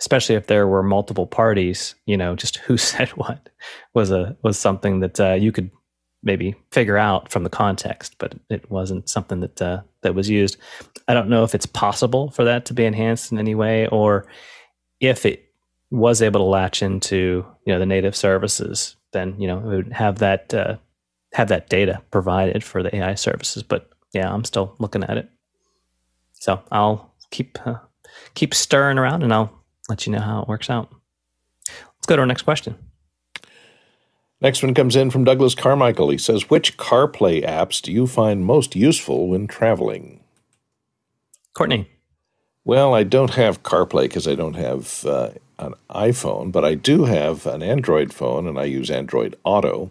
especially 0.00 0.34
if 0.34 0.48
there 0.48 0.66
were 0.66 0.82
multiple 0.82 1.26
parties, 1.28 1.94
you 2.06 2.16
know, 2.16 2.34
just 2.34 2.56
who 2.56 2.76
said 2.90 3.10
what 3.10 3.48
was 3.94 4.10
a 4.10 4.36
was 4.42 4.58
something 4.58 4.98
that 5.00 5.20
uh, 5.20 5.34
you 5.34 5.52
could 5.52 5.70
maybe 6.22 6.54
figure 6.70 6.96
out 6.96 7.30
from 7.30 7.44
the 7.44 7.50
context, 7.50 8.16
but 8.18 8.34
it 8.48 8.70
wasn't 8.70 9.08
something 9.08 9.40
that 9.40 9.62
uh, 9.62 9.80
that 10.02 10.14
was 10.14 10.28
used. 10.28 10.56
I 11.08 11.14
don't 11.14 11.28
know 11.28 11.44
if 11.44 11.54
it's 11.54 11.66
possible 11.66 12.30
for 12.30 12.44
that 12.44 12.66
to 12.66 12.74
be 12.74 12.84
enhanced 12.84 13.32
in 13.32 13.38
any 13.38 13.54
way, 13.54 13.86
or 13.88 14.26
if 15.00 15.24
it 15.24 15.46
was 15.90 16.22
able 16.22 16.40
to 16.40 16.44
latch 16.44 16.82
into 16.82 17.44
you 17.66 17.72
know 17.72 17.78
the 17.78 17.86
native 17.86 18.14
services, 18.14 18.96
then 19.12 19.34
you 19.38 19.46
know 19.46 19.58
it 19.58 19.76
would 19.76 19.92
have 19.92 20.18
that 20.18 20.52
uh, 20.54 20.76
have 21.32 21.48
that 21.48 21.68
data 21.68 22.02
provided 22.10 22.62
for 22.62 22.82
the 22.82 22.94
AI 22.94 23.14
services. 23.14 23.62
But 23.62 23.90
yeah, 24.12 24.32
I'm 24.32 24.44
still 24.44 24.74
looking 24.78 25.04
at 25.04 25.16
it, 25.16 25.28
so 26.34 26.62
I'll 26.70 27.14
keep 27.30 27.58
uh, 27.66 27.76
keep 28.34 28.54
stirring 28.54 28.98
around, 28.98 29.22
and 29.22 29.32
I'll 29.32 29.52
let 29.88 30.06
you 30.06 30.12
know 30.12 30.20
how 30.20 30.42
it 30.42 30.48
works 30.48 30.70
out. 30.70 30.90
Let's 31.68 32.06
go 32.06 32.16
to 32.16 32.22
our 32.22 32.26
next 32.26 32.42
question. 32.42 32.76
Next 34.40 34.62
one 34.62 34.74
comes 34.74 34.96
in 34.96 35.10
from 35.10 35.24
Douglas 35.24 35.54
Carmichael. 35.54 36.08
He 36.10 36.18
says, 36.18 36.48
Which 36.48 36.78
CarPlay 36.78 37.44
apps 37.44 37.82
do 37.82 37.92
you 37.92 38.06
find 38.06 38.44
most 38.44 38.74
useful 38.74 39.28
when 39.28 39.46
traveling? 39.46 40.20
Courtney. 41.52 41.90
Well, 42.64 42.94
I 42.94 43.02
don't 43.02 43.34
have 43.34 43.62
CarPlay 43.62 44.02
because 44.02 44.28
I 44.28 44.34
don't 44.34 44.54
have 44.54 45.04
uh, 45.04 45.30
an 45.58 45.74
iPhone, 45.90 46.52
but 46.52 46.64
I 46.64 46.74
do 46.74 47.04
have 47.04 47.46
an 47.46 47.62
Android 47.62 48.14
phone 48.14 48.46
and 48.46 48.58
I 48.58 48.64
use 48.64 48.90
Android 48.90 49.36
Auto. 49.44 49.90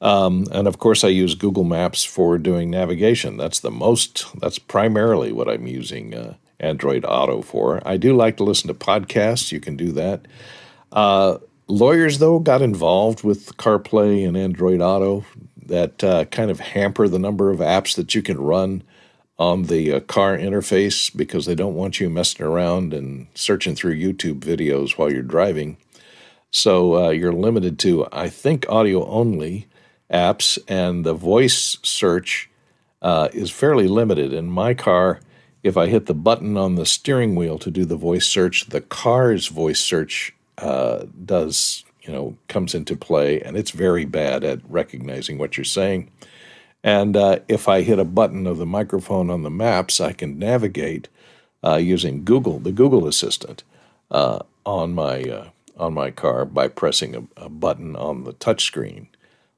Um, 0.00 0.46
and 0.52 0.66
of 0.66 0.78
course, 0.78 1.04
I 1.04 1.08
use 1.08 1.34
Google 1.34 1.64
Maps 1.64 2.02
for 2.02 2.38
doing 2.38 2.70
navigation. 2.70 3.36
That's 3.36 3.60
the 3.60 3.70
most, 3.70 4.26
that's 4.40 4.58
primarily 4.58 5.32
what 5.32 5.48
I'm 5.48 5.66
using 5.66 6.14
uh, 6.14 6.34
Android 6.58 7.04
Auto 7.04 7.42
for. 7.42 7.80
I 7.86 7.98
do 7.98 8.14
like 8.16 8.36
to 8.38 8.44
listen 8.44 8.68
to 8.68 8.74
podcasts. 8.74 9.52
You 9.52 9.60
can 9.60 9.76
do 9.76 9.92
that. 9.92 10.26
Uh, 10.90 11.38
Lawyers, 11.68 12.18
though, 12.18 12.38
got 12.38 12.62
involved 12.62 13.22
with 13.22 13.56
CarPlay 13.56 14.26
and 14.26 14.36
Android 14.36 14.80
Auto 14.80 15.24
that 15.66 16.02
uh, 16.02 16.24
kind 16.26 16.50
of 16.50 16.60
hamper 16.60 17.08
the 17.08 17.18
number 17.18 17.50
of 17.50 17.60
apps 17.60 17.94
that 17.96 18.14
you 18.14 18.22
can 18.22 18.38
run 18.38 18.82
on 19.38 19.64
the 19.64 19.94
uh, 19.94 20.00
car 20.00 20.36
interface 20.36 21.14
because 21.16 21.46
they 21.46 21.54
don't 21.54 21.74
want 21.74 22.00
you 22.00 22.10
messing 22.10 22.44
around 22.44 22.92
and 22.92 23.26
searching 23.34 23.74
through 23.74 23.96
YouTube 23.96 24.40
videos 24.40 24.98
while 24.98 25.10
you're 25.10 25.22
driving. 25.22 25.76
So 26.50 27.06
uh, 27.06 27.10
you're 27.10 27.32
limited 27.32 27.78
to, 27.80 28.06
I 28.12 28.28
think, 28.28 28.66
audio 28.68 29.06
only 29.06 29.68
apps, 30.12 30.58
and 30.68 31.04
the 31.04 31.14
voice 31.14 31.78
search 31.82 32.50
uh, 33.00 33.28
is 33.32 33.50
fairly 33.50 33.88
limited. 33.88 34.32
In 34.32 34.50
my 34.50 34.74
car, 34.74 35.20
if 35.62 35.76
I 35.76 35.86
hit 35.86 36.06
the 36.06 36.14
button 36.14 36.56
on 36.56 36.74
the 36.74 36.84
steering 36.84 37.34
wheel 37.34 37.58
to 37.58 37.70
do 37.70 37.84
the 37.84 37.96
voice 37.96 38.26
search, 38.26 38.66
the 38.66 38.82
car's 38.82 39.46
voice 39.46 39.80
search 39.80 40.34
uh, 40.58 41.04
does 41.24 41.84
you 42.02 42.12
know 42.12 42.36
comes 42.48 42.74
into 42.74 42.96
play, 42.96 43.40
and 43.40 43.56
it's 43.56 43.70
very 43.70 44.04
bad 44.04 44.44
at 44.44 44.60
recognizing 44.68 45.38
what 45.38 45.56
you're 45.56 45.64
saying. 45.64 46.10
And 46.84 47.16
uh, 47.16 47.38
if 47.48 47.68
I 47.68 47.82
hit 47.82 47.98
a 47.98 48.04
button 48.04 48.46
of 48.46 48.58
the 48.58 48.66
microphone 48.66 49.30
on 49.30 49.42
the 49.42 49.50
maps, 49.50 50.00
I 50.00 50.12
can 50.12 50.38
navigate 50.38 51.08
uh, 51.64 51.76
using 51.76 52.24
Google, 52.24 52.58
the 52.58 52.72
Google 52.72 53.06
Assistant, 53.06 53.62
uh, 54.10 54.40
on 54.66 54.94
my 54.94 55.22
uh, 55.22 55.48
on 55.76 55.94
my 55.94 56.10
car 56.10 56.44
by 56.44 56.68
pressing 56.68 57.14
a, 57.14 57.44
a 57.44 57.48
button 57.48 57.96
on 57.96 58.24
the 58.24 58.32
touchscreen. 58.34 59.06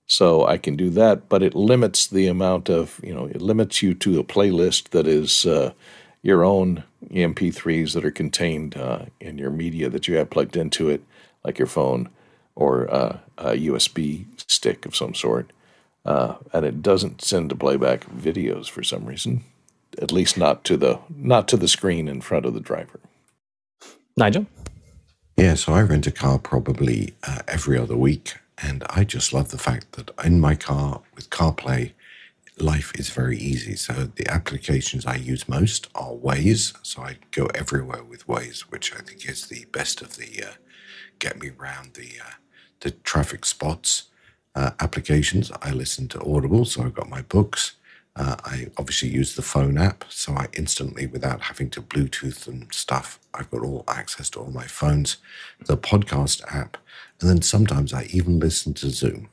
So 0.07 0.47
I 0.47 0.59
can 0.59 0.77
do 0.77 0.91
that, 0.91 1.29
but 1.31 1.43
it 1.43 1.55
limits 1.55 2.07
the 2.07 2.27
amount 2.27 2.69
of 2.69 3.01
you 3.03 3.15
know 3.15 3.25
it 3.27 3.41
limits 3.41 3.83
you 3.83 3.95
to 3.95 4.21
a 4.21 4.25
playlist 4.25 4.91
that 4.91 5.07
is 5.07 5.47
uh, 5.47 5.73
your 6.25 6.43
own 6.43 6.83
MP3s 7.11 7.93
that 7.93 8.05
are 8.05 8.11
contained 8.11 8.77
uh, 8.77 9.05
in 9.21 9.37
your 9.37 9.51
media 9.51 9.91
that 9.91 10.09
you 10.09 10.17
have 10.17 10.31
plugged 10.31 10.57
into 10.57 10.89
it, 10.89 11.05
like 11.45 11.59
your 11.59 11.69
phone 11.69 12.09
or 12.57 12.93
uh, 12.93 13.19
a 13.37 13.51
USB 13.53 14.25
stick 14.51 14.87
of 14.87 14.97
some 14.97 15.15
sort. 15.15 15.53
Uh, 16.05 16.37
and 16.53 16.65
it 16.65 16.83
doesn't 16.83 17.23
send 17.23 17.51
to 17.51 17.57
playback 17.57 18.07
videos 18.07 18.69
for 18.69 18.83
some 18.83 19.05
reason, 19.05 19.45
at 20.01 20.13
least 20.13 20.39
not 20.39 20.65
to 20.65 20.77
the 20.77 20.99
not 21.15 21.47
to 21.49 21.57
the 21.57 21.69
screen 21.69 22.09
in 22.09 22.21
front 22.21 22.47
of 22.47 22.55
the 22.55 22.61
driver. 22.61 23.01
Nigel. 24.17 24.47
Yeah, 25.37 25.55
so 25.55 25.73
I 25.75 25.83
rent 25.83 26.07
a 26.07 26.13
car 26.13 26.39
probably 26.39 27.15
uh, 27.27 27.41
every 27.49 27.79
other 27.79 27.97
week, 27.97 28.35
and 28.63 28.85
I 28.89 29.05
just 29.05 29.33
love 29.33 29.51
the 29.51 29.59
fact 29.59 29.93
that 29.93 30.11
in 30.25 30.41
my 30.41 30.55
car 30.55 31.03
with 31.17 31.29
CarPlay, 31.31 31.93
life 32.59 32.93
is 32.97 33.11
very 33.11 33.39
easy. 33.39 33.77
So 33.77 33.93
the 34.15 34.29
applications 34.29 35.07
I 35.07 35.17
use 35.17 35.49
most 35.49 35.89
are 35.95 36.13
Waze. 36.13 36.75
So 36.83 37.03
I 37.03 37.19
go 37.31 37.47
everywhere 37.47 38.05
with 38.05 38.27
Waze, 38.27 38.61
which 38.63 38.95
I 38.95 39.01
think 39.01 39.29
is 39.29 39.47
the 39.47 39.65
best 39.73 40.03
of 40.03 40.17
the 40.17 40.45
uh, 40.45 40.53
get 41.19 41.41
me 41.41 41.51
around 41.59 41.95
the 41.95 42.11
uh, 42.25 42.35
the 42.81 42.91
traffic 42.91 43.45
spots 43.45 44.05
uh, 44.55 44.71
applications. 44.81 45.51
I 45.63 45.71
listen 45.71 46.09
to 46.09 46.21
Audible, 46.21 46.65
so 46.65 46.83
I've 46.83 46.95
got 46.95 47.09
my 47.09 47.23
books. 47.23 47.73
Uh, 48.17 48.37
I 48.45 48.69
obviously 48.77 49.09
use 49.09 49.35
the 49.35 49.43
phone 49.43 49.77
app, 49.77 50.05
so 50.09 50.35
I 50.35 50.47
instantly, 50.53 51.07
without 51.09 51.41
having 51.41 51.69
to 51.71 51.83
Bluetooth 51.83 52.47
and 52.47 52.73
stuff, 52.73 53.19
I've 53.35 53.51
got 53.51 53.63
all 53.63 53.83
access 53.89 54.31
to 54.31 54.41
all 54.41 54.53
my 54.53 54.67
phones. 54.67 55.17
The 55.67 55.77
podcast 55.77 56.43
app, 56.55 56.77
and 57.21 57.29
then 57.29 57.43
sometimes 57.43 57.93
I 57.93 58.05
even 58.13 58.39
listen 58.39 58.73
to 58.75 58.91
Zoom. 58.91 59.31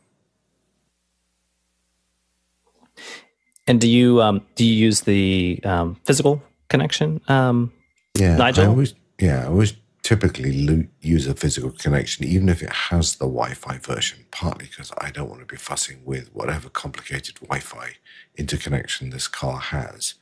And 3.72 3.80
do 3.80 3.88
you 3.88 4.22
um, 4.22 4.42
do 4.56 4.66
you 4.66 4.74
use 4.74 5.00
the 5.00 5.62
um, 5.64 5.96
physical 6.04 6.44
connection? 6.68 7.22
Um, 7.30 7.72
yeah, 8.16 8.36
Nigel. 8.36 8.66
I 8.66 8.68
always, 8.68 8.94
yeah, 9.18 9.44
I 9.44 9.48
always 9.48 9.76
typically 10.04 10.68
lo- 10.68 10.88
use 11.00 11.26
a 11.26 11.34
physical 11.34 11.72
connection, 11.72 12.26
even 12.26 12.50
if 12.50 12.62
it 12.62 12.74
has 12.90 13.16
the 13.16 13.28
Wi-Fi 13.28 13.78
version. 13.78 14.26
Partly 14.30 14.66
because 14.66 14.92
I 14.98 15.10
don't 15.10 15.30
want 15.30 15.40
to 15.40 15.46
be 15.46 15.56
fussing 15.56 16.02
with 16.04 16.28
whatever 16.34 16.68
complicated 16.68 17.36
Wi-Fi 17.36 17.94
interconnection 18.36 19.10
this 19.10 19.30
car 19.30 19.60
has. 19.60 20.16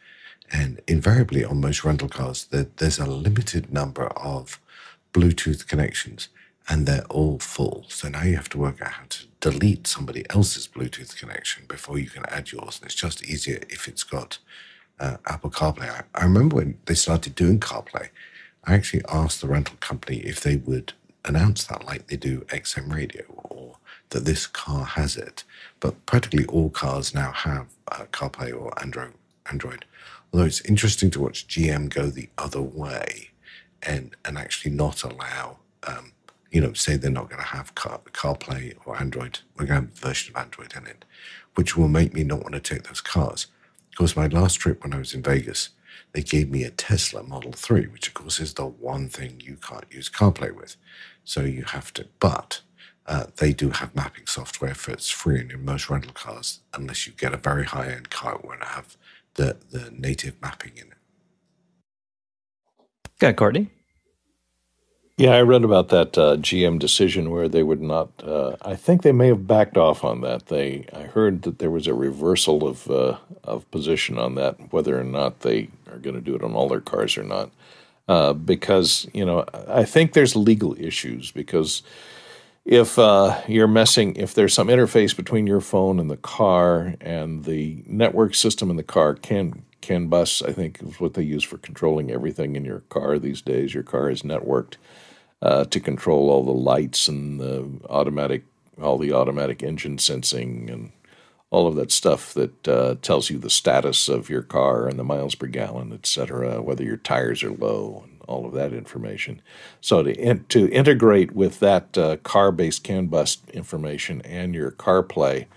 And 0.52 0.80
invariably, 0.88 1.44
on 1.44 1.60
most 1.60 1.84
rental 1.84 2.08
cars, 2.08 2.46
there, 2.52 2.68
there's 2.78 3.00
a 3.00 3.08
limited 3.08 3.74
number 3.74 4.10
of 4.10 4.60
Bluetooth 5.12 5.66
connections, 5.68 6.30
and 6.70 6.86
they're 6.86 7.06
all 7.06 7.40
full. 7.40 7.86
So 7.90 8.10
now 8.10 8.24
you 8.24 8.36
have 8.36 8.50
to 8.50 8.60
work 8.60 8.82
out 8.82 8.92
how 8.92 9.04
to 9.10 9.26
delete 9.42 9.88
somebody 9.88 10.24
else's 10.30 10.68
Bluetooth 10.68 11.18
connection 11.18 11.66
before 11.68 11.98
you 11.98 12.10
can 12.10 12.26
add 12.28 12.52
yours. 12.52 12.78
And 12.80 12.86
it's 12.86 12.96
just 12.96 13.24
easier 13.26 13.60
if 13.70 13.88
it's 13.88 14.04
got 14.04 14.38
uh, 15.00 15.18
Apple 15.26 15.50
CarPlay. 15.50 15.90
I, 15.90 16.04
I 16.14 16.24
remember 16.24 16.58
when 16.58 16.78
they 16.86 16.94
started 16.94 17.34
doing 17.34 17.60
CarPlay, 17.60 18.10
I 18.66 18.76
actually 18.76 19.02
asked 19.10 19.42
the 19.42 19.48
rental 19.48 19.78
company 19.80 20.18
if 20.18 20.42
they 20.42 20.58
would 20.58 20.94
announce 21.26 21.64
that 21.66 21.86
like 21.86 22.08
they 22.08 22.18
do 22.18 22.42
XM 22.50 22.94
radio 22.94 23.24
or 23.28 23.78
that 24.12 24.26
this 24.26 24.46
car 24.46 24.86
has 24.86 25.18
it. 25.18 25.44
But 25.80 26.06
practically 26.06 26.46
all 26.46 26.70
cars 26.70 27.16
now 27.16 27.32
have 27.32 27.68
uh, 27.92 28.06
CarPlay 28.12 28.54
or 28.56 28.80
Android. 28.80 29.14
Android. 29.50 29.86
Although 30.32 30.46
it's 30.46 30.62
interesting 30.62 31.10
to 31.12 31.20
watch 31.20 31.48
GM 31.48 31.90
go 31.90 32.08
the 32.08 32.30
other 32.38 32.62
way 32.62 33.30
and, 33.82 34.16
and 34.24 34.38
actually 34.38 34.72
not 34.72 35.04
allow 35.04 35.58
um, 35.88 36.12
you 36.52 36.62
know, 36.62 36.74
say 36.74 36.96
they're 36.96 37.12
not 37.12 37.30
going 37.30 37.42
to 37.42 37.48
have 37.48 37.76
Car, 37.76 38.02
CarPlay 38.12 38.76
or 38.86 38.98
Android, 38.98 39.40
we're 39.58 39.66
going 39.66 39.82
to 39.82 39.88
have 39.88 39.98
a 40.04 40.08
version 40.08 40.36
of 40.36 40.42
Android 40.42 40.74
in 40.76 40.88
it, 40.88 41.06
which 41.56 41.78
will 41.78 41.88
make 41.88 42.14
me 42.14 42.24
not 42.24 42.42
want 42.42 42.54
to 42.54 42.60
take 42.60 42.84
those 42.84 43.02
cars. 43.02 43.48
Because 43.92 44.16
my 44.16 44.28
last 44.28 44.56
trip 44.56 44.84
when 44.84 44.94
I 44.94 44.98
was 44.98 45.14
in 45.14 45.22
Vegas, 45.22 45.70
they 46.14 46.22
gave 46.22 46.50
me 46.50 46.64
a 46.64 46.72
Tesla 46.72 47.24
Model 47.24 47.52
3, 47.52 47.88
which 47.88 48.08
of 48.08 48.14
course 48.14 48.40
is 48.40 48.54
the 48.54 48.66
one 48.66 49.10
thing 49.10 49.42
you 49.44 49.58
can't 49.58 49.86
use 49.92 50.10
CarPlay 50.10 50.56
with. 50.56 50.76
So 51.24 51.42
you 51.42 51.64
have 51.64 51.94
to, 51.94 52.08
but 52.20 52.62
uh, 53.06 53.26
they 53.38 53.54
do 53.54 53.70
have 53.72 53.96
mapping 53.96 54.26
software 54.26 54.74
for 54.74 54.92
it's 54.92 55.10
free 55.10 55.40
in 55.40 55.66
most 55.66 55.90
rental 55.90 56.14
cars, 56.14 56.62
unless 56.74 57.06
you 57.06 57.14
get 57.14 57.34
a 57.34 57.38
very 57.38 57.66
high 57.66 57.90
end 57.90 58.10
car 58.10 58.36
it 58.36 58.46
won't 58.46 58.64
have 58.64 58.98
the, 59.36 59.58
the 59.72 59.92
native 59.92 60.42
mapping 60.42 60.74
in 60.76 60.88
it. 60.88 60.98
Good, 63.20 63.36
Courtney. 63.36 63.70
Yeah, 65.20 65.32
I 65.32 65.42
read 65.42 65.66
about 65.66 65.90
that 65.90 66.18
uh, 66.18 66.38
GM 66.38 66.80
decision 66.80 67.30
where 67.30 67.50
they 67.50 67.62
would 67.62 67.82
not. 67.82 68.10
Uh, 68.24 68.56
I 68.62 68.78
think 68.78 69.02
they 69.02 69.12
may 69.12 69.28
have 69.28 69.46
backed 69.46 69.76
off 69.76 70.06
on 70.06 70.22
that. 70.22 70.46
They, 70.46 70.86
I 70.94 71.02
heard 71.02 71.42
that 71.42 71.60
there 71.60 71.70
was 71.70 71.88
a 71.88 71.94
reversal 71.94 72.66
of 72.66 72.90
uh, 72.90 73.18
of 73.44 73.70
position 73.70 74.18
on 74.18 74.36
that, 74.36 74.72
whether 74.72 74.98
or 74.98 75.04
not 75.04 75.42
they 75.42 75.72
are 75.92 75.98
going 75.98 76.16
to 76.16 76.22
do 76.22 76.36
it 76.36 76.42
on 76.42 76.54
all 76.54 76.70
their 76.70 76.80
cars 76.80 77.18
or 77.18 77.24
not, 77.24 77.52
uh, 78.08 78.32
because 78.32 79.10
you 79.14 79.26
know 79.26 79.44
I 79.68 79.84
think 79.84 80.14
there's 80.14 80.38
legal 80.38 80.74
issues 80.80 81.32
because 81.32 81.84
if 82.64 82.98
uh, 82.98 83.42
you're 83.46 83.68
messing, 83.68 84.16
if 84.16 84.34
there's 84.34 84.54
some 84.54 84.70
interface 84.70 85.14
between 85.14 85.46
your 85.46 85.60
phone 85.60 86.00
and 86.00 86.10
the 86.10 86.16
car, 86.16 86.96
and 87.02 87.44
the 87.44 87.84
network 87.86 88.36
system 88.36 88.70
in 88.70 88.78
the 88.78 88.84
car 88.84 89.16
can 89.16 89.64
CAN 89.82 90.08
bus, 90.08 90.42
I 90.42 90.54
think, 90.54 90.82
is 90.82 91.02
what 91.02 91.16
they 91.16 91.24
use 91.24 91.44
for 91.44 91.58
controlling 91.58 92.10
everything 92.10 92.56
in 92.56 92.64
your 92.64 92.82
car 92.88 93.20
these 93.20 93.42
days. 93.42 93.74
Your 93.74 93.84
car 93.84 94.10
is 94.10 94.22
networked 94.22 94.76
uh, 95.42 95.66
to 95.66 95.80
control 95.80 96.30
all 96.30 96.44
the 96.44 96.52
lights 96.52 97.08
and 97.08 97.40
the 97.40 97.70
automatic, 97.90 98.44
all 98.82 98.98
the 98.98 99.14
automatic 99.14 99.64
engine 99.64 99.98
sensing 99.98 100.70
and 100.70 100.92
all 101.52 101.66
of 101.68 101.76
that 101.76 101.92
stuff 101.92 102.34
that 102.34 102.68
uh, 102.68 102.96
tells 103.02 103.30
you 103.30 103.40
the 103.40 103.50
status 103.50 104.08
of 104.08 104.30
your 104.30 104.44
car 104.44 104.88
and 104.88 105.00
the 105.00 105.04
miles 105.04 105.36
per 105.36 105.48
gallon, 105.48 105.92
et 105.92 106.06
cetera, 106.06 106.62
whether 106.62 106.84
your 106.84 106.98
tires 106.98 107.42
are 107.44 107.52
low 107.52 108.04
and 108.04 108.22
all 108.28 108.46
of 108.46 108.54
that 108.54 108.72
information. 108.72 109.42
So 109.82 110.04
to 110.04 110.14
in, 110.14 110.46
to 110.50 110.70
integrate 110.70 111.32
with 111.32 111.60
that 111.60 111.98
uh, 111.98 112.18
car-based 112.18 112.84
CAN 112.84 113.08
bus 113.08 113.40
information 113.52 114.22
and 114.22 114.54
your 114.54 114.72
CarPlay, 114.72 115.48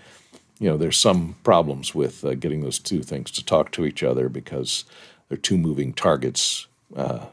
you 0.59 0.69
know, 0.69 0.77
there's 0.77 0.97
some 0.97 1.35
problems 1.43 1.93
with 1.93 2.25
uh, 2.25 2.33
getting 2.33 2.61
those 2.61 2.79
two 2.79 3.03
things 3.03 3.29
to 3.31 3.45
talk 3.45 3.71
to 3.73 3.85
each 3.85 4.01
other 4.01 4.29
because 4.29 4.85
they're 5.27 5.37
two 5.37 5.57
moving 5.57 5.93
targets, 5.93 6.67
uh, 6.95 7.25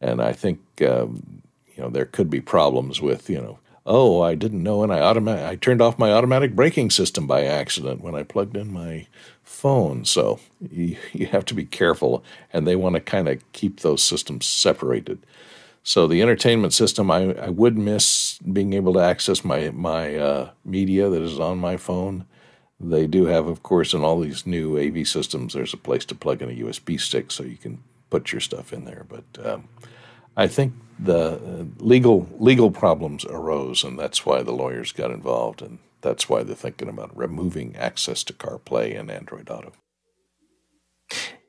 and 0.00 0.22
I 0.22 0.32
think 0.32 0.60
um, 0.82 1.42
you 1.78 1.84
know 1.84 1.90
there 1.90 2.04
could 2.04 2.28
be 2.28 2.40
problems 2.40 3.00
with 3.00 3.30
you 3.30 3.40
know 3.40 3.58
oh 3.86 4.20
I 4.20 4.34
didn't 4.34 4.62
know 4.62 4.82
and 4.82 4.92
I 4.92 5.00
automatic 5.00 5.44
I 5.44 5.54
turned 5.54 5.80
off 5.80 5.98
my 5.98 6.12
automatic 6.12 6.54
braking 6.54 6.90
system 6.90 7.26
by 7.26 7.44
accident 7.44 8.02
when 8.02 8.14
I 8.14 8.24
plugged 8.24 8.56
in 8.56 8.72
my 8.72 9.06
phone. 9.44 10.04
So 10.04 10.40
you, 10.70 10.96
you 11.12 11.26
have 11.26 11.44
to 11.46 11.54
be 11.54 11.64
careful 11.64 12.22
and 12.52 12.66
they 12.66 12.76
want 12.76 12.96
to 12.96 13.00
kind 13.00 13.28
of 13.28 13.40
keep 13.52 13.80
those 13.80 14.02
systems 14.02 14.44
separated. 14.44 15.20
So 15.84 16.06
the 16.06 16.20
entertainment 16.20 16.74
system 16.74 17.10
I, 17.10 17.32
I 17.34 17.48
would 17.48 17.78
miss 17.78 18.38
being 18.38 18.74
able 18.74 18.92
to 18.94 19.00
access 19.00 19.44
my 19.44 19.70
my 19.70 20.16
uh, 20.16 20.50
media 20.64 21.08
that 21.08 21.22
is 21.22 21.38
on 21.38 21.58
my 21.58 21.76
phone. 21.76 22.26
They 22.80 23.06
do 23.06 23.26
have 23.26 23.46
of 23.46 23.62
course 23.62 23.94
in 23.94 24.02
all 24.02 24.20
these 24.20 24.46
new 24.46 24.78
AV 24.78 25.06
systems 25.06 25.54
there's 25.54 25.72
a 25.72 25.78
place 25.78 26.04
to 26.06 26.16
plug 26.16 26.42
in 26.42 26.50
a 26.50 26.64
USB 26.64 27.00
stick 27.00 27.30
so 27.30 27.44
you 27.44 27.56
can 27.56 27.82
put 28.10 28.32
your 28.32 28.40
stuff 28.40 28.72
in 28.72 28.84
there 28.84 29.04
but 29.08 29.24
um, 29.46 29.68
I 30.38 30.46
think 30.46 30.72
the 31.00 31.32
uh, 31.32 31.64
legal 31.78 32.28
legal 32.38 32.70
problems 32.70 33.24
arose, 33.24 33.82
and 33.82 33.98
that's 33.98 34.24
why 34.24 34.42
the 34.42 34.52
lawyers 34.52 34.92
got 34.92 35.10
involved, 35.10 35.60
and 35.60 35.78
that's 36.00 36.28
why 36.28 36.44
they're 36.44 36.54
thinking 36.54 36.88
about 36.88 37.14
removing 37.16 37.74
access 37.76 38.22
to 38.24 38.32
CarPlay 38.32 38.98
and 38.98 39.10
Android 39.10 39.50
Auto. 39.50 39.72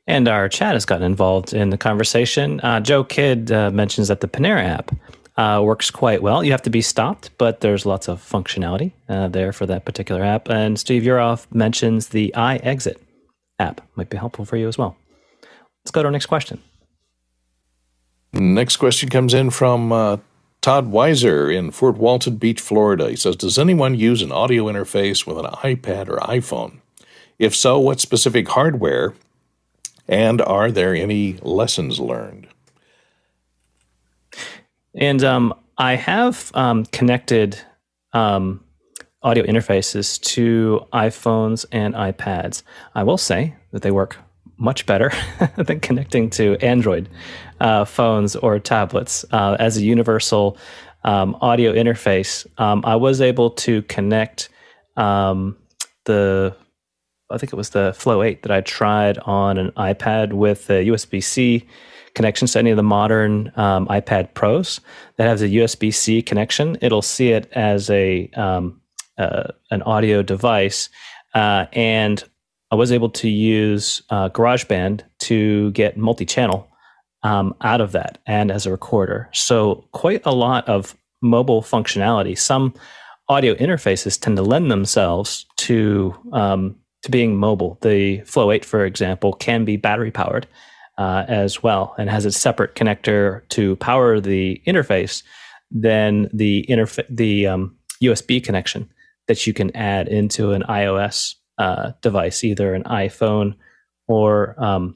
And 0.07 0.27
our 0.27 0.49
chat 0.49 0.73
has 0.73 0.85
gotten 0.85 1.05
involved 1.05 1.53
in 1.53 1.69
the 1.69 1.77
conversation. 1.77 2.59
Uh, 2.61 2.79
Joe 2.79 3.03
Kidd 3.03 3.51
uh, 3.51 3.69
mentions 3.69 4.07
that 4.07 4.21
the 4.21 4.27
Panera 4.27 4.63
app 4.63 4.91
uh, 5.37 5.61
works 5.61 5.91
quite 5.91 6.23
well. 6.23 6.43
You 6.43 6.49
have 6.51 6.63
to 6.63 6.71
be 6.71 6.81
stopped, 6.81 7.29
but 7.37 7.61
there's 7.61 7.85
lots 7.85 8.07
of 8.07 8.19
functionality 8.19 8.91
uh, 9.07 9.27
there 9.27 9.53
for 9.53 9.67
that 9.67 9.85
particular 9.85 10.23
app. 10.23 10.49
And 10.49 10.79
Steve 10.79 11.03
Yuroff 11.03 11.45
mentions 11.53 12.07
the 12.07 12.33
iExit 12.35 12.97
app 13.59 13.81
might 13.95 14.09
be 14.09 14.17
helpful 14.17 14.45
for 14.45 14.57
you 14.57 14.67
as 14.67 14.79
well. 14.79 14.97
Let's 15.83 15.91
go 15.91 16.01
to 16.01 16.07
our 16.07 16.11
next 16.11 16.25
question. 16.25 16.59
Next 18.34 18.77
question 18.77 19.09
comes 19.09 19.34
in 19.34 19.49
from 19.49 19.91
uh, 19.91 20.17
Todd 20.61 20.91
Weiser 20.91 21.53
in 21.53 21.71
Fort 21.71 21.97
Walton 21.97 22.36
Beach, 22.36 22.61
Florida. 22.61 23.09
He 23.09 23.15
says, 23.15 23.36
Does 23.36 23.57
anyone 23.57 23.95
use 23.95 24.21
an 24.21 24.32
audio 24.32 24.65
interface 24.65 25.25
with 25.25 25.38
an 25.38 25.51
iPad 25.51 26.09
or 26.09 26.17
iPhone? 26.17 26.80
If 27.39 27.55
so, 27.55 27.80
what 27.80 27.99
specific 27.99 28.47
hardware? 28.49 29.13
And 30.07 30.41
are 30.41 30.71
there 30.71 30.93
any 30.93 31.34
lessons 31.41 31.99
learned? 31.99 32.47
And 34.93 35.23
um, 35.23 35.53
I 35.77 35.95
have 35.95 36.51
um, 36.53 36.86
connected 36.88 37.59
um, 38.13 38.63
audio 39.21 39.43
interfaces 39.45 40.19
to 40.21 40.86
iPhones 40.93 41.65
and 41.71 41.93
iPads. 41.93 42.63
I 42.95 43.03
will 43.03 43.17
say 43.17 43.55
that 43.71 43.82
they 43.82 43.91
work 43.91 44.17
much 44.60 44.86
better 44.86 45.12
than 45.55 45.80
connecting 45.80 46.30
to 46.32 46.57
Android 46.57 47.10
uh, 47.60 47.86
phones 47.86 48.36
or 48.36 48.60
tablets 48.60 49.26
uh, 49.32 49.55
as 49.60 49.78
a 49.78 49.82
universal 49.82 50.57
um, 51.03 51.36
audio 51.41 51.74
interface. 51.74 52.45
Um, 52.60 52.84
I 52.86 52.95
was 52.95 53.22
able 53.22 53.51
to 53.51 53.82
connect 53.84 54.49
um, 54.97 55.57
the, 56.05 56.55
I 57.30 57.38
think 57.38 57.53
it 57.53 57.55
was 57.55 57.70
the 57.70 57.93
Flow 57.93 58.22
8 58.22 58.43
that 58.43 58.51
I 58.51 58.62
tried 58.62 59.18
on 59.20 59.57
an 59.57 59.72
iPad 59.72 60.34
with 60.34 60.70
a 60.70 60.86
USB 60.88 61.24
C 61.24 61.66
connection 62.16 62.47
to 62.47 62.60
any 62.60 62.72
of 62.72 62.78
the 62.78 62.84
modern 62.84 63.51
um, 63.55 63.88
iPad 63.88 64.34
Pros 64.34 64.82
that 65.18 65.28
has 65.28 65.41
a 65.41 65.47
USB 65.47 65.93
C 65.93 66.22
connection. 66.22 66.78
It'll 66.82 67.01
see 67.01 67.30
it 67.30 67.49
as 67.53 67.89
a 67.89 68.30
um, 68.36 68.82
uh, 69.18 69.51
an 69.72 69.82
audio 69.84 70.22
device. 70.22 70.89
Uh, 71.36 71.66
and 71.74 72.24
I 72.72 72.76
was 72.76 72.91
able 72.91 73.09
to 73.09 73.30
use 73.30 74.01
uh, 74.09 74.30
GarageBand 74.30 75.01
to 75.20 75.72
get 75.72 75.97
multi-channel 75.97 76.67
um, 77.24 77.55
out 77.61 77.82
of 77.82 77.91
that 77.93 78.20
and 78.26 78.51
as 78.51 78.65
a 78.65 78.72
recorder. 78.72 79.30
So 79.34 79.86
quite 79.91 80.22
a 80.26 80.34
lot 80.34 80.67
of 80.70 80.95
mobile 81.22 81.61
functionality. 81.61 82.38
Some 82.38 82.74
audio 83.28 83.53
interfaces 83.55 84.20
tend 84.20 84.38
to 84.38 84.43
lend 84.43 84.72
themselves 84.72 85.45
to 85.57 86.15
um, 86.32 86.76
to 87.03 87.11
being 87.11 87.38
mobile. 87.38 87.78
The 87.82 88.22
Flow 88.22 88.51
8, 88.51 88.65
for 88.65 88.86
example, 88.86 89.34
can 89.34 89.63
be 89.63 89.78
battery 89.78 90.11
powered 90.11 90.47
uh, 90.97 91.24
as 91.28 91.63
well 91.63 91.95
and 91.97 92.09
has 92.09 92.26
a 92.26 92.32
separate 92.32 92.76
connector 92.76 93.47
to 93.49 93.78
power 93.78 94.20
the 94.20 94.61
interface 94.67 95.24
than 95.72 96.30
the 96.34 96.65
interfa- 96.67 97.05
the 97.09 97.47
um, 97.47 97.78
USB 98.03 98.43
connection 98.43 98.89
that 99.28 99.47
you 99.47 99.53
can 99.53 99.74
add 99.76 100.07
into 100.07 100.51
an 100.51 100.63
iOS 100.63 101.36
uh, 101.60 101.91
device, 102.01 102.43
either 102.43 102.74
an 102.74 102.84
iPhone 102.84 103.55
or 104.07 104.55
um, 104.64 104.95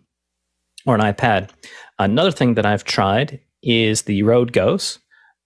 or 0.85 0.95
an 0.95 1.01
iPad. 1.01 1.49
Another 1.99 2.31
thing 2.31 2.55
that 2.55 2.65
I've 2.65 2.83
tried 2.83 3.39
is 3.61 4.03
the 4.03 4.23
Rode 4.23 4.51
Gos 4.51 4.99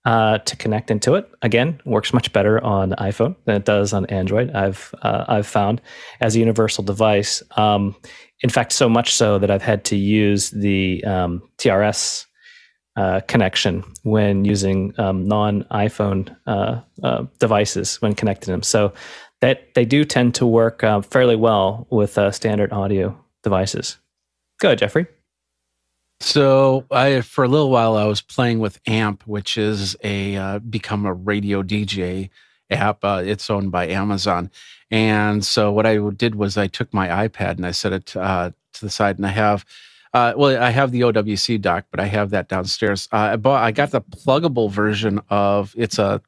uh, 0.04 0.38
to 0.38 0.56
connect 0.56 0.90
into 0.90 1.14
it. 1.14 1.28
Again, 1.42 1.80
works 1.84 2.14
much 2.14 2.32
better 2.32 2.62
on 2.64 2.92
iPhone 2.92 3.36
than 3.44 3.56
it 3.56 3.64
does 3.64 3.92
on 3.92 4.06
Android. 4.06 4.50
I've 4.52 4.94
uh, 5.02 5.24
I've 5.28 5.46
found 5.46 5.80
as 6.20 6.34
a 6.34 6.38
universal 6.38 6.82
device. 6.82 7.42
Um, 7.56 7.94
in 8.40 8.50
fact, 8.50 8.72
so 8.72 8.88
much 8.88 9.14
so 9.14 9.38
that 9.38 9.50
I've 9.50 9.62
had 9.62 9.84
to 9.86 9.96
use 9.96 10.50
the 10.50 11.04
um, 11.04 11.42
TRS 11.58 12.24
uh, 12.96 13.20
connection 13.28 13.84
when 14.02 14.44
using 14.44 14.92
um, 14.98 15.26
non 15.26 15.64
iPhone 15.64 16.34
uh, 16.46 16.80
uh, 17.02 17.24
devices 17.38 18.00
when 18.02 18.14
connecting 18.14 18.52
them. 18.52 18.62
So 18.62 18.92
that 19.40 19.74
they 19.74 19.84
do 19.84 20.04
tend 20.04 20.34
to 20.36 20.46
work 20.46 20.82
uh, 20.82 21.00
fairly 21.00 21.36
well 21.36 21.86
with 21.90 22.18
uh, 22.18 22.30
standard 22.30 22.72
audio 22.72 23.18
devices. 23.42 23.98
Go 24.58 24.68
ahead, 24.68 24.78
Jeffrey. 24.78 25.06
So 26.20 26.84
I, 26.90 27.20
for 27.20 27.44
a 27.44 27.48
little 27.48 27.70
while, 27.70 27.96
I 27.96 28.04
was 28.04 28.20
playing 28.20 28.58
with 28.58 28.80
Amp, 28.86 29.22
which 29.26 29.56
is 29.56 29.96
a 30.02 30.36
uh, 30.36 30.58
become 30.58 31.06
a 31.06 31.14
radio 31.14 31.62
DJ 31.62 32.30
app. 32.70 33.04
Uh, 33.04 33.22
it's 33.24 33.48
owned 33.48 33.70
by 33.70 33.86
Amazon, 33.86 34.50
and 34.90 35.44
so 35.44 35.70
what 35.70 35.86
I 35.86 35.98
did 36.10 36.34
was 36.34 36.56
I 36.56 36.66
took 36.66 36.92
my 36.92 37.28
iPad 37.28 37.52
and 37.52 37.66
I 37.66 37.70
set 37.70 37.92
it 37.92 38.16
uh, 38.16 38.50
to 38.72 38.80
the 38.80 38.90
side, 38.90 39.16
and 39.16 39.26
I 39.26 39.30
have. 39.30 39.64
Uh, 40.14 40.32
well, 40.36 40.60
I 40.60 40.70
have 40.70 40.90
the 40.90 41.02
OWC 41.02 41.60
dock, 41.60 41.84
but 41.90 42.00
I 42.00 42.06
have 42.06 42.30
that 42.30 42.48
downstairs. 42.48 43.10
Uh, 43.12 43.16
I 43.16 43.36
bought, 43.36 43.62
I 43.62 43.72
got 43.72 43.90
the 43.90 44.00
pluggable 44.00 44.70
version 44.70 45.20
of 45.28 45.74
it's 45.76 45.98
a 45.98 46.22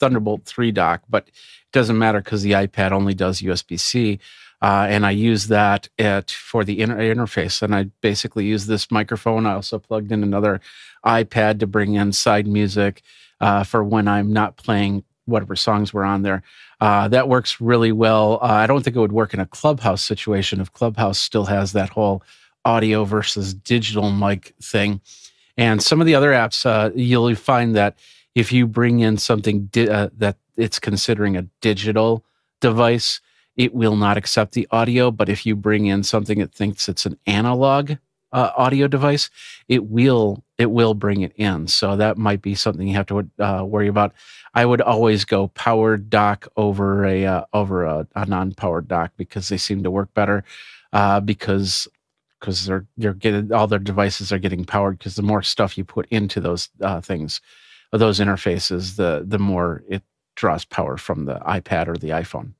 Thunderbolt 0.00 0.44
3 0.44 0.70
dock, 0.70 1.02
but 1.08 1.30
doesn't 1.72 1.98
matter 1.98 2.20
because 2.20 2.42
the 2.42 2.52
iPad 2.52 2.92
only 2.92 3.14
does 3.14 3.40
USB 3.42 3.78
C. 3.78 4.18
Uh, 4.62 4.86
and 4.90 5.06
I 5.06 5.12
use 5.12 5.48
that 5.48 5.88
at, 5.98 6.30
for 6.30 6.64
the 6.64 6.80
inter- 6.80 6.98
interface. 6.98 7.62
And 7.62 7.74
I 7.74 7.84
basically 8.02 8.46
use 8.46 8.66
this 8.66 8.90
microphone. 8.90 9.46
I 9.46 9.54
also 9.54 9.78
plugged 9.78 10.12
in 10.12 10.22
another 10.22 10.60
iPad 11.04 11.60
to 11.60 11.66
bring 11.66 11.94
in 11.94 12.12
side 12.12 12.46
music 12.46 13.02
uh, 13.40 13.64
for 13.64 13.84
when 13.84 14.08
I'm 14.08 14.32
not 14.32 14.56
playing 14.56 15.04
whatever 15.26 15.56
songs 15.56 15.92
were 15.92 16.04
on 16.04 16.22
there. 16.22 16.42
Uh, 16.80 17.08
that 17.08 17.28
works 17.28 17.60
really 17.60 17.92
well. 17.92 18.38
Uh, 18.42 18.46
I 18.46 18.66
don't 18.66 18.82
think 18.82 18.96
it 18.96 19.00
would 19.00 19.12
work 19.12 19.34
in 19.34 19.40
a 19.40 19.46
Clubhouse 19.46 20.02
situation 20.02 20.60
if 20.60 20.72
Clubhouse 20.72 21.18
still 21.18 21.46
has 21.46 21.72
that 21.72 21.90
whole 21.90 22.22
audio 22.64 23.04
versus 23.04 23.54
digital 23.54 24.10
mic 24.10 24.54
thing. 24.62 25.00
And 25.56 25.82
some 25.82 26.00
of 26.00 26.06
the 26.06 26.14
other 26.14 26.32
apps, 26.32 26.66
uh, 26.66 26.90
you'll 26.94 27.34
find 27.34 27.76
that 27.76 27.98
if 28.34 28.52
you 28.52 28.66
bring 28.66 29.00
in 29.00 29.18
something 29.18 29.66
di- 29.66 29.88
uh, 29.88 30.10
that 30.18 30.36
it's 30.60 30.78
considering 30.78 31.36
a 31.36 31.46
digital 31.60 32.24
device, 32.60 33.20
it 33.56 33.74
will 33.74 33.96
not 33.96 34.16
accept 34.16 34.52
the 34.52 34.68
audio. 34.70 35.10
But 35.10 35.28
if 35.28 35.44
you 35.46 35.56
bring 35.56 35.86
in 35.86 36.02
something 36.02 36.38
that 36.38 36.54
thinks 36.54 36.88
it's 36.88 37.06
an 37.06 37.18
analog 37.26 37.92
uh, 38.32 38.50
audio 38.56 38.86
device, 38.86 39.28
it 39.68 39.86
will 39.86 40.44
it 40.58 40.70
will 40.70 40.94
bring 40.94 41.22
it 41.22 41.32
in. 41.36 41.66
So 41.66 41.96
that 41.96 42.16
might 42.16 42.42
be 42.42 42.54
something 42.54 42.86
you 42.86 42.94
have 42.94 43.06
to 43.06 43.28
uh, 43.38 43.64
worry 43.64 43.88
about. 43.88 44.12
I 44.54 44.66
would 44.66 44.80
always 44.80 45.24
go 45.24 45.48
powered 45.48 46.10
dock 46.10 46.46
over 46.56 47.04
a 47.04 47.26
uh, 47.26 47.44
over 47.52 47.84
a, 47.84 48.06
a 48.14 48.26
non 48.26 48.52
powered 48.52 48.88
dock 48.88 49.12
because 49.16 49.48
they 49.48 49.56
seem 49.56 49.82
to 49.82 49.90
work 49.90 50.12
better. 50.14 50.44
Uh, 50.92 51.20
because 51.20 51.88
because 52.40 52.66
they're 52.66 52.86
they're 52.96 53.14
getting 53.14 53.52
all 53.52 53.66
their 53.66 53.78
devices 53.78 54.32
are 54.32 54.38
getting 54.38 54.64
powered 54.64 54.98
because 54.98 55.16
the 55.16 55.22
more 55.22 55.42
stuff 55.42 55.76
you 55.76 55.84
put 55.84 56.06
into 56.10 56.40
those 56.40 56.68
uh, 56.80 57.00
things, 57.00 57.40
those 57.92 58.20
interfaces, 58.20 58.96
the 58.96 59.24
the 59.26 59.38
more 59.38 59.82
it 59.88 60.02
draws 60.40 60.64
power 60.64 60.96
from 60.96 61.26
the 61.26 61.34
iPad 61.40 61.86
or 61.86 61.96
the 61.96 62.08
iPhone. 62.08 62.54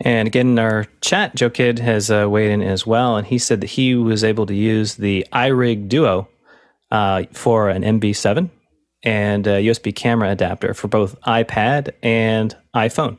And 0.00 0.28
again, 0.28 0.50
in 0.50 0.58
our 0.58 0.84
chat, 1.00 1.34
Joe 1.34 1.48
Kidd 1.48 1.78
has 1.78 2.10
uh, 2.10 2.28
weighed 2.28 2.50
in 2.50 2.60
as 2.60 2.86
well, 2.86 3.16
and 3.16 3.26
he 3.26 3.38
said 3.38 3.62
that 3.62 3.70
he 3.70 3.94
was 3.94 4.22
able 4.22 4.44
to 4.46 4.54
use 4.54 4.96
the 4.96 5.26
iRig 5.32 5.88
Duo 5.88 6.28
uh, 6.90 7.24
for 7.32 7.70
an 7.70 7.82
MV7 7.82 8.50
and 9.02 9.46
a 9.46 9.62
USB 9.62 9.94
camera 9.94 10.30
adapter 10.30 10.74
for 10.74 10.88
both 10.88 11.18
iPad 11.22 11.92
and 12.02 12.54
iPhone, 12.76 13.16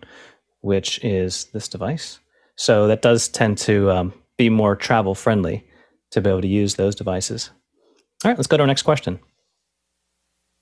which 0.61 1.03
is 1.03 1.45
this 1.45 1.67
device. 1.67 2.19
So 2.55 2.87
that 2.87 3.01
does 3.01 3.27
tend 3.29 3.57
to 3.59 3.89
um, 3.89 4.13
be 4.37 4.49
more 4.49 4.75
travel 4.75 5.15
friendly 5.15 5.65
to 6.11 6.21
be 6.21 6.29
able 6.29 6.41
to 6.41 6.47
use 6.47 6.75
those 6.75 6.93
devices. 6.93 7.49
All 8.23 8.29
right, 8.29 8.37
let's 8.37 8.47
go 8.47 8.57
to 8.57 8.63
our 8.63 8.67
next 8.67 8.83
question. 8.83 9.19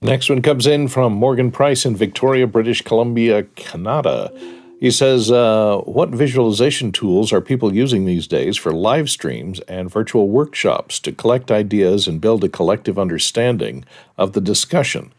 Next 0.04 0.28
one 0.28 0.42
comes 0.42 0.66
in 0.66 0.88
from 0.88 1.14
Morgan 1.14 1.50
Price 1.50 1.86
in 1.86 1.96
Victoria, 1.96 2.46
British 2.46 2.82
Columbia, 2.82 3.44
Canada. 3.56 4.30
He 4.78 4.90
says, 4.90 5.30
uh, 5.30 5.78
What 5.86 6.10
visualization 6.10 6.92
tools 6.92 7.32
are 7.32 7.40
people 7.40 7.74
using 7.74 8.04
these 8.04 8.26
days 8.26 8.58
for 8.58 8.70
live 8.70 9.08
streams 9.08 9.60
and 9.60 9.90
virtual 9.90 10.28
workshops 10.28 11.00
to 11.00 11.12
collect 11.12 11.50
ideas 11.50 12.06
and 12.06 12.20
build 12.20 12.44
a 12.44 12.50
collective 12.50 12.98
understanding 12.98 13.86
of 14.18 14.34
the 14.34 14.42
discussion? 14.42 15.10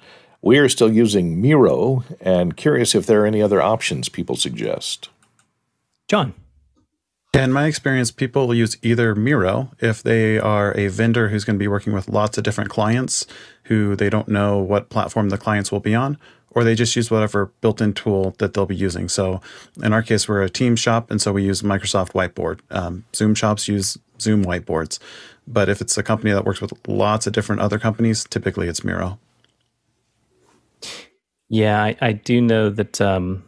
We 0.43 0.59
are 0.59 0.69
still 0.69 0.93
using 0.93 1.41
Miro 1.41 2.03
and 2.21 2.55
curious 2.55 2.93
if 2.93 3.07
there 3.07 3.23
are 3.23 3.25
any 3.25 3.41
other 3.41 3.63
options 3.63 4.07
people 4.07 4.35
suggest. 4.35 5.09
John. 6.07 6.35
In 7.35 7.51
my 7.51 7.65
experience, 7.65 8.11
people 8.11 8.47
will 8.47 8.55
use 8.55 8.77
either 8.81 9.13
Miro 9.13 9.69
if 9.81 10.01
they 10.01 10.39
are 10.39 10.71
a 10.77 10.87
vendor 10.87 11.27
who's 11.27 11.43
going 11.43 11.57
to 11.57 11.63
be 11.63 11.67
working 11.67 11.91
with 11.91 12.07
lots 12.07 12.37
of 12.37 12.45
different 12.45 12.69
clients 12.69 13.27
who 13.63 13.93
they 13.93 14.09
don't 14.09 14.29
know 14.29 14.57
what 14.57 14.89
platform 14.89 15.27
the 15.27 15.37
clients 15.37 15.69
will 15.69 15.81
be 15.81 15.93
on, 15.93 16.17
or 16.51 16.63
they 16.63 16.75
just 16.75 16.95
use 16.95 17.11
whatever 17.11 17.47
built 17.59 17.81
in 17.81 17.91
tool 17.91 18.35
that 18.37 18.53
they'll 18.53 18.65
be 18.65 18.75
using. 18.75 19.09
So 19.09 19.41
in 19.83 19.91
our 19.91 20.01
case, 20.01 20.29
we're 20.29 20.43
a 20.43 20.49
team 20.49 20.77
shop, 20.77 21.11
and 21.11 21.21
so 21.21 21.33
we 21.33 21.43
use 21.43 21.61
Microsoft 21.61 22.13
Whiteboard. 22.13 22.61
Um, 22.71 23.03
Zoom 23.13 23.35
shops 23.35 23.67
use 23.67 23.97
Zoom 24.21 24.45
whiteboards. 24.45 24.97
But 25.45 25.67
if 25.67 25.81
it's 25.81 25.97
a 25.97 26.03
company 26.03 26.31
that 26.31 26.45
works 26.45 26.61
with 26.61 26.71
lots 26.87 27.27
of 27.27 27.33
different 27.33 27.61
other 27.61 27.79
companies, 27.79 28.23
typically 28.23 28.69
it's 28.69 28.81
Miro. 28.85 29.19
Yeah, 31.49 31.83
I, 31.83 31.97
I 31.99 32.11
do 32.13 32.39
know 32.39 32.69
that 32.69 33.01
um, 33.01 33.43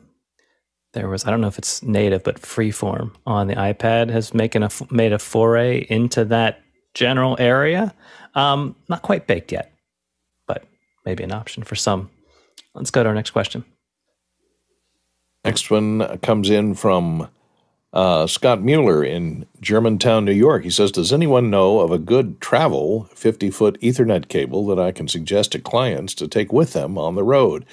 there 0.97 1.07
was 1.07 1.25
I 1.27 1.29
don't 1.29 1.41
know 1.41 1.47
if 1.47 1.59
it's 1.59 1.83
native, 1.83 2.23
but 2.23 2.41
Freeform 2.41 3.11
on 3.27 3.45
the 3.45 3.53
iPad 3.53 4.09
has 4.09 4.33
making 4.33 4.63
a 4.63 4.69
made 4.89 5.13
a 5.13 5.19
foray 5.19 5.85
into 5.89 6.25
that 6.25 6.61
general 6.95 7.35
area. 7.39 7.93
Um, 8.33 8.75
not 8.89 9.03
quite 9.03 9.27
baked 9.27 9.51
yet, 9.51 9.71
but 10.47 10.65
maybe 11.05 11.23
an 11.23 11.31
option 11.31 11.61
for 11.61 11.75
some. 11.75 12.09
Let's 12.73 12.89
go 12.89 13.03
to 13.03 13.09
our 13.09 13.15
next 13.15 13.29
question. 13.29 13.63
Next 15.45 15.69
one 15.69 16.17
comes 16.19 16.49
in 16.49 16.73
from 16.73 17.29
uh, 17.93 18.27
Scott 18.27 18.61
Mueller 18.61 19.03
in 19.03 19.45
Germantown, 19.61 20.25
New 20.25 20.33
York. 20.33 20.63
He 20.63 20.69
says, 20.69 20.91
Does 20.91 21.13
anyone 21.13 21.49
know 21.49 21.79
of 21.79 21.91
a 21.91 21.97
good 21.97 22.39
travel 22.41 23.05
50 23.15 23.49
foot 23.49 23.79
Ethernet 23.81 24.27
cable 24.27 24.65
that 24.67 24.79
I 24.79 24.91
can 24.91 25.07
suggest 25.07 25.53
to 25.53 25.59
clients 25.59 26.13
to 26.15 26.27
take 26.27 26.51
with 26.51 26.73
them 26.73 26.97
on 26.97 27.15
the 27.15 27.23
road 27.23 27.65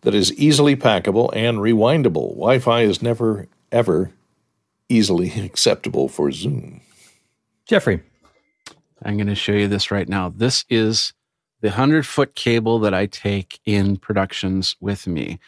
that 0.00 0.14
is 0.14 0.32
easily 0.34 0.74
packable 0.74 1.30
and 1.34 1.58
rewindable? 1.58 2.30
Wi 2.30 2.58
Fi 2.58 2.82
is 2.82 3.02
never, 3.02 3.48
ever 3.70 4.12
easily 4.88 5.30
acceptable 5.40 6.08
for 6.08 6.32
Zoom. 6.32 6.80
Jeffrey. 7.66 8.02
I'm 9.02 9.16
going 9.16 9.28
to 9.28 9.34
show 9.34 9.52
you 9.52 9.68
this 9.68 9.90
right 9.92 10.08
now. 10.08 10.28
This 10.28 10.64
is 10.68 11.12
the 11.60 11.68
100 11.68 12.06
foot 12.06 12.34
cable 12.34 12.80
that 12.80 12.94
I 12.94 13.06
take 13.06 13.60
in 13.64 13.96
productions 13.96 14.76
with 14.80 15.06
me. 15.06 15.38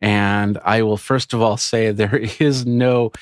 And 0.00 0.58
I 0.64 0.82
will 0.82 0.96
first 0.96 1.32
of 1.32 1.40
all 1.42 1.56
say 1.56 1.90
there 1.92 2.16
is 2.16 2.66
no 2.66 3.12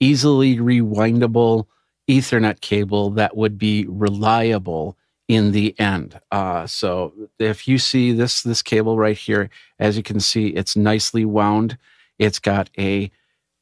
easily 0.00 0.56
rewindable 0.56 1.66
Ethernet 2.08 2.60
cable 2.60 3.10
that 3.10 3.36
would 3.36 3.58
be 3.58 3.84
reliable 3.88 4.96
in 5.28 5.50
the 5.52 5.78
end. 5.78 6.20
Uh, 6.30 6.66
so 6.66 7.12
if 7.38 7.66
you 7.66 7.78
see 7.78 8.12
this 8.12 8.42
this 8.42 8.62
cable 8.62 8.96
right 8.96 9.16
here, 9.16 9.50
as 9.78 9.96
you 9.96 10.02
can 10.02 10.20
see, 10.20 10.48
it's 10.48 10.76
nicely 10.76 11.24
wound. 11.24 11.76
It's 12.18 12.38
got 12.38 12.70
a 12.78 13.10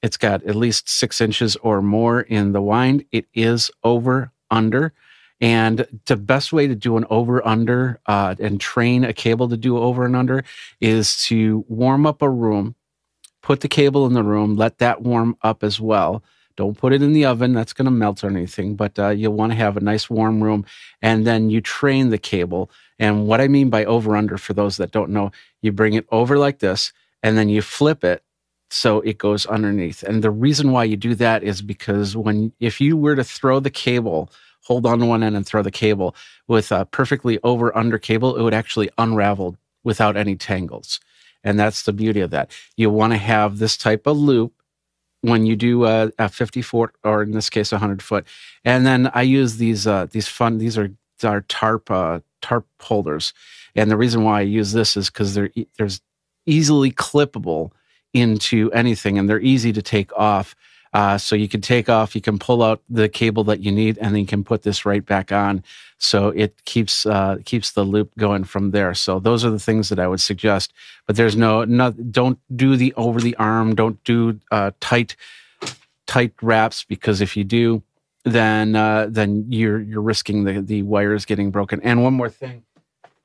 it's 0.03 0.18
got 0.18 0.43
at 0.45 0.55
least 0.55 0.89
six 0.89 1.20
inches 1.22 1.57
or 1.57 1.80
more 1.80 2.20
in 2.20 2.53
the 2.53 2.61
wind. 2.61 3.07
It 3.11 3.26
is 3.32 3.70
over 3.82 4.30
under. 4.51 4.93
And 5.41 5.87
the 6.07 6.16
best 6.16 6.53
way 6.53 6.66
to 6.68 6.74
do 6.74 6.97
an 6.99 7.07
over 7.09 7.47
under 7.47 7.99
uh, 8.07 8.35
and 8.39 8.61
train 8.61 9.05
a 9.05 9.12
cable 9.12 9.49
to 9.49 9.57
do 9.57 9.78
over 9.78 10.05
and 10.05 10.14
under 10.14 10.45
is 10.80 11.22
to 11.24 11.64
warm 11.68 12.07
up 12.07 12.22
a 12.22 12.30
room 12.30 12.74
put 13.45 13.61
the 13.61 13.68
cable 13.68 14.07
in 14.07 14.14
the 14.14 14.22
room, 14.22 14.57
let 14.57 14.78
that 14.78 15.03
warm 15.03 15.36
up 15.42 15.62
as 15.62 15.78
well. 15.78 16.24
Don't 16.57 16.78
put 16.78 16.95
it 16.95 17.03
in 17.03 17.12
the 17.12 17.26
oven, 17.26 17.53
that's 17.53 17.74
going 17.74 17.84
to 17.84 17.90
melt 17.90 18.24
or 18.24 18.30
anything, 18.30 18.74
but 18.74 18.99
uh, 18.99 19.11
you'll 19.11 19.34
want 19.34 19.53
to 19.53 19.57
have 19.57 19.76
a 19.76 19.80
nice 19.80 20.09
warm 20.09 20.42
room. 20.42 20.64
And 21.03 21.26
then 21.26 21.51
you 21.51 21.61
train 21.61 22.09
the 22.09 22.16
cable. 22.16 22.70
And 22.99 23.26
what 23.26 23.42
I 23.42 23.49
mean 23.49 23.68
by 23.68 23.84
over 23.84 24.16
under, 24.16 24.38
for 24.38 24.55
those 24.55 24.78
that 24.78 24.92
don't 24.92 25.11
know, 25.11 25.30
you 25.61 25.72
bring 25.72 25.92
it 25.92 26.07
over 26.11 26.38
like 26.38 26.61
this 26.61 26.92
and 27.22 27.36
then 27.36 27.51
you 27.51 27.61
flip 27.61 28.03
it 28.03 28.22
so 28.70 29.01
it 29.01 29.18
goes 29.18 29.45
underneath. 29.45 30.03
And 30.03 30.22
the 30.22 30.30
reason 30.30 30.72
why 30.72 30.84
you 30.84 30.97
do 30.97 31.14
that 31.16 31.42
is 31.42 31.61
because 31.61 32.16
when, 32.16 32.51
if 32.61 32.80
you 32.80 32.97
were 32.97 33.14
to 33.14 33.24
throw 33.24 33.61
the 33.61 33.68
cable, 33.68 34.30
hold 34.62 34.86
on 34.86 35.01
to 35.01 35.07
one 35.07 35.22
end 35.22 35.36
and 35.36 35.47
throw 35.47 35.61
the 35.61 35.70
cable 35.70 36.16
with 36.49 36.72
a 36.72 36.86
perfectly 36.86 37.38
over 37.45 37.76
under 37.76 37.99
cable, 37.99 38.36
it 38.36 38.42
would 38.42 38.55
actually 38.55 38.88
unravel 38.97 39.59
without 39.82 40.16
any 40.16 40.34
tangles. 40.34 40.99
And 41.45 41.59
that's 41.59 41.82
the 41.82 41.92
beauty 41.92 42.20
of 42.20 42.30
that. 42.30 42.51
You 42.76 42.90
want 42.90 43.12
to 43.12 43.18
have 43.18 43.59
this 43.59 43.76
type 43.76 44.07
of 44.07 44.16
loop 44.16 44.55
when 45.20 45.47
you 45.47 45.57
do 45.57 45.84
a, 45.84 46.11
a 46.18 46.28
50 46.28 46.62
foot, 46.62 46.90
or 47.05 47.22
in 47.22 47.32
this 47.32 47.49
case, 47.49 47.70
100 47.72 48.03
foot. 48.03 48.26
And 48.64 48.84
then 48.84 49.11
I 49.14 49.22
use 49.22 49.57
these 49.57 49.86
uh, 49.86 50.07
these 50.11 50.28
fun. 50.28 50.59
These 50.59 50.76
are 50.76 50.90
are 51.22 51.42
tarp 51.42 51.90
uh, 51.90 52.20
tarp 52.42 52.66
holders. 52.80 53.32
And 53.74 53.90
the 53.90 53.97
reason 53.97 54.22
why 54.24 54.38
I 54.40 54.42
use 54.42 54.72
this 54.72 54.97
is 54.97 55.11
because 55.11 55.34
they're 55.34 55.51
there's 55.78 56.01
easily 56.47 56.90
clippable 56.90 57.70
into 58.12 58.70
anything, 58.72 59.18
and 59.18 59.28
they're 59.28 59.40
easy 59.40 59.72
to 59.72 59.82
take 59.82 60.12
off. 60.16 60.55
Uh, 60.95 61.18
so 61.18 61.34
you 61.34 61.49
can 61.49 61.61
take 61.61 61.88
off, 61.88 62.14
you 62.14 62.20
can 62.20 62.38
pull 62.38 62.62
out 62.62 62.80
the 62.88 63.09
cable 63.09 63.42
that 63.42 63.59
you 63.59 63.72
need, 63.72 63.99
and 63.99 64.14
then 64.14 64.20
you 64.20 64.26
can 64.26 64.45
put 64.45 64.62
this 64.62 64.86
right 64.86 65.05
back 65.05 65.32
on. 65.32 65.62
So 65.99 66.28
it 66.28 66.64
keeps 66.66 67.05
uh, 67.05 67.38
keeps 67.45 67.72
the 67.72 67.82
loop 67.82 68.12
going 68.16 68.45
from 68.45 68.70
there. 68.70 68.95
So 68.95 69.18
those 69.18 69.45
are 69.45 69.51
the 69.51 69.59
things 69.59 69.88
that 69.88 69.99
I 69.99 70.07
would 70.07 70.20
suggest. 70.20 70.72
But 71.07 71.16
there's 71.16 71.36
no, 71.36 71.64
no 71.64 71.90
don't 71.90 72.38
do 72.55 72.76
the 72.76 72.95
over 72.95 73.20
the 73.20 73.34
arm, 73.36 73.74
don't 73.74 74.03
do 74.05 74.38
uh, 74.53 74.70
tight 74.80 75.16
tight 76.07 76.32
wraps 76.40 76.84
because 76.84 77.20
if 77.20 77.36
you 77.36 77.42
do, 77.42 77.82
then 78.24 78.76
uh, 78.76 79.09
then 79.11 79.47
you're 79.49 79.80
you're 79.80 80.01
risking 80.01 80.45
the 80.45 80.61
the 80.61 80.82
wires 80.82 81.24
getting 81.24 81.51
broken. 81.51 81.80
And 81.82 82.05
one 82.05 82.14
more 82.14 82.30
thing 82.30 82.62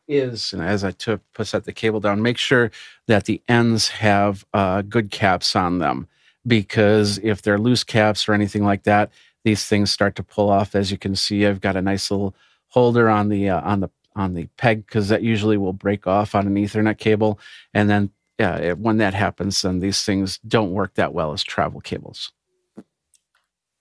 is, 0.07 0.53
and 0.53 0.63
as 0.63 0.83
I 0.83 0.89
took 0.89 1.21
set 1.43 1.65
the 1.65 1.73
cable 1.73 1.99
down, 1.99 2.23
make 2.23 2.39
sure 2.39 2.71
that 3.05 3.25
the 3.25 3.43
ends 3.47 3.89
have 3.89 4.43
uh, 4.55 4.81
good 4.81 5.11
caps 5.11 5.55
on 5.55 5.77
them 5.77 6.07
because 6.45 7.17
if 7.19 7.41
they're 7.41 7.57
loose 7.57 7.83
caps 7.83 8.27
or 8.27 8.33
anything 8.33 8.63
like 8.63 8.83
that, 8.83 9.11
these 9.43 9.65
things 9.65 9.91
start 9.91 10.15
to 10.15 10.23
pull 10.23 10.49
off. 10.49 10.75
As 10.75 10.91
you 10.91 10.97
can 10.97 11.15
see, 11.15 11.45
I've 11.45 11.61
got 11.61 11.75
a 11.75 11.81
nice 11.81 12.11
little 12.11 12.35
holder 12.67 13.09
on 13.09 13.29
the 13.29 13.49
uh, 13.49 13.61
on 13.61 13.79
the 13.79 13.89
on 14.15 14.33
the 14.33 14.47
peg 14.57 14.85
because 14.85 15.09
that 15.09 15.23
usually 15.23 15.57
will 15.57 15.73
break 15.73 16.07
off 16.07 16.35
on 16.35 16.47
an 16.47 16.55
Ethernet 16.55 16.97
cable, 16.97 17.39
and 17.73 17.89
then 17.89 18.11
yeah, 18.39 18.57
it, 18.57 18.79
when 18.79 18.97
that 18.97 19.13
happens, 19.13 19.61
then 19.61 19.79
these 19.79 20.03
things 20.03 20.39
don't 20.47 20.71
work 20.71 20.95
that 20.95 21.13
well 21.13 21.33
as 21.33 21.43
travel 21.43 21.81
cables. 21.81 22.31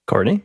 Courtney. 0.06 0.42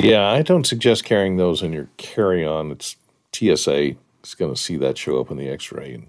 Yeah, 0.00 0.26
I 0.30 0.42
don't 0.42 0.66
suggest 0.66 1.04
carrying 1.04 1.36
those 1.36 1.62
in 1.62 1.72
your 1.72 1.88
carry-on. 1.96 2.70
It's 2.70 2.96
TSA 3.32 3.96
is 4.24 4.34
going 4.34 4.54
to 4.54 4.60
see 4.60 4.76
that 4.76 4.96
show 4.96 5.20
up 5.20 5.30
in 5.30 5.36
the 5.36 5.48
X-ray 5.48 5.94
and 5.94 6.08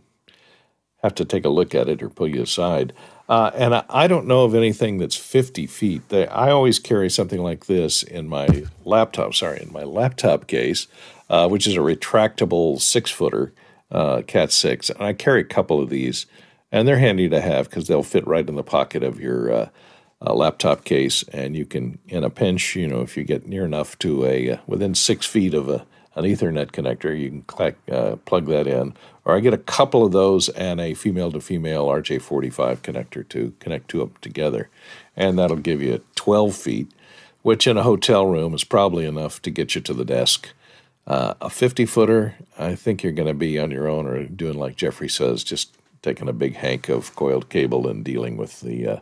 have 1.04 1.16
to 1.16 1.26
take 1.26 1.46
a 1.46 1.50
look 1.50 1.74
at 1.76 1.90
it 1.90 2.02
or 2.02 2.10
pull 2.10 2.28
you 2.28 2.44
aside. 2.44 2.94
Uh, 3.32 3.50
and 3.56 3.74
I, 3.90 4.08
don't 4.08 4.28
know 4.28 4.44
of 4.44 4.54
anything 4.54 4.98
that's 4.98 5.16
50 5.16 5.66
feet. 5.66 6.10
They, 6.10 6.28
I 6.28 6.52
always 6.52 6.80
carry 6.80 7.10
something 7.10 7.42
like 7.42 7.68
this 7.68 8.04
in 8.04 8.28
my 8.28 8.66
laptop, 8.84 9.36
sorry, 9.36 9.62
in 9.62 9.72
my 9.72 9.84
laptop 9.84 10.48
case, 10.48 10.88
uh, 11.30 11.48
which 11.48 11.66
is 11.66 11.78
a 11.78 11.80
retractable 11.80 12.82
six 12.82 13.10
footer, 13.10 13.54
uh, 13.90 14.24
Cat 14.28 14.52
6. 14.52 14.90
And 14.90 15.02
I 15.02 15.14
carry 15.14 15.40
a 15.40 15.46
couple 15.46 15.80
of 15.80 15.90
these, 15.90 16.26
and 16.74 16.86
they're 16.86 16.98
handy 16.98 17.30
to 17.30 17.40
have 17.40 17.70
because 17.70 17.88
they'll 17.88 18.04
fit 18.04 18.28
right 18.28 18.46
in 18.46 18.56
the 18.56 18.64
pocket 18.64 19.02
of 19.02 19.22
your. 19.22 19.54
Uh, 19.54 19.70
uh, 20.24 20.36
laptop 20.36 20.84
case, 20.84 21.24
and 21.30 21.56
you 21.56 21.66
can, 21.66 21.98
in 22.08 22.24
a 22.24 22.30
pinch, 22.30 22.76
you 22.76 22.86
know, 22.86 23.02
if 23.02 23.18
you 23.18 23.24
get 23.24 23.48
near 23.48 23.66
enough 23.66 23.98
to 23.98 24.24
a 24.24 24.52
uh, 24.52 24.58
within 24.68 24.94
six 24.94 25.26
feet 25.26 25.56
of 25.56 25.68
a 25.68 25.84
an 26.16 26.26
Ethernet 26.26 26.72
connector, 26.72 27.18
you 27.18 27.30
can 27.30 27.42
click, 27.44 27.78
uh, 27.90 28.18
plug 28.26 28.48
that 28.48 28.68
in. 28.68 28.94
Or 29.24 29.36
I 29.36 29.40
get 29.40 29.54
a 29.54 29.58
couple 29.58 30.06
of 30.06 30.12
those 30.12 30.50
and 30.50 30.82
a 30.82 30.94
female 30.94 31.32
to 31.32 31.40
female 31.40 31.88
RJ45 31.88 32.78
connector 32.78 33.28
to 33.30 33.54
connect 33.60 33.90
two 33.90 34.02
of 34.02 34.10
them 34.10 34.18
together, 34.22 34.70
and 35.16 35.38
that'll 35.38 35.58
give 35.58 35.82
you 35.82 36.04
12 36.16 36.56
feet, 36.56 36.92
which 37.44 37.68
in 37.68 37.78
a 37.78 37.84
hotel 37.84 38.26
room 38.26 38.54
is 38.54 38.64
probably 38.64 39.06
enough 39.06 39.42
to 39.44 39.50
get 39.50 39.76
you 39.76 39.82
to 39.82 39.94
the 39.94 40.06
desk. 40.06 40.50
Uh, 41.08 41.34
a 41.42 41.50
50 41.50 41.86
footer, 41.86 42.36
I 42.58 42.76
think 42.76 43.04
you're 43.04 43.12
going 43.12 43.28
to 43.28 43.34
be 43.34 43.58
on 43.60 43.72
your 43.72 43.88
own 43.88 44.06
or 44.06 44.24
doing 44.26 44.58
like 44.58 44.76
Jeffrey 44.76 45.10
says, 45.10 45.44
just 45.44 45.76
taking 46.02 46.30
a 46.30 46.34
big 46.34 46.56
hank 46.56 46.90
of 46.90 47.16
coiled 47.16 47.50
cable 47.50 47.88
and 47.88 48.04
dealing 48.04 48.38
with 48.38 48.62
the 48.62 48.88
uh, 48.88 49.00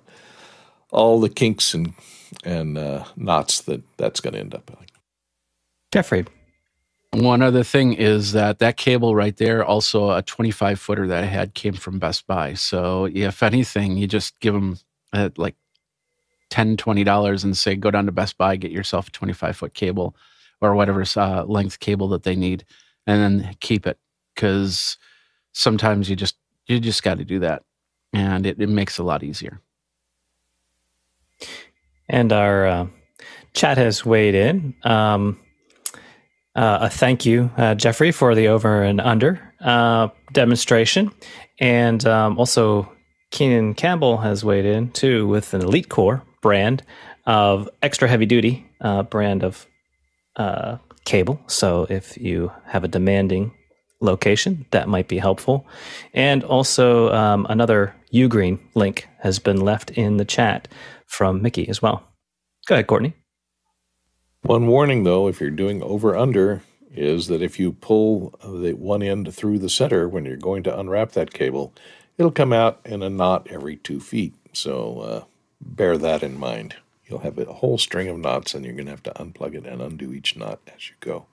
all 0.92 1.20
the 1.20 1.30
kinks 1.30 1.74
and 1.74 1.94
and 2.44 2.78
uh, 2.78 3.06
knots 3.16 3.62
that 3.62 3.82
that's 3.98 4.20
going 4.20 4.34
to 4.34 4.40
end 4.40 4.54
up 4.54 4.70
like. 4.78 4.92
Jeffrey. 5.92 6.26
One 7.12 7.42
other 7.42 7.64
thing 7.64 7.94
is 7.94 8.34
that 8.34 8.60
that 8.60 8.78
cable 8.78 9.16
right 9.16 9.36
there, 9.36 9.66
also 9.66 10.12
a 10.12 10.22
25 10.22 10.80
footer 10.80 11.08
that 11.08 11.24
I 11.24 11.28
had, 11.28 11.56
came 11.56 11.74
from 11.74 11.98
Best 11.98 12.28
Buy. 12.28 12.54
So 12.54 13.06
if 13.12 13.42
anything, 13.42 13.98
you 13.98 14.06
just 14.08 14.40
give 14.40 14.54
them 14.54 14.78
like 15.38 15.56
10 16.52 16.78
$20 16.78 17.44
and 17.44 17.58
say, 17.58 17.76
go 17.76 17.90
down 17.90 18.06
to 18.06 18.12
Best 18.12 18.38
Buy, 18.38 18.56
get 18.56 18.72
yourself 18.72 19.08
a 19.08 19.12
25 19.12 19.58
foot 19.58 19.74
cable 19.74 20.16
or 20.62 20.76
whatever 20.76 21.04
uh, 21.16 21.44
length 21.46 21.80
cable 21.80 22.10
that 22.10 22.24
they 22.24 22.36
need, 22.36 22.66
and 23.08 23.22
then 23.22 23.56
keep 23.60 23.88
it 23.88 23.98
because 24.36 24.98
sometimes 25.54 26.10
you 26.10 26.16
just 26.16 26.36
you 26.68 26.80
just 26.80 27.02
got 27.02 27.18
to 27.18 27.26
do 27.26 27.40
that, 27.40 27.64
and 28.14 28.46
it, 28.46 28.62
it 28.62 28.70
makes 28.70 29.00
it 29.00 29.02
a 29.02 29.06
lot 29.06 29.24
easier. 29.24 29.62
And 32.08 32.32
our 32.34 32.68
uh, 32.68 32.88
chat 33.54 33.78
has 33.78 34.06
weighed 34.06 34.36
in. 34.36 34.76
Um, 34.84 35.40
uh, 36.56 36.80
a 36.82 36.90
thank 36.90 37.26
you, 37.26 37.52
uh, 37.58 37.76
Jeffrey, 37.76 38.12
for 38.12 38.36
the 38.36 38.48
over 38.48 38.84
and 38.84 39.00
under 39.00 39.54
uh, 39.62 40.10
demonstration. 40.34 41.12
And 41.60 42.06
um, 42.06 42.38
also, 42.38 42.92
Keenan 43.32 43.76
Campbell 43.76 44.18
has 44.18 44.44
weighed 44.44 44.66
in 44.66 44.92
too 44.92 45.28
with 45.28 45.54
an 45.54 45.62
Elite 45.62 45.90
Core 45.90 46.24
brand 46.42 46.84
of 47.26 47.70
extra 47.82 48.08
heavy 48.08 48.26
duty 48.26 48.68
uh, 48.82 49.04
brand 49.04 49.44
of 49.44 49.68
uh, 50.36 50.78
cable. 51.06 51.40
So 51.48 51.86
if 51.90 52.18
you 52.18 52.52
have 52.66 52.84
a 52.84 52.88
demanding 52.88 53.52
location, 54.02 54.66
that 54.72 54.88
might 54.88 55.08
be 55.08 55.20
helpful. 55.20 55.68
And 56.14 56.44
also, 56.44 57.14
um, 57.14 57.46
another 57.50 57.94
Ugreen 58.14 58.60
link 58.74 59.08
has 59.20 59.38
been 59.40 59.62
left 59.62 59.92
in 59.92 60.18
the 60.18 60.26
chat 60.26 60.68
from 61.08 61.42
Mickey 61.42 61.68
as 61.68 61.82
well. 61.82 62.04
Go 62.68 62.76
ahead, 62.76 62.88
Courtney. 62.88 63.14
One 64.44 64.68
warning, 64.68 65.04
though, 65.04 65.28
if 65.28 65.42
you're 65.42 65.50
doing 65.50 65.84
over 65.84 66.16
under, 66.16 66.62
is 66.94 67.28
that 67.28 67.42
if 67.42 67.60
you 67.60 67.74
pull 67.74 68.34
the 68.44 68.74
one 68.74 69.04
end 69.04 69.34
through 69.34 69.60
the 69.60 69.70
center 69.70 70.08
when 70.08 70.26
you're 70.26 70.38
going 70.38 70.64
to 70.64 70.80
unwrap 70.80 71.12
that 71.12 71.34
cable, 71.34 71.74
it'll 72.18 72.32
come 72.32 72.54
out 72.54 72.80
in 72.86 73.04
a 73.04 73.10
knot 73.10 73.48
every 73.50 73.76
two 73.76 74.00
feet. 74.00 74.34
So 74.54 75.00
uh, 75.00 75.24
bear 75.62 75.98
that 75.98 76.24
in 76.24 76.40
mind. 76.40 76.76
You'll 77.06 77.20
have 77.20 77.38
a 77.38 77.46
whole 77.46 77.78
string 77.78 78.08
of 78.08 78.18
knots, 78.18 78.54
and 78.54 78.64
you're 78.64 78.76
going 78.76 78.86
to 78.86 78.92
have 78.92 79.04
to 79.04 79.14
unplug 79.14 79.56
it 79.56 79.66
and 79.66 79.82
undo 79.82 80.14
each 80.14 80.36
knot 80.36 80.60
as 80.76 80.90
you 80.90 80.96
go. 81.00 81.26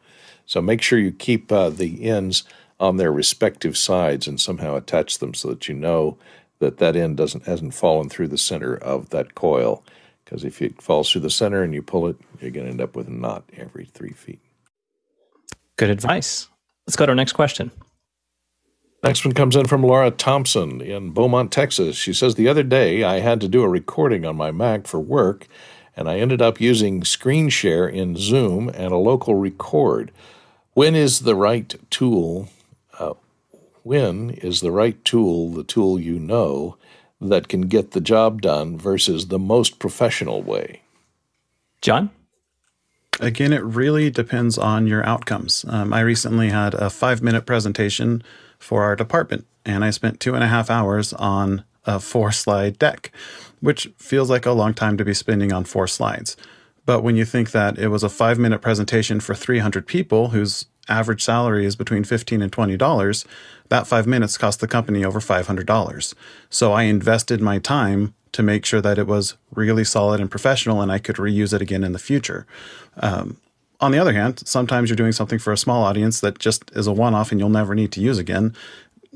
So 0.45 0.61
make 0.61 0.83
sure 0.83 0.99
you 0.99 1.13
keep 1.13 1.51
uh, 1.53 1.71
the 1.71 2.05
ends 2.05 2.45
on 2.79 2.97
their 2.97 3.13
respective 3.13 3.77
sides 3.77 4.27
and 4.27 4.41
somehow 4.41 4.77
attach 4.77 5.19
them 5.19 5.35
so 5.35 5.49
that 5.49 5.69
you 5.69 5.75
know 5.75 6.19
that 6.59 6.79
that 6.79 6.97
end 6.97 7.17
doesn't 7.17 7.47
hasn't 7.47 7.75
fallen 7.75 8.09
through 8.09 8.29
the 8.29 8.39
center 8.39 8.77
of 8.77 9.11
that 9.11 9.35
coil. 9.35 9.83
Because 10.27 10.45
if 10.45 10.61
it 10.61 10.83
falls 10.83 11.11
through 11.11 11.21
the 11.23 11.31
center 11.31 11.63
and 11.63 11.73
you 11.73 11.83
pull 11.83 12.09
it, 12.09 12.17
you're 12.41 12.51
going 12.51 12.67
to 12.67 12.73
end 12.73 12.81
up 12.81 12.97
with 12.97 13.07
a 13.07 13.13
knot 13.13 13.45
every 13.57 13.87
three 13.87 14.13
feet. 14.13 14.41
Good 15.77 15.89
advice. 15.89 16.49
Let's 16.87 16.97
go 16.97 17.07
to 17.07 17.13
our 17.13 17.17
next 17.17 17.33
question. 17.33 17.71
Next 19.05 19.25
one 19.25 19.35
comes 19.35 19.55
in 19.55 19.67
from 19.67 19.85
Laura 19.85 20.11
Thompson 20.11 20.81
in 20.81 21.13
Beaumont, 21.13 21.53
Texas. 21.53 21.97
She 21.97 22.13
says, 22.13 22.35
The 22.35 22.49
other 22.49 22.65
day 22.65 23.05
I 23.05 23.21
had 23.21 23.41
to 23.41 23.49
do 23.49 23.63
a 23.63 23.69
recording 23.69 24.25
on 24.25 24.37
my 24.37 24.51
Mac 24.51 24.89
for 24.89 24.99
work, 24.99 25.47
and 25.97 26.09
I 26.09 26.19
ended 26.19 26.43
up 26.43 26.61
using 26.61 27.05
screen 27.05 27.49
share 27.49 27.87
in 27.87 28.17
Zoom 28.17 28.69
and 28.71 28.93
a 28.93 28.97
local 28.97 29.37
record. 29.37 30.11
When 30.73 30.97
is 30.97 31.21
the 31.21 31.37
right 31.37 31.73
tool? 31.89 32.49
Uh, 32.99 33.15
when 33.87 34.31
is 34.31 34.61
the 34.61 34.73
right 34.73 35.05
tool 35.05 35.51
the 35.51 35.63
tool 35.63 36.01
you 36.01 36.19
know 36.19 36.77
that 37.21 37.49
can 37.49 37.63
get 37.63 37.93
the 37.93 38.01
job 38.01 38.43
done 38.43 38.79
versus 38.79 39.29
the 39.29 39.39
most 39.39 39.79
professional 39.79 40.43
way? 40.43 40.83
John? 41.81 42.11
Again, 43.21 43.53
it 43.53 43.65
really 43.65 44.11
depends 44.11 44.59
on 44.59 44.87
your 44.87 45.05
outcomes. 45.07 45.65
Um, 45.69 45.93
I 45.93 46.01
recently 46.01 46.51
had 46.51 46.75
a 46.75 46.91
five 46.91 47.23
minute 47.23 47.47
presentation 47.47 48.23
for 48.59 48.83
our 48.83 48.95
department, 48.95 49.47
and 49.65 49.85
I 49.85 49.91
spent 49.91 50.21
two 50.21 50.35
and 50.35 50.45
a 50.45 50.49
half 50.49 50.71
hours 50.71 51.13
on 51.15 51.65
a 51.87 51.99
four 52.01 52.33
slide 52.33 52.79
deck, 52.79 53.11
which 53.61 53.89
feels 53.97 54.29
like 54.29 54.45
a 54.45 54.53
long 54.53 54.75
time 54.75 54.99
to 54.99 55.05
be 55.05 55.15
spending 55.15 55.53
on 55.53 55.65
four 55.65 55.87
slides. 55.87 56.37
But 56.85 57.03
when 57.03 57.17
you 57.17 57.25
think 57.25 57.51
that 57.53 57.79
it 57.79 57.89
was 57.89 58.03
a 58.03 58.09
five 58.09 58.39
minute 58.39 58.61
presentation 58.61 59.21
for 59.21 59.35
300 59.35 59.87
people 59.87 60.29
whose 60.29 60.67
average 60.89 61.25
salary 61.25 61.67
is 61.67 61.75
between 61.75 62.05
15 62.05 62.43
and 62.43 62.53
$20, 62.53 63.27
that 63.69 63.87
five 63.87 64.07
minutes 64.07 64.39
cost 64.39 64.61
the 64.61 64.69
company 64.69 65.05
over 65.05 65.21
$500. 65.21 66.15
So 66.51 66.73
I 66.73 66.85
invested 66.85 67.41
my 67.41 67.59
time 67.59 68.15
to 68.33 68.43
make 68.43 68.67
sure 68.67 68.81
that 68.81 68.99
it 68.99 69.07
was 69.07 69.37
really 69.55 69.85
solid 69.85 70.21
and 70.21 70.31
professional 70.31 70.83
and 70.83 70.93
I 70.93 70.99
could 70.99 71.17
reuse 71.17 71.55
it 71.55 71.63
again 71.63 71.85
in 71.85 71.93
the 71.93 71.99
future. 71.99 72.47
Um, 72.99 73.39
on 73.81 73.93
the 73.93 73.99
other 73.99 74.13
hand, 74.13 74.47
sometimes 74.47 74.89
you're 74.89 74.97
doing 74.97 75.13
something 75.13 75.39
for 75.39 75.53
a 75.53 75.57
small 75.57 75.83
audience 75.85 76.21
that 76.21 76.39
just 76.39 76.71
is 76.73 76.87
a 76.87 76.93
one 76.93 77.15
off 77.15 77.31
and 77.31 77.41
you'll 77.41 77.49
never 77.49 77.75
need 77.75 77.93
to 77.93 78.01
use 78.01 78.19
again. 78.19 78.55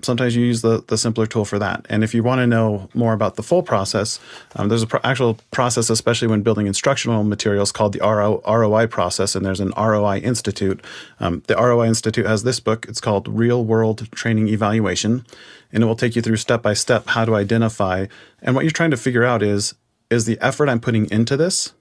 Sometimes 0.02 0.34
you 0.34 0.44
use 0.44 0.62
the, 0.62 0.82
the 0.86 0.96
simpler 0.96 1.26
tool 1.26 1.44
for 1.44 1.58
that. 1.58 1.86
And 1.90 2.02
if 2.02 2.14
you 2.14 2.22
want 2.22 2.40
to 2.40 2.46
know 2.46 2.88
more 2.94 3.12
about 3.12 3.36
the 3.36 3.42
full 3.42 3.62
process, 3.62 4.18
um, 4.56 4.68
there's 4.68 4.82
an 4.82 4.88
pro- 4.88 5.00
actual 5.04 5.38
process, 5.50 5.90
especially 5.90 6.28
when 6.28 6.42
building 6.42 6.66
instructional 6.66 7.24
materials, 7.24 7.72
called 7.72 7.92
the 7.92 8.00
RO, 8.00 8.42
ROI 8.46 8.86
process. 8.86 9.34
And 9.34 9.44
there's 9.44 9.60
an 9.60 9.72
ROI 9.76 10.18
Institute. 10.18 10.84
Um, 11.18 11.42
the 11.46 11.56
ROI 11.56 11.86
Institute 11.86 12.26
has 12.26 12.42
this 12.42 12.60
book. 12.60 12.86
It's 12.88 13.00
called 13.00 13.28
Real 13.28 13.64
World 13.64 14.10
Training 14.12 14.48
Evaluation. 14.48 15.24
And 15.72 15.82
it 15.82 15.86
will 15.86 15.96
take 15.96 16.16
you 16.16 16.22
through 16.22 16.36
step 16.36 16.62
by 16.62 16.74
step 16.74 17.08
how 17.08 17.24
to 17.24 17.34
identify. 17.34 18.06
And 18.42 18.54
what 18.54 18.64
you're 18.64 18.70
trying 18.70 18.90
to 18.90 18.96
figure 18.96 19.24
out 19.24 19.42
is 19.42 19.74
is 20.10 20.24
the 20.24 20.38
effort 20.40 20.68
I'm 20.68 20.80
putting 20.80 21.08
into 21.10 21.36
this 21.36 21.72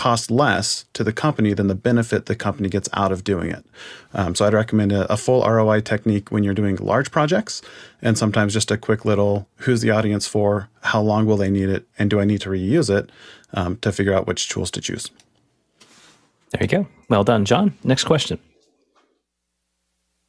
cost 0.00 0.30
less 0.30 0.86
to 0.94 1.04
the 1.04 1.12
company 1.12 1.52
than 1.52 1.66
the 1.66 1.74
benefit 1.74 2.24
the 2.24 2.34
company 2.34 2.70
gets 2.70 2.88
out 2.94 3.12
of 3.12 3.22
doing 3.22 3.50
it. 3.50 3.66
Um, 4.14 4.34
so 4.34 4.46
I'd 4.46 4.54
recommend 4.54 4.92
a, 4.92 5.12
a, 5.12 5.16
full 5.18 5.46
ROI 5.46 5.82
technique 5.82 6.32
when 6.32 6.42
you're 6.42 6.54
doing 6.54 6.76
large 6.76 7.10
projects, 7.10 7.60
and 8.00 8.16
sometimes 8.16 8.54
just 8.54 8.70
a 8.70 8.78
quick 8.78 9.04
little 9.04 9.46
who's 9.56 9.82
the 9.82 9.90
audience 9.90 10.26
for, 10.26 10.70
how 10.80 11.02
long 11.02 11.26
will 11.26 11.36
they 11.36 11.50
need 11.50 11.68
it, 11.68 11.86
and 11.98 12.08
do 12.08 12.18
I 12.18 12.24
need 12.24 12.40
to 12.40 12.48
reuse 12.48 12.88
it 12.88 13.10
um, 13.52 13.76
to 13.82 13.92
figure 13.92 14.14
out 14.14 14.26
which 14.26 14.48
tools 14.48 14.70
to 14.70 14.80
choose. 14.80 15.10
There 16.52 16.62
you 16.62 16.68
go. 16.68 16.86
Well 17.10 17.22
done, 17.22 17.44
John. 17.44 17.76
Next 17.84 18.04
question. 18.04 18.38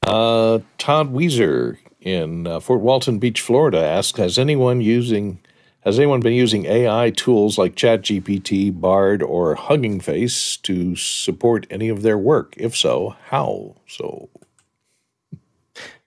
Uh, 0.06 0.60
Todd 0.80 1.14
Weiser 1.14 1.78
in 2.02 2.46
uh, 2.46 2.60
Fort 2.60 2.82
Walton 2.82 3.20
Beach, 3.20 3.40
Florida 3.40 3.82
asks 3.82 4.20
Has 4.20 4.38
anyone 4.38 4.82
using 4.82 5.40
has 5.82 5.98
anyone 5.98 6.20
been 6.20 6.34
using 6.34 6.66
AI 6.66 7.10
tools 7.12 7.58
like 7.58 7.76
ChatGPT, 7.76 8.80
Bard, 8.80 9.24
or 9.24 9.56
Hugging 9.56 10.00
Face 10.00 10.58
to 10.58 10.96
support 10.96 11.66
any 11.70 11.90
of 11.90 12.04
their 12.04 12.18
work? 12.18 12.54
If 12.58 12.76
so, 12.76 13.16
how 13.30 13.76
so? 13.88 14.30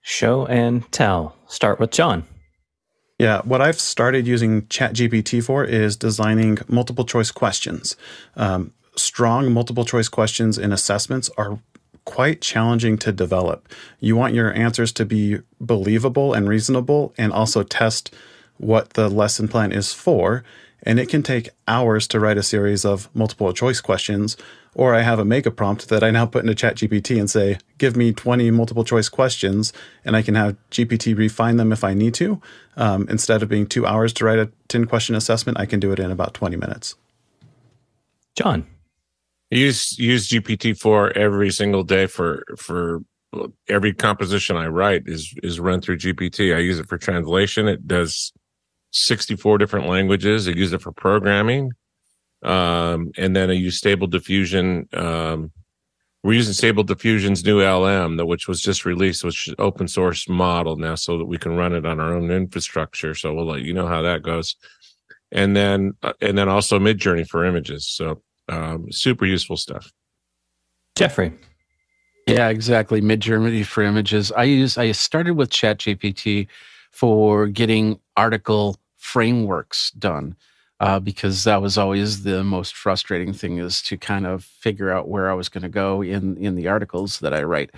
Show 0.00 0.46
and 0.46 0.90
tell. 0.92 1.36
Start 1.46 1.80
with 1.80 1.90
John. 1.90 2.24
Yeah, 3.18 3.42
what 3.42 3.60
I've 3.60 3.80
started 3.80 4.26
using 4.26 4.62
ChatGPT 4.62 5.42
for 5.42 5.64
is 5.64 5.96
designing 5.96 6.58
multiple 6.68 7.04
choice 7.04 7.30
questions. 7.30 7.96
Um, 8.36 8.72
strong 8.96 9.52
multiple 9.52 9.84
choice 9.84 10.08
questions 10.08 10.58
in 10.58 10.72
assessments 10.72 11.30
are 11.36 11.58
quite 12.04 12.40
challenging 12.40 12.98
to 12.98 13.12
develop. 13.12 13.68
You 13.98 14.14
want 14.14 14.34
your 14.34 14.52
answers 14.54 14.92
to 14.92 15.04
be 15.04 15.38
believable 15.60 16.32
and 16.32 16.48
reasonable 16.48 17.14
and 17.16 17.32
also 17.32 17.62
test 17.62 18.14
what 18.58 18.90
the 18.90 19.08
lesson 19.08 19.48
plan 19.48 19.72
is 19.72 19.92
for. 19.92 20.44
And 20.84 21.00
it 21.00 21.08
can 21.08 21.22
take 21.22 21.48
hours 21.66 22.06
to 22.08 22.20
write 22.20 22.36
a 22.36 22.42
series 22.42 22.84
of 22.84 23.08
multiple 23.14 23.52
choice 23.52 23.80
questions. 23.80 24.36
Or 24.74 24.94
I 24.94 25.02
have 25.02 25.18
a 25.18 25.24
mega 25.24 25.50
prompt 25.50 25.88
that 25.88 26.02
I 26.02 26.10
now 26.10 26.26
put 26.26 26.44
into 26.44 26.54
ChatGPT 26.54 27.18
and 27.18 27.30
say, 27.30 27.58
give 27.78 27.96
me 27.96 28.12
20 28.12 28.50
multiple 28.50 28.84
choice 28.84 29.08
questions, 29.08 29.72
and 30.04 30.16
I 30.16 30.22
can 30.22 30.34
have 30.34 30.56
GPT 30.70 31.16
refine 31.16 31.56
them 31.56 31.72
if 31.72 31.84
I 31.84 31.94
need 31.94 32.12
to. 32.14 32.42
Um, 32.76 33.06
instead 33.08 33.42
of 33.42 33.48
being 33.48 33.66
two 33.66 33.86
hours 33.86 34.12
to 34.14 34.24
write 34.24 34.40
a 34.40 34.50
10 34.68 34.86
question 34.86 35.14
assessment, 35.14 35.58
I 35.58 35.66
can 35.66 35.78
do 35.78 35.92
it 35.92 36.00
in 36.00 36.10
about 36.10 36.34
20 36.34 36.56
minutes. 36.56 36.96
John. 38.36 38.66
use 39.50 39.96
use 39.98 40.28
GPT 40.28 40.76
four 40.78 41.16
every 41.16 41.50
single 41.52 41.84
day 41.84 42.06
for 42.06 42.44
for 42.58 43.02
every 43.68 43.94
composition 43.94 44.56
I 44.56 44.66
write 44.66 45.04
is 45.06 45.34
is 45.42 45.60
run 45.60 45.80
through 45.80 45.98
GPT. 45.98 46.54
I 46.54 46.58
use 46.58 46.80
it 46.80 46.88
for 46.88 46.98
translation. 46.98 47.68
It 47.68 47.86
does 47.86 48.32
64 48.94 49.58
different 49.58 49.88
languages. 49.88 50.46
I 50.48 50.52
use 50.52 50.72
it 50.72 50.80
for 50.80 50.92
programming. 50.92 51.72
Um, 52.42 53.10
and 53.16 53.34
then 53.34 53.50
I 53.50 53.54
use 53.54 53.76
Stable 53.76 54.06
Diffusion. 54.06 54.88
Um, 54.92 55.50
we're 56.22 56.34
using 56.34 56.54
Stable 56.54 56.84
Diffusion's 56.84 57.44
new 57.44 57.60
LM, 57.60 58.18
which 58.18 58.46
was 58.46 58.60
just 58.60 58.84
released, 58.84 59.24
which 59.24 59.48
is 59.48 59.54
open 59.58 59.88
source 59.88 60.28
model 60.28 60.76
now, 60.76 60.94
so 60.94 61.18
that 61.18 61.24
we 61.24 61.38
can 61.38 61.56
run 61.56 61.74
it 61.74 61.84
on 61.84 62.00
our 62.00 62.14
own 62.14 62.30
infrastructure. 62.30 63.14
So 63.14 63.34
we'll 63.34 63.46
let 63.46 63.62
you 63.62 63.74
know 63.74 63.86
how 63.86 64.00
that 64.02 64.22
goes. 64.22 64.56
And 65.32 65.56
then, 65.56 65.94
uh, 66.02 66.12
and 66.20 66.38
then 66.38 66.48
also 66.48 66.78
Midjourney 66.78 67.26
for 67.26 67.44
images. 67.44 67.88
So 67.88 68.22
um, 68.48 68.92
super 68.92 69.26
useful 69.26 69.56
stuff. 69.56 69.92
Jeffrey. 70.94 71.32
Yeah, 72.28 72.48
exactly. 72.48 73.00
Midjourney 73.00 73.66
for 73.66 73.82
images. 73.82 74.30
I 74.32 74.44
use. 74.44 74.78
I 74.78 74.92
started 74.92 75.34
with 75.34 75.50
ChatGPT 75.50 76.46
for 76.92 77.48
getting 77.48 77.98
article 78.16 78.78
frameworks 79.04 79.90
done 79.90 80.34
uh, 80.80 80.98
because 80.98 81.44
that 81.44 81.60
was 81.60 81.76
always 81.76 82.22
the 82.22 82.42
most 82.42 82.74
frustrating 82.74 83.34
thing 83.34 83.58
is 83.58 83.82
to 83.82 83.98
kind 83.98 84.26
of 84.26 84.42
figure 84.42 84.90
out 84.90 85.08
where 85.08 85.30
I 85.30 85.34
was 85.34 85.50
going 85.50 85.62
to 85.62 85.68
go 85.68 86.00
in 86.00 86.38
in 86.38 86.54
the 86.54 86.68
articles 86.68 87.20
that 87.20 87.34
I 87.34 87.42
write. 87.42 87.70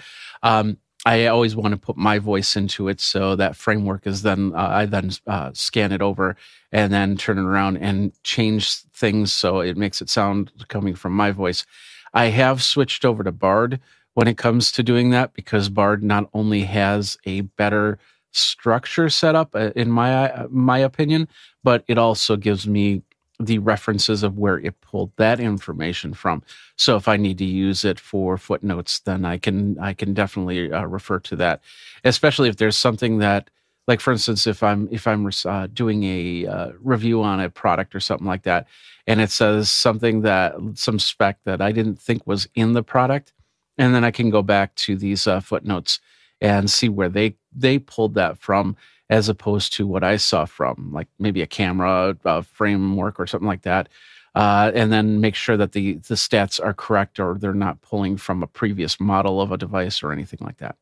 Um, 0.44 0.78
I 1.04 1.26
always 1.26 1.56
want 1.56 1.72
to 1.72 1.80
put 1.80 1.96
my 1.96 2.20
voice 2.20 2.56
into 2.56 2.86
it, 2.88 3.00
so 3.00 3.34
that 3.36 3.56
framework 3.56 4.06
is 4.06 4.22
then 4.22 4.52
uh, 4.54 4.68
I 4.68 4.86
then 4.86 5.10
uh, 5.26 5.50
scan 5.52 5.90
it 5.90 6.00
over 6.00 6.36
and 6.70 6.92
then 6.92 7.16
turn 7.16 7.38
it 7.38 7.44
around 7.44 7.78
and 7.78 8.12
change 8.22 8.82
things 8.94 9.32
so 9.32 9.58
it 9.60 9.76
makes 9.76 10.00
it 10.00 10.08
sound 10.08 10.52
coming 10.68 10.94
from 10.94 11.12
my 11.12 11.32
voice. 11.32 11.66
I 12.14 12.26
have 12.26 12.62
switched 12.62 13.04
over 13.04 13.24
to 13.24 13.32
Bard 13.32 13.80
when 14.14 14.28
it 14.28 14.38
comes 14.38 14.70
to 14.72 14.84
doing 14.84 15.10
that 15.10 15.34
because 15.34 15.68
Bard 15.68 16.04
not 16.04 16.30
only 16.32 16.62
has 16.62 17.18
a 17.26 17.40
better 17.42 17.98
structure 18.32 19.08
set 19.08 19.34
up, 19.34 19.54
uh, 19.54 19.70
in 19.76 19.90
my 19.90 20.30
uh, 20.30 20.46
my 20.50 20.78
opinion, 20.78 21.28
but 21.64 21.84
it 21.88 21.98
also 21.98 22.36
gives 22.36 22.66
me 22.66 23.02
the 23.38 23.58
references 23.58 24.22
of 24.22 24.38
where 24.38 24.58
it 24.58 24.80
pulled 24.80 25.12
that 25.16 25.40
information 25.40 26.14
from. 26.14 26.42
So 26.76 26.96
if 26.96 27.08
I 27.08 27.16
need 27.16 27.38
to 27.38 27.44
use 27.44 27.84
it 27.84 28.00
for 28.00 28.38
footnotes, 28.38 29.00
then 29.00 29.24
I 29.24 29.38
can 29.38 29.78
I 29.78 29.92
can 29.92 30.14
definitely 30.14 30.72
uh, 30.72 30.84
refer 30.84 31.18
to 31.20 31.36
that, 31.36 31.60
especially 32.04 32.48
if 32.48 32.56
there's 32.56 32.76
something 32.76 33.18
that, 33.18 33.50
like 33.86 34.00
for 34.00 34.12
instance, 34.12 34.46
if 34.46 34.62
I'm 34.62 34.88
if 34.90 35.06
I'm 35.06 35.30
uh, 35.44 35.66
doing 35.72 36.04
a 36.04 36.46
uh, 36.46 36.72
review 36.80 37.22
on 37.22 37.40
a 37.40 37.50
product 37.50 37.94
or 37.94 38.00
something 38.00 38.26
like 38.26 38.44
that, 38.44 38.66
and 39.06 39.20
it 39.20 39.30
says 39.30 39.70
something 39.70 40.22
that 40.22 40.54
some 40.74 40.98
spec 40.98 41.38
that 41.44 41.60
I 41.60 41.72
didn't 41.72 42.00
think 42.00 42.26
was 42.26 42.48
in 42.54 42.72
the 42.72 42.82
product, 42.82 43.32
and 43.76 43.94
then 43.94 44.04
I 44.04 44.10
can 44.10 44.30
go 44.30 44.42
back 44.42 44.74
to 44.76 44.96
these 44.96 45.26
uh, 45.26 45.40
footnotes 45.40 46.00
and 46.40 46.70
see 46.70 46.88
where 46.88 47.08
they 47.08 47.36
they 47.54 47.78
pulled 47.78 48.14
that 48.14 48.38
from 48.38 48.76
as 49.08 49.28
opposed 49.28 49.72
to 49.74 49.86
what 49.86 50.02
I 50.02 50.16
saw 50.16 50.44
from 50.44 50.90
like 50.92 51.08
maybe 51.18 51.42
a 51.42 51.46
camera 51.46 52.16
a 52.24 52.42
framework 52.42 53.20
or 53.20 53.26
something 53.26 53.48
like 53.48 53.62
that. 53.62 53.88
Uh, 54.34 54.70
and 54.74 54.92
then 54.92 55.20
make 55.20 55.34
sure 55.34 55.56
that 55.56 55.72
the 55.72 55.94
the 55.94 56.14
stats 56.14 56.62
are 56.62 56.74
correct 56.74 57.18
or 57.18 57.38
they're 57.38 57.54
not 57.54 57.80
pulling 57.80 58.16
from 58.16 58.42
a 58.42 58.46
previous 58.46 59.00
model 59.00 59.40
of 59.40 59.50
a 59.50 59.56
device 59.56 60.02
or 60.02 60.12
anything 60.12 60.40
like 60.42 60.58
that. 60.58 60.76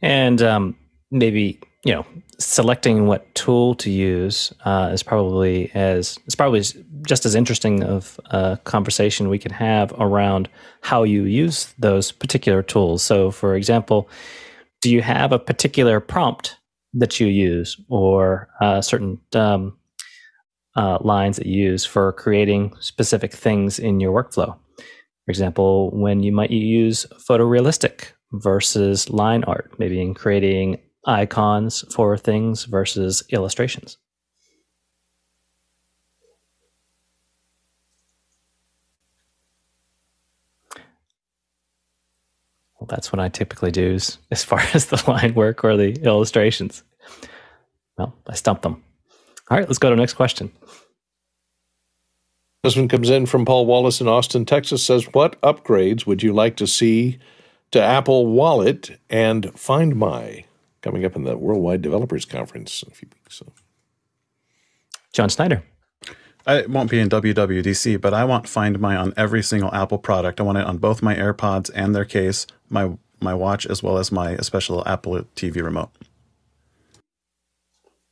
And 0.00 0.42
um, 0.42 0.76
maybe 1.12 1.60
you 1.84 1.92
know 1.92 2.06
selecting 2.38 3.06
what 3.06 3.32
tool 3.34 3.74
to 3.74 3.90
use 3.90 4.52
uh, 4.64 4.90
is 4.92 5.02
probably 5.02 5.70
as 5.74 6.18
it's 6.26 6.34
probably 6.34 6.62
just 7.06 7.24
as 7.24 7.34
interesting 7.34 7.82
of 7.82 8.18
a 8.26 8.58
conversation 8.64 9.28
we 9.28 9.38
can 9.38 9.52
have 9.52 9.92
around 9.98 10.48
how 10.82 11.02
you 11.02 11.24
use 11.24 11.72
those 11.78 12.12
particular 12.12 12.62
tools. 12.62 13.02
So, 13.02 13.30
for 13.30 13.54
example, 13.56 14.08
do 14.80 14.90
you 14.90 15.02
have 15.02 15.32
a 15.32 15.38
particular 15.38 16.00
prompt 16.00 16.56
that 16.94 17.18
you 17.20 17.26
use 17.26 17.80
or 17.88 18.48
uh, 18.60 18.80
certain 18.80 19.18
um, 19.34 19.76
uh, 20.76 20.98
lines 21.00 21.36
that 21.36 21.46
you 21.46 21.70
use 21.70 21.84
for 21.84 22.12
creating 22.12 22.74
specific 22.80 23.32
things 23.32 23.78
in 23.78 24.00
your 24.00 24.12
workflow? 24.12 24.56
For 25.24 25.30
example, 25.30 25.90
when 25.90 26.22
you 26.22 26.32
might 26.32 26.50
use 26.50 27.06
photorealistic 27.28 28.12
versus 28.32 29.08
line 29.10 29.44
art, 29.44 29.72
maybe 29.78 30.00
in 30.00 30.14
creating 30.14 30.80
icons 31.04 31.84
for 31.94 32.16
things 32.16 32.64
versus 32.64 33.22
illustrations. 33.30 33.98
Well, 42.78 42.88
that's 42.88 43.12
what 43.12 43.20
I 43.20 43.28
typically 43.28 43.70
do 43.70 43.94
as 44.30 44.44
far 44.44 44.60
as 44.74 44.86
the 44.86 45.02
line 45.08 45.34
work 45.34 45.64
or 45.64 45.76
the 45.76 45.92
illustrations. 46.02 46.82
Well, 47.96 48.14
I 48.26 48.34
stumped 48.34 48.62
them. 48.62 48.82
All 49.50 49.56
right, 49.56 49.68
let's 49.68 49.78
go 49.78 49.90
to 49.90 49.96
the 49.96 50.00
next 50.00 50.14
question. 50.14 50.50
This 52.64 52.76
one 52.76 52.88
comes 52.88 53.10
in 53.10 53.26
from 53.26 53.44
Paul 53.44 53.66
Wallace 53.66 54.00
in 54.00 54.08
Austin, 54.08 54.44
Texas. 54.44 54.84
Says, 54.84 55.12
"What 55.12 55.40
upgrades 55.42 56.06
would 56.06 56.22
you 56.22 56.32
like 56.32 56.56
to 56.56 56.66
see 56.66 57.18
to 57.72 57.82
Apple 57.82 58.26
Wallet 58.26 58.98
and 59.10 59.52
Find 59.58 59.96
My 59.96 60.44
coming 60.82 61.04
up 61.04 61.16
in 61.16 61.24
the 61.24 61.36
Worldwide 61.36 61.80
Developers 61.82 62.24
Conference 62.24 62.82
in 62.82 62.92
a 62.92 62.94
few 62.94 63.08
weeks?" 63.08 63.36
So. 63.36 63.52
John 65.12 65.30
Snyder. 65.30 65.62
I 66.46 66.66
won't 66.66 66.90
be 66.90 66.98
in 66.98 67.08
WWDC, 67.08 68.00
but 68.00 68.12
I 68.12 68.24
want 68.24 68.48
Find 68.48 68.80
My 68.80 68.96
on 68.96 69.14
every 69.16 69.42
single 69.42 69.72
Apple 69.72 69.98
product. 69.98 70.40
I 70.40 70.42
want 70.42 70.58
it 70.58 70.66
on 70.66 70.78
both 70.78 71.02
my 71.02 71.14
AirPods 71.14 71.70
and 71.74 71.94
their 71.94 72.04
case, 72.04 72.46
my 72.68 72.96
my 73.20 73.34
watch, 73.34 73.66
as 73.66 73.82
well 73.82 73.98
as 73.98 74.10
my 74.10 74.36
special 74.38 74.82
Apple 74.86 75.24
TV 75.36 75.62
remote. 75.62 75.90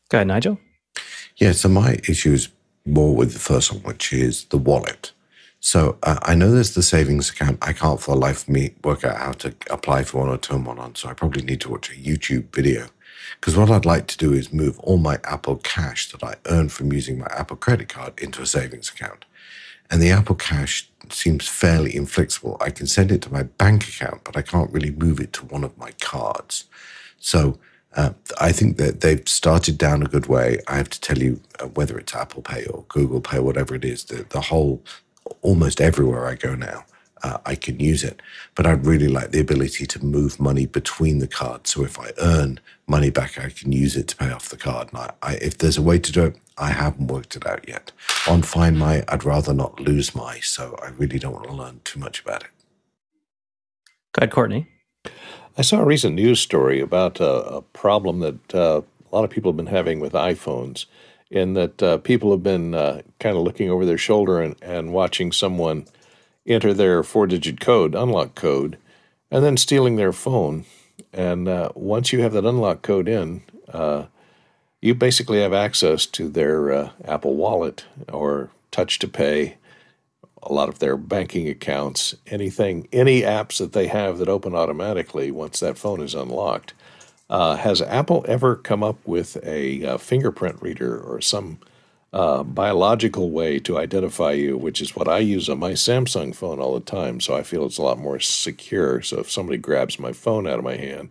Go 0.09 0.19
ahead, 0.19 0.29
Nigel. 0.29 0.59
Yeah, 1.37 1.53
so 1.53 1.69
my 1.69 1.99
issue 2.09 2.33
is 2.33 2.49
more 2.87 3.15
with 3.15 3.33
the 3.33 3.39
first 3.39 3.73
one, 3.73 3.83
which 3.83 4.13
is 4.13 4.45
the 4.47 4.59
wallet. 4.59 5.13
So 5.61 5.99
uh, 6.03 6.19
I 6.23 6.35
know 6.35 6.51
there's 6.51 6.75
the 6.75 6.83
savings 6.83 7.31
account. 7.31 7.59
I 7.63 7.73
can't 7.73 8.01
for 8.01 8.15
the 8.15 8.21
life 8.21 8.43
of 8.43 8.49
me 8.49 8.75
work 8.83 9.05
out 9.05 9.17
how 9.17 9.33
to 9.33 9.55
apply 9.71 10.05
for 10.05 10.19
one 10.19 10.29
or 10.29 10.39
turn 10.39 10.65
one 10.65 10.79
on. 10.79 10.95
So 10.95 11.09
I 11.09 11.13
probably 11.13 11.43
need 11.43 11.61
to 11.63 11.71
watch 11.71 11.91
a 11.91 11.95
YouTube 11.95 12.55
video 12.55 12.87
because 13.39 13.57
what 13.57 13.71
I'd 13.71 13.85
like 13.85 14.07
to 14.09 14.17
do 14.17 14.33
is 14.33 14.53
move 14.53 14.79
all 14.81 14.97
my 14.97 15.19
Apple 15.25 15.57
cash 15.57 16.11
that 16.13 16.25
I 16.25 16.37
earn 16.47 16.71
from 16.71 16.93
using 16.93 17.19
my 17.19 17.29
Apple 17.31 17.57
credit 17.57 17.89
card 17.89 18.19
into 18.19 18.43
a 18.43 18.47
savings 18.47 18.89
account. 18.89 19.27
And 19.91 20.01
the 20.01 20.11
Apple 20.11 20.37
Cash 20.37 20.89
seems 21.11 21.49
fairly 21.49 21.95
inflexible. 21.97 22.57
I 22.61 22.71
can 22.71 22.87
send 22.87 23.11
it 23.11 23.23
to 23.23 23.33
my 23.33 23.43
bank 23.43 23.89
account, 23.89 24.23
but 24.23 24.37
I 24.37 24.43
can't 24.43 24.73
really 24.73 24.93
move 24.93 25.19
it 25.19 25.33
to 25.35 25.45
one 25.47 25.65
of 25.65 25.77
my 25.77 25.91
cards. 26.01 26.65
So 27.19 27.59
uh, 27.97 28.11
I 28.41 28.53
think 28.53 28.77
that 28.77 29.01
they've 29.01 29.29
started 29.29 29.77
down 29.77 30.03
a 30.03 30.07
good 30.07 30.27
way. 30.27 30.61
I 30.69 30.77
have 30.77 30.91
to 30.91 31.01
tell 31.01 31.19
you, 31.19 31.41
uh, 31.59 31.67
whether 31.67 31.99
it's 31.99 32.15
Apple 32.15 32.43
Pay 32.43 32.67
or 32.67 32.85
Google 32.87 33.21
Pay, 33.21 33.41
whatever 33.41 33.75
it 33.75 33.85
is, 33.85 34.05
the, 34.05 34.25
the 34.31 34.43
whole, 34.43 34.81
almost 35.43 35.81
everywhere 35.81 36.27
I 36.27 36.35
go 36.35 36.55
now, 36.55 36.85
uh, 37.23 37.39
I 37.45 37.55
can 37.55 37.81
use 37.81 38.05
it. 38.05 38.21
But 38.55 38.67
I'd 38.67 38.87
really 38.87 39.09
like 39.09 39.31
the 39.31 39.41
ability 39.41 39.87
to 39.87 40.05
move 40.05 40.41
money 40.41 40.67
between 40.67 41.19
the 41.19 41.29
cards. 41.29 41.71
So 41.71 41.85
if 41.85 41.99
I 41.99 42.13
earn 42.21 42.61
money 42.87 43.11
back, 43.11 43.39
I 43.39 43.51
can 43.51 43.73
use 43.73 43.97
it 43.97 44.09
to 44.09 44.17
pay 44.17 44.31
off 44.31 44.49
the 44.49 44.57
card. 44.57 44.89
And 44.93 44.99
I, 44.99 45.11
I, 45.23 45.35
if 45.37 45.59
there's 45.59 45.79
a 45.79 45.83
way 45.83 45.99
to 45.99 46.13
do 46.13 46.25
it, 46.25 46.37
I 46.59 46.71
haven't 46.71 47.07
worked 47.09 47.37
it 47.37 47.47
out 47.47 47.67
yet. 47.69 47.93
On 48.29 48.43
Find 48.43 48.79
My, 48.79 49.03
I'd 49.09 49.25
rather 49.25 49.55
not 49.55 49.81
lose 49.81 50.15
my, 50.15 50.41
so 50.41 50.79
I 50.83 50.89
really 50.91 51.19
don't 51.19 51.33
want 51.33 51.47
to 51.47 51.55
learn 51.55 51.81
too 51.85 51.99
much 51.99 52.21
about 52.21 52.43
it. 52.45 52.51
Go 54.13 54.21
ahead, 54.21 54.31
Courtney. 54.31 54.67
I 55.57 55.63
saw 55.63 55.81
a 55.81 55.85
recent 55.85 56.15
news 56.15 56.41
story 56.41 56.81
about 56.81 57.21
uh, 57.21 57.43
a 57.47 57.63
problem 57.63 58.21
that 58.21 58.55
uh, 58.55 58.83
a 59.11 59.15
lot 59.15 59.25
of 59.25 59.31
people 59.31 59.51
have 59.51 59.57
been 59.57 59.67
having 59.67 60.01
with 60.01 60.13
iPhones, 60.13 60.87
in 61.31 61.55
that 61.55 61.83
uh, 61.83 61.99
people 61.99 62.33
have 62.33 62.43
been 62.43 62.75
uh, 62.75 63.03
kind 63.21 63.37
of 63.37 63.43
looking 63.43 63.71
over 63.71 63.87
their 63.87 63.99
shoulder 63.99 64.41
and, 64.41 64.57
and 64.61 64.93
watching 64.93 65.31
someone 65.31 65.87
enter 66.47 66.75
their 66.75 67.03
four 67.03 67.27
digit 67.27 67.61
code, 67.61 67.95
unlock 67.95 68.35
code, 68.35 68.77
and 69.31 69.45
then 69.45 69.57
stealing 69.57 69.97
their 69.97 70.13
phone. 70.13 70.65
And 71.13 71.49
uh, 71.49 71.71
once 71.75 72.13
you 72.13 72.21
have 72.21 72.33
that 72.33 72.45
unlock 72.45 72.83
code 72.83 73.09
in, 73.09 73.43
uh, 73.73 74.07
you 74.81 74.95
basically 74.95 75.41
have 75.41 75.53
access 75.53 76.07
to 76.07 76.29
their 76.29 76.73
uh, 76.73 76.91
Apple 77.05 77.37
Wallet 77.37 77.85
or 78.13 78.51
Touch 78.71 78.99
to 79.01 79.09
Pay, 79.09 79.57
a 80.43 80.53
lot 80.53 80.69
of 80.69 80.79
their 80.79 80.97
banking 80.97 81.49
accounts, 81.49 82.15
anything, 82.27 82.89
any 82.93 83.23
apps 83.23 83.59
that 83.59 83.73
they 83.73 83.89
have 83.89 84.19
that 84.19 84.29
open 84.29 84.55
automatically 84.55 85.31
once 85.31 85.61
that 85.61 85.79
phone 85.79 86.01
is 86.01 86.15
unlocked. 86.15 86.73
Uh, 87.31 87.57
has 87.57 87.81
Apple 87.81 88.25
ever 88.29 88.57
come 88.57 88.83
up 88.83 88.99
with 89.07 89.37
a, 89.45 89.83
a 89.83 89.95
uh, 89.95 89.99
fingerprint 89.99 90.61
reader 90.61 91.01
or 91.01 91.21
some 91.21 91.59
uh, 92.13 92.43
biological 92.43 93.31
way 93.31 93.61
to 93.61 93.79
identify 93.79 94.33
you, 94.33 94.59
which 94.59 94.81
is 94.81 94.97
what 94.97 95.07
I 95.07 95.19
use 95.19 95.49
on 95.49 95.61
my 95.61 95.73
Samsung 95.73 96.35
phone 96.35 96.59
all 96.59 96.75
the 96.75 96.81
time. 96.81 97.21
So 97.21 97.37
I 97.37 97.45
feel 97.45 97.65
it's 97.67 97.79
a 97.79 97.83
lot 97.83 97.99
more 97.99 98.19
secure. 98.19 99.01
So 99.01 99.21
if 99.21 99.31
somebody 99.31 99.59
grabs 99.59 99.99
my 99.99 100.13
phone 100.13 100.49
out 100.49 100.59
of 100.59 100.65
my 100.65 100.77
hand, 100.77 101.11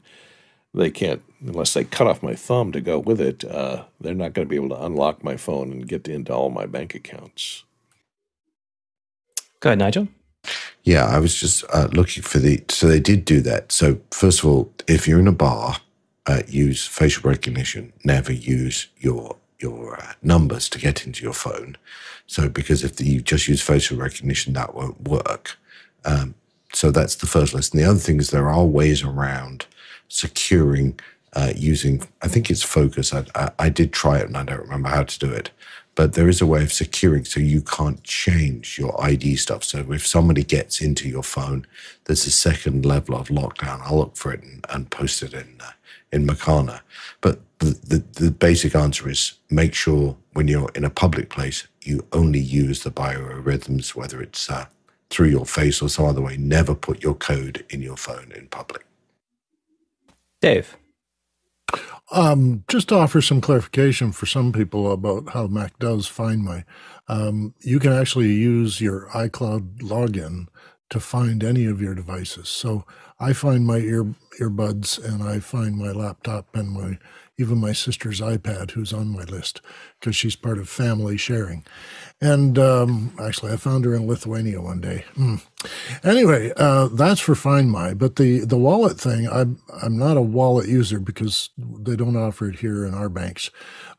they 0.73 0.91
can't, 0.91 1.21
unless 1.39 1.73
they 1.73 1.85
cut 1.85 2.07
off 2.07 2.21
my 2.21 2.35
thumb 2.35 2.73
to 2.73 2.81
go 2.81 2.99
with 2.99 3.21
it, 3.21 3.45
uh, 3.45 3.85
they're 4.01 4.13
not 4.13 4.33
going 4.33 4.45
to 4.45 4.49
be 4.49 4.57
able 4.57 4.75
to 4.75 4.83
unlock 4.83 5.23
my 5.23 5.37
phone 5.37 5.71
and 5.71 5.87
get 5.87 6.07
into 6.07 6.33
all 6.33 6.49
my 6.49 6.65
bank 6.65 6.93
accounts. 6.93 7.63
Go 9.61 9.69
ahead, 9.69 9.79
Nigel. 9.79 10.09
Yeah, 10.83 11.05
I 11.05 11.19
was 11.19 11.35
just 11.35 11.63
uh, 11.73 11.87
looking 11.91 12.23
for 12.23 12.39
the. 12.39 12.63
So 12.69 12.87
they 12.87 12.99
did 12.99 13.25
do 13.25 13.41
that. 13.41 13.71
So, 13.71 13.99
first 14.11 14.39
of 14.39 14.45
all, 14.45 14.73
if 14.87 15.07
you're 15.07 15.19
in 15.19 15.27
a 15.27 15.33
bar, 15.33 15.77
uh, 16.29 16.43
use 16.47 16.85
facial 16.85 17.27
recognition, 17.27 17.91
never 18.03 18.31
use 18.31 18.87
your 18.99 19.35
your 19.59 19.99
uh, 19.99 20.13
numbers 20.21 20.69
to 20.69 20.77
get 20.79 21.05
into 21.05 21.23
your 21.23 21.33
phone. 21.33 21.75
So 22.27 22.47
because 22.47 22.83
if 22.83 23.01
you 23.01 23.19
just 23.19 23.47
use 23.47 23.61
facial 23.61 23.97
recognition, 23.97 24.53
that 24.53 24.75
won't 24.75 25.01
work. 25.07 25.57
Um, 26.05 26.35
so 26.71 26.91
that's 26.91 27.15
the 27.15 27.25
first 27.25 27.53
lesson. 27.55 27.79
The 27.79 27.89
other 27.89 27.99
thing 27.99 28.19
is 28.19 28.29
there 28.29 28.47
are 28.47 28.63
ways 28.63 29.03
around 29.03 29.65
securing 30.07 30.99
uh, 31.33 31.51
using. 31.55 32.03
I 32.21 32.27
think 32.27 32.51
it's 32.51 32.63
focus. 32.63 33.11
I, 33.11 33.25
I, 33.33 33.51
I 33.57 33.69
did 33.69 33.91
try 33.91 34.19
it 34.19 34.27
and 34.27 34.37
I 34.37 34.43
don't 34.43 34.61
remember 34.61 34.89
how 34.89 35.03
to 35.03 35.19
do 35.19 35.31
it 35.31 35.49
but 35.95 36.13
there 36.13 36.29
is 36.29 36.41
a 36.41 36.45
way 36.45 36.63
of 36.63 36.71
securing 36.71 37.25
so 37.25 37.39
you 37.39 37.61
can't 37.61 38.03
change 38.03 38.77
your 38.77 38.99
ID 39.03 39.35
stuff. 39.35 39.63
So 39.63 39.91
if 39.91 40.07
somebody 40.07 40.43
gets 40.43 40.81
into 40.81 41.09
your 41.09 41.23
phone, 41.23 41.65
there's 42.05 42.25
a 42.25 42.31
second 42.31 42.85
level 42.85 43.15
of 43.15 43.27
lockdown. 43.27 43.81
I'll 43.83 43.97
look 43.97 44.15
for 44.15 44.31
it 44.33 44.41
and, 44.41 44.65
and 44.69 44.89
post 44.89 45.21
it 45.23 45.33
in 45.33 45.57
uh, 45.59 45.71
in 46.11 46.25
Makana. 46.25 46.81
But 47.21 47.39
the, 47.59 47.77
the, 47.83 48.23
the 48.23 48.31
basic 48.31 48.75
answer 48.75 49.09
is 49.09 49.33
make 49.49 49.73
sure 49.73 50.15
when 50.33 50.47
you're 50.47 50.71
in 50.75 50.85
a 50.85 50.89
public 50.89 51.29
place, 51.29 51.67
you 51.81 52.05
only 52.13 52.39
use 52.39 52.83
the 52.83 52.91
biorhythms, 52.91 53.95
whether 53.95 54.21
it's 54.21 54.49
uh, 54.49 54.65
through 55.09 55.29
your 55.29 55.45
face 55.45 55.81
or 55.81 55.89
some 55.89 56.05
other 56.05 56.21
way. 56.21 56.37
Never 56.37 56.75
put 56.75 57.03
your 57.03 57.15
code 57.15 57.65
in 57.69 57.81
your 57.81 57.97
phone 57.97 58.31
in 58.35 58.47
public. 58.47 58.85
Dave. 60.41 60.77
Um, 62.11 62.63
just 62.67 62.89
to 62.89 62.95
offer 62.95 63.21
some 63.21 63.39
clarification 63.39 64.11
for 64.11 64.25
some 64.25 64.51
people 64.51 64.91
about 64.91 65.29
how 65.29 65.45
Mac 65.45 65.77
does 65.77 66.07
Find 66.07 66.43
My, 66.43 66.65
um, 67.07 67.53
you 67.59 67.79
can 67.79 67.91
actually 67.91 68.31
use 68.31 68.81
your 68.81 69.07
iCloud 69.09 69.81
login 69.81 70.47
to 70.89 70.99
find 70.99 71.43
any 71.43 71.65
of 71.65 71.81
your 71.81 71.93
devices. 71.93 72.49
So 72.49 72.83
I 73.19 73.33
find 73.33 73.65
my 73.65 73.77
ear 73.77 74.05
earbuds 74.39 75.03
and 75.03 75.21
I 75.21 75.39
find 75.39 75.77
my 75.77 75.91
laptop 75.91 76.55
and 76.55 76.71
my 76.71 76.97
even 77.39 77.57
my 77.57 77.71
sister's 77.71 78.19
iPad, 78.19 78.71
who's 78.71 78.91
on 78.91 79.07
my 79.09 79.23
list 79.23 79.61
because 79.99 80.15
she's 80.15 80.35
part 80.35 80.57
of 80.57 80.67
family 80.67 81.17
sharing. 81.17 81.65
And 82.21 82.59
um, 82.59 83.15
actually, 83.19 83.53
I 83.53 83.55
found 83.55 83.85
her 83.85 83.95
in 83.95 84.05
Lithuania 84.05 84.61
one 84.61 84.81
day. 84.81 85.05
Mm. 85.17 85.41
Anyway, 86.03 86.51
uh, 86.57 86.89
that's 86.89 87.21
for 87.21 87.33
Find 87.33 87.71
My. 87.71 87.93
But 87.93 88.17
the 88.17 88.39
the 88.39 88.57
wallet 88.57 88.99
thing, 88.99 89.27
I'm 89.29 89.61
I'm 89.81 89.97
not 89.97 90.17
a 90.17 90.21
wallet 90.21 90.67
user 90.67 90.99
because 90.99 91.49
they 91.57 91.95
don't 91.95 92.17
offer 92.17 92.49
it 92.49 92.59
here 92.59 92.85
in 92.85 92.93
our 92.93 93.09
banks. 93.09 93.49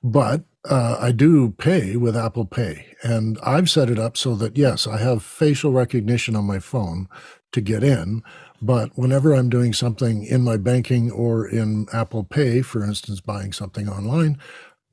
But 0.02 0.44
uh, 0.68 0.98
I 1.00 1.12
do 1.12 1.52
pay 1.52 1.96
with 1.96 2.16
Apple 2.16 2.44
Pay, 2.44 2.94
and 3.02 3.38
I've 3.42 3.70
set 3.70 3.88
it 3.88 3.98
up 3.98 4.16
so 4.18 4.34
that 4.36 4.56
yes, 4.58 4.86
I 4.86 4.98
have 4.98 5.22
facial 5.22 5.72
recognition 5.72 6.36
on 6.36 6.44
my 6.44 6.58
phone 6.58 7.08
to 7.52 7.60
get 7.60 7.82
in. 7.82 8.22
But 8.62 8.90
whenever 8.94 9.32
I'm 9.32 9.48
doing 9.48 9.72
something 9.72 10.24
in 10.24 10.42
my 10.42 10.56
banking 10.56 11.10
or 11.10 11.48
in 11.48 11.86
Apple 11.92 12.24
Pay, 12.24 12.62
for 12.62 12.84
instance, 12.84 13.20
buying 13.20 13.52
something 13.52 13.88
online, 13.88 14.38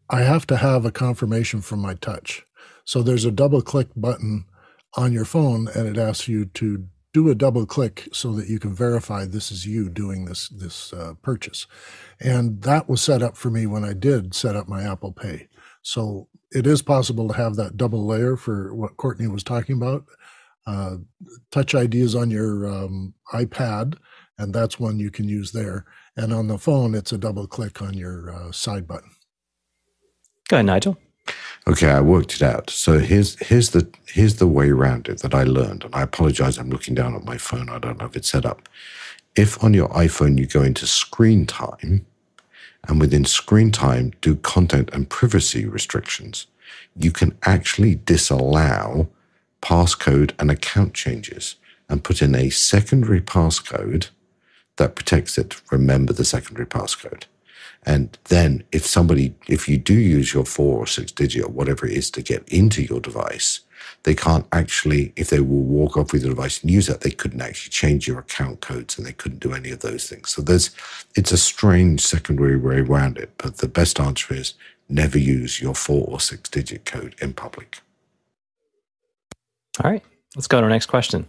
I 0.09 0.22
have 0.22 0.47
to 0.47 0.57
have 0.57 0.86
a 0.86 0.91
confirmation 0.91 1.61
from 1.61 1.80
my 1.80 1.95
touch. 1.95 2.45
So 2.86 3.01
there's 3.01 3.26
a 3.26 3.32
double 3.32 3.61
click 3.61 3.89
button 3.95 4.45
on 4.95 5.11
your 5.11 5.26
phone 5.26 5.68
and 5.76 5.88
it 5.88 5.97
asks 5.97 6.28
you 6.28 6.45
to 6.45 6.88
do 7.13 7.30
a 7.30 7.36
double 7.36 7.65
click 7.65 8.07
so 8.13 8.32
that 8.34 8.47
you 8.47 8.59
can 8.59 8.74
verify 8.74 9.26
this 9.26 9.51
is 9.51 9.65
you 9.65 9.89
doing 9.89 10.26
this 10.26 10.49
this 10.49 10.93
uh, 10.93 11.13
purchase. 11.22 11.65
And 12.20 12.61
that 12.61 12.88
was 12.88 13.01
set 13.01 13.22
up 13.22 13.36
for 13.36 13.49
me 13.49 13.65
when 13.65 13.84
I 13.84 13.93
did 13.93 14.34
set 14.34 14.55
up 14.55 14.68
my 14.68 14.84
Apple 14.84 15.11
Pay. 15.11 15.47
So 15.82 16.28
it 16.51 16.65
is 16.65 16.82
possible 16.82 17.28
to 17.28 17.34
have 17.34 17.55
that 17.55 17.76
double 17.76 18.05
layer 18.05 18.38
for 18.38 18.74
what 18.74 18.97
Courtney 18.97 19.28
was 19.28 19.43
talking 19.43 19.76
about 19.76 20.05
uh, 20.68 20.97
Touch 21.49 21.74
ID 21.74 22.01
is 22.01 22.13
on 22.13 22.30
your 22.30 22.68
um, 22.68 23.13
iPad, 23.34 23.97
and 24.38 24.53
that's 24.53 24.80
one 24.80 24.99
you 24.99 25.09
can 25.09 25.28
use 25.28 25.51
there. 25.53 25.86
And 26.18 26.34
on 26.34 26.47
the 26.47 26.57
phone, 26.57 26.93
it's 26.93 27.13
a 27.13 27.18
double 27.18 27.47
click 27.47 27.82
on 27.82 27.93
your 27.93 28.32
uh, 28.32 28.51
side 28.51 28.86
button. 28.86 29.11
Go 30.49 30.57
ahead, 30.57 30.65
Nigel. 30.65 30.97
Okay, 31.68 31.89
I 31.89 32.01
worked 32.01 32.36
it 32.36 32.41
out. 32.41 32.70
So 32.70 32.99
here's 32.99 33.38
here's 33.39 33.72
the 33.72 33.88
here's 34.07 34.36
the 34.36 34.47
way 34.47 34.70
around 34.70 35.07
it 35.07 35.22
that 35.22 35.34
I 35.34 35.43
learned, 35.43 35.84
and 35.84 35.95
I 35.95 36.01
apologize. 36.01 36.57
I'm 36.57 36.70
looking 36.70 36.95
down 36.95 37.15
at 37.15 37.26
my 37.26 37.38
phone. 37.38 37.70
I 37.70 37.80
don't 37.80 37.99
know 37.99 38.05
if 38.05 38.15
it's 38.15 38.30
set 38.30 38.45
up. 38.45 38.70
If 39.36 39.63
on 39.63 39.74
your 39.74 39.89
iPhone 39.89 40.38
you 40.38 40.47
go 40.47 40.63
into 40.63 40.88
screen 40.88 41.45
time, 41.45 42.05
and 42.88 42.99
within 42.99 43.26
screen 43.26 43.72
time 43.72 44.13
do 44.22 44.36
content 44.36 44.89
and 44.93 45.09
privacy 45.09 45.65
restrictions, 45.65 46.47
you 46.95 47.11
can 47.11 47.38
actually 47.43 47.95
disallow 47.95 49.09
passcode 49.62 50.32
and 50.39 50.51
account 50.51 50.93
changes 50.93 51.55
and 51.89 52.03
put 52.03 52.22
in 52.22 52.36
a 52.36 52.49
secondary 52.49 53.22
passcode 53.22 54.10
that 54.78 54.95
protects 54.95 55.38
it. 55.38 55.62
Remember 55.72 56.14
the 56.14 56.26
secondary 56.26 56.68
passcode. 56.68 57.24
And 57.84 58.18
then 58.26 58.64
if 58.72 58.86
somebody, 58.86 59.34
if 59.47 59.70
you 59.70 59.78
do 59.78 59.93
use 59.93 60.34
your 60.34 60.45
four 60.45 60.78
or 60.78 60.88
six 60.88 61.12
digit 61.12 61.45
or 61.45 61.49
whatever 61.49 61.86
it 61.86 61.93
is 61.93 62.12
to 62.12 62.22
get 62.22 62.47
into 62.49 62.84
your 62.84 62.99
device, 62.99 63.62
they 64.03 64.16
can't 64.16 64.45
actually, 64.51 65.14
if 65.16 65.30
they 65.30 65.39
will 65.39 65.64
walk 65.64 65.95
off 65.95 66.12
with 66.12 66.24
the 66.24 66.30
device 66.30 66.62
and 66.62 66.72
use 66.72 66.88
that, 66.88 67.01
they 67.01 67.12
couldn't 67.12 67.41
actually 67.41 67.72
change 67.72 68.08
your 68.08 68.20
account 68.20 68.62
codes 68.62 68.97
and 68.97 69.08
they 69.08 69.14
couldn't 69.14 69.39
do 69.39 69.53
any 69.53 69.72
of 69.72 69.80
those 69.80 70.10
things. 70.10 70.30
So 70.30 70.41
there's, 70.41 70.72
it's 71.16 71.32
a 71.32 71.38
strange 71.38 72.01
secondary 72.01 72.58
way 72.58 72.80
around 72.80 73.18
it. 73.18 73.32
But 73.38 73.58
the 73.58 73.68
best 73.68 73.99
answer 73.99 74.34
is 74.34 74.53
never 74.89 75.18
use 75.18 75.62
your 75.62 75.76
four 75.76 76.05
or 76.08 76.20
six 76.20 76.49
digit 76.49 76.86
code 76.86 77.16
in 77.22 77.34
public. 77.34 77.80
All 79.84 79.91
right, 79.91 80.03
let's 80.36 80.47
go 80.47 80.57
to 80.59 80.63
our 80.63 80.69
next 80.69 80.88
question. 80.88 81.28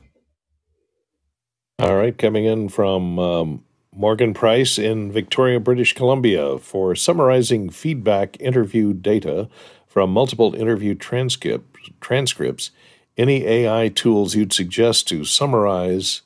All 1.79 1.97
right, 1.97 2.17
coming 2.17 2.45
in 2.45 2.69
from 2.71 3.19
um, 3.19 3.65
Morgan 3.95 4.33
Price 4.33 4.79
in 4.79 5.13
Victoria, 5.13 5.61
British 5.61 5.93
Columbia, 5.95 6.59
for 6.59 6.95
summarizing 6.95 7.69
feedback 7.69 8.41
interview 8.41 8.93
data 8.95 9.49
from 9.87 10.11
multiple 10.11 10.55
interview 10.55 10.95
transcript, 10.95 12.01
transcripts. 12.01 12.71
Any 13.17 13.45
AI 13.45 13.89
tools 13.89 14.35
you'd 14.35 14.53
suggest 14.53 15.09
to 15.09 15.25
summarize 15.25 16.23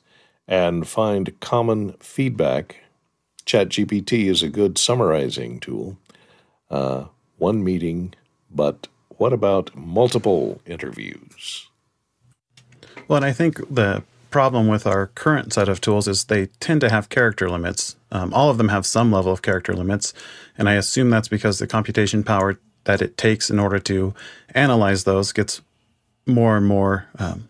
and 0.47 0.87
find 0.87 1.39
common 1.39 1.93
feedback? 1.99 2.77
ChatGPT 3.45 4.27
is 4.29 4.43
a 4.43 4.49
good 4.49 4.77
summarizing 4.77 5.59
tool. 5.59 5.97
Uh, 6.69 7.05
one 7.37 7.63
meeting, 7.63 8.13
but 8.49 8.87
what 9.09 9.33
about 9.33 9.75
multiple 9.75 10.61
interviews? 10.65 11.67
Well, 13.07 13.17
and 13.17 13.25
I 13.25 13.33
think 13.33 13.57
the 13.73 14.03
problem 14.29 14.67
with 14.67 14.87
our 14.87 15.07
current 15.07 15.53
set 15.53 15.69
of 15.69 15.79
tools 15.79 16.07
is 16.07 16.25
they 16.25 16.47
tend 16.59 16.81
to 16.81 16.89
have 16.89 17.09
character 17.09 17.49
limits. 17.49 17.95
Um, 18.11 18.33
all 18.33 18.49
of 18.49 18.57
them 18.57 18.69
have 18.69 18.85
some 18.85 19.11
level 19.11 19.31
of 19.31 19.41
character 19.41 19.73
limits, 19.73 20.13
and 20.57 20.67
I 20.67 20.73
assume 20.73 21.09
that's 21.09 21.27
because 21.27 21.59
the 21.59 21.67
computation 21.67 22.23
power 22.23 22.57
that 22.85 23.01
it 23.01 23.15
takes 23.15 23.49
in 23.49 23.59
order 23.59 23.79
to 23.79 24.13
analyze 24.55 25.03
those 25.03 25.31
gets 25.31 25.61
more 26.25 26.57
and 26.57 26.65
more. 26.65 27.05
Um, 27.19 27.49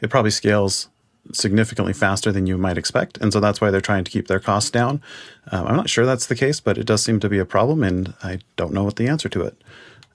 it 0.00 0.08
probably 0.08 0.30
scales 0.30 0.88
significantly 1.32 1.92
faster 1.92 2.30
than 2.30 2.46
you 2.46 2.56
might 2.56 2.78
expect, 2.78 3.18
and 3.18 3.32
so 3.32 3.40
that's 3.40 3.60
why 3.60 3.70
they're 3.70 3.80
trying 3.80 4.04
to 4.04 4.10
keep 4.10 4.28
their 4.28 4.40
costs 4.40 4.70
down. 4.70 5.02
Um, 5.50 5.66
I'm 5.66 5.76
not 5.76 5.90
sure 5.90 6.06
that's 6.06 6.26
the 6.26 6.36
case, 6.36 6.60
but 6.60 6.78
it 6.78 6.86
does 6.86 7.02
seem 7.02 7.18
to 7.20 7.28
be 7.28 7.38
a 7.38 7.44
problem, 7.44 7.82
and 7.82 8.14
I 8.22 8.38
don't 8.56 8.72
know 8.72 8.84
what 8.84 8.96
the 8.96 9.08
answer 9.08 9.28
to 9.30 9.42
it. 9.42 9.60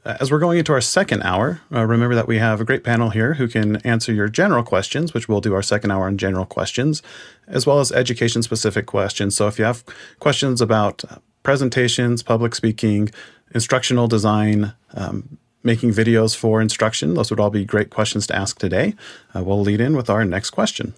As 0.05 0.29
we're 0.29 0.39
going 0.39 0.59
into 0.59 0.73
our 0.73 0.81
second 0.81 1.23
hour, 1.23 1.61
uh, 1.71 1.85
remember 1.85 2.13
that 2.15 2.27
we 2.27 2.37
have 2.37 2.59
a 2.59 2.65
great 2.65 2.83
panel 2.83 3.11
here 3.11 3.35
who 3.35 3.47
can 3.47 3.77
answer 3.77 4.11
your 4.11 4.27
general 4.27 4.61
questions, 4.61 5.13
which 5.13 5.29
we'll 5.29 5.39
do 5.39 5.53
our 5.53 5.61
second 5.61 5.91
hour 5.91 6.07
on 6.07 6.17
general 6.17 6.45
questions, 6.45 7.01
as 7.47 7.65
well 7.65 7.79
as 7.79 7.89
education 7.93 8.43
specific 8.43 8.85
questions. 8.85 9.33
So 9.33 9.47
if 9.47 9.57
you 9.57 9.63
have 9.63 9.85
questions 10.19 10.59
about 10.59 11.03
presentations, 11.41 12.21
public 12.21 12.53
speaking, 12.53 13.11
instructional 13.55 14.09
design, 14.09 14.73
um, 14.93 15.37
making 15.63 15.91
videos 15.91 16.35
for 16.35 16.61
instruction, 16.61 17.13
those 17.13 17.29
would 17.29 17.39
all 17.39 17.49
be 17.49 17.63
great 17.63 17.89
questions 17.89 18.27
to 18.27 18.35
ask 18.35 18.59
today. 18.59 18.95
Uh, 19.33 19.41
we'll 19.41 19.61
lead 19.61 19.79
in 19.79 19.95
with 19.95 20.09
our 20.09 20.25
next 20.25 20.49
question. 20.49 20.93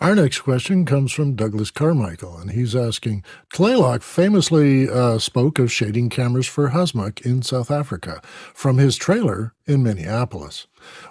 Our 0.00 0.14
next 0.14 0.40
question 0.40 0.84
comes 0.84 1.10
from 1.10 1.36
Douglas 1.36 1.70
Carmichael, 1.70 2.36
and 2.36 2.50
he's 2.50 2.76
asking 2.76 3.24
Tlaylock 3.52 4.02
famously 4.02 4.88
uh, 4.88 5.18
spoke 5.18 5.58
of 5.58 5.72
shading 5.72 6.10
cameras 6.10 6.46
for 6.46 6.68
Hasmuk 6.68 7.24
in 7.24 7.40
South 7.42 7.70
Africa 7.70 8.20
from 8.54 8.78
his 8.78 8.96
trailer 8.96 9.54
in 9.66 9.82
Minneapolis. 9.82 10.66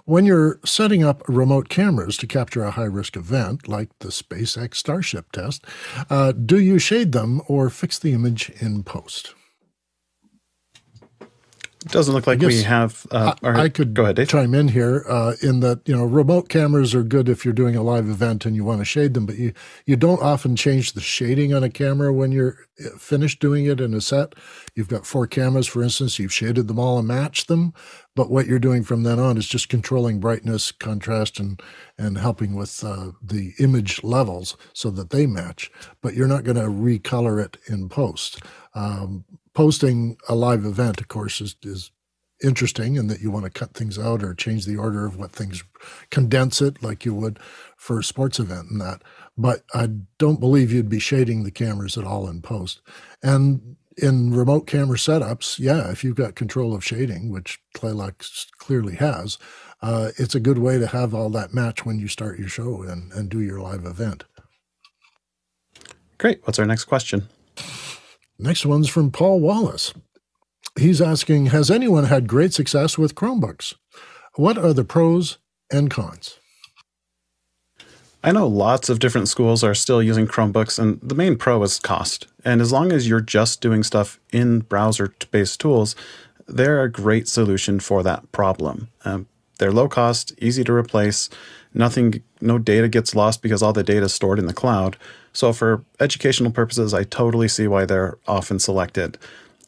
When 0.06 0.26
you're 0.26 0.60
setting 0.64 1.04
up 1.04 1.24
remote 1.28 1.68
cameras 1.68 2.16
to 2.18 2.28
capture 2.28 2.64
a 2.64 2.72
high 2.72 2.84
risk 2.84 3.18
event, 3.18 3.68
like 3.68 3.90
the 4.00 4.10
SpaceX 4.10 4.76
Starship 4.76 5.32
test, 5.32 5.66
uh, 6.10 6.32
do 6.32 6.60
you 6.60 6.80
shade 6.80 7.12
them 7.12 7.42
or 7.48 7.70
fix 7.70 8.00
the 8.00 8.14
image 8.14 8.52
in 8.62 8.84
post? 8.84 9.35
It 11.86 11.92
doesn't 11.92 12.16
look 12.16 12.26
like 12.26 12.40
we 12.40 12.64
have. 12.64 13.06
Uh, 13.12 13.36
I, 13.44 13.62
I, 13.62 13.70
could 13.70 13.94
go 13.94 14.04
ahead, 14.04 14.16
Dave. 14.16 14.30
chime 14.30 14.56
in 14.56 14.70
here 14.70 15.06
uh, 15.08 15.36
in 15.44 15.60
that 15.60 15.88
you 15.88 15.96
know 15.96 16.04
remote 16.04 16.50
cameras 16.50 16.96
are 16.96 17.04
good 17.04 17.30
if 17.30 17.46
you're 17.46 17.54
doing 17.54 17.76
a 17.76 17.84
live 17.84 18.10
event 18.10 18.44
and 18.44 18.56
you 18.56 18.64
want 18.64 18.80
to 18.82 18.86
shade 18.86 19.14
them, 19.14 19.28
but 19.28 19.38
you 19.38 19.54
you 19.86 19.96
don't 19.96 20.22
often 20.24 20.56
change 20.56 20.94
the 20.94 21.02
shading 21.02 21.54
on 21.54 21.64
a 21.64 21.70
camera 21.70 22.12
when 22.12 22.32
you're 22.32 22.58
uh, 22.84 22.98
finished 22.98 23.40
doing 23.40 23.68
it 23.68 23.80
in 23.80 23.94
a 23.94 24.02
set. 24.02 24.34
You've 24.74 24.88
got 24.88 25.06
four 25.06 25.28
cameras, 25.28 25.68
for 25.68 25.84
instance, 25.84 26.18
you've 26.18 26.34
shaded 26.34 26.68
them 26.68 26.80
all 26.80 26.98
and 26.98 27.08
matched 27.08 27.48
them, 27.48 27.72
but 28.16 28.32
what 28.32 28.48
you're 28.48 28.58
doing 28.58 28.84
from 28.84 29.04
then 29.04 29.20
on 29.20 29.38
is 29.38 29.48
just 29.48 29.70
controlling 29.70 30.20
brightness, 30.20 30.72
contrast, 30.72 31.40
and 31.40 31.62
and 32.00 32.18
helping 32.18 32.56
with 32.56 32.84
uh, 32.84 33.12
the 33.22 33.54
image 33.60 34.04
levels 34.04 34.58
so 34.74 34.90
that 34.90 35.12
they 35.12 35.28
match. 35.28 35.72
But 36.02 36.16
you're 36.16 36.28
not 36.28 36.46
going 36.46 36.58
to 36.58 36.64
recolor 36.64 37.46
it 37.46 37.58
in 37.68 37.90
post. 37.90 38.40
Um, 38.74 39.24
posting 39.56 40.18
a 40.30 40.36
live 40.36 40.66
event, 40.66 41.02
of 41.02 41.08
course, 41.08 41.42
is, 41.42 41.56
is 41.64 41.92
interesting 42.44 42.96
in 42.96 43.08
that 43.08 43.22
you 43.22 43.32
want 43.32 43.46
to 43.46 43.50
cut 43.50 43.74
things 43.74 43.98
out 43.98 44.22
or 44.22 44.34
change 44.34 44.66
the 44.66 44.78
order 44.78 45.06
of 45.06 45.18
what 45.18 45.32
things, 45.32 45.64
condense 46.12 46.62
it 46.62 46.84
like 46.84 47.06
you 47.06 47.14
would 47.14 47.40
for 47.78 47.98
a 47.98 48.04
sports 48.04 48.40
event 48.40 48.70
and 48.70 48.80
that. 48.82 49.02
But 49.38 49.64
I 49.74 49.88
don't 50.18 50.40
believe 50.40 50.72
you'd 50.72 50.90
be 50.90 51.00
shading 51.00 51.44
the 51.44 51.52
cameras 51.52 51.98
at 51.98 52.04
all 52.04 52.28
in 52.28 52.42
post. 52.42 52.82
And 53.24 53.78
in 53.98 54.34
remote 54.34 54.68
camera 54.68 54.98
setups, 54.98 55.58
yeah, 55.58 55.90
if 55.90 56.04
you've 56.04 56.16
got 56.16 56.36
control 56.36 56.76
of 56.76 56.84
shading, 56.84 57.32
which 57.32 57.60
Tleilax 57.74 58.48
clearly 58.58 58.96
has, 58.96 59.38
uh, 59.82 60.12
it's 60.18 60.36
a 60.36 60.40
good 60.40 60.58
way 60.58 60.78
to 60.78 60.88
have 60.88 61.14
all 61.14 61.30
that 61.30 61.54
match 61.54 61.86
when 61.86 62.00
you 62.00 62.08
start 62.08 62.40
your 62.40 62.50
show 62.50 62.82
and, 62.82 63.12
and 63.14 63.30
do 63.30 63.40
your 63.40 63.62
live 63.62 63.86
event. 63.86 64.26
Great. 66.18 66.42
What's 66.46 66.60
our 66.60 66.66
next 66.66 66.86
question? 66.86 67.28
Next 68.38 68.66
one's 68.66 68.90
from 68.90 69.12
Paul 69.12 69.40
Walhus. 69.40 69.94
He's 70.78 71.02
asking 71.02 71.48
Has 71.48 71.72
anyone 71.72 72.06
had 72.06 72.28
great 72.28 72.54
success 72.54 72.98
with 72.98 73.16
Chromebooks? 73.16 73.76
What 74.36 74.58
are 74.58 74.74
the 74.74 74.84
pros 74.84 75.38
and 75.72 75.90
cons? 75.90 76.38
I 78.22 78.32
know 78.32 78.48
lots 78.48 78.90
of 78.90 79.00
different 79.00 79.30
schools 79.30 79.64
are 79.64 79.76
still 79.76 80.02
using 80.02 80.28
Chromebooks, 80.28 80.80
and 80.80 81.00
the 81.02 81.16
main 81.16 81.38
pro 81.38 81.62
is 81.64 81.80
cost. 81.80 82.28
And 82.44 82.60
as 82.60 82.72
long 82.72 82.92
as 82.92 83.08
you're 83.08 83.22
just 83.22 83.62
doing 83.62 83.84
stuff 83.84 84.20
in 84.34 84.60
browser 84.62 85.14
based 85.32 85.62
tools, 85.62 85.96
they're 86.48 86.84
a 86.84 86.92
great 86.92 87.28
solution 87.28 87.80
for 87.80 88.04
that 88.04 88.32
problem. 88.32 88.90
Um, 89.06 89.28
they're 89.60 89.72
low 89.72 89.88
cost, 89.88 90.34
easy 90.40 90.64
to 90.66 90.74
replace, 90.74 91.30
nothing, 91.74 92.22
no 92.42 92.58
data 92.58 92.90
gets 92.90 93.16
lost 93.16 93.42
because 93.42 93.64
all 93.64 93.74
the 93.74 93.84
data 93.84 94.08
is 94.08 94.14
stored 94.14 94.40
in 94.40 94.48
the 94.48 94.54
cloud. 94.54 94.98
So, 95.36 95.52
for 95.52 95.84
educational 96.00 96.50
purposes, 96.50 96.94
I 96.94 97.04
totally 97.04 97.50
see 97.50 97.68
why 97.68 97.84
they're 97.84 98.18
often 98.26 98.58
selected. 98.58 99.18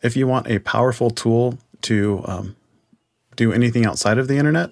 If 0.02 0.16
you 0.16 0.26
want 0.26 0.48
a 0.48 0.60
powerful 0.60 1.10
tool 1.10 1.58
to 1.82 2.24
um, 2.26 2.56
do 3.36 3.52
anything 3.52 3.86
outside 3.86 4.18
of 4.18 4.30
the 4.30 4.38
internet, 4.38 4.72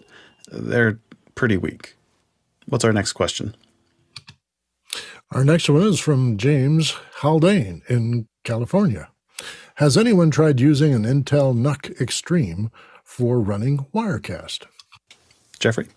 they're 0.49 0.97
pretty 1.35 1.57
weak. 1.57 1.97
What's 2.67 2.85
our 2.85 2.93
next 2.93 3.11
question? 3.11 3.57
Our 5.31 5.43
next 5.43 5.69
one 5.69 5.81
is 5.81 5.99
from 5.99 6.37
James 6.37 6.95
Haldane 7.17 7.81
in 7.89 8.29
California. 8.45 9.09
Has 9.75 9.97
anyone 9.97 10.31
tried 10.31 10.61
using 10.61 10.93
an 10.93 11.03
Intel 11.03 11.53
NUC 11.53 11.99
Extreme 11.99 12.71
for 13.03 13.41
running 13.41 13.85
Wirecast? 13.93 14.63
Jeffrey? 15.59 15.87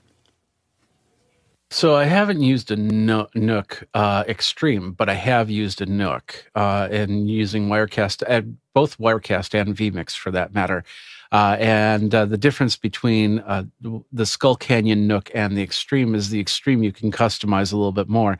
So 1.70 1.96
I 1.96 2.04
haven't 2.04 2.40
used 2.40 2.70
a 2.70 2.76
NUC 2.76 3.86
uh, 3.92 4.24
Extreme, 4.26 4.92
but 4.92 5.10
I 5.10 5.14
have 5.14 5.50
used 5.50 5.82
a 5.82 5.86
NUC 5.86 6.46
uh, 6.54 6.88
and 6.90 7.28
using 7.28 7.68
Wirecast, 7.68 8.22
uh, 8.26 8.40
both 8.72 8.96
Wirecast 8.96 9.52
and 9.52 9.76
vMix 9.76 10.16
for 10.16 10.30
that 10.30 10.54
matter. 10.54 10.82
Uh, 11.30 11.58
and 11.60 12.14
uh, 12.14 12.24
the 12.24 12.38
difference 12.38 12.76
between 12.76 13.40
uh, 13.40 13.64
the 14.10 14.24
Skull 14.24 14.56
Canyon 14.56 15.06
NUC 15.06 15.30
and 15.34 15.58
the 15.58 15.62
Extreme 15.62 16.14
is 16.14 16.30
the 16.30 16.40
Extreme 16.40 16.82
you 16.82 16.92
can 16.92 17.12
customize 17.12 17.70
a 17.70 17.76
little 17.76 17.92
bit 17.92 18.08
more. 18.08 18.38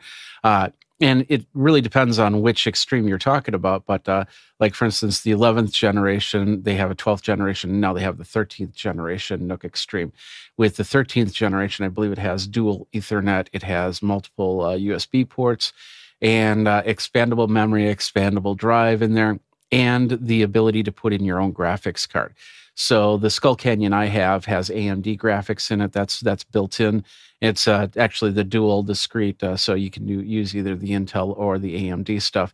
And 1.01 1.25
it 1.29 1.45
really 1.53 1.79
depends 1.79 2.19
on 2.19 2.41
which 2.41 2.67
extreme 2.67 3.07
you're 3.07 3.17
talking 3.17 3.53
about. 3.53 3.85
But 3.85 4.07
uh, 4.09 4.25
like 4.59 4.75
for 4.75 4.85
instance, 4.85 5.21
the 5.21 5.31
11th 5.31 5.71
generation, 5.71 6.63
they 6.63 6.75
have 6.75 6.91
a 6.91 6.95
12th 6.95 7.21
generation. 7.21 7.79
Now 7.79 7.93
they 7.93 8.01
have 8.01 8.17
the 8.17 8.25
13th 8.25 8.73
generation 8.73 9.47
NUC 9.47 9.63
Extreme. 9.63 10.11
With 10.57 10.75
the 10.75 10.83
13th 10.83 11.31
generation, 11.31 11.85
I 11.85 11.89
believe 11.89 12.11
it 12.11 12.17
has 12.17 12.47
dual 12.47 12.87
Ethernet. 12.93 13.47
It 13.53 13.63
has 13.63 14.01
multiple 14.01 14.61
uh, 14.61 14.77
USB 14.77 15.27
ports 15.27 15.71
and 16.21 16.67
uh, 16.67 16.83
expandable 16.83 17.47
memory, 17.47 17.83
expandable 17.83 18.57
drive 18.57 19.01
in 19.01 19.13
there, 19.13 19.39
and 19.71 20.17
the 20.21 20.41
ability 20.41 20.83
to 20.83 20.91
put 20.91 21.13
in 21.13 21.23
your 21.23 21.39
own 21.39 21.53
graphics 21.53 22.07
card. 22.09 22.33
So 22.81 23.17
the 23.17 23.29
Skull 23.29 23.57
Canyon 23.57 23.91
I 23.91 24.05
have 24.05 24.45
has 24.45 24.69
AMD 24.69 25.19
graphics 25.19 25.69
in 25.69 25.81
it. 25.81 25.91
That's 25.91 26.21
that's 26.21 26.45
built 26.45 26.79
in. 26.79 27.03
It's 27.41 27.67
uh, 27.67 27.87
actually 27.97 28.31
the 28.31 28.45
dual 28.45 28.83
discrete, 28.83 29.43
uh, 29.43 29.57
so 29.57 29.73
you 29.73 29.91
can 29.91 30.05
do, 30.05 30.21
use 30.21 30.55
either 30.55 30.77
the 30.77 30.91
Intel 30.91 31.37
or 31.37 31.59
the 31.59 31.75
AMD 31.75 32.21
stuff. 32.21 32.53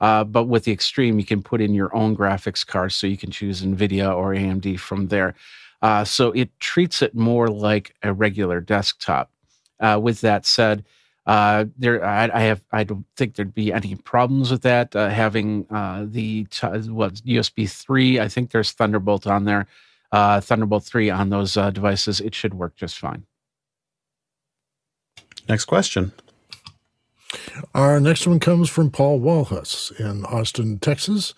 Uh, 0.00 0.24
but 0.24 0.44
with 0.44 0.64
the 0.64 0.72
Extreme, 0.72 1.18
you 1.18 1.26
can 1.26 1.42
put 1.42 1.60
in 1.60 1.74
your 1.74 1.94
own 1.94 2.16
graphics 2.16 2.66
card, 2.66 2.92
so 2.92 3.06
you 3.06 3.18
can 3.18 3.30
choose 3.30 3.60
NVIDIA 3.60 4.16
or 4.16 4.32
AMD 4.32 4.80
from 4.80 5.08
there. 5.08 5.34
Uh, 5.82 6.04
so 6.04 6.32
it 6.32 6.48
treats 6.58 7.02
it 7.02 7.14
more 7.14 7.48
like 7.48 7.94
a 8.02 8.14
regular 8.14 8.62
desktop. 8.62 9.30
Uh, 9.78 10.00
with 10.02 10.22
that 10.22 10.46
said, 10.46 10.86
uh, 11.26 11.64
there, 11.76 12.04
I, 12.04 12.30
I, 12.32 12.40
have, 12.42 12.62
I 12.70 12.84
don't 12.84 13.04
think 13.16 13.34
there'd 13.34 13.54
be 13.54 13.72
any 13.72 13.96
problems 13.96 14.50
with 14.50 14.62
that. 14.62 14.94
Uh, 14.94 15.08
having 15.08 15.66
uh, 15.70 16.06
the 16.08 16.44
t- 16.44 16.66
what 16.66 17.14
USB 17.14 17.68
three, 17.68 18.20
I 18.20 18.28
think 18.28 18.50
there's 18.50 18.72
Thunderbolt 18.72 19.26
on 19.26 19.44
there, 19.44 19.66
uh, 20.12 20.40
Thunderbolt 20.40 20.84
three 20.84 21.10
on 21.10 21.30
those 21.30 21.56
uh, 21.56 21.70
devices. 21.70 22.20
It 22.20 22.34
should 22.34 22.54
work 22.54 22.76
just 22.76 22.98
fine. 22.98 23.24
Next 25.48 25.64
question. 25.64 26.12
Our 27.74 27.98
next 27.98 28.26
one 28.26 28.38
comes 28.38 28.70
from 28.70 28.90
Paul 28.90 29.20
Walhus 29.20 29.90
in 29.98 30.24
Austin, 30.26 30.78
Texas. 30.78 31.34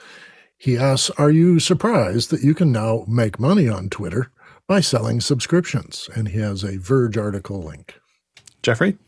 He 0.59 0.77
asks, 0.77 1.11
"Are 1.11 1.31
you 1.31 1.61
surprised 1.61 2.31
that 2.31 2.43
you 2.43 2.55
can 2.55 2.71
now 2.73 3.05
make 3.09 3.41
money 3.41 3.69
on 3.69 3.89
Twitter 3.89 4.31
by 4.67 4.81
selling 4.81 5.21
subscriptions?" 5.21 6.11
And 6.15 6.29
he 6.29 6.41
has 6.41 6.63
a 6.63 6.79
Verge 6.79 7.17
article 7.17 7.63
link. 7.63 7.95
Jeffrey. 8.63 8.99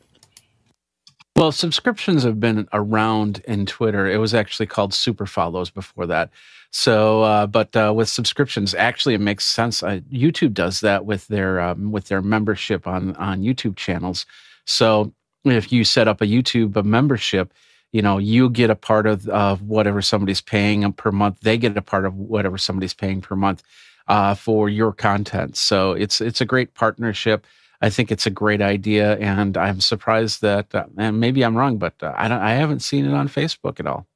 Well, 1.41 1.53
subscriptions 1.53 2.23
have 2.25 2.39
been 2.39 2.69
around 2.71 3.43
in 3.49 3.65
Twitter. 3.65 4.07
It 4.07 4.19
was 4.19 4.35
actually 4.35 4.67
called 4.67 4.93
super 4.93 5.25
follows 5.25 5.71
before 5.71 6.05
that. 6.05 6.29
So, 6.71 7.23
uh, 7.23 7.47
but 7.47 7.75
uh, 7.75 7.95
with 7.97 8.11
subscriptions, 8.11 8.75
actually, 8.75 9.15
it 9.15 9.23
makes 9.23 9.47
sense. 9.47 9.83
Uh, 9.83 10.01
YouTube 10.13 10.53
does 10.53 10.81
that 10.81 11.07
with 11.07 11.27
their 11.29 11.59
um, 11.59 11.93
with 11.93 12.09
their 12.09 12.21
membership 12.21 12.87
on 12.87 13.17
on 13.17 13.41
YouTube 13.41 13.77
channels. 13.77 14.27
So, 14.67 15.15
if 15.47 15.73
you 15.73 15.83
set 15.83 16.09
up 16.09 16.21
a 16.21 16.27
YouTube 16.27 16.77
a 16.77 16.83
membership, 16.83 17.55
you 17.91 18.03
know 18.03 18.19
you 18.19 18.51
get 18.51 18.69
a 18.69 18.77
part 18.77 19.07
of 19.07 19.27
of 19.31 19.63
whatever 19.63 20.03
somebody's 20.03 20.43
paying 20.43 20.93
per 20.93 21.11
month. 21.11 21.41
They 21.41 21.57
get 21.57 21.75
a 21.75 21.81
part 21.83 22.05
of 22.05 22.15
whatever 22.17 22.59
somebody's 22.59 22.93
paying 22.93 23.23
per 23.23 23.35
month 23.35 23.63
uh, 24.09 24.35
for 24.35 24.69
your 24.69 24.93
content. 24.93 25.57
So 25.57 25.93
it's 25.93 26.21
it's 26.21 26.43
a 26.43 26.45
great 26.45 26.75
partnership. 26.75 27.47
I 27.81 27.91
think 27.91 28.13
it's 28.13 28.27
a 28.27 28.31
great 28.31 28.61
idea, 28.61 29.17
and 29.17 29.57
I'm 29.57 29.81
surprised 29.81 30.43
that, 30.43 30.75
uh, 30.75 30.85
and 30.99 31.19
maybe 31.19 31.43
I'm 31.43 31.57
wrong, 31.57 31.79
but 31.79 31.95
uh, 32.03 32.13
I 32.17 32.29
don't, 32.29 32.41
I 32.41 32.53
haven't 32.53 32.81
seen 32.81 33.07
it 33.07 33.15
on 33.15 33.29
Facebook 33.29 33.81
at 33.81 33.87
all. 33.87 34.07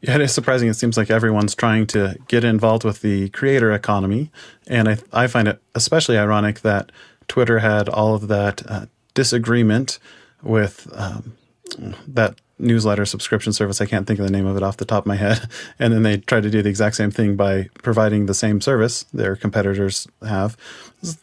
Yeah, 0.00 0.14
it 0.14 0.20
is 0.22 0.32
surprising. 0.32 0.68
It 0.68 0.74
seems 0.74 0.96
like 0.96 1.10
everyone's 1.10 1.54
trying 1.54 1.86
to 1.88 2.16
get 2.28 2.44
involved 2.44 2.84
with 2.84 3.02
the 3.02 3.28
creator 3.30 3.72
economy, 3.72 4.30
and 4.66 4.88
I, 4.88 4.98
I 5.12 5.26
find 5.26 5.48
it 5.48 5.60
especially 5.74 6.16
ironic 6.16 6.60
that 6.60 6.92
Twitter 7.28 7.58
had 7.58 7.88
all 7.88 8.14
of 8.14 8.28
that 8.28 8.62
uh, 8.70 8.86
disagreement 9.14 9.98
with 10.42 10.88
um, 10.94 11.36
that 12.06 12.40
newsletter 12.60 13.04
subscription 13.04 13.52
service. 13.52 13.80
I 13.80 13.86
can't 13.86 14.06
think 14.06 14.18
of 14.18 14.26
the 14.26 14.32
name 14.32 14.46
of 14.46 14.56
it 14.56 14.62
off 14.62 14.76
the 14.76 14.84
top 14.84 15.04
of 15.04 15.06
my 15.06 15.16
head. 15.16 15.48
And 15.78 15.92
then 15.92 16.02
they 16.02 16.18
try 16.18 16.40
to 16.40 16.50
do 16.50 16.62
the 16.62 16.68
exact 16.68 16.96
same 16.96 17.10
thing 17.10 17.36
by 17.36 17.68
providing 17.82 18.26
the 18.26 18.34
same 18.34 18.60
service 18.60 19.04
their 19.14 19.34
competitors 19.34 20.06
have. 20.26 20.56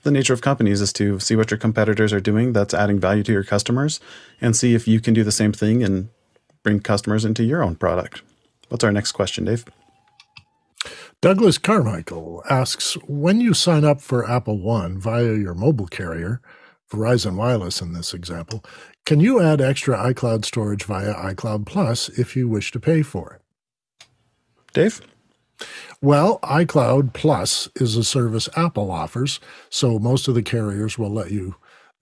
the 0.03 0.11
nature 0.11 0.33
of 0.33 0.41
companies 0.41 0.81
is 0.81 0.91
to 0.93 1.19
see 1.19 1.35
what 1.35 1.51
your 1.51 1.59
competitors 1.59 2.11
are 2.11 2.19
doing 2.19 2.53
that's 2.53 2.73
adding 2.73 2.99
value 2.99 3.23
to 3.23 3.31
your 3.31 3.43
customers 3.43 3.99
and 4.41 4.55
see 4.55 4.73
if 4.73 4.87
you 4.87 4.99
can 4.99 5.13
do 5.13 5.23
the 5.23 5.31
same 5.31 5.53
thing 5.53 5.83
and 5.83 6.09
bring 6.63 6.79
customers 6.79 7.23
into 7.23 7.43
your 7.43 7.63
own 7.63 7.75
product. 7.75 8.23
What's 8.69 8.83
our 8.83 8.91
next 8.91 9.11
question, 9.11 9.45
Dave? 9.45 9.65
Douglas 11.21 11.57
Carmichael 11.57 12.43
asks 12.49 12.93
When 13.07 13.41
you 13.41 13.53
sign 13.53 13.83
up 13.83 14.01
for 14.01 14.29
Apple 14.29 14.59
One 14.59 14.99
via 14.99 15.33
your 15.33 15.53
mobile 15.53 15.87
carrier, 15.87 16.41
Verizon 16.91 17.35
Wireless 17.35 17.81
in 17.81 17.93
this 17.93 18.13
example, 18.13 18.63
can 19.07 19.21
you 19.21 19.39
add 19.39 19.61
extra 19.61 19.97
iCloud 19.97 20.43
storage 20.43 20.83
via 20.83 21.13
iCloud 21.13 21.65
Plus 21.65 22.09
if 22.09 22.35
you 22.35 22.49
wish 22.49 22.73
to 22.73 22.79
pay 22.79 23.01
for 23.01 23.35
it? 23.35 24.05
Dave? 24.73 24.99
Well, 26.01 26.39
iCloud 26.39 27.13
Plus 27.13 27.69
is 27.75 27.95
a 27.95 28.03
service 28.03 28.49
Apple 28.57 28.91
offers, 28.91 29.39
so 29.69 29.97
most 29.97 30.27
of 30.27 30.35
the 30.35 30.43
carriers 30.43 30.97
will 30.97 31.09
let 31.09 31.31
you 31.31 31.55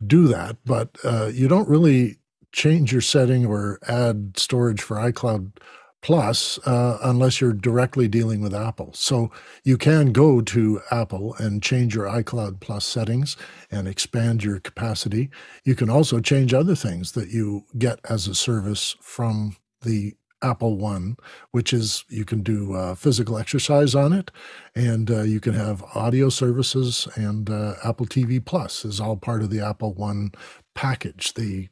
do 0.07 0.27
that, 0.30 0.57
but 0.65 0.98
uh, 1.03 1.27
you 1.27 1.48
don't 1.48 1.69
really 1.69 2.18
change 2.52 2.91
your 2.91 3.02
setting 3.02 3.45
or 3.45 3.77
add 3.88 4.36
storage 4.36 4.82
for 4.82 4.98
iCloud 4.98 5.52
Plus 6.06 6.60
uh, 6.68 6.99
unless 7.02 7.41
you're 7.41 7.52
directly 7.52 8.07
dealing 8.07 8.40
with 8.40 8.53
Apple. 8.53 8.91
So 8.94 9.32
you 9.64 9.76
can 9.76 10.11
go 10.11 10.40
to 10.40 10.80
Apple 10.91 11.34
and 11.40 11.64
change 11.64 11.95
your 11.95 12.06
iCloud 12.06 12.60
Plus 12.60 12.86
settings 12.86 13.36
and 13.72 13.88
expand 13.88 14.44
your 14.44 14.60
capacity. 14.60 15.32
You 15.64 15.73
can 15.73 15.90
also 15.90 16.19
change 16.19 16.53
other 16.53 16.76
things 16.76 17.14
that 17.14 17.30
you 17.30 17.65
get 17.80 18.02
as 18.07 18.27
a 18.27 18.36
service 18.36 18.95
from 19.02 19.57
the 19.82 20.14
Apple 20.44 20.77
One, 20.77 21.18
which 21.49 21.73
is 21.73 22.06
you 22.07 22.23
can 22.23 22.44
do 22.44 22.76
uh, 22.76 22.94
physical 22.94 23.40
exercise 23.40 23.95
on 23.95 24.14
it, 24.14 24.30
and 24.76 25.10
uh, 25.10 25.23
you 25.23 25.40
can 25.40 25.56
have 25.56 25.82
audio 25.95 26.30
services, 26.30 27.07
and 27.15 27.49
uh, 27.49 27.73
Apple 27.84 28.06
TV 28.06 28.45
Plus 28.45 28.86
is 28.86 28.99
all 28.99 29.18
part 29.18 29.41
of 29.41 29.49
the 29.49 29.60
Apple 29.60 29.95
One 29.95 30.34
package, 30.76 31.34
the 31.34 31.69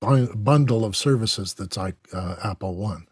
bundle 0.00 0.84
of 0.84 0.96
services 0.96 1.54
that's 1.54 1.76
like 1.76 1.96
uh, 2.12 2.36
Apple 2.44 2.76
One. 2.76 3.06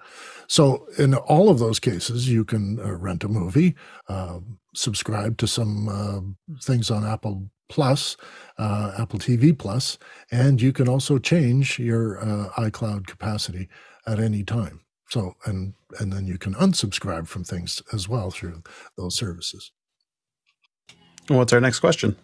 So, 0.51 0.89
in 0.99 1.15
all 1.15 1.49
of 1.49 1.61
those 1.61 1.79
cases, 1.79 2.29
you 2.29 2.45
can 2.45 2.81
uh, 2.81 2.97
rent 2.97 3.23
a 3.23 3.29
movie, 3.29 3.77
uh, 4.09 4.41
subscribe 4.75 5.39
to 5.39 5.47
some 5.47 5.89
uh, 5.89 6.57
things 6.61 6.91
on 6.91 7.07
Apple 7.07 7.49
Plus, 7.69 8.17
uh, 8.59 8.91
Apple 8.99 9.21
TV 9.21 9.57
Plus, 9.57 9.97
and 10.33 10.61
you 10.61 10.73
can 10.73 10.89
also 10.89 11.19
change 11.19 11.79
your 11.79 12.19
uh, 12.19 12.49
iCloud 12.59 13.07
capacity 13.07 13.69
at 14.09 14.19
any 14.19 14.43
time. 14.43 14.81
So, 15.11 15.35
and 15.47 15.75
and 16.01 16.13
then 16.13 16.27
you 16.27 16.37
can 16.37 16.55
unsubscribe 16.55 17.29
from 17.29 17.45
things 17.45 17.81
as 17.93 18.09
well 18.09 18.33
through 18.33 18.65
those 18.97 19.15
services. 19.15 19.71
What's 21.29 21.53
our 21.53 21.61
next 21.61 21.79
question? 21.79 22.17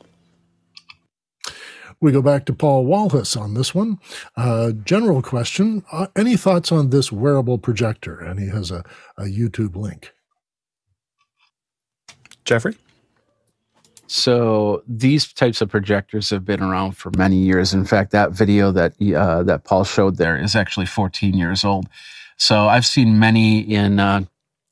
We 2.01 2.13
go 2.13 2.23
back 2.23 2.45
to 2.47 2.53
Paul 2.53 2.85
Walhus 2.85 3.41
on 3.41 3.55
this 3.55 3.75
one. 3.75 3.99
Uh, 4.37 4.73
general 4.73 5.23
question 5.23 5.83
uh, 5.91 6.09
Any 6.15 6.37
thoughts 6.37 6.71
on 6.71 6.91
this 6.91 7.11
wearable 7.11 7.59
projector? 7.59 8.19
And 8.19 8.39
he 8.39 8.49
has 8.49 8.71
a, 8.71 8.85
a 9.17 9.25
YouTube 9.25 9.77
link. 9.77 10.13
Jeffrey? 12.45 12.77
So 14.07 14.83
these 14.87 15.33
types 15.33 15.61
of 15.61 15.69
projectors 15.69 16.31
have 16.31 16.45
been 16.45 16.63
around 16.63 16.93
for 16.93 17.11
many 17.17 17.37
years. 17.37 17.75
In 17.75 17.85
fact, 17.85 18.13
that 18.13 18.31
video 18.31 18.71
that 18.73 18.95
uh, 19.15 19.43
that 19.45 19.65
Paul 19.65 19.85
showed 19.85 20.17
there 20.17 20.37
is 20.37 20.55
actually 20.55 20.87
14 20.87 21.35
years 21.35 21.65
old. 21.65 21.89
So 22.37 22.69
I've 22.69 22.87
seen 22.87 23.19
many 23.19 23.61
in 23.61 23.99
uh, 23.99 24.25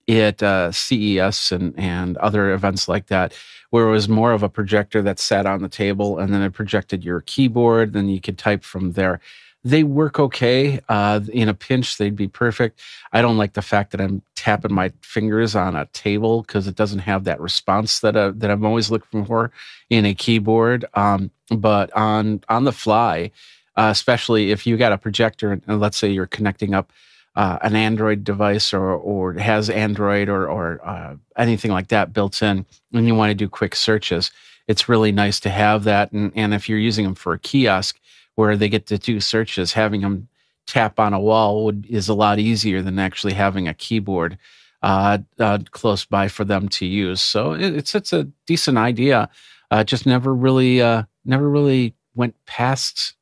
at 0.08 0.42
uh, 0.42 0.70
CES 0.70 1.50
and 1.50 1.78
and 1.78 2.16
other 2.18 2.52
events 2.52 2.88
like 2.88 3.06
that, 3.08 3.34
where 3.74 3.88
it 3.88 3.90
was 3.90 4.08
more 4.08 4.30
of 4.30 4.44
a 4.44 4.48
projector 4.48 5.02
that 5.02 5.18
sat 5.18 5.46
on 5.46 5.60
the 5.60 5.68
table 5.68 6.20
and 6.20 6.32
then 6.32 6.42
it 6.42 6.52
projected 6.52 7.02
your 7.02 7.22
keyboard. 7.22 7.92
Then 7.92 8.08
you 8.08 8.20
could 8.20 8.38
type 8.38 8.62
from 8.62 8.92
there. 8.92 9.18
They 9.64 9.82
work 9.82 10.20
okay. 10.20 10.78
Uh, 10.88 11.22
in 11.32 11.48
a 11.48 11.54
pinch, 11.54 11.96
they'd 11.96 12.14
be 12.14 12.28
perfect. 12.28 12.78
I 13.12 13.20
don't 13.20 13.36
like 13.36 13.54
the 13.54 13.62
fact 13.62 13.90
that 13.90 14.00
I'm 14.00 14.22
tapping 14.36 14.72
my 14.72 14.92
fingers 15.00 15.56
on 15.56 15.74
a 15.74 15.86
table 15.86 16.42
because 16.42 16.68
it 16.68 16.76
doesn't 16.76 17.00
have 17.00 17.24
that 17.24 17.40
response 17.40 17.98
that 17.98 18.14
uh, 18.14 18.30
that 18.36 18.48
I'm 18.48 18.64
always 18.64 18.92
looking 18.92 19.24
for 19.24 19.50
in 19.90 20.06
a 20.06 20.14
keyboard. 20.14 20.84
Um, 20.94 21.32
but 21.50 21.92
on 21.96 22.44
on 22.48 22.62
the 22.62 22.72
fly, 22.72 23.32
uh, 23.76 23.88
especially 23.90 24.52
if 24.52 24.68
you 24.68 24.76
got 24.76 24.92
a 24.92 24.98
projector 24.98 25.50
and 25.50 25.80
let's 25.80 25.96
say 25.96 26.08
you're 26.08 26.26
connecting 26.26 26.74
up 26.74 26.92
uh, 27.36 27.58
an 27.62 27.74
Android 27.74 28.22
device 28.22 28.72
or 28.72 28.90
or 28.90 29.34
has 29.34 29.68
Android 29.68 30.28
or 30.28 30.48
or 30.48 30.80
uh, 30.86 31.16
anything 31.36 31.70
like 31.70 31.88
that 31.88 32.12
built 32.12 32.42
in, 32.42 32.64
and 32.92 33.06
you 33.06 33.14
want 33.14 33.30
to 33.30 33.34
do 33.34 33.48
quick 33.48 33.74
searches, 33.74 34.30
it's 34.68 34.88
really 34.88 35.12
nice 35.12 35.40
to 35.40 35.50
have 35.50 35.84
that. 35.84 36.12
And 36.12 36.32
and 36.36 36.54
if 36.54 36.68
you're 36.68 36.78
using 36.78 37.04
them 37.04 37.14
for 37.14 37.32
a 37.32 37.38
kiosk 37.38 37.98
where 38.36 38.56
they 38.56 38.68
get 38.68 38.86
to 38.86 38.98
do 38.98 39.20
searches, 39.20 39.72
having 39.72 40.00
them 40.00 40.28
tap 40.66 40.98
on 40.98 41.12
a 41.12 41.20
wall 41.20 41.64
would, 41.64 41.86
is 41.86 42.08
a 42.08 42.14
lot 42.14 42.38
easier 42.38 42.82
than 42.82 42.98
actually 42.98 43.34
having 43.34 43.68
a 43.68 43.74
keyboard 43.74 44.38
uh, 44.82 45.18
uh 45.38 45.58
close 45.72 46.04
by 46.04 46.28
for 46.28 46.44
them 46.44 46.68
to 46.68 46.86
use. 46.86 47.20
So 47.20 47.52
it, 47.52 47.74
it's 47.74 47.94
it's 47.94 48.12
a 48.12 48.24
decent 48.46 48.78
idea. 48.78 49.28
Uh, 49.70 49.82
just 49.82 50.06
never 50.06 50.32
really 50.32 50.80
uh, 50.80 51.02
never 51.24 51.48
really 51.48 51.94
went 52.14 52.36
past 52.46 53.14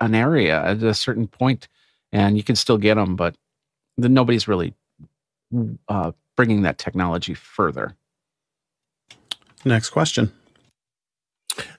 an 0.00 0.14
area 0.14 0.62
at 0.64 0.82
a 0.82 0.94
certain 0.94 1.26
point, 1.26 1.68
and 2.12 2.36
you 2.38 2.42
can 2.42 2.56
still 2.56 2.78
get 2.78 2.94
them, 2.94 3.14
but 3.14 3.36
the, 3.98 4.08
nobody's 4.08 4.48
really 4.48 4.74
uh, 5.88 6.12
bringing 6.36 6.62
that 6.62 6.78
technology 6.78 7.34
further. 7.34 7.96
Next 9.64 9.90
question. 9.90 10.32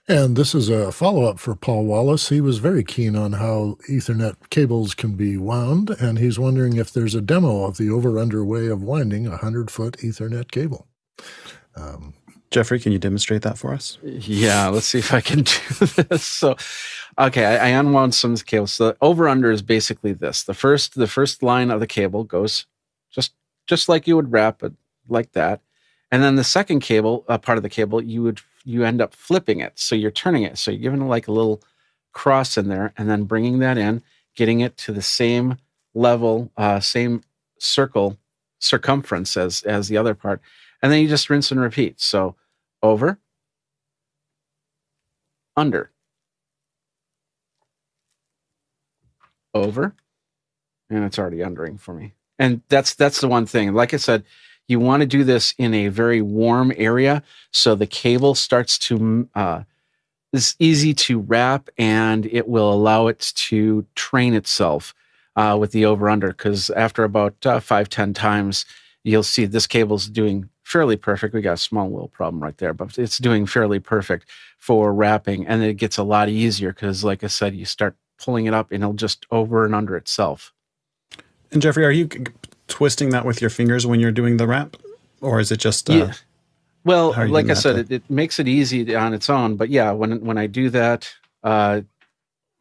And 0.08 0.36
this 0.36 0.56
is 0.56 0.70
a 0.70 0.92
follow 0.92 1.26
up 1.26 1.40
for 1.40 1.56
Paul 1.56 1.86
Walhus. 1.86 2.30
He 2.30 2.42
was 2.42 2.58
very 2.58 2.84
keen 2.84 3.16
on 3.16 3.34
how 3.34 3.78
Ethernet 3.88 4.36
cables 4.50 4.96
can 4.96 5.16
be 5.16 5.38
wound, 5.38 5.92
and 5.92 6.18
he's 6.18 6.40
wondering 6.40 6.78
if 6.78 6.92
there's 6.92 7.16
a 7.16 7.22
demo 7.22 7.66
of 7.66 7.78
the 7.78 7.90
over 7.92 8.18
under 8.18 8.44
way 8.44 8.68
of 8.68 8.82
winding 8.82 9.28
a 9.28 9.32
100 9.32 9.70
foot 9.72 9.98
Ethernet 10.00 10.52
cable. 10.52 10.88
Um, 11.76 12.16
Jeffrey, 12.52 12.80
can 12.80 12.92
you 12.92 12.98
demonstrate 12.98 13.44
that 13.44 13.60
for 13.60 13.74
us? 13.74 14.00
Yeah, 14.02 14.68
let's 14.70 14.88
see 14.88 15.00
if 15.00 15.14
I 15.14 15.22
can 15.22 15.44
do 15.44 15.54
this. 16.10 16.24
So, 16.26 16.56
okay, 17.20 17.46
I, 17.46 17.68
I 17.68 17.70
unwound 17.70 18.16
some 18.16 18.34
of 18.34 18.40
the 18.40 18.46
cables. 18.46 18.74
So 18.74 18.90
the 18.90 18.98
over 19.02 19.28
under 19.28 19.52
is 19.52 19.62
basically 19.62 20.14
this: 20.14 20.44
the 20.44 20.54
first 20.54 20.96
the 20.96 21.08
first 21.08 21.44
line 21.44 21.72
of 21.72 21.80
the 21.80 21.88
cable 21.88 22.24
goes 22.24 22.66
just 23.12 23.34
just 23.68 23.90
like 23.90 24.08
you 24.08 24.16
would 24.16 24.32
wrap 24.32 24.64
it 24.64 24.74
like 25.08 25.32
that, 25.34 25.62
and 26.12 26.24
then 26.24 26.36
the 26.36 26.44
second 26.44 26.80
cable 26.82 27.26
uh, 27.28 27.38
part 27.38 27.58
of 27.58 27.64
the 27.64 27.70
cable 27.70 28.02
you 28.02 28.24
would 28.24 28.42
you 28.66 28.84
end 28.84 29.02
up 29.02 29.14
flipping 29.14 29.60
it, 29.60 29.80
so 29.80 29.96
you're 29.96 30.12
turning 30.12 30.44
it, 30.44 30.58
so 30.58 30.72
you're 30.72 30.82
giving 30.82 31.08
like 31.08 31.28
a 31.28 31.32
little 31.32 31.62
cross 32.14 32.58
in 32.58 32.68
there, 32.70 32.94
and 32.98 33.10
then 33.10 33.24
bringing 33.24 33.60
that 33.60 33.78
in, 33.78 34.02
getting 34.36 34.60
it 34.60 34.78
to 34.78 34.92
the 34.92 35.02
same 35.02 35.58
level, 35.94 36.52
uh, 36.58 36.80
same 36.80 37.22
circle 37.60 38.18
circumference 38.60 39.38
as 39.38 39.64
as 39.64 39.88
the 39.88 39.98
other 39.98 40.14
part, 40.14 40.42
and 40.82 40.92
then 40.92 41.02
you 41.02 41.08
just 41.08 41.30
rinse 41.30 41.52
and 41.52 41.62
repeat. 41.62 42.00
So 42.02 42.36
over, 42.84 43.20
under, 45.56 45.92
over, 49.54 49.94
and 50.90 51.04
it's 51.04 51.20
already 51.20 51.44
undering 51.44 51.78
for 51.78 51.94
me. 51.94 52.14
And 52.38 52.62
that's 52.70 52.96
that's 52.96 53.22
the 53.22 53.28
one 53.28 53.46
thing. 53.46 53.74
Like 53.74 53.94
I 53.94 53.98
said, 53.98 54.24
you 54.68 54.80
want 54.80 55.02
to 55.02 55.08
do 55.08 55.24
this 55.24 55.54
in 55.58 55.74
a 55.74 55.88
very 55.88 56.22
warm 56.22 56.72
area 56.78 57.24
so 57.52 57.76
the 57.76 57.88
cable 57.88 58.36
starts 58.36 58.78
to 58.78 59.28
uh, 59.36 59.64
is 60.32 60.56
easy 60.60 60.94
to 60.94 61.20
wrap 61.20 61.70
and 61.78 62.28
it 62.28 62.48
will 62.48 62.72
allow 62.72 63.08
it 63.08 63.34
to 63.36 63.86
train 63.96 64.34
itself 64.36 64.94
uh, 65.36 65.58
with 65.60 65.72
the 65.72 65.86
over 65.86 66.08
under 66.08 66.28
because 66.28 66.70
after 66.72 67.04
about 67.04 67.46
uh, 67.46 67.60
five 67.60 67.90
ten 67.90 68.14
times 68.14 68.66
you'll 69.04 69.24
see 69.24 69.46
this 69.46 69.68
cable's 69.68 70.08
doing 70.08 70.50
fairly 70.64 70.98
perfect. 70.98 71.34
We 71.34 71.42
got 71.42 71.54
a 71.54 71.58
small 71.58 71.90
little 71.90 72.10
problem 72.10 72.44
right 72.44 72.58
there, 72.58 72.74
but 72.74 72.98
it's 72.98 73.18
doing 73.18 73.48
fairly 73.48 73.80
perfect 73.80 74.30
for 74.60 74.94
wrapping. 74.94 75.48
And 75.48 75.64
it 75.64 75.76
gets 75.76 75.98
a 75.98 76.04
lot 76.04 76.30
easier 76.30 76.72
because, 76.72 77.04
like 77.04 77.24
I 77.24 77.28
said, 77.28 77.56
you 77.56 77.66
start 77.66 77.96
pulling 78.20 78.46
it 78.46 78.54
up 78.54 78.72
and 78.72 78.84
it'll 78.84 78.94
just 78.94 79.26
over 79.32 79.66
and 79.66 79.74
under 79.74 79.96
itself. 79.96 80.54
And 81.52 81.62
Jeffrey, 81.62 81.86
are 81.86 81.92
you 81.92 82.10
twisting 82.68 83.10
that 83.10 83.26
with 83.26 83.42
your 83.42 83.50
fingers 83.50 83.88
when 83.88 84.00
you're 84.00 84.12
doing 84.12 84.38
the 84.38 84.48
wrap? 84.48 84.76
Or 85.22 85.40
is 85.40 85.52
it 85.52 85.60
just. 85.60 85.90
Uh, 85.90 85.94
yeah. 85.94 86.14
Well, 86.86 87.14
like 87.28 87.50
I 87.50 87.54
said, 87.56 87.78
it, 87.78 87.92
it, 87.92 88.10
makes 88.10 88.40
it 88.40 88.48
easy 88.48 88.96
on 88.96 89.14
its 89.14 89.30
own. 89.30 89.58
But 89.58 89.70
yeah, 89.70 89.92
when 89.92 90.22
when 90.22 90.38
I 90.38 90.48
do 90.48 90.70
that, 90.70 91.12
uh, 91.44 91.82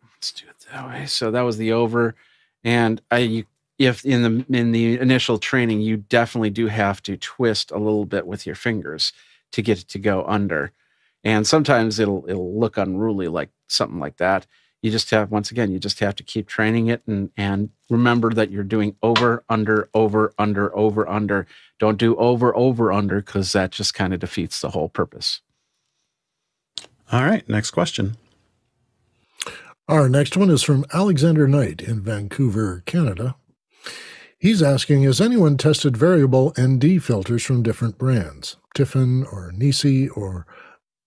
let's 0.02 0.32
do 0.32 0.44
it 0.48 0.66
that 0.72 0.88
way. 0.88 1.06
So 1.06 1.30
that 1.30 1.42
was 1.42 1.56
the 1.56 1.72
over, 1.72 2.16
and 2.64 3.00
I 3.12 3.18
you 3.18 3.44
if 3.78 4.04
in 4.04 4.22
the 4.22 4.56
in 4.56 4.72
the 4.72 4.98
initial 4.98 5.38
training 5.38 5.80
you 5.80 5.96
definitely 5.96 6.50
do 6.50 6.66
have 6.66 7.02
to 7.04 7.16
twist 7.16 7.70
a 7.70 7.78
little 7.78 8.04
bit 8.04 8.26
with 8.26 8.44
your 8.44 8.56
fingers 8.56 9.12
to 9.52 9.62
get 9.62 9.78
it 9.78 9.88
to 9.88 9.98
go 9.98 10.24
under 10.26 10.72
and 11.24 11.46
sometimes 11.46 11.98
it'll 11.98 12.24
it'll 12.28 12.58
look 12.58 12.76
unruly 12.76 13.28
like 13.28 13.50
something 13.68 14.00
like 14.00 14.16
that 14.16 14.46
you 14.82 14.90
just 14.90 15.10
have 15.10 15.30
once 15.30 15.50
again 15.50 15.70
you 15.70 15.78
just 15.78 16.00
have 16.00 16.14
to 16.16 16.22
keep 16.22 16.46
training 16.46 16.88
it 16.88 17.02
and 17.06 17.30
and 17.36 17.70
remember 17.90 18.32
that 18.32 18.50
you're 18.50 18.64
doing 18.64 18.94
over 19.02 19.44
under 19.48 19.88
over 19.94 20.32
under 20.38 20.76
over 20.76 21.08
under 21.08 21.46
don't 21.78 21.98
do 21.98 22.16
over 22.16 22.54
over 22.56 22.92
under 22.92 23.20
because 23.20 23.52
that 23.52 23.70
just 23.70 23.94
kind 23.94 24.12
of 24.14 24.20
defeats 24.20 24.60
the 24.60 24.70
whole 24.70 24.88
purpose 24.88 25.40
all 27.12 27.24
right 27.24 27.48
next 27.48 27.70
question 27.70 28.16
our 29.88 30.08
next 30.08 30.36
one 30.36 30.50
is 30.50 30.62
from 30.62 30.84
alexander 30.92 31.48
knight 31.48 31.80
in 31.80 32.00
vancouver 32.00 32.82
canada 32.86 33.34
He's 34.40 34.62
asking 34.62 35.02
Has 35.02 35.20
anyone 35.20 35.56
tested 35.56 35.96
variable 35.96 36.54
ND 36.58 37.02
filters 37.02 37.42
from 37.42 37.64
different 37.64 37.98
brands, 37.98 38.56
Tiffen 38.72 39.24
or 39.32 39.50
NiSi 39.50 40.08
or 40.16 40.46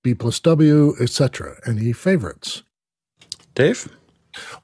B 0.04 0.14
plus 0.14 0.42
W, 0.42 0.96
etc.? 1.00 1.56
Any 1.66 1.94
favorites? 1.94 2.64
Dave? 3.56 3.88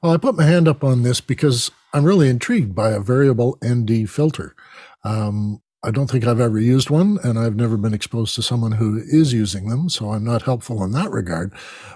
Well, 0.02 0.12
I 0.12 0.16
put 0.16 0.36
my 0.36 0.44
hand 0.44 0.66
up 0.66 0.82
on 0.82 1.02
this 1.02 1.20
because 1.20 1.70
I'm 1.92 2.04
really 2.04 2.28
intrigued 2.28 2.74
by 2.74 2.90
a 2.90 3.00
variable 3.00 3.58
ND 3.64 4.08
filter. 4.08 4.54
Um, 5.04 5.60
I 5.84 5.92
don't 5.92 6.10
think 6.10 6.26
I've 6.26 6.40
ever 6.40 6.58
used 6.58 6.90
one, 6.90 7.18
and 7.22 7.38
I've 7.38 7.54
never 7.54 7.76
been 7.76 7.94
exposed 7.94 8.34
to 8.34 8.42
someone 8.42 8.72
who 8.72 8.98
is 8.98 9.32
using 9.32 9.68
them, 9.68 9.88
so 9.88 10.10
I'm 10.10 10.24
not 10.24 10.42
helpful 10.42 10.82
in 10.82 10.90
that 10.92 11.10
regard. 11.10 11.52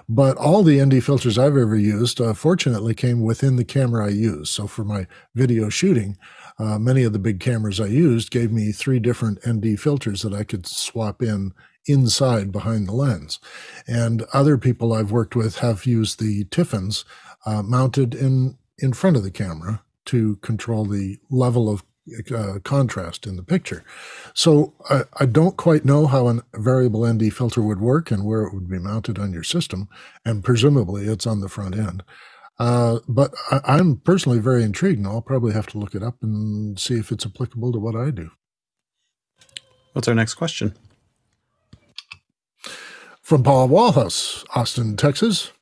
But 0.07 0.37
all 0.37 0.63
the 0.63 0.83
ND 0.83 1.03
filters 1.03 1.37
I've 1.37 1.57
ever 1.57 1.75
used, 1.75 2.21
uh, 2.21 2.33
fortunately, 2.33 2.93
came 2.93 3.21
within 3.21 3.57
the 3.57 3.65
camera 3.65 4.05
I 4.05 4.09
use. 4.09 4.49
So 4.49 4.67
for 4.67 4.85
my 4.85 5.05
video 5.35 5.67
shooting, 5.67 6.17
uh, 6.57 6.79
many 6.79 7.03
of 7.03 7.11
the 7.11 7.19
big 7.19 7.41
cameras 7.41 7.81
I 7.81 7.87
used 7.87 8.31
gave 8.31 8.53
me 8.53 8.71
three 8.71 8.99
different 8.99 9.45
ND 9.45 9.77
filters 9.77 10.21
that 10.21 10.33
I 10.33 10.45
could 10.45 10.65
swap 10.65 11.21
in 11.21 11.53
inside 11.85 12.51
behind 12.51 12.87
the 12.87 12.93
lens. 12.93 13.39
And 13.87 14.23
other 14.33 14.57
people 14.57 14.93
I've 14.93 15.11
worked 15.11 15.35
with 15.35 15.57
have 15.57 15.85
used 15.85 16.19
the 16.19 16.45
Tiffens 16.45 17.03
uh, 17.45 17.61
mounted 17.61 18.13
in 18.15 18.57
in 18.79 18.93
front 18.93 19.15
of 19.15 19.23
the 19.23 19.31
camera 19.31 19.83
to 20.05 20.35
control 20.37 20.85
the 20.85 21.19
level 21.29 21.69
of 21.69 21.83
uh, 22.35 22.59
contrast 22.63 23.25
in 23.25 23.37
the 23.37 23.43
picture. 23.43 23.83
So 24.33 24.73
I, 24.89 25.03
I, 25.21 25.25
don't 25.25 25.55
quite 25.55 25.85
know 25.85 26.05
how 26.05 26.27
a 26.27 26.41
variable 26.55 27.07
ND 27.07 27.33
filter 27.33 27.61
would 27.61 27.79
work 27.79 28.11
and 28.11 28.25
where 28.25 28.43
it 28.43 28.53
would 28.53 28.69
be 28.69 28.79
mounted 28.79 29.17
on 29.17 29.31
your 29.31 29.43
system, 29.43 29.87
and 30.25 30.43
presumably 30.43 31.05
it's 31.05 31.25
on 31.25 31.39
the 31.39 31.47
front 31.47 31.77
end. 31.77 32.03
Uh, 32.59 32.99
but 33.07 33.33
I, 33.51 33.79
am 33.79 33.97
personally 33.97 34.39
very 34.39 34.63
intrigued, 34.63 34.99
and 34.99 35.07
I'll 35.07 35.21
probably 35.21 35.53
have 35.53 35.67
to 35.67 35.77
look 35.77 35.95
it 35.95 36.03
up 36.03 36.17
and 36.21 36.77
see 36.77 36.95
if 36.95 37.11
it's 37.11 37.25
applicable 37.25 37.71
to 37.71 37.79
what 37.79 37.95
I 37.95 38.11
do. 38.11 38.31
What's 39.93 40.07
our 40.07 40.15
next 40.15 40.33
question? 40.33 40.75
From 43.23 43.41
Paul 43.41 43.69
Walhus, 43.69 44.43
Austin, 44.53 44.97
Texas. 44.97 45.53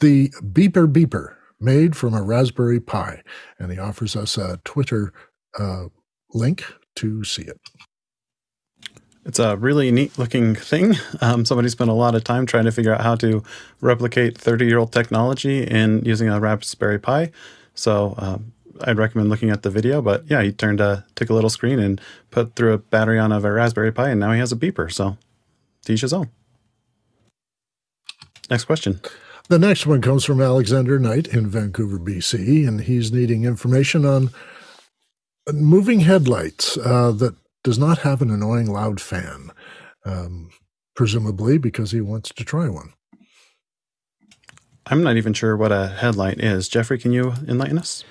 The 0.00 0.28
Beeper 0.42 0.86
Beeper, 0.86 1.36
made 1.58 1.96
from 1.96 2.12
a 2.12 2.22
Raspberry 2.22 2.80
Pi. 2.80 3.22
And 3.58 3.72
he 3.72 3.78
offers 3.78 4.14
us 4.14 4.36
a 4.36 4.60
Twitter 4.62 5.14
uh, 5.58 5.86
link 6.34 6.64
to 6.96 7.24
see 7.24 7.42
it. 7.42 7.58
It's 9.24 9.38
a 9.38 9.56
really 9.56 9.90
neat 9.90 10.18
looking 10.18 10.54
thing. 10.54 10.96
Um, 11.22 11.46
somebody 11.46 11.70
spent 11.70 11.88
a 11.88 11.94
lot 11.94 12.14
of 12.14 12.24
time 12.24 12.44
trying 12.44 12.66
to 12.66 12.72
figure 12.72 12.94
out 12.94 13.00
how 13.00 13.14
to 13.16 13.42
replicate 13.80 14.36
30 14.36 14.66
year 14.66 14.78
old 14.78 14.92
technology 14.92 15.62
in 15.62 16.04
using 16.04 16.28
a 16.28 16.38
Raspberry 16.38 16.98
Pi. 16.98 17.32
So 17.72 18.16
um, 18.18 18.52
I'd 18.82 18.98
recommend 18.98 19.30
looking 19.30 19.48
at 19.48 19.62
the 19.62 19.70
video. 19.70 20.02
But 20.02 20.24
yeah, 20.28 20.42
he 20.42 20.52
turned 20.52 20.80
a 20.80 21.06
took 21.14 21.30
a 21.30 21.34
little 21.34 21.50
screen 21.50 21.78
and 21.78 22.00
put 22.30 22.54
through 22.54 22.74
a 22.74 22.78
battery 22.78 23.18
on 23.18 23.32
a 23.32 23.40
Raspberry 23.40 23.92
Pi, 23.92 24.10
and 24.10 24.20
now 24.20 24.32
he 24.32 24.38
has 24.40 24.52
a 24.52 24.56
beeper. 24.56 24.92
So 24.92 25.16
teach 25.86 26.02
his 26.02 26.12
own. 26.12 26.28
Next 28.50 28.64
question. 28.64 29.00
The 29.48 29.58
next 29.58 29.86
one 29.86 30.02
comes 30.02 30.24
from 30.24 30.40
Alexander 30.40 30.98
Knight 30.98 31.28
in 31.28 31.48
Vancouver, 31.48 31.98
BC, 31.98 32.68
and 32.68 32.82
he's 32.82 33.12
needing 33.12 33.44
information 33.44 34.04
on 34.04 34.30
moving 35.52 36.00
headlights 36.00 36.76
uh, 36.78 37.12
that 37.12 37.34
does 37.64 37.78
not 37.78 37.98
have 37.98 38.20
an 38.22 38.30
annoying 38.30 38.70
loud 38.70 39.00
fan, 39.00 39.50
um, 40.04 40.50
presumably 40.94 41.58
because 41.58 41.92
he 41.92 42.00
wants 42.00 42.30
to 42.30 42.44
try 42.44 42.68
one. 42.68 42.92
I'm 44.86 45.02
not 45.02 45.16
even 45.16 45.32
sure 45.32 45.56
what 45.56 45.72
a 45.72 45.88
headlight 45.88 46.40
is. 46.40 46.68
Jeffrey, 46.68 46.98
can 46.98 47.12
you 47.12 47.34
enlighten 47.46 47.78
us? 47.78 48.04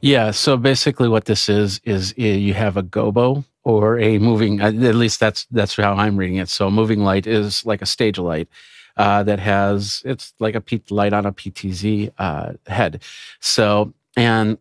Yeah. 0.00 0.30
So 0.30 0.56
basically, 0.56 1.08
what 1.08 1.26
this 1.26 1.48
is 1.48 1.80
is 1.84 2.16
you 2.16 2.54
have 2.54 2.76
a 2.76 2.82
gobo 2.82 3.44
or 3.64 3.98
a 3.98 4.18
moving. 4.18 4.60
At 4.60 4.74
least 4.74 5.20
that's 5.20 5.46
that's 5.50 5.76
how 5.76 5.94
I'm 5.94 6.16
reading 6.16 6.36
it. 6.36 6.48
So 6.48 6.68
a 6.68 6.70
moving 6.70 7.00
light 7.00 7.26
is 7.26 7.66
like 7.66 7.82
a 7.82 7.86
stage 7.86 8.18
light. 8.18 8.48
Uh, 9.00 9.22
that 9.22 9.38
has 9.38 10.02
it's 10.04 10.34
like 10.40 10.54
a 10.54 10.60
P- 10.60 10.82
light 10.90 11.14
on 11.14 11.24
a 11.24 11.32
PTZ 11.32 12.12
uh, 12.18 12.52
head. 12.66 13.02
So 13.40 13.94
and 14.14 14.58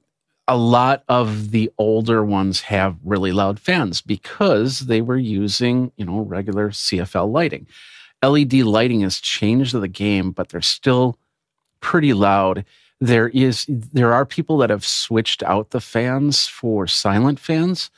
a 0.47 0.55
lot 0.55 1.03
of 1.09 1.51
the 1.51 1.69
older 1.77 2.23
ones 2.23 2.61
have 2.61 2.95
really 3.03 3.33
loud 3.33 3.59
fans 3.59 3.99
because 3.99 4.79
they 4.79 5.01
were 5.01 5.17
using, 5.17 5.91
you 5.97 6.05
know, 6.05 6.21
regular 6.21 6.69
CFL 6.69 7.29
lighting. 7.29 7.67
LED 8.23 8.53
lighting 8.53 9.01
has 9.01 9.19
changed 9.19 9.73
the 9.73 9.87
game, 9.89 10.31
but 10.31 10.49
they're 10.49 10.61
still 10.61 11.17
pretty 11.81 12.13
loud. 12.13 12.63
There 13.01 13.27
is 13.27 13.65
there 13.67 14.13
are 14.13 14.25
people 14.25 14.57
that 14.59 14.69
have 14.69 14.85
switched 14.85 15.43
out 15.43 15.71
the 15.71 15.81
fans 15.81 16.47
for 16.47 16.87
silent 16.87 17.41
fans. 17.41 17.91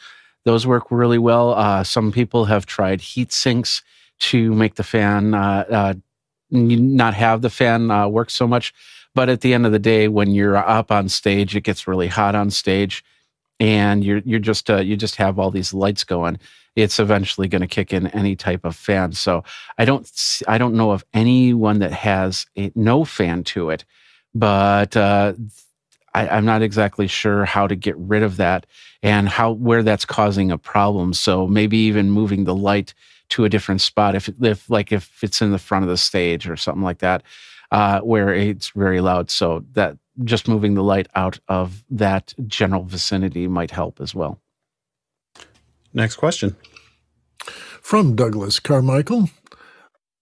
Those 0.43 0.65
work 0.65 0.89
really 0.89 1.19
well. 1.19 1.53
Uh, 1.53 1.83
some 1.83 2.11
people 2.11 2.45
have 2.45 2.65
tried 2.65 3.01
heat 3.01 3.31
sinks 3.31 3.83
to 4.21 4.53
make 4.55 4.75
the 4.75 4.83
fan 4.83 5.33
uh, 5.33 5.65
uh, 5.69 5.93
not 6.51 7.13
have 7.13 7.41
the 7.41 7.49
fan 7.49 7.89
uh, 7.89 8.07
work 8.07 8.29
so 8.29 8.47
much. 8.47 8.73
But 9.13 9.29
at 9.29 9.41
the 9.41 9.53
end 9.53 9.65
of 9.65 9.71
the 9.71 9.79
day, 9.79 10.07
when 10.07 10.31
you're 10.31 10.55
up 10.55 10.91
on 10.91 11.09
stage, 11.09 11.55
it 11.55 11.61
gets 11.61 11.87
really 11.87 12.07
hot 12.07 12.33
on 12.33 12.49
stage, 12.49 13.03
and 13.59 14.03
you're 14.03 14.19
you're 14.19 14.39
just 14.39 14.69
uh, 14.69 14.77
you 14.77 14.95
just 14.95 15.17
have 15.17 15.37
all 15.37 15.51
these 15.51 15.73
lights 15.73 16.03
going. 16.03 16.39
It's 16.75 16.99
eventually 16.99 17.49
going 17.49 17.61
to 17.61 17.67
kick 17.67 17.91
in 17.91 18.07
any 18.07 18.37
type 18.37 18.63
of 18.63 18.75
fan. 18.75 19.11
So 19.11 19.43
I 19.77 19.83
don't 19.83 20.09
I 20.47 20.57
don't 20.57 20.75
know 20.75 20.91
of 20.91 21.03
anyone 21.13 21.79
that 21.79 21.91
has 21.91 22.45
a, 22.57 22.71
no 22.75 23.03
fan 23.03 23.43
to 23.45 23.69
it, 23.69 23.83
but 24.33 24.95
uh, 24.95 25.33
I, 26.13 26.29
I'm 26.29 26.45
not 26.45 26.61
exactly 26.61 27.07
sure 27.07 27.45
how 27.45 27.67
to 27.67 27.75
get 27.75 27.97
rid 27.97 28.23
of 28.23 28.37
that 28.37 28.65
and 29.03 29.27
how 29.27 29.51
where 29.51 29.83
that's 29.83 30.05
causing 30.05 30.51
a 30.51 30.57
problem. 30.57 31.13
So 31.13 31.47
maybe 31.47 31.77
even 31.77 32.11
moving 32.11 32.45
the 32.45 32.55
light 32.55 32.93
to 33.31 33.45
a 33.45 33.49
different 33.49 33.81
spot 33.81 34.15
if 34.15 34.29
if 34.41 34.69
like 34.69 34.91
if 34.91 35.23
it's 35.23 35.41
in 35.41 35.51
the 35.51 35.59
front 35.59 35.83
of 35.83 35.89
the 35.89 35.97
stage 35.97 36.47
or 36.47 36.55
something 36.55 36.83
like 36.83 36.99
that 36.99 37.23
uh, 37.71 38.01
where 38.01 38.33
it's 38.33 38.69
very 38.69 39.01
loud. 39.01 39.29
So 39.31 39.65
that 39.73 39.97
just 40.23 40.47
moving 40.47 40.75
the 40.75 40.83
light 40.83 41.07
out 41.15 41.39
of 41.47 41.83
that 41.89 42.33
general 42.47 42.83
vicinity 42.83 43.47
might 43.47 43.71
help 43.71 44.01
as 44.01 44.13
well. 44.13 44.39
Next 45.93 46.17
question. 46.17 46.55
From 47.81 48.15
Douglas 48.15 48.59
Carmichael. 48.59 49.29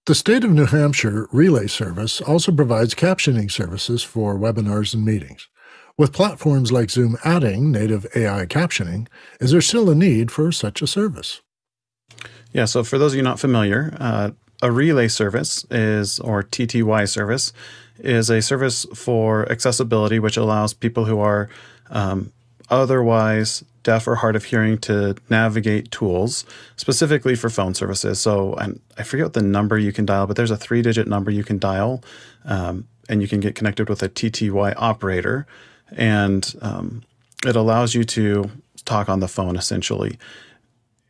The 0.06 0.16
state 0.16 0.44
of 0.44 0.52
New 0.52 0.66
Hampshire 0.66 1.28
Relay 1.32 1.68
Service 1.68 2.22
also 2.22 2.52
provides 2.52 2.96
captioning 2.96 3.52
services 3.52 4.02
for 4.02 4.36
webinars 4.36 4.94
and 4.96 5.06
meetings. 5.06 5.48
With 5.98 6.14
platforms 6.14 6.72
like 6.72 6.90
Zoom 6.90 7.18
adding 7.24 7.72
native 7.72 8.08
AI 8.16 8.46
captioning, 8.46 9.08
is 9.40 9.52
there 9.52 9.62
still 9.62 9.90
a 9.90 9.96
need 9.96 10.32
for 10.32 10.52
such 10.52 10.82
a 10.82 10.88
service? 10.88 11.42
Yeah, 12.54 12.66
so 12.66 12.84
for 12.84 12.98
those 12.98 13.14
of 13.14 13.18
you 13.18 13.24
not 13.24 13.40
familiar, 13.40 13.96
uh, 14.00 14.32
a 14.62 14.72
relay 14.72 15.08
service 15.08 15.66
is, 15.70 16.20
or 16.20 16.44
TTY 16.44 17.08
service, 17.08 17.54
is 18.00 18.30
a 18.30 18.42
service 18.42 18.86
for 18.94 19.50
accessibility, 19.52 20.20
which 20.20 20.38
allows 20.38 20.74
people 20.74 21.06
who 21.06 21.20
are 21.20 21.50
um, 21.90 22.32
otherwise 22.70 23.64
deaf 23.84 24.08
or 24.08 24.16
hard 24.16 24.36
of 24.36 24.46
hearing 24.46 24.78
to 24.78 25.16
navigate 25.30 25.92
tools, 25.92 26.46
specifically 26.76 27.36
for 27.36 27.50
phone 27.50 27.74
services. 27.74 28.20
So, 28.20 28.54
and 28.56 28.80
I 28.98 29.04
forget 29.04 29.28
what 29.28 29.34
the 29.34 29.42
number 29.42 29.78
you 29.78 29.94
can 29.94 30.06
dial, 30.06 30.28
but 30.28 30.36
there's 30.36 30.52
a 30.52 30.58
three 30.58 30.82
digit 30.82 31.08
number 31.08 31.32
you 31.32 31.44
can 31.44 31.60
dial, 31.60 32.04
um, 32.46 32.88
and 33.08 33.22
you 33.22 33.28
can 33.28 33.40
get 33.40 33.56
connected 33.56 33.90
with 33.90 34.04
a 34.04 34.10
TTY 34.10 34.74
operator. 34.78 35.48
And 35.92 36.54
um, 36.62 37.04
it 37.46 37.56
allows 37.56 37.96
you 37.96 38.04
to 38.04 38.52
talk 38.86 39.10
on 39.10 39.20
the 39.20 39.28
phone 39.28 39.56
essentially. 39.56 40.18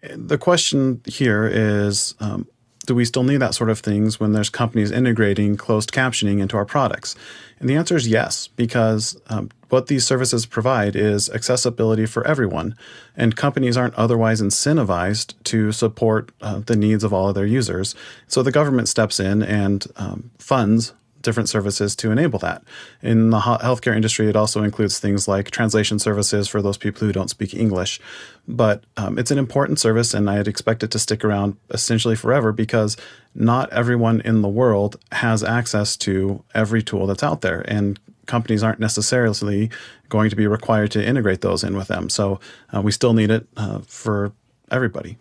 The 0.01 0.37
question 0.37 1.01
here 1.05 1.45
is 1.45 2.15
um, 2.19 2.47
do 2.85 2.95
we 2.95 3.05
still 3.05 3.23
need 3.23 3.37
that 3.37 3.53
sort 3.53 3.69
of 3.69 3.79
things 3.79 4.19
when 4.19 4.33
there's 4.33 4.49
companies 4.49 4.89
integrating 4.89 5.55
closed 5.57 5.91
captioning 5.91 6.39
into 6.39 6.57
our 6.57 6.65
products? 6.65 7.15
And 7.59 7.69
the 7.69 7.75
answer 7.75 7.95
is 7.95 8.07
yes, 8.07 8.47
because 8.47 9.15
um, 9.27 9.51
what 9.69 9.85
these 9.85 10.05
services 10.05 10.47
provide 10.47 10.95
is 10.95 11.29
accessibility 11.29 12.07
for 12.07 12.25
everyone, 12.25 12.75
and 13.15 13.35
companies 13.35 13.77
aren't 13.77 13.93
otherwise 13.93 14.41
incentivized 14.41 15.35
to 15.43 15.71
support 15.71 16.31
uh, 16.41 16.61
the 16.65 16.75
needs 16.75 17.03
of 17.03 17.13
all 17.13 17.29
of 17.29 17.35
their 17.35 17.45
users. 17.45 17.93
So 18.27 18.41
the 18.41 18.51
government 18.51 18.87
steps 18.87 19.19
in 19.19 19.43
and 19.43 19.85
um, 19.97 20.31
funds 20.39 20.93
different 21.29 21.47
services 21.47 21.95
to 21.95 22.09
enable 22.09 22.39
that. 22.39 22.63
In 23.03 23.29
the 23.29 23.37
healthcare 23.39 23.95
industry, 23.95 24.27
it 24.27 24.35
also 24.35 24.63
includes 24.63 24.97
things 24.97 25.27
like 25.27 25.51
translation 25.51 25.99
services 25.99 26.47
for 26.47 26.59
those 26.59 26.75
people 26.75 27.05
who 27.05 27.13
don't 27.13 27.29
speak 27.29 27.53
English. 27.53 28.01
But 28.47 28.83
um, 28.97 29.19
it's 29.19 29.29
an 29.29 29.37
important 29.37 29.79
service, 29.79 30.15
and 30.15 30.27
I'd 30.27 30.47
expect 30.47 30.81
it 30.81 30.89
to 30.89 30.97
stick 30.97 31.23
around 31.23 31.55
essentially 31.69 32.15
forever 32.15 32.51
because 32.51 32.97
not 33.35 33.71
everyone 33.71 34.21
in 34.21 34.41
the 34.41 34.47
world 34.49 34.99
has 35.11 35.43
access 35.43 35.95
to 35.97 36.43
every 36.55 36.81
tool 36.81 37.05
that's 37.05 37.21
out 37.21 37.41
there. 37.41 37.61
And 37.67 37.99
companies 38.25 38.63
aren't 38.63 38.79
necessarily 38.79 39.69
going 40.07 40.31
to 40.31 40.35
be 40.35 40.47
required 40.47 40.89
to 40.93 41.05
integrate 41.05 41.41
those 41.41 41.63
in 41.63 41.77
with 41.77 41.89
them. 41.89 42.09
So 42.09 42.39
uh, 42.73 42.81
we 42.81 42.91
still 42.91 43.13
need 43.13 43.29
it 43.29 43.47
uh, 43.55 43.81
for 43.85 44.31
everybody. 44.71 45.19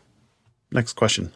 Next 0.73 0.95
question. 0.95 1.33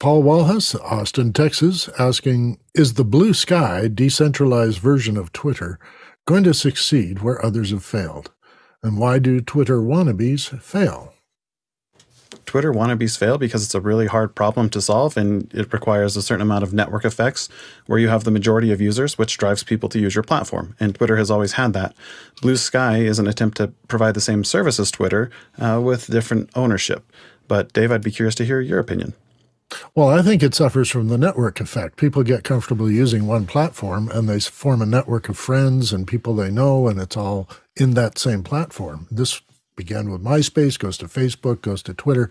Paul 0.00 0.22
Walhus, 0.22 0.74
Austin, 0.76 1.30
Texas, 1.34 1.90
asking 1.98 2.58
Is 2.74 2.94
the 2.94 3.04
blue 3.04 3.34
sky 3.34 3.86
decentralized 3.86 4.78
version 4.78 5.18
of 5.18 5.30
Twitter 5.30 5.78
going 6.26 6.42
to 6.44 6.54
succeed 6.54 7.18
where 7.18 7.44
others 7.44 7.70
have 7.70 7.84
failed? 7.84 8.30
And 8.82 8.96
why 8.96 9.18
do 9.18 9.42
Twitter 9.42 9.76
wannabes 9.76 10.58
fail? 10.62 11.12
Twitter 12.46 12.72
wannabes 12.72 13.18
fail 13.18 13.36
because 13.36 13.62
it's 13.62 13.74
a 13.74 13.80
really 13.82 14.06
hard 14.06 14.34
problem 14.34 14.70
to 14.70 14.80
solve 14.80 15.18
and 15.18 15.52
it 15.52 15.70
requires 15.70 16.16
a 16.16 16.22
certain 16.22 16.40
amount 16.40 16.64
of 16.64 16.72
network 16.72 17.04
effects 17.04 17.50
where 17.84 17.98
you 17.98 18.08
have 18.08 18.24
the 18.24 18.30
majority 18.30 18.72
of 18.72 18.80
users, 18.80 19.18
which 19.18 19.36
drives 19.36 19.62
people 19.62 19.90
to 19.90 19.98
use 19.98 20.14
your 20.14 20.24
platform. 20.24 20.74
And 20.80 20.94
Twitter 20.94 21.18
has 21.18 21.30
always 21.30 21.52
had 21.52 21.74
that. 21.74 21.94
Blue 22.40 22.56
Sky 22.56 23.00
is 23.00 23.18
an 23.18 23.26
attempt 23.26 23.58
to 23.58 23.68
provide 23.86 24.14
the 24.14 24.22
same 24.22 24.44
service 24.44 24.80
as 24.80 24.90
Twitter 24.90 25.30
uh, 25.58 25.78
with 25.84 26.06
different 26.06 26.48
ownership. 26.54 27.04
But 27.48 27.74
Dave, 27.74 27.92
I'd 27.92 28.02
be 28.02 28.10
curious 28.10 28.34
to 28.36 28.46
hear 28.46 28.62
your 28.62 28.78
opinion. 28.78 29.12
Well, 29.94 30.08
I 30.08 30.22
think 30.22 30.42
it 30.42 30.54
suffers 30.54 30.90
from 30.90 31.08
the 31.08 31.18
network 31.18 31.60
effect. 31.60 31.96
People 31.96 32.22
get 32.22 32.44
comfortable 32.44 32.90
using 32.90 33.26
one 33.26 33.46
platform 33.46 34.08
and 34.08 34.28
they 34.28 34.40
form 34.40 34.82
a 34.82 34.86
network 34.86 35.28
of 35.28 35.36
friends 35.36 35.92
and 35.92 36.06
people 36.06 36.34
they 36.34 36.50
know, 36.50 36.88
and 36.88 37.00
it's 37.00 37.16
all 37.16 37.48
in 37.76 37.94
that 37.94 38.18
same 38.18 38.42
platform. 38.42 39.06
This 39.10 39.40
began 39.80 40.10
with 40.10 40.22
MySpace, 40.22 40.78
goes 40.78 40.98
to 40.98 41.06
Facebook, 41.06 41.62
goes 41.62 41.82
to 41.82 41.94
Twitter. 41.94 42.28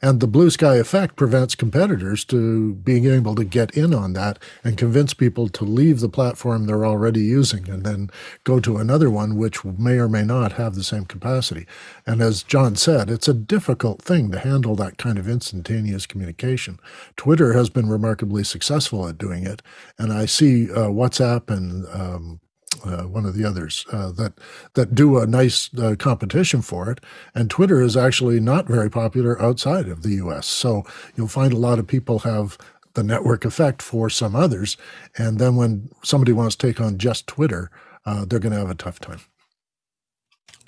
And 0.00 0.20
the 0.20 0.28
blue 0.28 0.50
sky 0.50 0.76
effect 0.76 1.16
prevents 1.16 1.56
competitors 1.56 2.24
to 2.26 2.74
being 2.74 3.06
able 3.06 3.34
to 3.34 3.42
get 3.42 3.76
in 3.76 3.92
on 3.92 4.12
that 4.12 4.38
and 4.62 4.78
convince 4.78 5.12
people 5.12 5.48
to 5.48 5.64
leave 5.64 5.98
the 5.98 6.08
platform 6.08 6.66
they're 6.66 6.86
already 6.86 7.22
using 7.22 7.68
and 7.68 7.82
then 7.84 8.08
go 8.44 8.60
to 8.60 8.76
another 8.76 9.10
one 9.10 9.34
which 9.34 9.64
may 9.64 9.98
or 9.98 10.08
may 10.08 10.22
not 10.22 10.52
have 10.52 10.76
the 10.76 10.84
same 10.84 11.04
capacity. 11.04 11.66
And 12.06 12.22
as 12.22 12.44
John 12.44 12.76
said, 12.76 13.10
it's 13.10 13.26
a 13.26 13.34
difficult 13.34 14.00
thing 14.00 14.30
to 14.30 14.38
handle 14.38 14.76
that 14.76 14.96
kind 14.96 15.18
of 15.18 15.28
instantaneous 15.28 16.06
communication. 16.06 16.78
Twitter 17.16 17.52
has 17.52 17.68
been 17.68 17.88
remarkably 17.88 18.44
successful 18.44 19.08
at 19.08 19.18
doing 19.18 19.44
it. 19.44 19.60
And 19.98 20.12
I 20.12 20.26
see 20.26 20.70
uh, 20.70 20.86
WhatsApp 20.86 21.50
and 21.50 21.84
um, 21.88 22.40
uh, 22.84 23.02
one 23.02 23.24
of 23.24 23.34
the 23.34 23.44
others 23.44 23.84
uh, 23.92 24.10
that 24.12 24.34
that 24.74 24.94
do 24.94 25.18
a 25.18 25.26
nice 25.26 25.70
uh, 25.78 25.94
competition 25.98 26.62
for 26.62 26.90
it. 26.90 27.00
And 27.34 27.50
Twitter 27.50 27.80
is 27.80 27.96
actually 27.96 28.40
not 28.40 28.66
very 28.66 28.90
popular 28.90 29.40
outside 29.40 29.88
of 29.88 30.02
the 30.02 30.14
U.S. 30.16 30.46
So 30.46 30.84
you'll 31.16 31.28
find 31.28 31.52
a 31.52 31.58
lot 31.58 31.78
of 31.78 31.86
people 31.86 32.20
have 32.20 32.58
the 32.94 33.02
network 33.02 33.44
effect 33.44 33.80
for 33.80 34.10
some 34.10 34.36
others, 34.36 34.76
and 35.16 35.38
then 35.38 35.56
when 35.56 35.88
somebody 36.02 36.32
wants 36.32 36.56
to 36.56 36.66
take 36.66 36.80
on 36.80 36.98
just 36.98 37.26
Twitter, 37.26 37.70
uh, 38.04 38.24
they're 38.26 38.38
going 38.38 38.52
to 38.52 38.58
have 38.58 38.70
a 38.70 38.74
tough 38.74 39.00
time. 39.00 39.20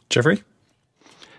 Jeffrey. 0.09 0.43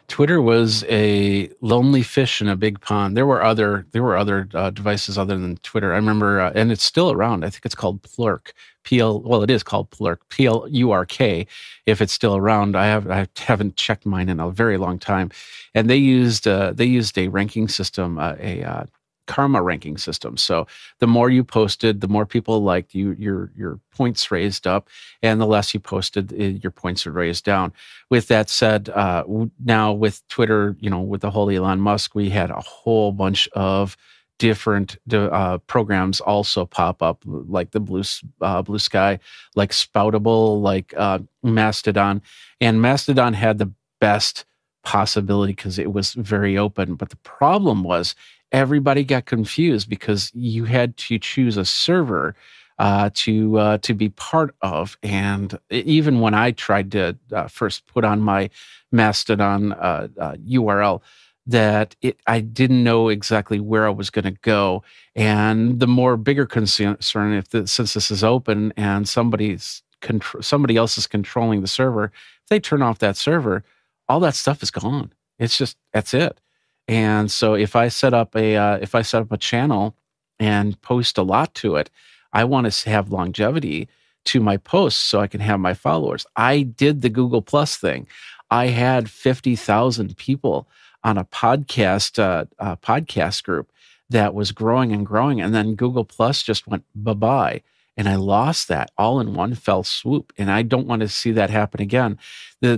Twitter 0.08 0.42
was 0.42 0.84
a 0.86 1.50
lonely 1.62 2.04
fish 2.04 2.42
in 2.42 2.48
a 2.48 2.56
big 2.56 2.80
pond. 2.80 3.18
There 3.18 3.26
were 3.26 3.44
other 3.44 3.86
there 3.92 4.04
were 4.04 4.18
other 4.18 4.48
uh, 4.54 4.70
devices 4.70 5.18
other 5.18 5.38
than 5.38 5.58
Twitter. 5.58 5.94
I 5.94 5.96
remember, 5.96 6.40
uh, 6.40 6.52
and 6.54 6.72
it's 6.72 6.84
still 6.84 7.12
around. 7.12 7.44
I 7.44 7.50
think 7.50 7.66
it's 7.66 7.76
called 7.76 8.02
Plurk. 8.04 8.54
P 8.84 9.00
L. 9.00 9.22
Well, 9.22 9.42
it 9.42 9.50
is 9.50 9.64
called 9.64 9.90
Plurk. 9.90 10.28
P 10.30 10.46
L 10.46 10.68
U 10.70 10.92
R 10.92 11.06
K. 11.06 11.48
If 11.86 12.02
it's 12.02 12.14
still 12.14 12.36
around, 12.36 12.76
I 12.76 12.86
have 12.86 13.10
I 13.10 13.28
haven't 13.38 13.78
checked 13.78 14.06
mine 14.06 14.30
in 14.30 14.40
a 14.40 14.52
very 14.52 14.78
long 14.78 15.00
time. 15.00 15.32
And 15.74 15.90
they 15.90 15.98
used 15.98 16.48
uh, 16.48 16.74
they 16.74 16.86
used 16.86 17.18
a 17.18 17.28
ranking 17.28 17.68
system, 17.68 18.20
uh, 18.20 18.36
a 18.40 18.64
uh, 18.64 18.86
karma 19.28 19.62
ranking 19.62 19.98
system. 19.98 20.38
So 20.38 20.68
the 21.00 21.08
more 21.08 21.30
you 21.30 21.44
posted, 21.44 22.02
the 22.02 22.08
more 22.08 22.26
people 22.26 22.64
liked 22.64 22.94
you, 22.94 23.16
your 23.20 23.52
your 23.56 23.80
points 23.92 24.32
raised 24.32 24.68
up, 24.68 24.90
and 25.22 25.40
the 25.40 25.46
less 25.46 25.74
you 25.74 25.80
posted, 25.80 26.34
eh, 26.34 26.58
your 26.62 26.72
points 26.72 27.06
would 27.06 27.16
raise 27.16 27.42
down. 27.42 27.74
With 28.10 28.28
that 28.28 28.50
said, 28.50 28.90
uh, 28.90 29.24
now 29.64 29.94
with 29.94 30.28
Twitter, 30.28 30.76
you 30.80 30.90
know, 30.90 31.02
with 31.02 31.22
the 31.22 31.32
whole 31.32 31.50
Elon 31.50 31.80
Musk, 31.80 32.16
we 32.16 32.30
had 32.30 32.52
a 32.52 32.62
whole 32.62 33.12
bunch 33.12 33.48
of 33.50 33.98
different 34.38 34.98
uh, 35.12 35.58
programs 35.60 36.20
also 36.20 36.66
pop 36.66 37.02
up, 37.02 37.24
like 37.26 37.72
the 37.72 37.80
blue 37.80 38.04
uh, 38.42 38.62
blue 38.62 38.80
sky, 38.80 39.20
like 39.56 39.72
Spoutible, 39.72 40.62
like 40.62 40.94
uh, 40.98 41.20
Mastodon, 41.44 42.22
and 42.60 42.82
Mastodon 42.82 43.34
had 43.34 43.58
the 43.58 43.72
best 44.00 44.46
possibility 44.84 45.54
because 45.54 45.80
it 45.80 45.92
was 45.92 46.14
very 46.14 46.58
open. 46.58 46.96
But 46.96 47.10
the 47.10 47.16
problem 47.18 47.84
was 47.84 48.16
everybody 48.56 49.04
got 49.04 49.26
confused 49.26 49.90
because 49.90 50.32
you 50.34 50.64
had 50.64 50.96
to 50.96 51.20
choose 51.20 51.58
a 51.58 51.66
server 51.66 52.34
uh, 52.80 53.10
to 53.14 53.58
uh, 53.58 53.78
to 53.80 53.94
be 53.94 54.10
part 54.10 54.56
of. 54.62 54.98
And 55.04 55.60
even 55.70 56.22
when 56.22 56.34
I 56.34 56.52
tried 56.52 56.92
to 56.94 57.18
uh, 57.34 57.48
first 57.48 57.86
put 57.86 58.06
on 58.06 58.22
my 58.22 58.50
Mastodon 58.94 59.72
URL, 59.72 60.94
uh, 60.94 60.96
uh, 60.96 61.00
that 61.48 61.96
it 62.02 62.18
I 62.28 62.40
didn't 62.40 62.84
know 62.84 63.10
exactly 63.10 63.60
where 63.60 63.86
I 63.86 63.92
was 63.92 64.10
going 64.10 64.26
to 64.26 64.40
go. 64.42 64.84
And 65.16 65.80
the 65.82 65.88
more 65.88 66.16
bigger 66.16 66.46
concern, 66.46 67.34
if 67.34 67.50
the, 67.50 67.68
since 67.68 67.94
this 67.94 68.10
is 68.10 68.24
open 68.24 68.74
and 68.78 69.08
somebody's 69.08 69.84
contr- 70.02 70.44
somebody 70.44 70.78
else 70.78 70.98
is 70.98 71.08
controlling 71.08 71.62
the 71.62 71.68
server, 71.68 72.06
if 72.06 72.50
they 72.50 72.60
turn 72.62 72.82
off 72.82 73.00
that 73.00 73.18
server, 73.18 73.64
all 74.08 74.22
that 74.22 74.36
stuff 74.36 74.64
is 74.64 74.72
gone. 74.72 75.12
It's 75.40 75.58
just 75.58 75.78
that's 75.94 76.14
it. 76.14 76.40
And 76.88 77.32
so 77.32 77.56
if 77.56 77.76
I 77.76 77.88
set 77.88 78.14
up 78.14 78.36
a 78.36 78.56
uh, 78.56 78.78
if 78.82 78.96
I 78.96 79.02
set 79.02 79.22
up 79.22 79.32
a 79.32 79.38
channel 79.38 79.96
and 80.40 80.80
post 80.82 81.18
a 81.18 81.24
lot 81.24 81.54
to 81.56 81.76
it, 81.78 81.90
I 82.34 82.44
want 82.44 82.72
to 82.72 82.90
have 82.90 83.12
longevity 83.12 83.88
to 84.26 84.40
my 84.40 84.58
posts 84.58 85.02
so 85.02 85.20
I 85.20 85.28
can 85.28 85.40
have 85.40 85.60
my 85.60 85.74
followers. 85.74 86.26
I 86.36 86.64
did 86.64 87.02
the 87.02 87.10
Google 87.10 87.42
Plus 87.42 87.78
thing. 87.78 88.08
I 88.52 88.68
had 88.68 89.10
50,000 89.10 90.18
people 90.18 90.68
on 91.04 91.18
a 91.18 91.26
podcast 91.26 92.20
uh, 92.20 92.46
uh, 92.60 92.76
podcast 92.78 93.44
group 93.44 93.72
that 94.10 94.34
was 94.34 94.52
growing 94.52 94.92
and 94.92 95.06
growing 95.06 95.42
and 95.42 95.54
then 95.54 95.76
Google 95.76 96.06
Plus 96.06 96.44
just 96.44 96.68
went 96.68 96.84
bye-bye 96.96 97.62
and 97.98 98.10
I 98.10 98.16
lost 98.16 98.68
that 98.68 98.92
all 98.98 99.20
in 99.20 99.34
one 99.34 99.56
fell 99.56 99.84
swoop. 99.84 100.34
And 100.38 100.52
I 100.52 100.62
don't 100.64 100.88
want 100.88 101.02
to 101.02 101.08
see 101.08 101.32
that 101.32 101.50
happen 101.50 101.82
again. 101.82 102.18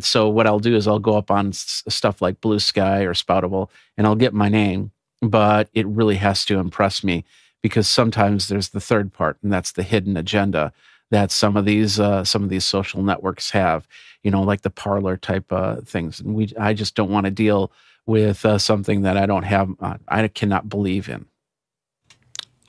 So 0.02 0.30
what 0.30 0.48
I'll 0.48 0.60
do 0.60 0.76
is 0.76 0.88
I'll 0.88 1.00
go 1.00 1.18
up 1.18 1.32
on 1.32 1.54
stuff 1.54 2.22
like 2.22 2.42
Blue 2.42 2.60
Sky 2.60 3.02
or 3.02 3.14
Spoutible, 3.14 3.70
and 3.98 4.06
I'll 4.06 4.16
get 4.16 4.34
my 4.34 4.50
name, 4.50 4.92
but 5.22 5.70
it 5.74 5.88
really 5.88 6.16
has 6.16 6.46
to 6.46 6.60
impress 6.60 7.04
me 7.04 7.24
because 7.62 7.88
sometimes 7.88 8.48
there's 8.48 8.70
the 8.70 8.82
third 8.82 9.14
part, 9.14 9.38
and 9.42 9.52
that's 9.52 9.72
the 9.72 9.84
hidden 9.84 10.18
agenda 10.18 10.72
that 11.10 11.32
some 11.32 11.56
of 11.56 11.66
these 11.66 12.00
uh, 12.00 12.24
some 12.24 12.44
of 12.44 12.50
these 12.50 12.66
social 12.66 13.02
networks 13.02 13.50
have. 13.52 13.88
You 14.24 14.32
know, 14.32 14.44
like 14.44 14.62
the 14.62 14.70
Parler 14.70 15.16
type 15.16 15.52
uh, 15.52 15.78
things, 15.82 16.20
and 16.20 16.36
we 16.36 16.52
I 16.60 16.74
just 16.74 16.96
don't 16.96 17.12
want 17.12 17.26
to 17.26 17.32
deal 17.32 17.72
with 18.06 18.46
uh, 18.46 18.58
something 18.58 19.04
that 19.04 19.18
I 19.18 19.26
don't 19.26 19.44
have. 19.44 19.70
Uh, 19.80 19.98
I 20.08 20.28
cannot 20.28 20.70
believe 20.70 21.08
in. 21.08 21.26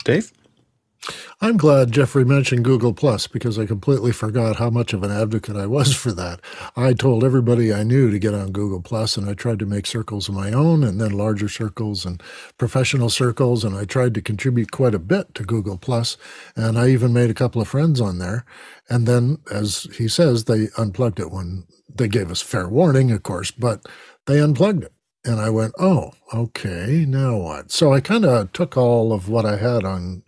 Dave. 0.04 0.32
I'm 1.40 1.56
glad 1.56 1.92
Jeffrey 1.92 2.24
mentioned 2.24 2.64
Google 2.64 2.92
Plus 2.92 3.28
because 3.28 3.58
I 3.58 3.66
completely 3.66 4.10
forgot 4.10 4.56
how 4.56 4.70
much 4.70 4.92
of 4.92 5.04
an 5.04 5.12
advocate 5.12 5.56
I 5.56 5.66
was 5.66 5.94
for 5.94 6.10
that. 6.12 6.40
I 6.76 6.92
told 6.92 7.22
everybody 7.22 7.72
I 7.72 7.84
knew 7.84 8.10
to 8.10 8.18
get 8.18 8.34
on 8.34 8.50
Google 8.50 8.82
Plus, 8.82 9.16
and 9.16 9.30
I 9.30 9.34
tried 9.34 9.60
to 9.60 9.66
make 9.66 9.86
circles 9.86 10.28
of 10.28 10.34
my 10.34 10.52
own, 10.52 10.82
and 10.82 11.00
then 11.00 11.12
larger 11.12 11.48
circles 11.48 12.04
and 12.04 12.20
professional 12.58 13.08
circles, 13.08 13.62
and 13.62 13.76
I 13.76 13.84
tried 13.84 14.14
to 14.14 14.22
contribute 14.22 14.72
quite 14.72 14.94
a 14.94 14.98
bit 14.98 15.32
to 15.36 15.44
Google 15.44 15.78
Plus, 15.78 16.16
and 16.56 16.76
I 16.76 16.88
even 16.88 17.12
made 17.12 17.30
a 17.30 17.34
couple 17.34 17.62
of 17.62 17.68
friends 17.68 18.00
on 18.00 18.18
there. 18.18 18.44
And 18.90 19.06
then, 19.06 19.38
as 19.52 19.86
he 19.96 20.08
says, 20.08 20.44
they 20.44 20.68
unplugged 20.76 21.20
it 21.20 21.30
when 21.30 21.64
they 21.94 22.08
gave 22.08 22.32
us 22.32 22.42
fair 22.42 22.68
warning, 22.68 23.12
of 23.12 23.22
course, 23.22 23.52
but 23.52 23.86
they 24.26 24.40
unplugged 24.40 24.84
it. 24.84 24.92
And 25.24 25.40
I 25.40 25.50
went, 25.50 25.74
oh, 25.78 26.12
okay, 26.34 27.04
now 27.06 27.36
what? 27.36 27.70
So 27.70 27.92
I 27.92 28.00
kind 28.00 28.24
of 28.24 28.52
took 28.52 28.76
all 28.76 29.12
of 29.12 29.28
what 29.28 29.44
I 29.44 29.56
had 29.56 29.84
on 29.84 30.22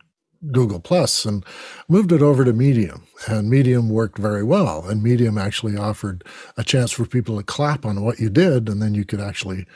Google 0.52 0.80
Plus 0.80 1.24
and 1.24 1.44
moved 1.88 2.12
it 2.12 2.22
over 2.22 2.44
to 2.44 2.52
Medium. 2.52 3.06
And 3.28 3.50
Medium 3.50 3.90
worked 3.90 4.18
very 4.18 4.42
well. 4.42 4.86
And 4.88 5.02
Medium 5.02 5.38
actually 5.38 5.76
offered 5.76 6.24
a 6.56 6.64
chance 6.64 6.90
for 6.90 7.04
people 7.04 7.36
to 7.36 7.42
clap 7.42 7.84
on 7.84 8.02
what 8.02 8.18
you 8.18 8.30
did, 8.30 8.68
and 8.68 8.80
then 8.80 8.94
you 8.94 9.04
could 9.04 9.20
actually 9.20 9.66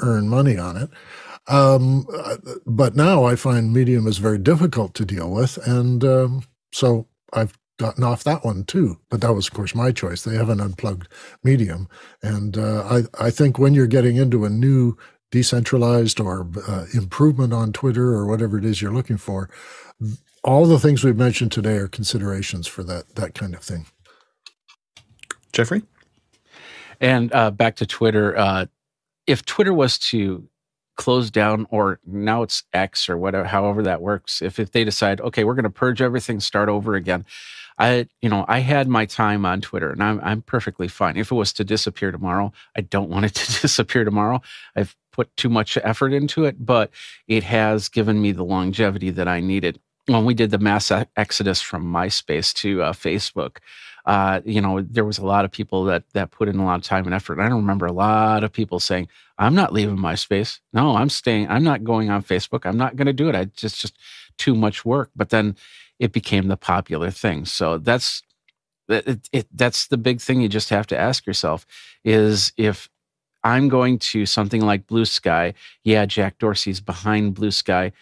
earn 0.00 0.28
money 0.28 0.56
on 0.56 0.76
it. 0.76 0.90
Um, 1.48 2.06
but 2.66 2.94
now 2.94 3.24
I 3.24 3.36
find 3.36 3.72
Medium 3.72 4.06
is 4.06 4.18
very 4.18 4.38
difficult 4.38 4.94
to 4.94 5.04
deal 5.04 5.30
with. 5.30 5.58
And 5.66 6.04
um, 6.04 6.44
so 6.72 7.08
I've 7.32 7.58
gotten 7.78 8.04
off 8.04 8.24
that 8.24 8.44
one 8.44 8.64
too. 8.64 8.98
But 9.10 9.20
that 9.22 9.32
was, 9.32 9.48
of 9.48 9.54
course, 9.54 9.74
my 9.74 9.90
choice. 9.90 10.22
They 10.22 10.36
have 10.36 10.48
an 10.48 10.60
unplugged 10.60 11.08
Medium. 11.42 11.88
And 12.22 12.56
uh, 12.56 13.04
I, 13.18 13.26
I 13.26 13.30
think 13.30 13.58
when 13.58 13.74
you're 13.74 13.86
getting 13.86 14.16
into 14.16 14.44
a 14.44 14.50
new 14.50 14.96
decentralized 15.32 16.20
or 16.20 16.46
uh, 16.68 16.84
improvement 16.94 17.52
on 17.52 17.72
Twitter 17.72 18.08
or 18.12 18.26
whatever 18.26 18.58
it 18.58 18.64
is 18.64 18.80
you're 18.80 18.94
looking 18.94 19.16
for, 19.16 19.48
all 20.44 20.66
the 20.66 20.78
things 20.78 21.04
we've 21.04 21.16
mentioned 21.16 21.52
today 21.52 21.76
are 21.76 21.88
considerations 21.88 22.66
for 22.66 22.82
that 22.84 23.14
that 23.14 23.34
kind 23.34 23.54
of 23.54 23.60
thing. 23.60 23.86
Jeffrey, 25.52 25.82
and 27.00 27.32
uh, 27.32 27.50
back 27.50 27.76
to 27.76 27.86
Twitter. 27.86 28.36
Uh, 28.36 28.66
if 29.26 29.44
Twitter 29.44 29.72
was 29.72 29.98
to 29.98 30.48
close 30.96 31.30
down, 31.30 31.66
or 31.70 32.00
now 32.06 32.42
it's 32.42 32.64
X 32.72 33.08
or 33.08 33.16
whatever, 33.16 33.44
however 33.44 33.82
that 33.82 34.00
works, 34.00 34.42
if 34.42 34.58
if 34.58 34.72
they 34.72 34.84
decide, 34.84 35.20
okay, 35.20 35.44
we're 35.44 35.54
going 35.54 35.64
to 35.64 35.70
purge 35.70 36.02
everything, 36.02 36.40
start 36.40 36.68
over 36.68 36.94
again. 36.94 37.24
I, 37.78 38.06
you 38.20 38.28
know, 38.28 38.44
I 38.48 38.58
had 38.58 38.86
my 38.86 39.06
time 39.06 39.46
on 39.46 39.60
Twitter, 39.60 39.90
and 39.90 40.02
I'm 40.02 40.20
I'm 40.22 40.42
perfectly 40.42 40.88
fine. 40.88 41.16
If 41.16 41.30
it 41.30 41.34
was 41.34 41.52
to 41.54 41.64
disappear 41.64 42.10
tomorrow, 42.10 42.52
I 42.76 42.80
don't 42.82 43.10
want 43.10 43.26
it 43.26 43.34
to 43.34 43.60
disappear 43.62 44.04
tomorrow. 44.04 44.40
I've 44.76 44.96
put 45.12 45.34
too 45.36 45.48
much 45.48 45.78
effort 45.82 46.12
into 46.12 46.44
it, 46.44 46.64
but 46.64 46.90
it 47.28 47.44
has 47.44 47.88
given 47.88 48.20
me 48.20 48.32
the 48.32 48.44
longevity 48.44 49.10
that 49.10 49.28
I 49.28 49.40
needed 49.40 49.78
when 50.06 50.24
we 50.24 50.34
did 50.34 50.50
the 50.50 50.58
mass 50.58 50.90
exodus 51.16 51.60
from 51.60 51.84
MySpace 51.84 52.52
to 52.54 52.82
uh, 52.82 52.92
Facebook, 52.92 53.58
uh, 54.04 54.40
you 54.44 54.60
know, 54.60 54.80
there 54.82 55.04
was 55.04 55.18
a 55.18 55.24
lot 55.24 55.44
of 55.44 55.52
people 55.52 55.84
that 55.84 56.04
that 56.12 56.32
put 56.32 56.48
in 56.48 56.58
a 56.58 56.64
lot 56.64 56.76
of 56.78 56.82
time 56.82 57.04
and 57.04 57.14
effort. 57.14 57.38
And 57.38 57.42
I 57.42 57.54
remember 57.54 57.86
a 57.86 57.92
lot 57.92 58.42
of 58.42 58.52
people 58.52 58.80
saying, 58.80 59.08
"I'm 59.38 59.54
not 59.54 59.72
leaving 59.72 59.96
MySpace. 59.96 60.58
No, 60.72 60.96
I'm 60.96 61.08
staying. 61.08 61.48
I'm 61.48 61.62
not 61.62 61.84
going 61.84 62.10
on 62.10 62.22
Facebook. 62.22 62.66
I'm 62.66 62.76
not 62.76 62.96
going 62.96 63.06
to 63.06 63.12
do 63.12 63.28
it. 63.28 63.36
I 63.36 63.44
just 63.44 63.80
just 63.80 63.96
too 64.38 64.56
much 64.56 64.84
work." 64.84 65.10
But 65.14 65.30
then 65.30 65.56
it 66.00 66.12
became 66.12 66.48
the 66.48 66.56
popular 66.56 67.10
thing. 67.12 67.44
So 67.44 67.78
that's 67.78 68.22
it, 68.88 69.28
it, 69.32 69.46
that's 69.54 69.86
the 69.86 69.96
big 69.96 70.20
thing 70.20 70.40
you 70.40 70.48
just 70.48 70.70
have 70.70 70.86
to 70.88 70.98
ask 70.98 71.24
yourself 71.24 71.64
is 72.04 72.52
if 72.56 72.88
I'm 73.44 73.68
going 73.68 73.98
to 74.00 74.26
something 74.26 74.62
like 74.62 74.86
Blue 74.88 75.04
Sky, 75.04 75.54
yeah, 75.84 76.06
Jack 76.06 76.38
Dorsey's 76.38 76.80
behind 76.80 77.34
Blue 77.34 77.52
Sky 77.52 77.92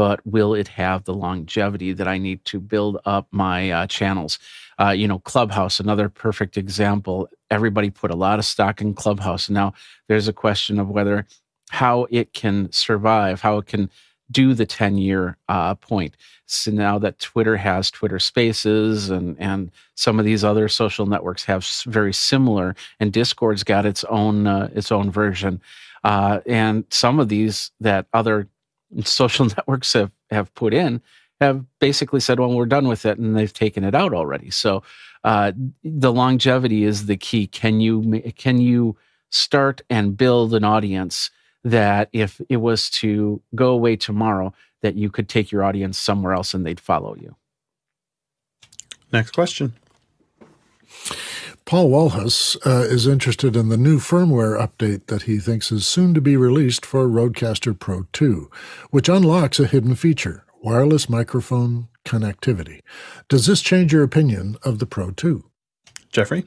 but 0.00 0.26
will 0.26 0.54
it 0.54 0.66
have 0.66 1.04
the 1.04 1.12
longevity 1.12 1.92
that 1.92 2.08
I 2.08 2.16
need 2.16 2.42
to 2.46 2.58
build 2.58 2.96
up 3.04 3.28
my 3.32 3.70
uh, 3.70 3.86
channels? 3.86 4.38
Uh, 4.80 4.92
you 4.92 5.06
know, 5.06 5.18
Clubhouse, 5.18 5.78
another 5.78 6.08
perfect 6.08 6.56
example. 6.56 7.28
Everybody 7.50 7.90
put 7.90 8.10
a 8.10 8.16
lot 8.16 8.38
of 8.38 8.46
stock 8.46 8.80
in 8.80 8.94
Clubhouse. 8.94 9.50
Now, 9.50 9.74
there's 10.08 10.26
a 10.26 10.32
question 10.32 10.78
of 10.78 10.88
whether 10.88 11.26
how 11.68 12.06
it 12.10 12.32
can 12.32 12.72
survive, 12.72 13.42
how 13.42 13.58
it 13.58 13.66
can 13.66 13.90
do 14.30 14.54
the 14.54 14.64
10 14.64 14.96
year 14.96 15.36
uh, 15.50 15.74
point. 15.74 16.16
So 16.46 16.70
now 16.70 16.98
that 17.00 17.18
Twitter 17.18 17.58
has 17.58 17.90
Twitter 17.90 18.18
Spaces 18.18 19.10
and 19.10 19.36
and 19.38 19.70
some 19.96 20.18
of 20.18 20.24
these 20.24 20.44
other 20.44 20.66
social 20.68 21.04
networks 21.04 21.44
have 21.44 21.66
very 21.84 22.14
similar, 22.14 22.74
and 23.00 23.12
Discord's 23.12 23.64
got 23.64 23.84
its 23.84 24.02
own 24.04 24.46
uh, 24.46 24.70
its 24.74 24.90
own 24.90 25.10
version, 25.10 25.60
uh, 26.04 26.40
and 26.46 26.86
some 26.88 27.20
of 27.20 27.28
these 27.28 27.70
that 27.80 28.06
other 28.14 28.48
social 29.04 29.46
networks 29.56 29.92
have 29.92 30.10
have 30.30 30.54
put 30.54 30.74
in 30.74 31.00
have 31.40 31.64
basically 31.78 32.20
said, 32.20 32.38
"Well, 32.38 32.52
we're 32.52 32.66
done 32.66 32.88
with 32.88 33.06
it," 33.06 33.18
and 33.18 33.36
they've 33.36 33.52
taken 33.52 33.84
it 33.84 33.94
out 33.94 34.12
already. 34.12 34.50
So 34.50 34.82
uh, 35.24 35.52
the 35.82 36.12
longevity 36.12 36.84
is 36.84 37.06
the 37.06 37.16
key. 37.16 37.46
Can 37.46 37.80
you 37.80 38.22
can 38.36 38.60
you 38.60 38.96
start 39.30 39.82
and 39.88 40.16
build 40.16 40.54
an 40.54 40.64
audience? 40.64 41.30
that 41.64 42.08
if 42.12 42.40
it 42.48 42.58
was 42.58 42.90
to 42.90 43.42
go 43.54 43.70
away 43.70 43.96
tomorrow, 43.96 44.52
that 44.82 44.94
you 44.94 45.10
could 45.10 45.28
take 45.28 45.52
your 45.52 45.62
audience 45.62 45.98
somewhere 45.98 46.32
else 46.32 46.54
and 46.54 46.64
they'd 46.64 46.80
follow 46.80 47.14
you. 47.16 47.36
Next 49.12 49.32
question. 49.32 49.74
Paul 51.70 51.88
Walhus 51.88 52.56
uh, 52.66 52.82
is 52.92 53.06
interested 53.06 53.54
in 53.54 53.68
the 53.68 53.76
new 53.76 54.00
firmware 54.00 54.58
update 54.58 55.06
that 55.06 55.22
he 55.22 55.38
thinks 55.38 55.70
is 55.70 55.86
soon 55.86 56.14
to 56.14 56.20
be 56.20 56.36
released 56.36 56.84
for 56.84 57.06
Rodecaster 57.06 57.78
Pro 57.78 58.08
2, 58.12 58.50
which 58.90 59.08
unlocks 59.08 59.60
a 59.60 59.68
hidden 59.68 59.94
feature 59.94 60.44
wireless 60.60 61.08
microphone 61.08 61.86
connectivity. 62.04 62.80
Does 63.28 63.46
this 63.46 63.62
change 63.62 63.92
your 63.92 64.02
opinion 64.02 64.56
of 64.64 64.80
the 64.80 64.84
Pro 64.84 65.12
2? 65.12 65.48
Jeffrey? 66.10 66.44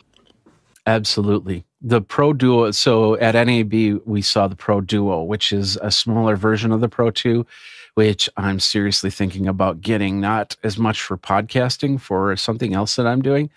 Absolutely 0.86 1.64
the 1.84 2.02
Pro 2.02 2.34
Duo. 2.34 2.72
So 2.72 3.16
at 3.16 3.36
NAB, 3.36 4.02
we 4.06 4.22
saw 4.22 4.50
the 4.50 4.58
Pro 4.58 4.82
Duo, 4.82 5.24
which 5.24 5.54
is 5.54 5.78
a 5.82 5.90
smaller 5.90 6.36
version 6.36 6.74
of 6.74 6.82
the 6.82 6.90
Pro 6.90 7.12
2, 7.12 7.46
which 7.96 8.30
I'm 8.36 8.60
seriously 8.60 9.10
thinking 9.10 9.48
about 9.48 9.82
getting, 9.82 10.20
not 10.20 10.56
as 10.64 10.78
much 10.78 11.02
for 11.02 11.18
podcasting, 11.18 12.02
for 12.02 12.36
something 12.36 12.74
else 12.74 12.96
that 12.96 13.06
I'm 13.06 13.22
doing, 13.22 13.52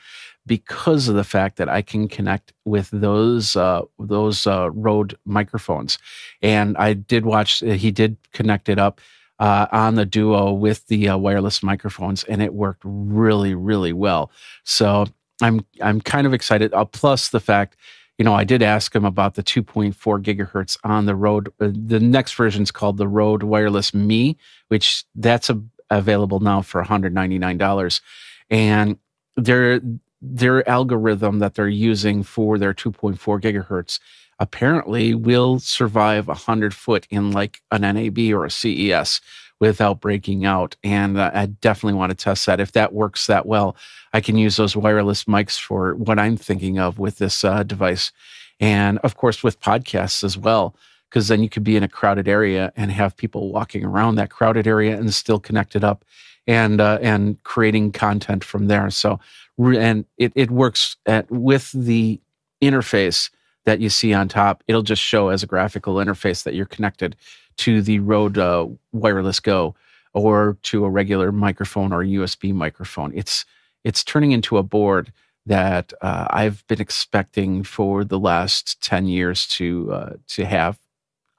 because 0.46 1.08
of 1.08 1.14
the 1.14 1.24
fact 1.24 1.56
that 1.56 1.68
I 1.68 1.82
can 1.82 2.08
connect 2.08 2.52
with 2.64 2.88
those 2.92 3.56
uh, 3.56 3.82
those 3.98 4.46
uh, 4.46 4.70
Rode 4.70 5.16
microphones. 5.24 5.98
And 6.42 6.76
I 6.76 6.92
did 6.94 7.26
watch; 7.26 7.60
he 7.60 7.90
did 7.90 8.16
connect 8.32 8.68
it 8.68 8.78
up. 8.78 9.00
Uh, 9.38 9.66
on 9.70 9.96
the 9.96 10.06
Duo 10.06 10.50
with 10.50 10.86
the 10.86 11.10
uh, 11.10 11.16
wireless 11.18 11.62
microphones, 11.62 12.24
and 12.24 12.40
it 12.40 12.54
worked 12.54 12.80
really, 12.86 13.54
really 13.54 13.92
well. 13.92 14.30
So 14.64 15.04
I'm 15.42 15.60
I'm 15.82 16.00
kind 16.00 16.26
of 16.26 16.32
excited. 16.32 16.72
Uh, 16.72 16.86
plus 16.86 17.28
the 17.28 17.40
fact 17.40 17.76
you 18.18 18.24
know, 18.24 18.34
I 18.34 18.44
did 18.44 18.62
ask 18.62 18.94
him 18.94 19.04
about 19.04 19.34
the 19.34 19.42
2.4 19.42 19.94
gigahertz 20.22 20.78
on 20.84 21.06
the 21.06 21.14
Rode. 21.14 21.48
Uh, 21.60 21.68
the 21.70 22.00
next 22.00 22.34
version 22.34 22.62
is 22.62 22.70
called 22.70 22.96
the 22.96 23.08
Rode 23.08 23.42
Wireless 23.42 23.92
Me, 23.92 24.36
which 24.68 25.04
that's 25.14 25.50
a, 25.50 25.60
available 25.90 26.40
now 26.40 26.62
for 26.62 26.82
$199. 26.82 28.00
And 28.48 28.98
their 29.36 29.80
their 30.20 30.68
algorithm 30.68 31.38
that 31.40 31.54
they're 31.54 31.68
using 31.68 32.22
for 32.22 32.58
their 32.58 32.74
2.4 32.74 33.40
gigahertz 33.40 33.98
apparently 34.38 35.14
will 35.14 35.58
survive 35.58 36.28
100 36.28 36.74
foot 36.74 37.06
in 37.10 37.30
like 37.32 37.60
an 37.70 37.82
NAB 37.82 38.18
or 38.32 38.44
a 38.44 38.50
CES 38.50 39.20
without 39.60 40.00
breaking 40.00 40.44
out. 40.44 40.76
And 40.84 41.18
uh, 41.18 41.30
I 41.32 41.46
definitely 41.46 41.98
want 41.98 42.10
to 42.10 42.16
test 42.16 42.44
that. 42.46 42.60
If 42.60 42.72
that 42.72 42.92
works 42.92 43.26
that 43.26 43.46
well, 43.46 43.76
I 44.12 44.20
can 44.20 44.36
use 44.36 44.56
those 44.56 44.76
wireless 44.76 45.24
mics 45.24 45.58
for 45.58 45.94
what 45.94 46.18
I'm 46.18 46.36
thinking 46.36 46.78
of 46.78 46.98
with 46.98 47.18
this 47.18 47.44
uh, 47.44 47.62
device. 47.62 48.12
And 48.60 48.98
of 48.98 49.16
course, 49.16 49.42
with 49.42 49.60
podcasts 49.60 50.22
as 50.24 50.36
well, 50.36 50.74
because 51.08 51.28
then 51.28 51.42
you 51.42 51.48
could 51.48 51.64
be 51.64 51.76
in 51.76 51.82
a 51.82 51.88
crowded 51.88 52.28
area 52.28 52.72
and 52.76 52.90
have 52.90 53.16
people 53.16 53.52
walking 53.52 53.84
around 53.84 54.16
that 54.16 54.30
crowded 54.30 54.66
area 54.66 54.96
and 54.98 55.12
still 55.14 55.38
connected 55.38 55.84
up 55.84 56.04
and 56.46 56.80
uh, 56.80 56.98
and 57.00 57.42
creating 57.44 57.92
content 57.92 58.44
from 58.44 58.68
there. 58.68 58.90
So, 58.90 59.18
and 59.58 60.04
it, 60.18 60.32
it 60.34 60.50
works 60.50 60.96
at, 61.06 61.30
with 61.30 61.72
the 61.72 62.20
interface 62.62 63.30
that 63.64 63.80
you 63.80 63.88
see 63.88 64.14
on 64.14 64.28
top. 64.28 64.62
It'll 64.66 64.82
just 64.82 65.02
show 65.02 65.28
as 65.28 65.42
a 65.42 65.46
graphical 65.46 65.96
interface 65.96 66.44
that 66.44 66.54
you're 66.54 66.66
connected 66.66 67.16
to 67.58 67.82
the 67.82 67.98
Rode 67.98 68.38
uh, 68.38 68.66
Wireless 68.92 69.40
Go 69.40 69.74
or 70.12 70.56
to 70.62 70.84
a 70.84 70.90
regular 70.90 71.32
microphone 71.32 71.92
or 71.92 72.02
USB 72.02 72.54
microphone. 72.54 73.12
It's 73.14 73.44
it's 73.84 74.02
turning 74.02 74.32
into 74.32 74.56
a 74.56 74.62
board 74.62 75.12
that 75.44 75.92
uh, 76.00 76.26
I've 76.30 76.66
been 76.66 76.80
expecting 76.80 77.62
for 77.62 78.04
the 78.04 78.18
last 78.18 78.80
ten 78.82 79.06
years 79.06 79.46
to 79.48 79.92
uh, 79.92 80.12
to 80.28 80.44
have 80.44 80.78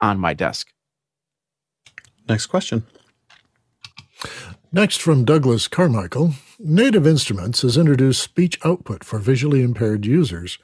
on 0.00 0.18
my 0.18 0.34
desk. 0.34 0.72
Next 2.28 2.46
question. 2.46 2.86
Next 4.70 5.00
from 5.00 5.24
Douglas 5.24 5.66
Carmichael, 5.66 6.34
Native 6.58 7.06
Instruments 7.06 7.62
has 7.62 7.78
introduced 7.78 8.22
speech 8.22 8.58
output 8.66 9.02
for 9.02 9.18
visually 9.18 9.62
impaired 9.62 10.04
users. 10.04 10.58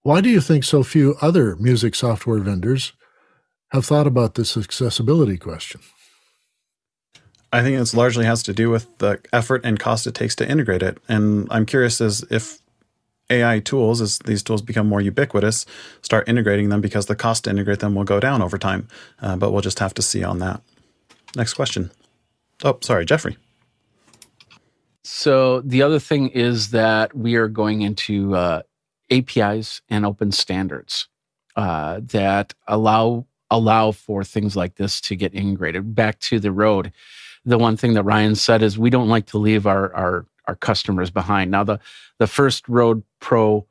Why 0.00 0.22
do 0.22 0.30
you 0.30 0.40
think 0.40 0.64
so 0.64 0.82
few 0.82 1.16
other 1.20 1.54
music 1.56 1.94
software 1.94 2.38
vendors 2.38 2.94
have 3.72 3.84
thought 3.84 4.06
about 4.06 4.34
this 4.34 4.56
accessibility 4.56 5.36
question? 5.36 5.82
I 7.52 7.62
think 7.62 7.78
it 7.78 7.94
largely 7.94 8.24
has 8.24 8.42
to 8.44 8.54
do 8.54 8.70
with 8.70 8.96
the 8.96 9.20
effort 9.30 9.60
and 9.62 9.78
cost 9.78 10.06
it 10.06 10.14
takes 10.14 10.34
to 10.36 10.48
integrate 10.48 10.82
it. 10.82 10.96
And 11.06 11.46
I'm 11.50 11.66
curious 11.66 12.00
as 12.00 12.24
if 12.30 12.60
AI 13.28 13.60
tools, 13.60 14.00
as 14.00 14.20
these 14.20 14.42
tools 14.42 14.62
become 14.62 14.88
more 14.88 15.02
ubiquitous, 15.02 15.66
start 16.00 16.28
integrating 16.30 16.70
them 16.70 16.80
because 16.80 17.06
the 17.06 17.14
cost 17.14 17.44
to 17.44 17.50
integrate 17.50 17.80
them 17.80 17.94
will 17.94 18.04
go 18.04 18.20
down 18.20 18.40
over 18.40 18.56
time. 18.56 18.88
Uh, 19.20 19.36
but 19.36 19.50
we'll 19.50 19.60
just 19.60 19.80
have 19.80 19.92
to 19.94 20.02
see 20.02 20.24
on 20.24 20.38
that. 20.38 20.62
Next 21.36 21.52
question. 21.52 21.90
Oh, 22.64 22.78
sorry, 22.80 23.04
Jeffrey. 23.04 23.36
So 25.04 25.60
the 25.60 25.82
other 25.82 25.98
thing 25.98 26.30
is 26.30 26.70
that 26.70 27.14
we 27.14 27.34
are 27.36 27.48
going 27.48 27.82
into 27.82 28.34
uh, 28.34 28.62
APIs 29.10 29.82
and 29.90 30.06
open 30.06 30.32
standards 30.32 31.08
uh, 31.56 32.00
that 32.04 32.54
allow 32.66 33.26
allow 33.50 33.92
for 33.92 34.24
things 34.24 34.56
like 34.56 34.76
this 34.76 35.00
to 35.02 35.14
get 35.14 35.34
integrated. 35.34 35.94
Back 35.94 36.18
to 36.20 36.40
the 36.40 36.50
Rode, 36.50 36.90
the 37.44 37.58
one 37.58 37.76
thing 37.76 37.92
that 37.94 38.02
Ryan 38.02 38.34
said 38.34 38.62
is 38.62 38.78
we 38.78 38.90
don't 38.90 39.10
like 39.10 39.26
to 39.26 39.38
leave 39.38 39.66
our 39.66 39.94
our, 39.94 40.26
our 40.46 40.56
customers 40.56 41.10
behind. 41.10 41.50
Now 41.50 41.64
the 41.64 41.80
the 42.18 42.26
first 42.26 42.66
Rode 42.66 43.02
Pro 43.20 43.66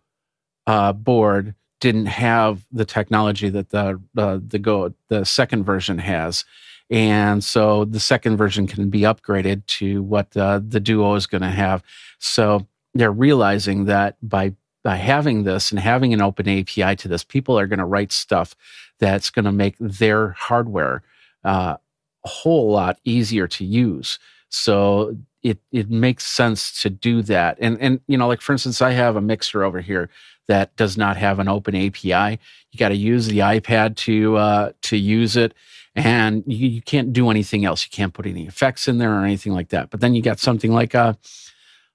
uh, 0.68 0.94
board 0.94 1.56
didn't 1.80 2.06
have 2.06 2.66
the 2.72 2.86
technology 2.86 3.50
that 3.50 3.70
the 3.72 4.00
the 4.14 4.60
Go 4.60 4.94
the 5.10 5.26
second 5.26 5.64
version 5.64 5.98
has. 5.98 6.46
And 6.94 7.44
so 7.44 7.86
the 7.86 8.00
second 8.00 8.38
version 8.38 8.68
can 8.68 8.92
be 8.92 9.02
upgraded 9.02 9.66
to 9.66 10.04
what 10.04 10.38
uh, 10.38 10.62
the 10.66 10.80
Duo 10.80 11.16
is 11.16 11.26
going 11.26 11.42
to 11.42 11.50
have. 11.50 11.82
So 12.20 12.68
they're 12.94 13.12
realizing 13.12 13.86
that 13.86 14.16
by 14.22 14.54
by 14.84 14.98
having 14.98 15.44
this 15.44 15.72
and 15.72 15.80
having 15.80 16.14
an 16.14 16.22
open 16.22 16.48
API 16.48 16.96
to 16.98 17.08
this, 17.08 17.24
people 17.24 17.58
are 17.58 17.68
going 17.68 17.80
to 17.80 17.86
write 17.86 18.12
stuff 18.12 18.54
that's 19.00 19.32
going 19.32 19.46
to 19.46 19.52
make 19.52 19.76
their 19.80 20.32
hardware 20.32 21.02
uh, 21.44 21.78
a 22.26 22.30
whole 22.30 22.70
lot 22.70 23.00
easier 23.06 23.48
to 23.48 23.66
use. 23.66 24.20
So 24.50 25.18
it 25.42 25.58
it 25.72 25.90
makes 25.90 26.28
sense 26.28 26.80
to 26.84 26.92
do 26.92 27.24
that. 27.24 27.58
And 27.60 27.80
and 27.82 28.02
you 28.06 28.20
know, 28.20 28.28
like 28.28 28.42
for 28.42 28.52
instance, 28.52 28.84
I 28.84 28.92
have 28.92 29.16
a 29.16 29.22
mixer 29.22 29.64
over 29.64 29.82
here 29.82 30.12
that 30.48 30.76
does 30.76 30.96
not 30.96 31.18
have 31.18 31.40
an 31.40 31.48
open 31.48 31.76
API. 31.76 32.40
You 32.72 32.78
got 32.78 32.90
to 32.90 32.96
use 32.96 33.26
the 33.26 33.40
iPad 33.40 33.96
to 33.98 34.38
uh, 34.38 34.72
to 34.84 34.98
use 34.98 35.36
it, 35.36 35.56
and 35.96 36.44
you, 36.48 36.68
you 36.68 36.82
can't 36.82 37.14
do 37.14 37.30
anything 37.30 37.66
else. 37.66 37.86
You 37.86 37.92
can't 37.92 38.14
put 38.14 38.26
any 38.26 38.48
effects 38.48 38.88
in 38.88 38.98
there 38.98 39.14
or 39.14 39.24
anything 39.24 39.54
like 39.54 39.70
that. 39.70 39.90
But 39.90 40.02
then 40.02 40.16
you 40.16 40.22
got 40.22 40.40
something 40.40 40.72
like 40.72 40.94
a 40.94 41.18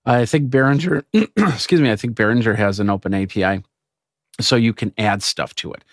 uh, 0.06 0.12
I 0.12 0.26
think 0.26 0.50
Behringer, 0.50 1.04
excuse 1.54 1.80
me, 1.80 1.90
I 1.90 1.96
think 1.96 2.16
Behringer 2.16 2.56
has 2.56 2.80
an 2.80 2.88
open 2.88 3.12
API, 3.12 3.62
so 4.40 4.56
you 4.56 4.72
can 4.72 4.94
add 4.96 5.22
stuff 5.22 5.54
to 5.56 5.72
it, 5.72 5.84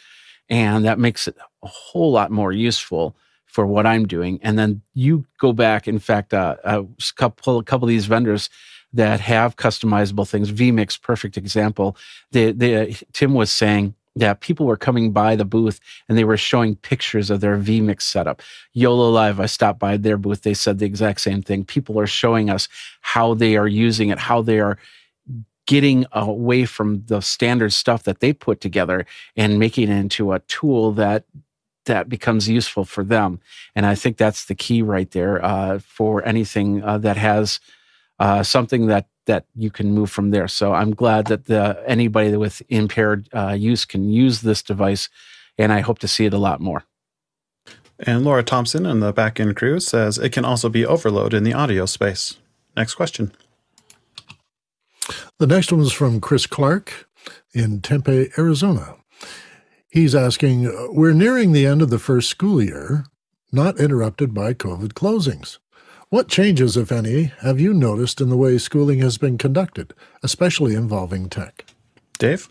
and 0.49 0.85
that 0.85 0.99
makes 0.99 1.27
it 1.27 1.35
a 1.63 1.67
whole 1.67 2.11
lot 2.11 2.31
more 2.31 2.53
useful 2.53 3.15
for 3.45 3.65
what 3.65 3.85
I'm 3.85 4.07
doing. 4.07 4.39
And 4.41 4.57
then 4.57 4.81
you 4.93 5.25
go 5.37 5.53
back. 5.53 5.87
In 5.87 5.99
fact, 5.99 6.33
uh, 6.33 6.55
a 6.63 6.85
couple, 7.15 7.57
a 7.57 7.63
couple 7.63 7.85
of 7.85 7.89
these 7.89 8.05
vendors 8.05 8.49
that 8.93 9.19
have 9.19 9.57
customizable 9.57 10.27
things, 10.27 10.51
vMix, 10.51 11.01
perfect 11.01 11.37
example. 11.37 11.97
The, 12.31 12.51
the 12.51 13.01
Tim 13.11 13.33
was 13.33 13.51
saying 13.51 13.95
that 14.15 14.41
people 14.41 14.65
were 14.65 14.77
coming 14.77 15.11
by 15.11 15.35
the 15.35 15.45
booth 15.45 15.79
and 16.07 16.17
they 16.17 16.23
were 16.23 16.37
showing 16.37 16.75
pictures 16.77 17.29
of 17.29 17.41
their 17.41 17.57
vmix 17.57 18.03
setup. 18.03 18.41
Yolo 18.73 19.09
live 19.09 19.39
i 19.39 19.45
stopped 19.45 19.79
by 19.79 19.97
their 19.97 20.17
booth. 20.17 20.43
They 20.43 20.53
said 20.53 20.79
the 20.79 20.85
exact 20.85 21.21
same 21.21 21.41
thing. 21.41 21.65
People 21.65 21.99
are 21.99 22.07
showing 22.07 22.49
us 22.49 22.67
how 23.01 23.33
they 23.33 23.57
are 23.57 23.67
using 23.67 24.09
it 24.09 24.19
how 24.19 24.41
they 24.41 24.59
are 24.59 24.77
getting 25.67 26.05
away 26.11 26.65
from 26.65 27.03
the 27.07 27.21
standard 27.21 27.73
stuff 27.73 28.03
that 28.03 28.19
they 28.19 28.31
put 28.31 28.61
together 28.61 29.05
and 29.35 29.59
making 29.59 29.89
it 29.89 29.97
into 29.97 30.31
a 30.31 30.39
tool 30.39 30.91
that 30.91 31.25
that 31.85 32.09
becomes 32.09 32.49
useful 32.49 32.83
for 32.83 33.03
them. 33.03 33.39
And 33.75 33.85
I 33.85 33.95
think 33.95 34.17
that's 34.17 34.45
the 34.45 34.55
key 34.55 34.81
right 34.81 35.09
there 35.11 35.43
uh, 35.43 35.79
for 35.79 36.25
anything 36.25 36.83
uh, 36.83 36.97
that 36.99 37.17
has 37.17 37.59
uh, 38.19 38.43
something 38.43 38.87
that 38.87 39.07
that 39.25 39.45
you 39.55 39.71
can 39.71 39.91
move 39.91 40.11
from 40.11 40.31
there. 40.31 40.47
So 40.47 40.73
I'm 40.73 40.93
glad 40.93 41.25
that 41.27 41.45
the, 41.45 41.83
anybody 41.87 42.35
with 42.37 42.61
impaired 42.69 43.27
uh, 43.33 43.53
use 43.53 43.83
can 43.83 44.09
use 44.09 44.41
this 44.41 44.61
device, 44.61 45.09
and 45.57 45.73
I 45.73 45.79
hope 45.79 45.99
to 45.99 46.07
see 46.07 46.25
it 46.25 46.33
a 46.33 46.37
lot 46.37 46.61
more. 46.61 46.83
And 47.99 48.23
Laura 48.23 48.43
Thompson 48.43 48.85
in 48.85 48.99
the 48.99 49.13
back 49.13 49.39
end 49.39 49.55
crew 49.55 49.79
says 49.79 50.17
it 50.17 50.31
can 50.31 50.45
also 50.45 50.69
be 50.69 50.85
overload 50.85 51.33
in 51.33 51.43
the 51.43 51.53
audio 51.53 51.85
space. 51.85 52.37
Next 52.75 52.95
question. 52.95 53.31
The 55.39 55.47
next 55.47 55.71
one 55.71 55.81
is 55.81 55.93
from 55.93 56.19
Chris 56.19 56.45
Clark 56.45 57.07
in 57.53 57.81
Tempe, 57.81 58.29
Arizona. 58.37 58.95
He's 59.89 60.13
asking 60.13 60.93
We're 60.93 61.13
nearing 61.13 61.51
the 61.51 61.65
end 61.65 61.81
of 61.81 61.89
the 61.89 61.99
first 61.99 62.29
school 62.29 62.61
year, 62.61 63.05
not 63.51 63.79
interrupted 63.79 64.33
by 64.33 64.53
COVID 64.53 64.89
closings. 64.89 65.57
What 66.15 66.29
changes, 66.29 66.77
if 66.77 66.93
any, 66.93 67.33
have 67.41 67.59
you 67.59 67.73
noticed 67.73 68.21
in 68.21 68.29
the 68.29 68.37
way 68.37 68.57
schooling 68.57 68.99
has 68.99 69.17
been 69.17 69.37
conducted, 69.37 69.93
especially 70.23 70.73
involving 70.73 71.27
tech? 71.27 71.65
Dave? 72.17 72.47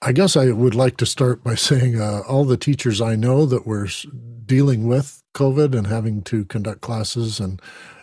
I 0.00 0.12
guess 0.12 0.38
I 0.38 0.52
would 0.52 0.74
like 0.74 0.96
to 0.96 1.04
start 1.04 1.44
by 1.44 1.54
saying 1.54 2.00
uh, 2.00 2.22
all 2.26 2.46
the 2.46 2.56
teachers 2.56 3.02
I 3.02 3.14
know 3.14 3.44
that 3.44 3.66
were 3.66 3.88
dealing 4.46 4.86
with 4.86 5.22
COVID 5.34 5.76
and 5.76 5.88
having 5.88 6.22
to 6.22 6.46
conduct 6.46 6.80
classes 6.80 7.38
and 7.38 7.60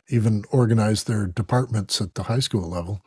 even 0.07 0.45
organize 0.51 1.05
their 1.05 1.25
departments 1.25 1.99
at 1.99 2.13
the 2.13 2.23
high 2.25 2.41
school 2.41 2.69
level 2.69 3.01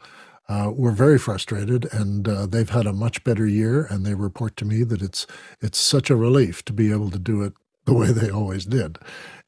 uh, 0.48 0.72
were 0.74 0.90
very 0.90 1.16
frustrated, 1.16 1.86
and 1.92 2.26
uh, 2.26 2.44
they've 2.44 2.70
had 2.70 2.88
a 2.88 2.92
much 2.92 3.22
better 3.22 3.46
year. 3.46 3.84
And 3.84 4.04
they 4.04 4.14
report 4.14 4.56
to 4.56 4.64
me 4.64 4.82
that 4.82 5.00
it's 5.00 5.28
it's 5.60 5.78
such 5.78 6.10
a 6.10 6.16
relief 6.16 6.64
to 6.64 6.72
be 6.72 6.90
able 6.90 7.12
to 7.12 7.18
do 7.20 7.42
it 7.42 7.52
the 7.90 7.98
way 7.98 8.12
they 8.12 8.30
always 8.30 8.64
did. 8.64 8.98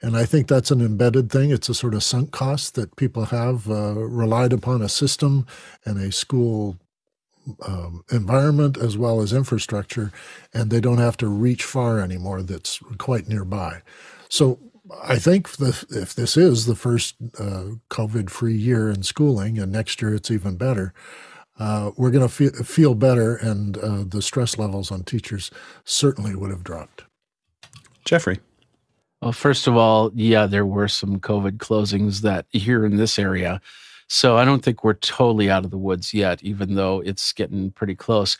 And 0.00 0.16
I 0.16 0.24
think 0.24 0.48
that's 0.48 0.72
an 0.72 0.80
embedded 0.80 1.30
thing. 1.30 1.52
It's 1.52 1.68
a 1.68 1.74
sort 1.74 1.94
of 1.94 2.02
sunk 2.02 2.32
cost 2.32 2.74
that 2.74 2.96
people 2.96 3.26
have 3.26 3.70
uh, 3.70 3.94
relied 3.94 4.52
upon 4.52 4.82
a 4.82 4.88
system 4.88 5.46
and 5.84 5.96
a 5.96 6.10
school 6.10 6.76
um, 7.66 8.04
environment 8.10 8.76
as 8.76 8.98
well 8.98 9.20
as 9.20 9.32
infrastructure, 9.32 10.10
and 10.52 10.70
they 10.70 10.80
don't 10.80 10.98
have 10.98 11.16
to 11.18 11.28
reach 11.28 11.62
far 11.62 12.00
anymore. 12.00 12.42
That's 12.42 12.80
quite 12.98 13.28
nearby. 13.28 13.82
So 14.28 14.58
I 15.02 15.18
think 15.18 15.50
the, 15.56 15.86
if 15.90 16.14
this 16.14 16.36
is 16.36 16.66
the 16.66 16.74
first 16.74 17.14
uh, 17.38 17.76
COVID 17.90 18.28
free 18.28 18.56
year 18.56 18.90
in 18.90 19.04
schooling, 19.04 19.56
and 19.58 19.70
next 19.70 20.02
year 20.02 20.14
it's 20.14 20.32
even 20.32 20.56
better, 20.56 20.92
uh, 21.60 21.92
we're 21.96 22.10
going 22.10 22.28
to 22.28 22.34
feel, 22.34 22.52
feel 22.64 22.94
better, 22.96 23.36
and 23.36 23.78
uh, 23.78 24.04
the 24.04 24.22
stress 24.22 24.58
levels 24.58 24.90
on 24.90 25.04
teachers 25.04 25.52
certainly 25.84 26.34
would 26.34 26.50
have 26.50 26.64
dropped. 26.64 27.04
Jeffrey. 28.04 28.40
Well, 29.20 29.32
first 29.32 29.66
of 29.66 29.76
all, 29.76 30.10
yeah, 30.14 30.46
there 30.46 30.66
were 30.66 30.88
some 30.88 31.20
COVID 31.20 31.58
closings 31.58 32.22
that 32.22 32.46
here 32.50 32.84
in 32.84 32.96
this 32.96 33.18
area. 33.18 33.60
So 34.08 34.36
I 34.36 34.44
don't 34.44 34.62
think 34.62 34.84
we're 34.84 34.94
totally 34.94 35.48
out 35.48 35.64
of 35.64 35.70
the 35.70 35.78
woods 35.78 36.12
yet, 36.12 36.42
even 36.42 36.74
though 36.74 37.00
it's 37.00 37.32
getting 37.32 37.70
pretty 37.70 37.94
close. 37.94 38.36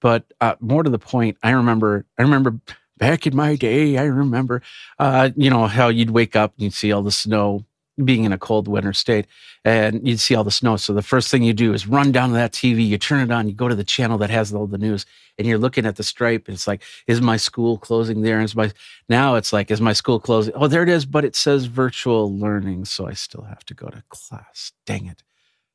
But 0.00 0.24
uh, 0.40 0.56
more 0.60 0.82
to 0.82 0.90
the 0.90 0.98
point, 0.98 1.36
I 1.42 1.50
remember, 1.50 2.06
I 2.18 2.22
remember 2.22 2.58
back 2.96 3.26
in 3.26 3.36
my 3.36 3.54
day, 3.54 3.98
I 3.98 4.04
remember, 4.04 4.62
uh, 4.98 5.30
you 5.36 5.50
know, 5.50 5.66
how 5.66 5.88
you'd 5.88 6.10
wake 6.10 6.34
up 6.34 6.54
and 6.56 6.64
you'd 6.64 6.74
see 6.74 6.92
all 6.92 7.02
the 7.02 7.12
snow 7.12 7.64
being 8.02 8.24
in 8.24 8.32
a 8.32 8.38
cold 8.38 8.68
winter 8.68 8.92
state 8.92 9.26
and 9.64 10.06
you'd 10.06 10.20
see 10.20 10.34
all 10.34 10.44
the 10.44 10.50
snow. 10.50 10.76
So 10.76 10.92
the 10.92 11.02
first 11.02 11.30
thing 11.30 11.42
you 11.42 11.52
do 11.52 11.74
is 11.74 11.86
run 11.86 12.10
down 12.10 12.30
to 12.30 12.34
that 12.34 12.52
TV, 12.52 12.86
you 12.86 12.98
turn 12.98 13.20
it 13.20 13.32
on, 13.32 13.48
you 13.48 13.54
go 13.54 13.68
to 13.68 13.74
the 13.74 13.84
channel 13.84 14.18
that 14.18 14.30
has 14.30 14.52
all 14.52 14.66
the 14.66 14.78
news 14.78 15.04
and 15.38 15.46
you're 15.46 15.58
looking 15.58 15.84
at 15.84 15.96
the 15.96 16.02
stripe. 16.02 16.48
And 16.48 16.54
it's 16.54 16.66
like, 16.66 16.82
is 17.06 17.20
my 17.20 17.36
school 17.36 17.78
closing 17.78 18.22
there? 18.22 18.36
And 18.36 18.44
is 18.44 18.56
my, 18.56 18.72
now 19.08 19.34
it's 19.34 19.52
like, 19.52 19.70
is 19.70 19.80
my 19.80 19.92
school 19.92 20.18
closing? 20.18 20.54
Oh, 20.54 20.68
there 20.68 20.82
it 20.82 20.88
is. 20.88 21.04
But 21.04 21.24
it 21.24 21.36
says 21.36 21.66
virtual 21.66 22.34
learning. 22.36 22.86
So 22.86 23.06
I 23.06 23.12
still 23.12 23.42
have 23.42 23.64
to 23.66 23.74
go 23.74 23.88
to 23.88 24.02
class. 24.08 24.72
Dang 24.86 25.06
it. 25.06 25.22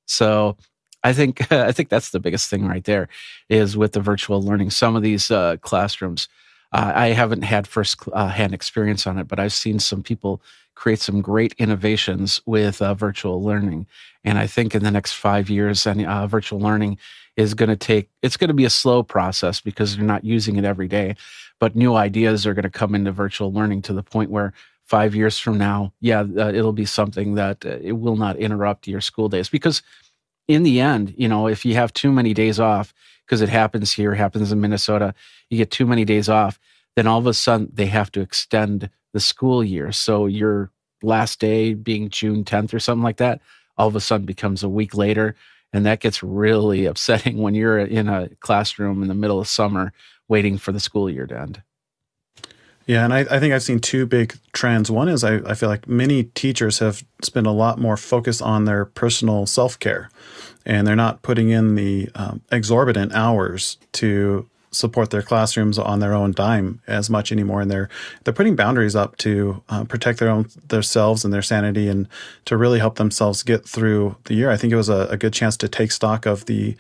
So 0.06 0.58
I 1.04 1.14
think, 1.14 1.52
I 1.52 1.72
think 1.72 1.90
that's 1.90 2.10
the 2.10 2.20
biggest 2.20 2.50
thing 2.50 2.68
right 2.68 2.84
there 2.84 3.10
is 3.50 3.78
with 3.78 3.94
the 3.94 4.02
virtual 4.02 4.42
learning. 4.42 4.72
Some 4.72 4.96
of 4.96 5.04
these 5.04 5.30
uh, 5.30 5.58
classrooms, 5.58 6.28
uh, 6.74 6.92
I 6.96 7.08
haven't 7.10 7.44
had 7.44 7.68
first 7.68 7.98
uh, 8.12 8.28
hand 8.28 8.54
experience 8.54 9.08
on 9.08 9.18
it, 9.18 9.28
but 9.28 9.40
I've 9.40 9.54
seen 9.54 9.80
some 9.80 10.04
people 10.04 10.42
create 10.78 11.00
some 11.00 11.22
great 11.22 11.54
innovations 11.58 12.40
with 12.46 12.84
uh, 12.84 12.94
virtual 12.94 13.42
learning. 13.42 13.88
And 14.24 14.38
I 14.38 14.46
think 14.46 14.76
in 14.76 14.84
the 14.84 14.92
next 14.92 15.14
five 15.14 15.50
years, 15.50 15.88
and 15.88 16.06
uh, 16.06 16.28
virtual 16.28 16.60
learning 16.60 17.00
is 17.36 17.56
going 17.56 17.70
to 17.70 17.76
take. 17.76 18.10
It's 18.22 18.38
going 18.38 18.50
to 18.50 18.54
be 18.54 18.66
a 18.66 18.70
slow 18.70 19.02
process 19.02 19.60
because 19.60 19.96
they're 19.96 20.06
not 20.06 20.24
using 20.24 20.56
it 20.56 20.66
every 20.66 20.88
day. 20.88 21.16
But 21.60 21.76
new 21.76 21.96
ideas 21.96 22.46
are 22.46 22.54
going 22.54 22.64
to 22.64 22.70
come 22.70 22.94
into 22.94 23.12
virtual 23.12 23.52
learning 23.52 23.82
to 23.84 23.94
the 23.94 24.04
point 24.04 24.30
where 24.30 24.54
five 24.86 25.16
years 25.16 25.40
from 25.40 25.58
now, 25.58 25.94
yeah, 26.00 26.22
uh, 26.22 26.52
it'll 26.54 26.74
be 26.74 26.86
something 26.86 27.34
that 27.34 27.66
uh, 27.66 27.80
it 27.82 27.94
will 27.94 28.16
not 28.16 28.38
interrupt 28.38 28.88
your 28.88 29.02
school 29.02 29.30
days 29.30 29.50
because 29.50 29.82
in 30.48 30.62
the 30.62 30.80
end, 30.80 31.16
you 31.18 31.28
know, 31.28 31.48
if 31.48 31.66
you 31.66 31.74
have 31.74 31.92
too 31.92 32.12
many 32.12 32.36
days 32.36 32.60
off, 32.60 32.94
because 33.26 33.42
it 33.42 33.50
happens 33.50 33.92
here, 33.92 34.14
happens 34.14 34.52
in 34.52 34.62
Minnesota, 34.62 35.14
you 35.50 35.58
get 35.58 35.72
too 35.72 35.88
many 35.88 36.06
days 36.06 36.30
off, 36.30 36.60
then 36.96 37.08
all 37.08 37.20
of 37.20 37.26
a 37.26 37.34
sudden 37.34 37.70
they 37.74 37.88
have 37.88 38.12
to 38.12 38.22
extend 38.22 38.92
the 39.18 39.22
school 39.22 39.64
year. 39.64 39.92
So 39.92 40.28
your 40.28 40.70
last 41.02 41.40
day 41.40 41.74
being 41.74 42.10
June 42.12 42.44
10th 42.44 42.72
or 42.72 42.80
something 42.80 43.04
like 43.04 43.18
that, 43.18 43.42
all 43.76 43.88
of 43.88 43.96
a 43.96 44.00
sudden 44.00 44.28
becomes 44.28 44.62
a 44.62 44.70
week 44.70 44.94
later. 44.94 45.36
And 45.74 45.88
that 45.88 46.02
gets 46.02 46.22
really 46.22 46.86
upsetting 46.86 47.40
when 47.40 47.56
you're 47.56 47.80
in 47.80 48.08
a 48.08 48.30
classroom 48.42 49.02
in 49.02 49.08
the 49.08 49.16
middle 49.16 49.40
of 49.40 49.48
summer 49.48 49.92
waiting 50.28 50.60
for 50.60 50.72
the 50.72 50.80
school 50.80 51.10
year 51.10 51.26
to 51.26 51.40
end. 51.40 51.64
Yeah, 52.86 53.06
and 53.06 53.12
I, 53.12 53.22
I, 53.22 53.40
think 53.40 53.56
I've 53.56 53.64
seen 53.64 53.80
two 53.80 54.06
big 54.06 54.38
trends. 54.54 54.92
One 54.92 55.10
is 55.10 55.24
I, 55.24 55.38
I 55.38 55.56
feel 55.56 55.68
like 55.68 55.88
many 55.88 56.26
teachers 56.26 56.78
have 56.78 57.04
spent 57.24 57.48
a 57.48 57.52
lot 57.52 57.80
more 57.80 57.98
focus 57.98 58.40
on 58.40 58.66
their 58.66 58.86
personal 58.86 59.46
self 59.48 59.78
care, 59.80 60.10
and 60.64 60.88
they're 60.88 60.96
not 60.96 61.22
putting 61.22 61.50
in 61.50 61.76
the 61.76 62.10
um, 62.16 62.42
exorbitant 62.50 63.12
hours 63.14 63.78
to 63.94 64.48
support 64.78 65.10
their 65.10 65.22
classrooms 65.22 65.78
on 65.78 66.00
their 66.00 66.14
own 66.14 66.32
dime 66.32 66.82
as 66.88 67.10
much 67.10 67.32
anymore, 67.32 67.62
and 67.62 67.72
they're 67.72 67.90
they're 68.24 68.34
putting 68.34 68.56
boundaries 68.56 68.96
up 68.96 69.18
to 69.18 69.62
uh, 69.70 69.84
protect 69.84 70.20
their 70.20 70.30
own 70.30 70.48
themselves 70.68 71.26
and 71.26 71.34
their 71.34 71.42
sanity, 71.42 71.88
and 71.88 72.08
to 72.46 72.58
really 72.58 72.80
help 72.80 72.96
themselves 72.96 73.44
get 73.44 73.68
through 73.68 74.16
the 74.26 74.36
year. 74.36 74.50
I 74.50 74.58
think 74.58 74.72
it 74.72 74.78
was 74.78 74.90
a, 74.90 75.08
a 75.10 75.18
good 75.18 75.34
chance 75.34 75.58
to 75.58 75.68
take 75.68 75.92
stock 75.92 76.26
of 76.26 76.46
the 76.46 76.76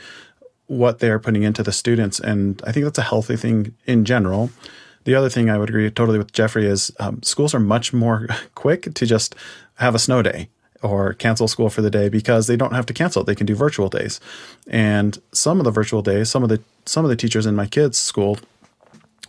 what 0.67 0.99
they 0.99 1.09
are 1.09 1.19
putting 1.19 1.43
into 1.43 1.63
the 1.63 1.71
students, 1.71 2.19
and 2.19 2.61
I 2.65 2.71
think 2.71 2.83
that's 2.83 2.99
a 2.99 3.03
healthy 3.03 3.35
thing 3.35 3.75
in 3.85 4.05
general. 4.05 4.49
The 5.05 5.15
other 5.15 5.29
thing 5.29 5.49
I 5.49 5.57
would 5.57 5.69
agree 5.69 5.89
totally 5.89 6.17
with 6.17 6.33
Jeffrey 6.33 6.65
is 6.65 6.91
um, 6.99 7.23
schools 7.23 7.53
are 7.55 7.61
much 7.61 7.93
more 7.93 8.27
quick 8.55 8.93
to 8.93 9.05
just 9.05 9.35
have 9.75 9.95
a 9.95 9.99
snow 9.99 10.21
day 10.21 10.49
or 10.81 11.13
cancel 11.13 11.47
school 11.47 11.69
for 11.69 11.81
the 11.81 11.89
day 11.89 12.09
because 12.09 12.47
they 12.47 12.55
don't 12.55 12.73
have 12.73 12.85
to 12.85 12.93
cancel. 12.93 13.23
They 13.23 13.35
can 13.35 13.45
do 13.45 13.55
virtual 13.55 13.89
days. 13.89 14.19
And 14.67 15.17
some 15.31 15.59
of 15.59 15.65
the 15.65 15.71
virtual 15.71 16.01
days, 16.01 16.29
some 16.29 16.43
of 16.43 16.49
the 16.49 16.61
some 16.85 17.03
of 17.05 17.09
the 17.09 17.15
teachers 17.15 17.45
in 17.45 17.55
my 17.55 17.65
kids' 17.65 17.97
school 17.97 18.37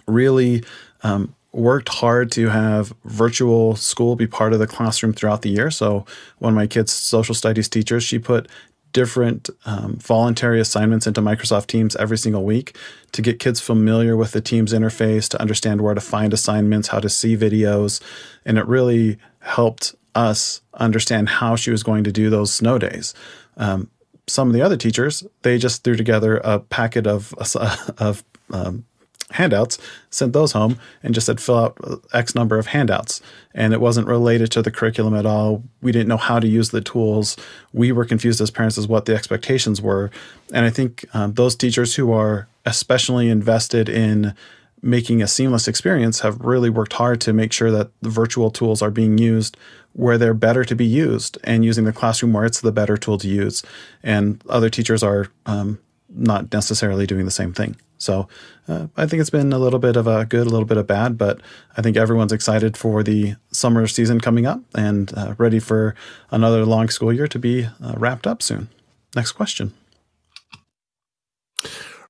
really 0.07 0.65
um, 1.03 1.35
worked 1.53 1.89
hard 1.89 2.31
to 2.33 2.49
have 2.49 2.95
virtual 3.05 3.77
school 3.77 4.16
be 4.16 4.27
part 4.27 4.53
of 4.53 4.59
the 4.59 4.66
classroom 4.66 5.12
throughout 5.12 5.43
the 5.43 5.51
year. 5.51 5.70
So 5.70 6.05
one 6.39 6.53
of 6.53 6.57
my 6.57 6.66
kids' 6.66 6.93
social 6.93 7.35
studies 7.35 7.69
teachers, 7.69 8.05
she 8.05 8.19
put 8.19 8.49
different 8.93 9.51
um, 9.66 9.97
voluntary 9.97 10.61
assignments 10.61 11.07
into 11.07 11.20
Microsoft 11.20 11.66
Teams 11.66 11.95
every 11.97 12.19
single 12.19 12.45
week 12.45 12.77
to 13.12 13.23
get 13.23 13.39
kids 13.39 13.61
familiar 13.61 14.16
with 14.16 14.33
the 14.33 14.41
Teams 14.41 14.73
interface, 14.73 15.29
to 15.29 15.41
understand 15.41 15.81
where 15.81 15.95
to 15.95 16.01
find 16.01 16.33
assignments, 16.33 16.89
how 16.89 17.01
to 17.01 17.09
see 17.09 17.37
videos. 17.37 18.01
And 18.45 18.59
it 18.59 18.66
really 18.66 19.19
helped 19.41 19.95
us 20.14 20.60
understand 20.74 21.28
how 21.28 21.56
she 21.56 21.70
was 21.70 21.82
going 21.82 22.05
to 22.05 22.12
do 22.12 22.30
those 22.30 22.52
snow 22.52 22.78
days. 22.78 23.14
Um, 23.56 23.90
some 24.26 24.48
of 24.48 24.55
the 24.55 24.62
other 24.62 24.76
teachers, 24.76 25.24
they 25.43 25.59
just 25.59 25.85
threw 25.85 25.97
together 25.97 26.39
a 26.39 26.59
packet 26.59 27.06
of, 27.06 27.35
of 27.98 28.24
um, 28.52 28.85
handouts, 29.30 29.78
sent 30.10 30.32
those 30.32 30.52
home, 30.52 30.78
and 31.02 31.14
just 31.14 31.26
said 31.26 31.40
fill 31.40 31.59
out 31.59 31.78
X 32.12 32.35
number 32.35 32.59
of 32.59 32.68
handouts. 32.68 33.20
And 33.55 33.72
it 33.72 33.80
wasn't 33.80 34.06
related 34.06 34.51
to 34.52 34.62
the 34.62 34.70
curriculum 34.70 35.14
at 35.14 35.26
all. 35.26 35.62
We 35.82 35.93
didn't 35.93 36.09
know 36.09 36.16
how 36.16 36.40
to 36.40 36.47
use 36.47 36.70
the 36.70 36.80
tools. 36.80 37.36
We 37.72 37.93
were 37.93 38.05
confused 38.05 38.40
as 38.40 38.51
parents 38.51 38.78
as 38.78 38.89
what 38.89 39.05
the 39.05 39.14
expectations 39.14 39.82
were. 39.82 40.10
And 40.52 40.64
I 40.64 40.70
think 40.70 41.05
um, 41.14 41.35
those 41.35 41.56
teachers 41.56 41.94
who 41.94 42.12
are 42.12 42.48
especially 42.64 43.28
invested 43.28 43.89
in 43.89 44.35
making 44.80 45.20
a 45.22 45.26
seamless 45.26 45.66
experience 45.66 46.20
have 46.20 46.40
really 46.40 46.70
worked 46.70 46.93
hard 46.94 47.20
to 47.20 47.32
make 47.32 47.52
sure 47.52 47.70
that 47.70 47.90
the 48.01 48.09
virtual 48.09 48.51
tools 48.51 48.80
are 48.80 48.90
being 48.90 49.18
used 49.18 49.56
where 49.93 50.19
they're 50.19 50.35
better 50.35 50.65
to 50.65 50.77
be 50.77 50.86
used 50.86 51.39
and 51.44 51.65
using 51.65 51.85
the 51.85 51.93
classroom 51.93 52.32
where 52.32 52.44
it's 52.44 52.60
the 52.60 52.73
better 52.73 52.97
tool 52.97 53.19
to 53.19 53.28
use. 53.28 53.62
And 54.02 54.43
other 54.48 54.70
teachers 54.70 55.02
are 55.02 55.28
um, 55.47 55.78
not 56.09 56.52
necessarily 56.52 57.06
doing 57.06 57.24
the 57.24 57.31
same 57.31 57.52
thing. 57.52 57.77
So 57.98 58.28
uh, 58.69 58.86
I 58.97 59.06
think 59.06 59.20
it's 59.20 59.31
been 59.31 59.52
a 59.52 59.59
little 59.59 59.81
bit 59.81 59.97
of 59.97 60.06
a 60.06 60.24
good, 60.24 60.47
a 60.47 60.51
little 60.51 60.66
bit 60.66 60.77
of 60.77 60.86
bad, 60.86 61.19
but 61.19 61.40
I 61.77 61.82
think 61.82 61.97
everyone's 61.97 62.32
excited 62.32 62.77
for 62.77 63.02
the 63.02 63.35
summer 63.51 63.86
season 63.89 64.20
coming 64.20 64.47
up 64.47 64.60
and 64.74 65.12
uh, 65.16 65.35
ready 65.36 65.59
for 65.59 65.94
another 66.31 66.65
long 66.65 66.89
school 66.89 67.12
year 67.12 67.27
to 67.27 67.39
be 67.39 67.65
uh, 67.65 67.94
wrapped 67.97 68.27
up 68.27 68.40
soon. 68.40 68.69
Next 69.16 69.32
question. 69.32 69.74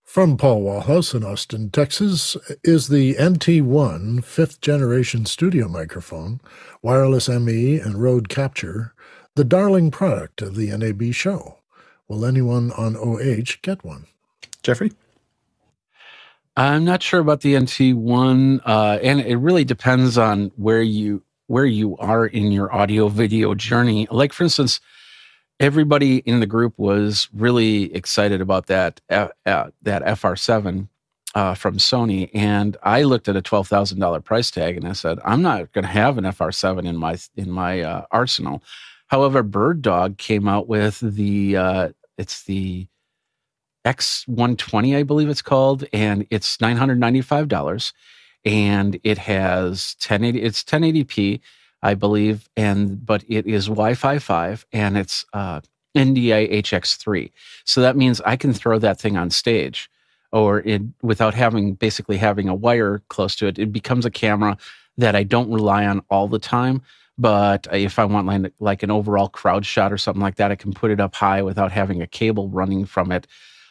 From 0.05 0.36
Paul 0.36 0.62
Walhus 0.62 1.14
in 1.14 1.22
Austin, 1.22 1.70
Texas, 1.70 2.36
is 2.64 2.88
the 2.88 3.14
NT1 3.14 4.24
fifth 4.24 4.60
generation 4.60 5.26
studio 5.26 5.68
microphone, 5.68 6.40
wireless 6.82 7.28
ME, 7.28 7.78
and 7.78 8.00
Rode 8.00 8.28
Capture, 8.28 8.94
the 9.34 9.44
darling 9.44 9.90
product 9.90 10.42
of 10.42 10.56
the 10.56 10.76
NAB 10.76 11.12
show. 11.12 11.59
Will 12.09 12.24
anyone 12.24 12.72
on 12.72 12.96
OH 12.96 13.59
get 13.62 13.84
one? 13.84 14.06
Jeffrey? 14.62 14.92
I'm 16.56 16.84
not 16.84 17.02
sure 17.02 17.20
about 17.20 17.42
the 17.42 17.55
NT1, 17.55 18.60
uh, 18.64 18.98
and 19.00 19.20
it 19.20 19.36
really 19.36 19.64
depends 19.64 20.18
on 20.18 20.50
where 20.56 20.82
you 20.82 21.22
where 21.46 21.64
you 21.64 21.96
are 21.98 22.26
in 22.26 22.52
your 22.52 22.74
audio 22.74 23.09
video 23.09 23.55
journey. 23.55 24.06
Like 24.10 24.32
for 24.32 24.42
instance, 24.42 24.80
everybody 25.60 26.18
in 26.18 26.40
the 26.40 26.46
group 26.46 26.74
was 26.76 27.28
really 27.32 27.94
excited 27.94 28.40
about 28.40 28.66
that 28.66 29.00
uh, 29.09 29.28
uh, 29.46 29.70
that 29.82 30.02
FR7 30.02 30.88
uh, 31.34 31.55
from 31.55 31.76
Sony, 31.78 32.30
and 32.34 32.76
I 32.82 33.02
looked 33.02 33.28
at 33.28 33.36
a 33.36 33.42
twelve 33.42 33.68
thousand 33.68 34.00
dollar 34.00 34.20
price 34.20 34.50
tag, 34.50 34.76
and 34.76 34.86
I 34.88 34.92
said, 34.92 35.18
I'm 35.24 35.42
not 35.42 35.72
going 35.72 35.84
to 35.84 35.90
have 35.90 36.18
an 36.18 36.24
FR7 36.24 36.86
in 36.86 36.96
my 36.96 37.18
in 37.36 37.50
my 37.50 37.82
uh, 37.82 38.06
arsenal. 38.10 38.62
However, 39.09 39.42
BirdDog 39.42 40.18
came 40.18 40.48
out 40.48 40.68
with 40.68 41.00
the 41.00 41.56
uh, 41.56 41.88
it's 42.16 42.44
the 42.44 42.86
X120, 43.84 44.96
I 44.96 45.02
believe 45.02 45.28
it's 45.28 45.42
called, 45.42 45.84
and 45.92 46.26
it's 46.30 46.60
nine 46.60 46.76
hundred 46.76 46.98
ninety 47.00 47.20
five 47.20 47.48
dollars, 47.48 47.92
and 48.44 48.98
it 49.05 49.18
has 49.18 49.96
1080. 50.00 50.42
It's 50.42 50.64
1080p 50.64 51.40
I 51.82 51.94
believe, 51.94 52.48
and 52.56 53.05
but 53.05 53.24
it 53.28 53.46
is 53.46 53.66
Wi-Fi 53.66 54.18
five 54.18 54.66
and 54.72 54.96
it's 54.98 55.24
uh, 55.32 55.60
NDI 55.96 56.52
HX3. 56.62 57.30
So 57.64 57.80
that 57.80 57.96
means 57.96 58.20
I 58.22 58.36
can 58.36 58.52
throw 58.52 58.78
that 58.80 59.00
thing 59.00 59.16
on 59.16 59.30
stage, 59.30 59.88
or 60.32 60.60
it 60.60 60.82
without 61.02 61.34
having 61.34 61.74
basically 61.74 62.16
having 62.16 62.48
a 62.48 62.55
wire 62.55 63.02
close 63.09 63.34
to 63.36 63.46
it. 63.46 63.59
It 63.59 63.72
becomes 63.72 64.05
a 64.05 64.10
camera 64.10 64.56
that 64.96 65.16
I 65.16 65.22
don't 65.22 65.50
rely 65.50 65.86
on 65.86 66.02
all 66.10 66.28
the 66.28 66.38
time. 66.38 66.82
But 67.16 67.66
if 67.72 67.98
I 67.98 68.05
want 68.05 68.26
like, 68.26 68.52
like 68.60 68.82
an 68.82 68.90
overall 68.90 69.28
crowd 69.28 69.66
shot 69.66 69.92
or 69.92 69.98
something 69.98 70.22
like 70.22 70.36
that, 70.36 70.52
I 70.52 70.56
can 70.56 70.72
put 70.72 70.90
it 70.90 71.00
up 71.00 71.14
high 71.14 71.42
without 71.42 71.72
having 71.72 72.00
a 72.00 72.06
cable 72.06 72.48
running 72.48 72.84
from 72.84 73.10
it. 73.10 73.26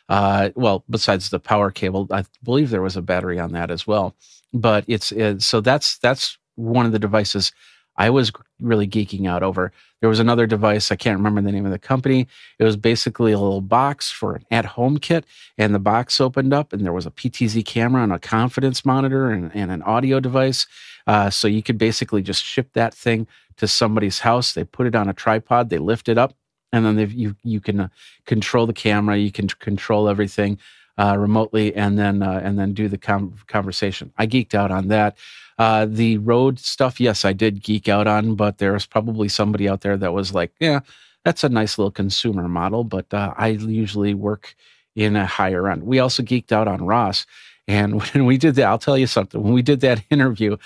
Uh, 0.09 0.49
well, 0.55 0.83
besides 0.89 1.29
the 1.29 1.39
power 1.39 1.71
cable, 1.71 2.07
I 2.11 2.25
believe 2.43 2.69
there 2.69 2.81
was 2.81 2.97
a 2.97 3.01
battery 3.01 3.39
on 3.39 3.53
that 3.53 3.71
as 3.71 3.87
well. 3.87 4.15
But 4.53 4.83
it's, 4.87 5.11
it's 5.11 5.45
so 5.45 5.61
that's 5.61 5.97
that's 5.99 6.37
one 6.55 6.85
of 6.85 6.91
the 6.91 6.99
devices 6.99 7.51
I 7.97 8.09
was 8.09 8.31
really 8.61 8.87
geeking 8.87 9.27
out 9.27 9.43
over. 9.43 9.71
There 9.99 10.09
was 10.09 10.19
another 10.19 10.45
device, 10.45 10.91
I 10.91 10.95
can't 10.95 11.17
remember 11.17 11.41
the 11.41 11.51
name 11.51 11.65
of 11.65 11.71
the 11.71 11.79
company. 11.79 12.27
It 12.59 12.63
was 12.63 12.77
basically 12.77 13.31
a 13.31 13.39
little 13.39 13.61
box 13.61 14.11
for 14.11 14.35
an 14.35 14.45
at 14.51 14.65
home 14.65 14.99
kit, 14.99 15.25
and 15.57 15.73
the 15.73 15.79
box 15.79 16.21
opened 16.21 16.53
up, 16.53 16.71
and 16.71 16.85
there 16.85 16.93
was 16.93 17.07
a 17.07 17.11
PTZ 17.11 17.65
camera 17.65 18.03
and 18.03 18.13
a 18.13 18.19
confidence 18.19 18.85
monitor 18.85 19.31
and, 19.31 19.51
and 19.55 19.71
an 19.71 19.81
audio 19.81 20.19
device. 20.19 20.67
Uh, 21.07 21.29
so 21.29 21.47
you 21.47 21.63
could 21.63 21.77
basically 21.77 22.21
just 22.21 22.43
ship 22.43 22.69
that 22.73 22.93
thing 22.93 23.27
to 23.57 23.67
somebody's 23.67 24.19
house. 24.19 24.53
They 24.53 24.63
put 24.63 24.85
it 24.85 24.95
on 24.95 25.09
a 25.09 25.13
tripod, 25.13 25.69
they 25.69 25.79
lift 25.79 26.09
it 26.09 26.17
up, 26.17 26.35
and 26.71 26.85
then 26.85 27.11
you, 27.11 27.35
you 27.43 27.59
can 27.59 27.79
uh, 27.79 27.87
control 28.25 28.67
the 28.67 28.73
camera, 28.73 29.17
you 29.17 29.31
can 29.31 29.47
control 29.47 30.07
everything. 30.07 30.59
Uh, 30.99 31.15
remotely, 31.15 31.75
and 31.75 31.95
then 31.95 32.23
uh, 32.23 32.41
and 32.43 32.57
then 32.57 32.73
do 32.73 32.87
the 32.87 32.97
com- 32.97 33.35
conversation. 33.45 34.11
I 34.17 34.25
geeked 34.25 34.55
out 34.55 34.71
on 34.71 34.87
that. 34.87 35.15
Uh, 35.57 35.87
the 35.89 36.17
Rode 36.19 36.59
stuff, 36.59 36.99
yes, 36.99 37.25
I 37.25 37.33
did 37.33 37.63
geek 37.63 37.89
out 37.89 38.07
on, 38.07 38.35
but 38.35 38.59
there 38.59 38.73
was 38.73 38.85
probably 38.85 39.27
somebody 39.27 39.67
out 39.67 39.81
there 39.81 39.97
that 39.97 40.13
was 40.13 40.33
like, 40.33 40.51
yeah, 40.59 40.81
that's 41.25 41.43
a 41.43 41.49
nice 41.49 41.77
little 41.77 41.91
consumer 41.91 42.47
model, 42.47 42.83
but 42.83 43.11
uh, 43.13 43.33
I 43.37 43.49
usually 43.49 44.13
work 44.13 44.55
in 44.95 45.15
a 45.15 45.25
higher 45.25 45.67
end. 45.69 45.83
We 45.83 45.99
also 45.99 46.23
geeked 46.23 46.51
out 46.51 46.67
on 46.67 46.85
Ross. 46.85 47.25
And 47.67 48.01
when 48.13 48.25
we 48.25 48.37
did 48.37 48.55
that, 48.55 48.65
I'll 48.65 48.77
tell 48.77 48.97
you 48.97 49.07
something. 49.07 49.41
When 49.41 49.53
we 49.53 49.61
did 49.61 49.81
that 49.81 50.03
interview, 50.09 50.57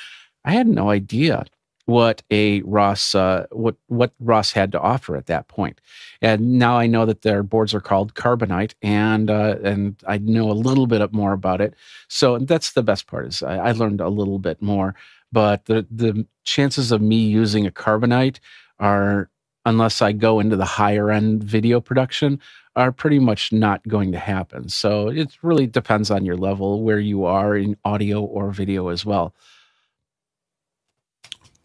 I 0.44 0.54
had 0.54 0.68
no 0.68 0.90
idea 0.90 1.46
what 1.92 2.24
a 2.32 2.62
Ross 2.62 3.14
uh, 3.14 3.46
what 3.52 3.76
what 3.88 4.14
Ross 4.20 4.54
had 4.54 4.72
to 4.72 4.80
offer 4.80 5.16
at 5.18 5.28
that 5.28 5.48
point. 5.48 5.82
And 6.22 6.58
now 6.58 6.78
I 6.78 6.88
know 6.88 7.06
that 7.06 7.22
their 7.22 7.44
boards 7.44 7.74
are 7.74 7.82
called 7.82 8.14
Carbonite, 8.16 8.74
and 8.82 9.30
uh, 9.30 9.58
and 9.64 9.96
I 10.08 10.18
know 10.18 10.50
a 10.50 10.54
little 10.68 10.88
bit 10.88 11.14
more 11.14 11.34
about 11.34 11.62
it. 11.62 11.76
So 12.08 12.40
that's 12.40 12.72
the 12.72 12.84
best 12.84 13.08
part 13.08 13.28
is 13.28 13.44
I, 13.44 13.58
I 13.58 13.72
learned 13.74 14.02
a 14.02 14.10
little 14.10 14.40
bit 14.40 14.62
more. 14.62 14.96
But 15.32 15.66
the 15.66 15.86
the 15.92 16.26
chances 16.44 16.92
of 16.92 17.02
me 17.02 17.18
using 17.18 17.68
a 17.68 17.72
Carbonite 17.72 18.40
are 18.80 19.30
unless 19.66 20.02
I 20.02 20.12
go 20.12 20.40
into 20.40 20.56
the 20.56 20.66
higher 20.66 21.12
end 21.12 21.44
video 21.44 21.80
production 21.80 22.40
are 22.76 22.92
pretty 22.92 23.20
much 23.20 23.52
not 23.52 23.86
going 23.88 24.12
to 24.14 24.20
happen. 24.20 24.70
So 24.70 25.10
it 25.10 25.38
really 25.42 25.68
depends 25.68 26.10
on 26.10 26.26
your 26.26 26.38
level 26.38 26.84
where 26.84 27.00
you 27.00 27.26
are 27.26 27.56
in 27.56 27.78
audio 27.84 28.22
or 28.22 28.52
video 28.52 28.88
as 28.88 29.06
well. 29.06 29.36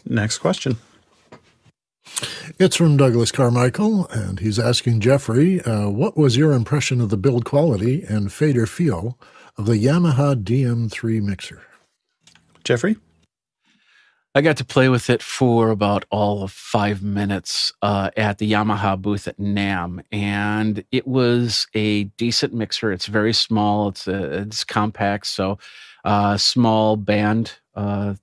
Next 0.07 0.39
question. 0.39 0.77
It's 2.59 2.77
from 2.77 2.97
Douglas 2.97 3.33
Carmichael, 3.33 4.07
and 4.09 4.41
he's 4.41 4.59
asking 4.59 5.01
Jeffrey, 5.01 5.61
uh, 5.62 5.89
what 5.89 6.16
was 6.16 6.37
your 6.37 6.53
impression 6.53 7.01
of 7.01 7.11
the 7.11 7.16
build 7.16 7.45
quality 7.45 8.03
and 8.05 8.33
fader 8.33 8.66
feel 8.66 9.19
of 9.59 9.66
the 9.66 9.74
Yamaha 9.74 10.43
DM3 10.43 11.20
mixer? 11.23 11.62
Jeffrey? 12.65 12.97
I 14.35 14.43
got 14.43 14.59
to 14.59 14.65
play 14.66 14.91
with 14.91 15.09
it 15.09 15.23
for 15.23 15.70
about 15.70 16.05
all 16.11 16.43
of 16.43 16.53
five 16.53 17.03
minutes 17.03 17.73
uh, 17.81 18.11
at 18.19 18.37
the 18.37 18.53
Yamaha 18.53 19.01
booth 19.01 19.27
at 19.27 19.39
NAMM, 19.39 20.03
and 20.12 20.85
it 20.93 21.07
was 21.07 21.66
a 21.74 22.05
decent 22.05 22.53
mixer. 22.53 22.93
It's 22.93 23.07
very 23.07 23.33
small. 23.33 23.89
It's 23.89 24.07
a, 24.07 24.41
it's 24.43 24.62
compact, 24.62 25.27
so 25.27 25.59
uh, 26.05 26.37
small 26.37 26.97
band, 26.97 27.55
uh, 27.74 28.15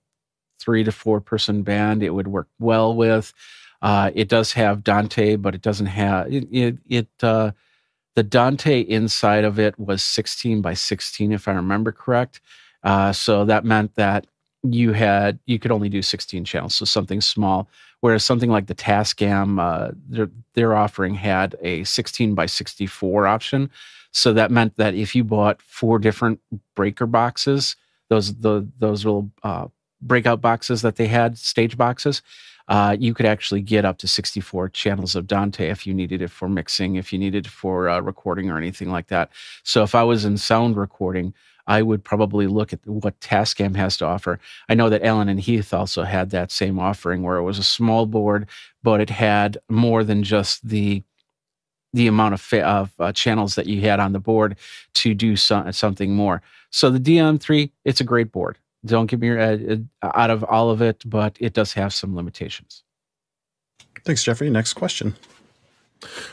three 0.64 0.84
to 0.84 0.91
four 0.91 1.19
person 1.19 1.64
band, 1.64 2.03
it 2.03 2.11
would 2.11 2.27
work 2.27 2.48
well 2.60 2.95
with. 2.95 3.34
Uh, 3.81 4.11
it 4.15 4.30
does 4.30 4.53
have 4.53 4.84
Dante, 4.84 5.35
but 5.35 5.53
it 5.53 5.61
doesn't 5.61 5.88
have 5.88 6.31
it. 6.31 6.48
it, 6.52 6.77
it 6.88 7.07
uh, 7.22 7.52
the 8.15 8.23
Dante 8.23 8.81
inside 8.81 9.44
of 9.44 9.60
it 9.60 9.77
was 9.80 10.03
16 10.03 10.61
by 10.61 10.73
16, 10.73 11.31
if 11.31 11.48
I 11.48 11.53
remember 11.53 11.91
correct. 11.91 12.41
Uh, 12.84 13.11
so 13.11 13.44
that 13.45 13.65
meant 13.65 13.95
that 13.95 14.27
you 14.64 14.94
had 14.94 15.40
you 15.45 15.60
could 15.60 15.72
only 15.72 15.90
do 15.90 16.02
16 16.02 16.45
channels, 16.45 16.76
so 16.76 16.85
something 16.85 17.22
small. 17.22 17.68
Whereas 17.99 18.23
something 18.23 18.49
like 18.49 18.68
the 18.68 18.76
Tascam, 18.76 19.60
uh, 19.61 19.91
their, 20.10 20.30
their 20.56 20.76
offering 20.76 21.15
had 21.15 21.56
a 21.61 21.84
16 21.85 22.35
by 22.35 22.45
64 22.45 23.27
option. 23.27 23.69
So 24.11 24.34
that 24.34 24.52
meant 24.52 24.76
that 24.76 24.94
if 24.94 25.15
you 25.15 25.23
bought 25.23 25.61
four 25.61 25.99
different 25.99 26.40
breaker 26.76 27.06
boxes, 27.06 27.76
those 28.10 28.35
the 28.35 28.68
those 28.77 29.06
little 29.06 29.31
uh, 29.44 29.68
breakout 30.07 30.41
boxes 30.41 30.81
that 30.81 30.95
they 30.95 31.07
had, 31.07 31.38
stage 31.38 31.77
boxes, 31.77 32.21
uh, 32.67 32.95
you 32.97 33.13
could 33.13 33.25
actually 33.25 33.61
get 33.61 33.85
up 33.85 33.97
to 33.97 34.07
64 34.07 34.69
channels 34.69 35.15
of 35.15 35.27
Dante 35.27 35.69
if 35.69 35.85
you 35.85 35.93
needed 35.93 36.21
it 36.21 36.30
for 36.30 36.47
mixing, 36.47 36.95
if 36.95 37.11
you 37.11 37.19
needed 37.19 37.47
for 37.47 37.89
uh, 37.89 37.99
recording 37.99 38.49
or 38.49 38.57
anything 38.57 38.89
like 38.89 39.07
that. 39.07 39.30
So 39.63 39.84
if 39.84 39.95
I 39.95 40.03
was 40.03 40.23
in 40.23 40.38
sound 40.38 40.77
recording, 40.77 41.34
I 41.67 41.81
would 41.81 42.03
probably 42.03 42.47
look 42.47 42.73
at 42.73 42.85
what 42.85 43.19
Tascam 43.19 43.75
has 43.75 43.97
to 43.97 44.05
offer. 44.05 44.39
I 44.67 44.75
know 44.75 44.89
that 44.89 45.03
Allen 45.03 45.30
and 45.30 45.39
Heath 45.39 45.73
also 45.73 46.03
had 46.03 46.30
that 46.31 46.51
same 46.51 46.80
offering 46.80 47.23
where 47.23 47.38
it 47.38 47.43
was 47.43 47.57
a 47.59 47.63
small 47.63 48.05
board, 48.05 48.47
but 48.81 49.01
it 49.01 49.09
had 49.09 49.57
more 49.69 50.03
than 50.03 50.23
just 50.23 50.67
the 50.67 51.03
the 51.95 52.07
amount 52.07 52.34
of, 52.34 52.41
fa- 52.41 52.65
of 52.65 52.91
uh, 52.99 53.11
channels 53.11 53.53
that 53.53 53.67
you 53.67 53.81
had 53.81 53.99
on 53.99 54.13
the 54.13 54.19
board 54.19 54.57
to 54.95 55.13
do 55.13 55.35
so- 55.35 55.69
something 55.69 56.15
more. 56.15 56.41
So 56.71 56.89
the 56.89 56.99
DM3, 56.99 57.69
it's 57.85 58.01
a 58.01 58.03
great 58.03 58.31
board. 58.31 58.57
Don't 58.85 59.07
get 59.07 59.19
me 59.19 59.30
out 59.30 60.30
of 60.30 60.43
all 60.43 60.69
of 60.69 60.81
it, 60.81 61.03
but 61.05 61.38
it 61.39 61.53
does 61.53 61.73
have 61.73 61.93
some 61.93 62.15
limitations. 62.15 62.84
Thanks, 64.03 64.23
Jeffrey. 64.23 64.49
Next 64.49 64.73
question. 64.73 65.15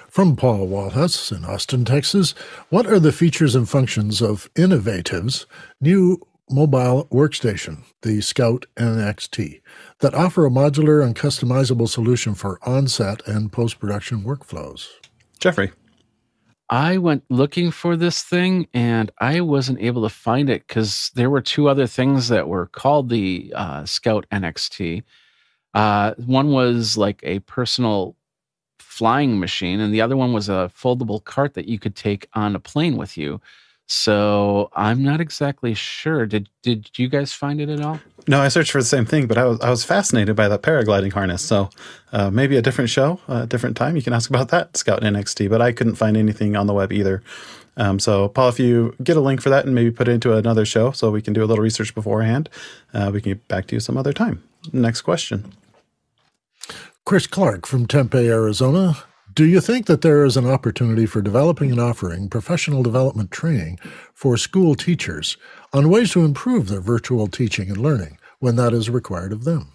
From 0.09 0.35
Paul 0.35 0.67
Walhus 0.67 1.31
in 1.31 1.45
Austin, 1.45 1.85
Texas. 1.85 2.33
What 2.71 2.87
are 2.87 2.99
the 2.99 3.13
features 3.13 3.55
and 3.55 3.69
functions 3.69 4.21
of 4.21 4.53
Inovativ's 4.55 5.47
new 5.81 6.21
mobile 6.51 7.07
workstation, 7.13 7.85
the 8.03 8.21
Scout 8.21 8.67
NXT, 8.77 9.61
that 10.01 10.15
offer 10.15 10.45
a 10.45 10.51
modular 10.51 11.05
and 11.05 11.15
customizable 11.15 11.89
solution 11.89 12.35
for 12.35 12.59
on-set 12.69 13.25
and 13.29 13.53
post-production 13.53 14.25
workflows? 14.25 14.89
Jeffrey. 15.39 15.71
I 16.71 16.99
went 16.99 17.25
looking 17.29 17.73
for 17.73 17.97
this 17.97 18.23
thing 18.23 18.69
and 18.73 19.11
I 19.19 19.41
wasn't 19.41 19.81
able 19.81 20.03
to 20.03 20.09
find 20.09 20.49
it 20.49 20.67
because 20.69 21.11
there 21.17 21.29
were 21.29 21.41
two 21.41 21.69
other 21.69 21.89
things 21.89 22.29
that 22.29 22.47
were 22.47 22.67
called 22.67 23.09
the 23.09 23.53
uh, 23.57 23.85
Scout 23.85 24.25
NXT. 24.31 25.03
Uh, 25.75 26.15
one 26.15 26.53
was 26.53 26.97
like 26.97 27.21
a 27.25 27.41
personal 27.41 28.17
flying 28.79 29.41
machine, 29.41 29.81
and 29.81 29.93
the 29.93 30.01
other 30.01 30.17
one 30.17 30.33
was 30.33 30.49
a 30.49 30.71
foldable 30.77 31.23
cart 31.25 31.55
that 31.55 31.67
you 31.67 31.79
could 31.79 31.97
take 31.97 32.29
on 32.35 32.55
a 32.55 32.61
plane 32.61 32.97
with 32.97 33.17
you. 33.17 33.41
So 33.93 34.71
I'm 34.75 35.03
not 35.03 35.21
exactly 35.21 35.75
sure. 35.75 36.25
Did 36.25 36.49
did 36.63 36.97
you 36.97 37.09
guys 37.09 37.33
find 37.33 37.61
it 37.61 37.69
at 37.69 37.81
all? 37.81 37.99
No, 38.29 38.41
I 38.41 38.47
searched 38.47 38.71
for 38.71 38.79
the 38.79 38.85
same 38.85 39.05
thing, 39.05 39.27
but 39.27 39.37
I 39.37 39.45
was 39.45 39.61
I 39.61 39.69
was 39.69 39.83
fascinated 39.83 40.37
by 40.37 40.47
that 40.47 40.63
paragliding 40.63 41.13
harness. 41.13 41.45
So 41.45 41.71
uh, 42.13 42.31
maybe 42.31 42.57
a 42.57 42.63
different 42.63 42.89
show, 42.89 43.19
a 43.27 43.49
different 43.49 43.77
time, 43.77 43.97
you 43.97 44.03
can 44.03 44.13
ask 44.13 44.31
about 44.31 44.51
that 44.51 44.77
Scout 44.77 45.03
NXT. 45.03 45.51
But 45.51 45.61
I 45.61 45.73
couldn't 45.73 45.97
find 45.97 46.17
anything 46.17 46.55
on 46.55 46.69
the 46.69 46.73
web 46.73 46.93
either. 46.93 47.21
Um, 47.77 47.99
so, 47.99 48.29
Paul, 48.29 48.49
if 48.51 48.61
you 48.61 48.95
get 49.03 49.17
a 49.17 49.21
link 49.21 49.41
for 49.41 49.51
that 49.51 49.65
and 49.65 49.75
maybe 49.75 49.91
put 49.91 50.07
it 50.07 50.13
into 50.13 50.35
another 50.35 50.65
show 50.65 50.93
so 50.93 51.11
we 51.11 51.21
can 51.21 51.33
do 51.33 51.43
a 51.43 51.47
little 51.47 51.65
research 51.65 51.93
beforehand, 51.93 52.49
uh, 52.95 53.11
we 53.13 53.21
can 53.21 53.33
get 53.33 53.49
back 53.49 53.67
to 53.69 53.75
you 53.75 53.81
some 53.81 53.97
other 53.97 54.13
time. 54.13 54.41
Next 54.73 55.01
question. 55.01 55.53
Chris 57.05 57.27
Clark 57.27 57.67
from 57.67 57.87
Tempe, 57.87 58.29
Arizona. 58.29 58.99
Do 59.35 59.45
you 59.45 59.61
think 59.61 59.87
that 59.87 60.01
there 60.01 60.25
is 60.25 60.37
an 60.37 60.47
opportunity 60.47 61.07
for 61.07 61.21
developing 61.23 61.71
and 61.71 61.81
offering 61.81 62.29
professional 62.29 62.83
development 62.83 63.31
training 63.31 63.79
for 64.13 64.37
school 64.37 64.75
teachers 64.75 65.37
on 65.73 65.89
ways 65.89 66.13
to 66.13 66.25
improve 66.25 66.69
their 66.69 66.81
virtual 66.81 67.27
teaching 67.27 67.69
and 67.69 67.77
learning 67.77 68.19
when 68.41 68.57
that 68.57 68.73
is 68.73 68.91
required 68.91 69.33
of 69.33 69.45
them? 69.45 69.73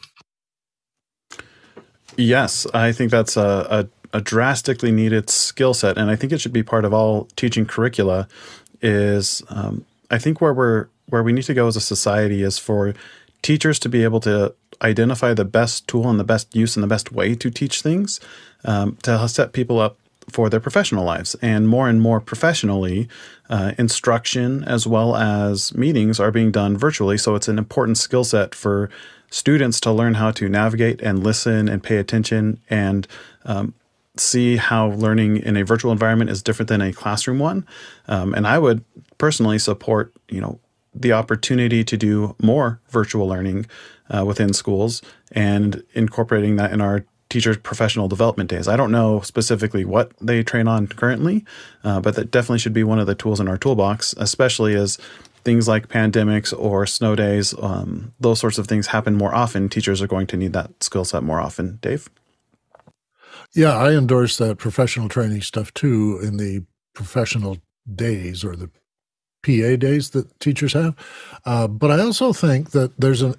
Yes, 2.18 2.66
I 2.74 2.92
think 2.92 3.12
that's 3.12 3.38
a, 3.38 3.88
a, 4.14 4.18
a 4.18 4.22
drastically 4.22 4.92
needed 4.92 5.30
skill 5.30 5.74
set, 5.74 5.98
and 5.98 6.10
I 6.10 6.16
think 6.16 6.34
it 6.34 6.42
should 6.42 6.54
be 6.54 6.64
part 6.64 6.86
of 6.86 6.94
all 6.94 7.26
teaching 7.36 7.66
curricula. 7.66 8.28
Is 8.82 9.42
um, 9.50 9.86
I 10.12 10.18
think 10.18 10.42
where 10.42 10.54
we're 10.54 10.88
where 11.08 11.24
we 11.24 11.34
need 11.34 11.44
to 11.44 11.54
go 11.54 11.68
as 11.68 11.76
a 11.76 11.82
society 11.82 12.42
is 12.42 12.58
for 12.58 12.94
teachers 13.42 13.80
to 13.80 13.90
be 13.90 14.04
able 14.04 14.20
to 14.22 14.54
identify 14.82 15.34
the 15.34 15.46
best 15.46 15.88
tool 15.88 16.10
and 16.10 16.20
the 16.20 16.24
best 16.24 16.56
use 16.56 16.76
and 16.76 16.84
the 16.84 16.88
best 16.88 17.12
way 17.12 17.36
to 17.36 17.50
teach 17.50 17.82
things 17.82 18.20
um, 18.66 18.98
to 19.04 19.28
set 19.28 19.54
people 19.54 19.80
up 19.80 19.98
for 20.30 20.50
their 20.50 20.60
professional 20.60 21.06
lives. 21.06 21.36
And 21.42 21.68
more 21.68 21.88
and 21.88 22.02
more 22.02 22.20
professionally, 22.20 23.08
uh, 23.50 23.74
instruction 23.78 24.64
as 24.64 24.88
well 24.88 25.16
as 25.16 25.76
meetings 25.76 26.20
are 26.20 26.32
being 26.32 26.52
done 26.52 26.78
virtually. 26.78 27.18
So 27.18 27.36
it's 27.36 27.48
an 27.48 27.58
important 27.58 27.98
skill 27.98 28.24
set 28.24 28.56
for 28.56 28.90
students 29.30 29.80
to 29.82 29.92
learn 29.92 30.16
how 30.16 30.32
to 30.32 30.50
navigate 30.50 31.02
and 31.02 31.24
listen 31.24 31.68
and 31.68 31.84
pay 31.84 31.98
attention 31.98 32.60
and 32.70 33.08
um, 33.46 33.74
see 34.18 34.58
how 34.58 34.88
learning 34.88 35.38
in 35.38 35.58
a 35.58 35.66
virtual 35.66 35.92
environment 35.92 36.30
is 36.30 36.42
different 36.42 36.70
than 36.70 36.82
a 36.82 36.94
classroom 36.94 37.40
one. 37.40 37.66
Um, 38.08 38.34
and 38.34 38.48
I 38.48 38.58
would 38.60 38.84
personally 39.18 39.60
support, 39.60 40.14
you 40.30 40.42
know, 40.42 40.60
the 40.96 41.12
opportunity 41.14 41.84
to 41.84 41.98
do 41.98 42.36
more 42.42 42.80
virtual 42.90 43.28
learning 43.28 43.66
uh, 44.10 44.24
within 44.26 44.54
schools 44.54 45.02
and 45.32 45.84
incorporating 45.94 46.56
that 46.56 46.72
in 46.72 46.82
our 46.82 47.06
teachers' 47.30 47.58
professional 47.58 48.08
development 48.08 48.50
days. 48.50 48.68
I 48.68 48.78
don't 48.78 48.92
know 48.92 49.20
specifically 49.22 49.84
what 49.84 50.12
they 50.22 50.44
train 50.44 50.68
on 50.68 50.88
currently, 50.88 51.44
uh, 51.84 52.00
but 52.00 52.16
that 52.16 52.32
definitely 52.32 52.60
should 52.60 52.74
be 52.74 52.84
one 52.84 53.00
of 53.00 53.08
the 53.08 53.16
tools 53.16 53.40
in 53.40 53.48
our 53.48 53.58
toolbox, 53.58 54.14
especially 54.18 54.76
as 54.76 54.98
things 55.44 55.68
like 55.68 55.88
pandemics 55.88 56.58
or 56.58 56.86
snow 56.86 57.16
days, 57.16 57.54
um, 57.62 58.14
those 58.20 58.40
sorts 58.40 58.58
of 58.58 58.68
things 58.68 58.88
happen 58.88 59.16
more 59.16 59.34
often. 59.34 59.70
Teachers 59.70 60.02
are 60.02 60.08
going 60.08 60.28
to 60.28 60.38
need 60.38 60.54
that 60.54 60.84
skill 60.84 61.06
set 61.06 61.24
more 61.24 61.40
often. 61.40 61.78
Dave? 61.82 62.10
Yeah, 63.54 63.78
I 63.78 63.94
endorse 63.94 64.38
that 64.38 64.58
professional 64.58 65.08
training 65.08 65.42
stuff 65.42 65.74
too 65.74 66.20
in 66.22 66.38
the 66.38 66.66
professional 66.94 67.58
days 67.94 68.44
or 68.44 68.56
the 68.56 68.70
PA 69.46 69.76
days 69.76 70.10
that 70.12 70.40
teachers 70.40 70.74
have. 70.74 70.96
Uh, 71.46 71.68
but 71.68 71.92
I 71.92 72.00
also 72.00 72.34
think 72.34 72.72
that 72.72 73.00
there's 73.00 73.22
an 73.22 73.36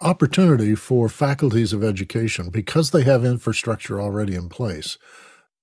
opportunity 0.00 0.74
for 0.74 1.08
faculties 1.08 1.72
of 1.72 1.84
education 1.84 2.50
because 2.50 2.90
they 2.90 3.02
have 3.02 3.24
infrastructure 3.24 4.00
already 4.00 4.34
in 4.34 4.48
place 4.48 4.96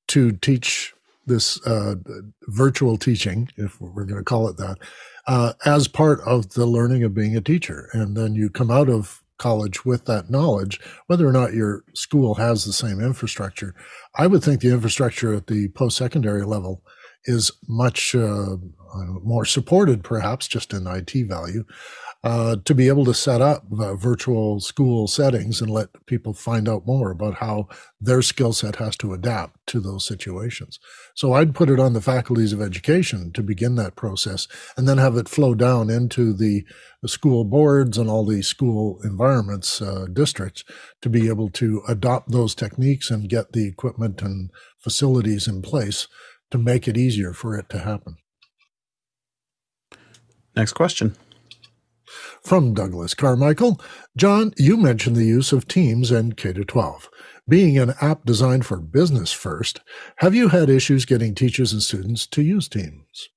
to 0.09 0.31
teach 0.33 0.93
this 1.25 1.61
uh, 1.65 1.95
virtual 2.47 2.97
teaching, 2.97 3.49
if 3.57 3.81
we're 3.81 4.05
going 4.05 4.19
to 4.19 4.23
call 4.23 4.47
it 4.47 4.57
that, 4.57 4.77
uh, 5.27 5.53
as 5.65 5.87
part 5.87 6.21
of 6.21 6.53
the 6.53 6.65
learning 6.65 7.03
of 7.03 7.13
being 7.13 7.35
a 7.35 7.41
teacher. 7.41 7.89
And 7.93 8.15
then 8.15 8.33
you 8.33 8.49
come 8.49 8.71
out 8.71 8.89
of 8.89 9.21
college 9.37 9.85
with 9.85 10.05
that 10.05 10.29
knowledge, 10.29 10.79
whether 11.07 11.27
or 11.27 11.31
not 11.31 11.53
your 11.53 11.83
school 11.93 12.35
has 12.35 12.65
the 12.65 12.73
same 12.73 12.99
infrastructure. 12.99 13.75
I 14.15 14.27
would 14.27 14.43
think 14.43 14.61
the 14.61 14.71
infrastructure 14.71 15.33
at 15.33 15.47
the 15.47 15.67
post 15.69 15.97
secondary 15.97 16.43
level 16.45 16.81
is 17.25 17.51
much 17.67 18.15
uh, 18.15 18.55
more 19.23 19.45
supported, 19.45 20.03
perhaps 20.03 20.47
just 20.47 20.73
in 20.73 20.87
IT 20.87 21.11
value, 21.27 21.65
uh, 22.23 22.57
to 22.65 22.73
be 22.73 22.87
able 22.87 23.05
to 23.05 23.13
set 23.13 23.41
up 23.41 23.63
uh, 23.79 23.95
virtual 23.95 24.59
school 24.59 25.07
settings 25.07 25.61
and 25.61 25.69
let 25.69 25.87
people 26.07 26.33
find 26.33 26.67
out 26.67 26.85
more 26.85 27.11
about 27.11 27.35
how 27.35 27.67
their 28.01 28.21
skill 28.21 28.53
set 28.53 28.77
has 28.77 28.97
to 28.97 29.13
adapt 29.13 29.55
to 29.67 29.79
those 29.79 30.05
situations. 30.05 30.79
So 31.15 31.33
I'd 31.33 31.55
put 31.55 31.69
it 31.69 31.79
on 31.79 31.93
the 31.93 32.01
faculties 32.01 32.53
of 32.53 32.61
education 32.61 33.31
to 33.33 33.43
begin 33.43 33.75
that 33.75 33.95
process 33.95 34.47
and 34.75 34.87
then 34.87 34.97
have 34.97 35.15
it 35.15 35.29
flow 35.29 35.53
down 35.53 35.89
into 35.89 36.33
the, 36.33 36.65
the 37.01 37.07
school 37.07 37.45
boards 37.45 37.97
and 37.97 38.09
all 38.09 38.25
the 38.25 38.41
school 38.41 38.99
environments, 39.03 39.81
uh, 39.81 40.07
districts 40.11 40.63
to 41.01 41.09
be 41.09 41.29
able 41.29 41.49
to 41.51 41.83
adopt 41.87 42.31
those 42.31 42.55
techniques 42.55 43.11
and 43.11 43.29
get 43.29 43.53
the 43.53 43.67
equipment 43.67 44.21
and 44.21 44.49
facilities 44.79 45.47
in 45.47 45.61
place 45.61 46.07
to 46.49 46.57
make 46.57 46.87
it 46.87 46.97
easier 46.97 47.31
for 47.31 47.55
it 47.55 47.69
to 47.69 47.79
happen. 47.79 48.17
Next 50.57 50.73
question. 50.73 51.15
From 52.41 52.73
Douglas 52.73 53.13
Carmichael, 53.13 53.79
John, 54.15 54.55
you 54.57 54.75
mentioned 54.75 55.15
the 55.15 55.23
use 55.23 55.53
of 55.53 55.67
Teams 55.67 56.09
and 56.09 56.35
K 56.35 56.51
12. 56.51 57.09
Being 57.47 57.77
an 57.77 57.93
app 58.01 58.25
designed 58.25 58.65
for 58.65 58.77
business 58.77 59.31
first, 59.31 59.81
have 60.15 60.33
you 60.33 60.47
had 60.47 60.67
issues 60.67 61.05
getting 61.05 61.35
teachers 61.35 61.73
and 61.73 61.83
students 61.83 62.25
to 62.25 62.41
use 62.41 62.67
Teams? 62.67 63.29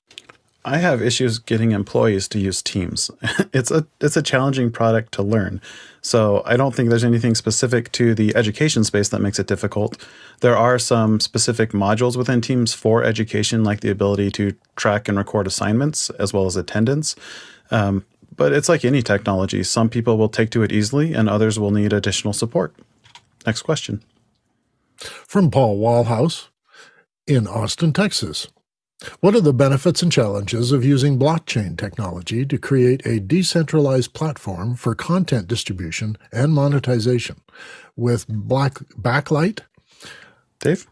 I 0.65 0.79
have 0.79 1.03
issues 1.03 1.39
getting 1.39 1.73
employees 1.73 2.27
to 2.29 2.39
use 2.39 2.63
Teams. 2.63 3.11
it's 3.53 3.71
a 3.71 3.87
it's 4.01 4.17
a 4.17 4.23
challenging 4.23 4.71
product 4.71 5.13
to 5.13 5.23
learn. 5.23 5.61
So 6.03 6.43
I 6.47 6.57
don't 6.57 6.75
think 6.75 6.89
there's 6.89 7.05
anything 7.05 7.35
specific 7.35 7.93
to 7.93 8.15
the 8.15 8.35
education 8.35 8.85
space 8.85 9.09
that 9.11 9.21
makes 9.21 9.39
it 9.39 9.47
difficult. 9.47 10.03
There 10.41 10.57
are 10.57 10.79
some 10.79 11.21
specific 11.21 11.73
modules 11.73 12.17
within 12.17 12.41
Teams 12.41 12.73
for 12.73 13.05
education, 13.05 13.65
like 13.65 13.81
the 13.81 13.91
ability 13.91 14.31
to 14.33 14.55
track 14.77 15.09
and 15.09 15.19
record 15.19 15.47
assignments 15.47 16.09
as 16.11 16.33
well 16.33 16.47
as 16.47 16.57
attendance. 16.57 17.17
Um, 17.71 18.05
but 18.37 18.53
it's 18.53 18.69
like 18.69 18.85
any 18.85 19.03
technology. 19.03 19.63
Some 19.63 19.89
people 19.91 20.17
will 20.17 20.29
take 20.29 20.51
to 20.51 20.63
it 20.63 20.73
easily, 20.73 21.13
and 21.13 21.29
others 21.29 21.59
will 21.59 21.71
need 21.71 21.93
additional 21.93 22.33
support. 22.33 22.75
Next 23.45 23.63
question. 23.63 24.03
From 24.97 25.51
Paul 25.51 25.79
Walhus 25.79 26.49
in 27.27 27.47
Austin, 27.47 27.93
Texas. 27.93 28.49
What 29.21 29.35
are 29.35 29.41
the 29.41 29.55
benefits 29.55 30.03
and 30.03 30.13
challenges 30.13 30.73
of 30.73 30.85
using 30.85 31.19
blockchain 31.19 31.79
technology 31.79 32.45
to 32.45 32.59
create 32.59 33.05
a 33.07 33.19
decentralized 33.19 34.13
platform 34.13 34.75
for 34.75 34.95
content 34.95 35.49
distribution 35.49 36.19
and 36.33 36.53
monetization 36.53 37.41
with 37.97 38.27
Black 38.29 38.75
Backlight? 39.01 39.61
Dave? 40.61 40.87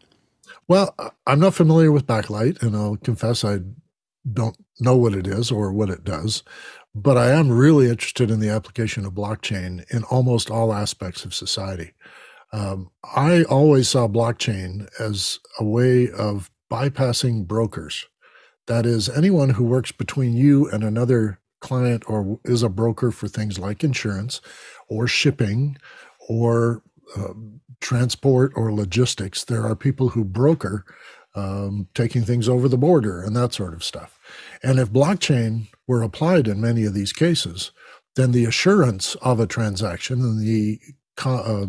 Well, 0.66 0.94
I'm 1.26 1.40
not 1.40 1.55
familiar 1.55 1.93
with 1.93 2.06
Backlight, 2.06 2.62
and 2.62 2.74
I'll 2.74 2.97
confess 2.97 3.44
I 3.44 3.59
don't 4.30 4.56
know 4.80 4.97
what 4.97 5.14
it 5.14 5.26
is 5.26 5.51
or 5.51 5.72
what 5.72 5.90
it 5.90 6.05
does, 6.05 6.43
but 6.94 7.16
I 7.18 7.30
am 7.30 7.51
really 7.51 7.89
interested 7.89 8.30
in 8.30 8.40
the 8.40 8.51
application 8.51 9.05
of 9.05 9.12
blockchain 9.12 9.85
in 9.90 10.05
almost 10.05 10.51
all 10.51 10.72
aspects 10.72 11.24
of 11.24 11.35
society. 11.35 11.93
Um, 12.52 12.90
I 13.05 13.44
always 13.44 13.89
saw 13.90 14.09
blockchain 14.09 14.89
as 14.98 15.39
a 15.59 15.64
way 15.64 16.10
of 16.10 16.51
bypassing 16.70 17.47
brokers. 17.47 18.07
That 18.66 18.85
is, 18.85 19.09
anyone 19.09 19.51
who 19.51 19.65
works 19.65 19.93
between 19.93 20.36
you 20.36 20.69
and 20.70 20.85
another 20.85 21.40
client 21.61 22.05
or 22.07 22.39
is 22.45 22.62
a 22.62 22.69
broker 22.69 23.11
for 23.11 23.28
things 23.28 23.59
like 23.59 23.82
insurance 23.82 24.40
or 24.89 25.07
shipping 25.07 25.77
or 26.28 26.82
uh, 27.16 27.32
transport 27.81 28.53
or 28.55 28.73
logistics. 28.73 29.45
There 29.45 29.65
are 29.65 29.74
people 29.74 30.11
who 30.11 30.24
broker 30.24 30.85
um, 31.35 31.89
taking 31.95 32.23
things 32.23 32.49
over 32.49 32.69
the 32.69 32.78
border 32.78 33.23
and 33.23 33.35
that 33.36 33.55
sort 33.55 33.74
of 33.74 33.85
stuff. 33.85 34.19
And 34.62 34.78
if 34.78 34.90
blockchain 34.90 35.69
were 35.86 36.03
applied 36.03 36.49
in 36.49 36.61
many 36.61 36.85
of 36.85 36.95
these 36.95 37.12
cases, 37.12 37.70
then 38.16 38.32
the 38.32 38.45
assurance 38.45 39.15
of 39.16 39.39
a 39.39 39.47
transaction 39.47 40.20
and 40.20 40.40
the 40.40 40.81
co- 41.16 41.36
uh, 41.36 41.66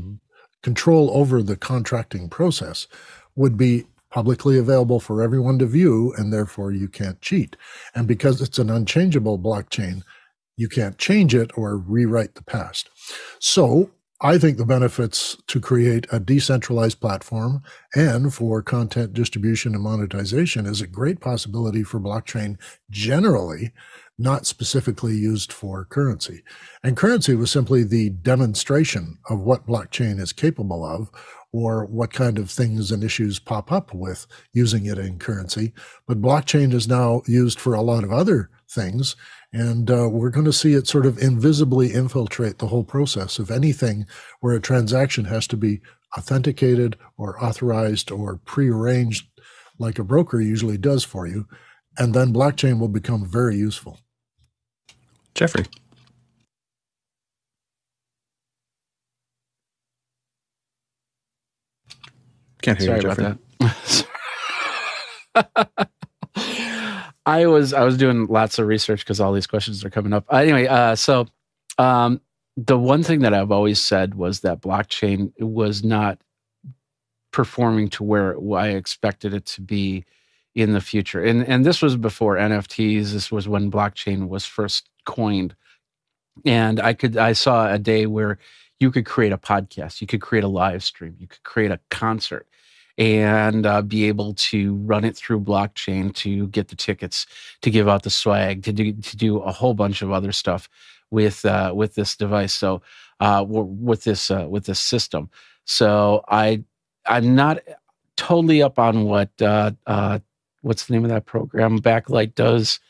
control 0.63 1.11
over 1.13 1.41
the 1.43 1.55
contracting 1.55 2.29
process 2.29 2.87
would 3.35 3.55
be 3.55 3.85
publicly 4.09 4.57
available 4.57 4.99
for 4.99 5.21
everyone 5.21 5.59
to 5.59 5.65
view, 5.65 6.13
and 6.17 6.33
therefore 6.33 6.71
you 6.71 6.87
can't 6.87 7.21
cheat. 7.21 7.55
And 7.95 8.07
because 8.07 8.41
it's 8.41 8.59
an 8.59 8.69
unchangeable 8.69 9.39
blockchain, 9.39 10.03
you 10.57 10.67
can't 10.67 10.97
change 10.97 11.33
it 11.33 11.51
or 11.55 11.77
rewrite 11.77 12.35
the 12.35 12.43
past. 12.43 12.89
So 13.39 13.91
I 14.21 14.37
think 14.37 14.57
the 14.57 14.65
benefits 14.65 15.37
to 15.47 15.61
create 15.61 16.05
a 16.11 16.19
decentralized 16.19 16.99
platform 16.99 17.63
and 17.95 18.33
for 18.33 18.61
content 18.61 19.13
distribution 19.13 19.73
and 19.73 19.83
monetization 19.83 20.65
is 20.65 20.81
a 20.81 20.87
great 20.87 21.21
possibility 21.21 21.83
for 21.83 22.01
blockchain 22.01 22.57
generally, 22.89 23.71
not 24.17 24.45
specifically 24.45 25.15
used 25.15 25.53
for 25.53 25.85
currency. 25.85 26.43
And 26.83 26.97
currency 26.97 27.33
was 27.33 27.49
simply 27.49 27.83
the 27.83 28.09
demonstration 28.09 29.19
of 29.29 29.39
what 29.39 29.65
blockchain 29.65 30.19
is 30.19 30.33
capable 30.33 30.83
of 30.83 31.09
or 31.51 31.85
what 31.85 32.13
kind 32.13 32.37
of 32.37 32.49
things 32.49 32.91
and 32.91 33.03
issues 33.03 33.39
pop 33.39 33.71
up 33.71 33.93
with 33.93 34.27
using 34.53 34.85
it 34.85 34.97
in 34.97 35.17
currency. 35.17 35.73
But 36.07 36.21
blockchain 36.21 36.73
is 36.73 36.87
now 36.87 37.23
used 37.25 37.59
for 37.59 37.73
a 37.73 37.81
lot 37.81 38.03
of 38.03 38.11
other 38.11 38.49
things. 38.69 39.15
And 39.51 39.89
uh, 39.89 40.07
we're 40.09 40.29
going 40.29 40.45
to 40.45 40.53
see 40.53 40.73
it 40.73 40.87
sort 40.87 41.07
of 41.07 41.17
invisibly 41.17 41.91
infiltrate 41.91 42.59
the 42.59 42.67
whole 42.67 42.83
process 42.83 43.39
of 43.39 43.49
anything 43.49 44.05
where 44.41 44.55
a 44.55 44.61
transaction 44.61 45.25
has 45.25 45.47
to 45.47 45.57
be 45.57 45.81
authenticated 46.15 46.95
or 47.17 47.43
authorized 47.43 48.11
or 48.11 48.37
prearranged, 48.37 49.27
like 49.79 49.97
a 49.97 50.03
broker 50.03 50.39
usually 50.39 50.77
does 50.77 51.03
for 51.03 51.25
you. 51.27 51.47
and 51.99 52.13
then 52.13 52.33
blockchain 52.33 52.79
will 52.79 52.87
become 52.87 53.25
very 53.25 53.57
useful. 53.57 53.99
Jeffrey. 55.35 55.65
Can't 62.61 62.77
hear 62.79 62.87
Sorry 62.87 62.97
you, 62.97 63.01
Jeffrey. 63.01 63.25
about 63.25 63.39
that. 63.59 64.07
I 67.25 67.45
was 67.47 67.73
I 67.73 67.83
was 67.83 67.97
doing 67.97 68.27
lots 68.27 68.59
of 68.59 68.67
research 68.67 69.01
because 69.01 69.19
all 69.19 69.33
these 69.33 69.47
questions 69.47 69.85
are 69.85 69.89
coming 69.89 70.13
up. 70.13 70.25
Uh, 70.31 70.37
anyway, 70.37 70.67
uh, 70.67 70.95
so 70.95 71.27
um, 71.77 72.21
the 72.57 72.77
one 72.77 73.03
thing 73.03 73.21
that 73.21 73.33
I've 73.33 73.51
always 73.51 73.79
said 73.79 74.15
was 74.15 74.41
that 74.41 74.61
blockchain 74.61 75.31
was 75.39 75.83
not 75.83 76.19
performing 77.31 77.89
to 77.89 78.03
where 78.03 78.35
I 78.55 78.69
expected 78.69 79.33
it 79.33 79.45
to 79.47 79.61
be 79.61 80.05
in 80.55 80.73
the 80.73 80.81
future. 80.81 81.23
And 81.23 81.47
and 81.47 81.65
this 81.65 81.81
was 81.81 81.95
before 81.95 82.35
NFTs. 82.35 83.11
This 83.11 83.31
was 83.31 83.47
when 83.47 83.71
blockchain 83.71 84.27
was 84.27 84.45
first 84.45 84.89
coined. 85.05 85.55
And 86.45 86.79
I 86.79 86.93
could 86.93 87.17
I 87.17 87.33
saw 87.33 87.71
a 87.71 87.77
day 87.77 88.07
where 88.07 88.39
you 88.79 88.91
could 88.91 89.05
create 89.05 89.33
a 89.33 89.37
podcast, 89.37 90.01
you 90.01 90.07
could 90.07 90.21
create 90.21 90.43
a 90.43 90.47
live 90.49 90.83
stream, 90.83 91.15
you 91.19 91.27
could 91.27 91.43
create 91.43 91.71
a 91.71 91.79
concert 91.91 92.47
and 92.99 93.65
uh, 93.65 93.81
be 93.81 94.05
able 94.05 94.33
to 94.35 94.75
run 94.75 95.05
it 95.05 95.15
through 95.15 95.39
blockchain 95.39 96.13
to 96.13 96.47
get 96.49 96.67
the 96.67 96.75
tickets, 96.75 97.25
to 97.61 97.71
give 97.71 97.87
out 97.87 98.03
the 98.03 98.09
swag, 98.09 98.61
to 98.63 98.73
do 98.73 98.93
to 98.93 99.17
do 99.17 99.37
a 99.39 99.51
whole 99.51 99.73
bunch 99.73 100.01
of 100.01 100.11
other 100.11 100.33
stuff 100.33 100.69
with 101.09 101.45
uh, 101.45 101.71
with 101.73 101.95
this 101.95 102.15
device. 102.15 102.53
So 102.53 102.81
uh, 103.21 103.43
with 103.47 104.03
this 104.03 104.29
uh, 104.29 104.47
with 104.49 104.65
this 104.65 104.81
system. 104.81 105.29
So 105.65 106.23
I 106.27 106.63
I'm 107.05 107.35
not 107.35 107.59
totally 108.17 108.61
up 108.61 108.77
on 108.77 109.05
what 109.05 109.29
uh, 109.41 109.71
uh, 109.87 110.19
what's 110.61 110.85
the 110.85 110.93
name 110.93 111.05
of 111.05 111.09
that 111.09 111.25
program 111.25 111.79
Backlight 111.79 112.35
does, 112.35 112.81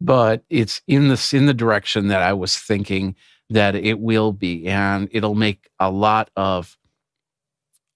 but 0.00 0.44
it's 0.48 0.80
in 0.86 1.08
the 1.08 1.30
in 1.32 1.46
the 1.46 1.54
direction 1.54 2.06
that 2.08 2.22
I 2.22 2.32
was 2.32 2.56
thinking 2.56 3.16
that 3.50 3.74
it 3.74 3.98
will 3.98 4.32
be, 4.32 4.66
and 4.68 5.08
it'll 5.10 5.34
make 5.34 5.68
a 5.80 5.90
lot 5.90 6.30
of 6.36 6.78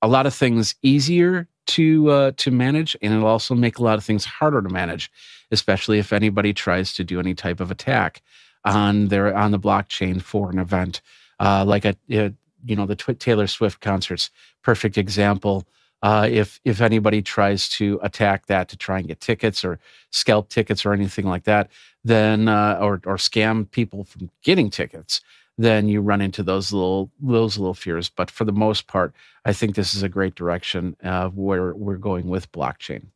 a 0.03 0.09
lot 0.09 0.27
of 0.27 0.35
things 0.35 0.75
easier 0.83 1.47
to 1.67 2.11
uh, 2.11 2.33
to 2.37 2.51
manage, 2.51 2.97
and 3.03 3.13
it'll 3.13 3.27
also 3.27 3.55
make 3.55 3.79
a 3.79 3.83
lot 3.83 3.99
of 3.99 4.05
things 4.05 4.25
harder 4.25 4.63
to 4.63 4.69
manage, 4.69 5.11
especially 5.51 5.99
if 5.99 6.13
anybody 6.13 6.53
tries 6.53 6.95
to 6.95 7.05
do 7.05 7.21
any 7.21 7.35
type 7.35 7.61
of 7.61 7.71
attack 7.71 8.23
on 8.65 9.09
their 9.09 9.37
on 9.37 9.51
the 9.51 9.59
blockchain 9.59 10.21
for 10.21 10.51
an 10.51 10.59
event, 10.59 11.01
uh, 11.39 11.65
like 11.67 11.85
a, 11.85 11.95
a, 12.11 12.33
you 12.65 12.77
know 12.77 12.87
the 12.87 12.97
Taylor 12.97 13.47
Swift 13.47 13.81
concerts, 13.81 14.31
perfect 14.63 14.99
example. 14.99 15.67
Uh, 16.03 16.27
if 16.31 16.61
if 16.65 16.81
anybody 16.81 17.21
tries 17.21 17.69
to 17.69 18.01
attack 18.03 18.47
that 18.47 18.69
to 18.69 18.77
try 18.77 18.99
and 18.99 19.09
get 19.09 19.21
tickets 19.21 19.65
or 19.65 19.79
scalp 20.11 20.49
tickets 20.49 20.87
or 20.87 20.93
anything 20.93 21.27
like 21.27 21.45
that, 21.45 21.71
then 22.05 22.49
uh, 22.49 22.79
or 22.81 22.95
or 23.05 23.17
scam 23.17 23.71
people 23.71 24.05
from 24.05 24.31
getting 24.43 24.71
tickets, 24.71 25.21
then 25.61 25.89
you 25.89 26.01
run 26.01 26.23
into 26.23 26.43
those 26.43 26.73
little 26.73 27.11
those 27.21 27.59
little 27.59 27.75
fears. 27.75 28.09
But 28.09 28.31
for 28.31 28.45
the 28.45 28.53
most 28.53 28.87
part, 28.87 29.15
I 29.45 29.53
think 29.53 29.75
this 29.75 29.95
is 29.95 30.03
a 30.03 30.09
great 30.09 30.35
direction 30.35 30.97
uh, 31.05 31.29
where 31.29 31.75
we're 31.75 31.97
going 31.97 32.29
with 32.29 32.51
blockchain. 32.53 33.07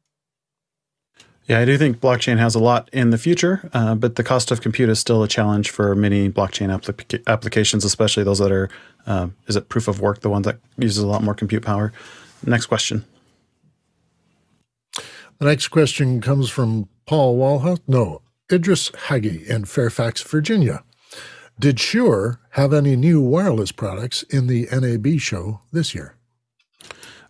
Yeah, 1.47 1.61
I 1.61 1.67
do 1.67 1.77
think 1.77 2.01
blockchain 2.01 2.39
has 2.39 2.55
a 2.55 2.59
lot 2.59 2.89
in 2.91 3.11
the 3.11 3.19
future, 3.19 3.69
uh, 3.75 3.95
but 3.95 4.17
the 4.17 4.25
cost 4.25 4.51
of 4.51 4.63
compute 4.63 4.89
is 4.89 4.99
still 4.99 5.23
a 5.23 5.29
challenge 5.29 5.71
for 5.71 5.95
many 5.95 6.31
blockchain 6.31 6.69
applica- 6.71 7.23
applications, 7.27 7.85
especially 7.85 8.25
those 8.25 8.39
that 8.39 8.51
are, 8.51 8.71
uh, 9.07 9.29
is 9.47 9.55
it 9.55 9.69
proof 9.69 9.87
of 9.87 10.01
work, 10.01 10.21
the 10.21 10.31
ones 10.31 10.47
that 10.47 10.59
uses 10.79 11.03
a 11.03 11.07
lot 11.07 11.23
more 11.23 11.35
compute 11.35 11.63
power? 11.63 11.93
Next 12.47 12.67
question. 12.67 13.05
The 15.39 15.45
next 15.45 15.69
question 15.69 16.23
comes 16.23 16.49
from 16.49 16.89
Paul 17.05 17.37
Walha. 17.37 17.77
No, 17.87 18.23
Idris 18.51 18.91
Hagi 19.09 19.47
in 19.47 19.67
Fairfax, 19.67 20.23
Virginia. 20.23 20.83
Did 21.59 21.79
Shure 21.79 22.41
have 22.51 22.73
any 22.73 22.97
new 22.97 23.21
wireless 23.21 23.73
products 23.73 24.23
in 24.25 24.49
the 24.49 24.67
NAB 24.73 25.21
show 25.21 25.61
this 25.73 25.95
year? 25.95 26.17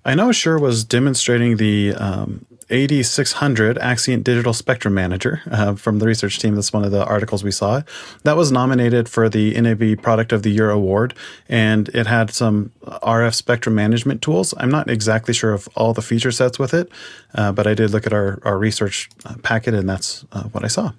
I 0.04 0.14
know 0.14 0.32
Shure 0.32 0.58
was 0.58 0.84
demonstrating 0.84 1.56
the 1.56 1.94
um, 1.94 2.46
AD600 2.68 3.78
Axient 3.78 4.24
Digital 4.24 4.52
Spectrum 4.52 4.94
Manager 4.94 5.42
uh, 5.50 5.74
from 5.74 5.98
the 5.98 6.06
research 6.06 6.38
team. 6.38 6.54
That's 6.54 6.72
one 6.72 6.84
of 6.84 6.90
the 6.90 7.04
articles 7.04 7.44
we 7.44 7.50
saw. 7.50 7.82
That 8.22 8.36
was 8.36 8.50
nominated 8.50 9.08
for 9.08 9.28
the 9.28 9.58
NAB 9.60 10.02
Product 10.02 10.32
of 10.32 10.42
the 10.42 10.50
Year 10.50 10.70
award, 10.70 11.14
and 11.48 11.88
it 11.90 12.06
had 12.06 12.30
some 12.30 12.72
RF 12.84 13.34
spectrum 13.34 13.74
management 13.74 14.22
tools. 14.22 14.54
I'm 14.56 14.70
not 14.70 14.90
exactly 14.90 15.34
sure 15.34 15.52
of 15.52 15.68
all 15.76 15.92
the 15.92 16.02
feature 16.02 16.32
sets 16.32 16.58
with 16.58 16.74
it, 16.74 16.90
uh, 17.34 17.52
but 17.52 17.66
I 17.66 17.74
did 17.74 17.90
look 17.90 18.06
at 18.06 18.12
our, 18.12 18.38
our 18.42 18.58
research 18.58 19.10
uh, 19.24 19.34
packet, 19.42 19.74
and 19.74 19.88
that's 19.88 20.24
uh, 20.32 20.44
what 20.44 20.64
I 20.64 20.68
saw. 20.68 20.92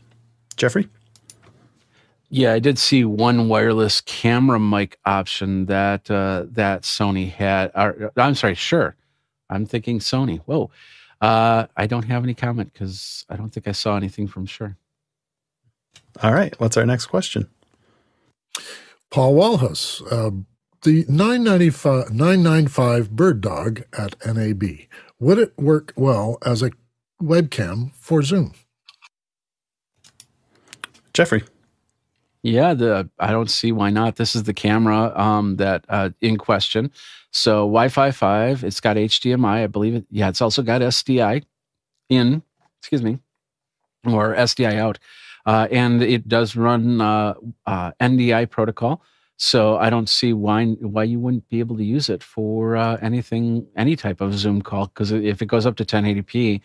Jeffrey? 0.58 0.88
Yeah, 2.36 2.52
I 2.52 2.60
did 2.60 2.78
see 2.78 3.06
one 3.06 3.48
wireless 3.48 4.02
camera 4.02 4.60
mic 4.60 5.00
option 5.06 5.68
that 5.68 6.12
uh, 6.12 6.44
that 6.50 6.82
Sony 6.82 7.32
had. 7.32 7.72
Or, 7.74 8.12
I'm 8.18 8.36
sorry, 8.36 8.56
Shure. 8.56 8.98
I'm 9.50 9.66
thinking 9.66 10.00
Sony. 10.00 10.40
Whoa. 10.40 10.70
Uh, 11.22 11.68
I 11.78 11.88
don't 11.88 12.04
have 12.04 12.26
any 12.26 12.34
comment 12.34 12.74
because 12.74 13.24
I 13.30 13.38
don't 13.38 13.52
think 13.52 13.70
I 13.70 13.72
saw 13.72 13.96
anything 13.96 14.28
from 14.28 14.46
Shure. 14.46 14.76
All 16.22 16.34
right. 16.34 16.54
What's 16.60 16.76
our 16.76 16.86
next 16.86 17.06
question? 17.06 17.48
Paul 19.12 19.36
Walhus, 19.36 20.02
uh, 20.12 20.32
the 20.82 21.06
995 21.08 23.12
BirdDog 23.12 23.84
at 23.98 24.36
NAB. 24.36 24.62
Would 25.22 25.38
it 25.38 25.58
work 25.58 25.94
well 25.96 26.38
as 26.46 26.62
a 26.62 26.72
webcam 27.24 27.94
for 27.94 28.22
Zoom? 28.22 28.52
Jeffrey. 31.14 31.46
Yeah, 32.46 32.76
the 32.76 33.10
I 33.18 33.32
don't 33.32 33.50
see 33.50 33.72
why 33.72 33.90
not. 33.90 34.18
This 34.18 34.36
is 34.36 34.44
the 34.44 34.54
camera 34.54 35.12
um, 35.20 35.56
that 35.56 35.84
uh, 35.90 36.12
in 36.22 36.38
question. 36.38 36.92
So 37.32 37.62
Wi-Fi 37.62 38.12
five. 38.12 38.64
It's 38.64 38.80
got 38.80 38.98
HDMI. 38.98 39.64
I 39.64 39.68
believe 39.68 39.96
it. 39.96 40.06
Yeah, 40.12 40.30
it's 40.30 40.44
also 40.44 40.62
got 40.62 40.82
SDI 40.82 41.44
in. 42.08 42.44
Excuse 42.80 43.02
me, 43.02 43.18
or 44.06 44.36
SDI 44.36 44.76
out, 44.76 45.00
uh, 45.48 45.68
and 45.72 46.04
it 46.04 46.28
does 46.28 46.56
run 46.56 47.02
uh, 47.02 47.34
uh 47.66 47.94
NDI 48.00 48.48
protocol. 48.52 49.02
So 49.38 49.78
I 49.78 49.90
don't 49.90 50.08
see 50.08 50.32
why 50.32 50.66
why 50.66 51.06
you 51.06 51.20
wouldn't 51.20 51.50
be 51.50 51.58
able 51.58 51.78
to 51.78 51.84
use 51.84 52.10
it 52.10 52.22
for 52.22 52.78
uh, 52.78 53.00
anything, 53.02 53.66
any 53.76 53.96
type 53.96 54.22
of 54.22 54.36
Zoom 54.36 54.62
call. 54.62 54.86
Because 54.86 55.12
if 55.12 55.42
it 55.42 55.48
goes 55.48 55.66
up 55.66 55.78
to 55.78 55.84
1080p, 55.84 56.62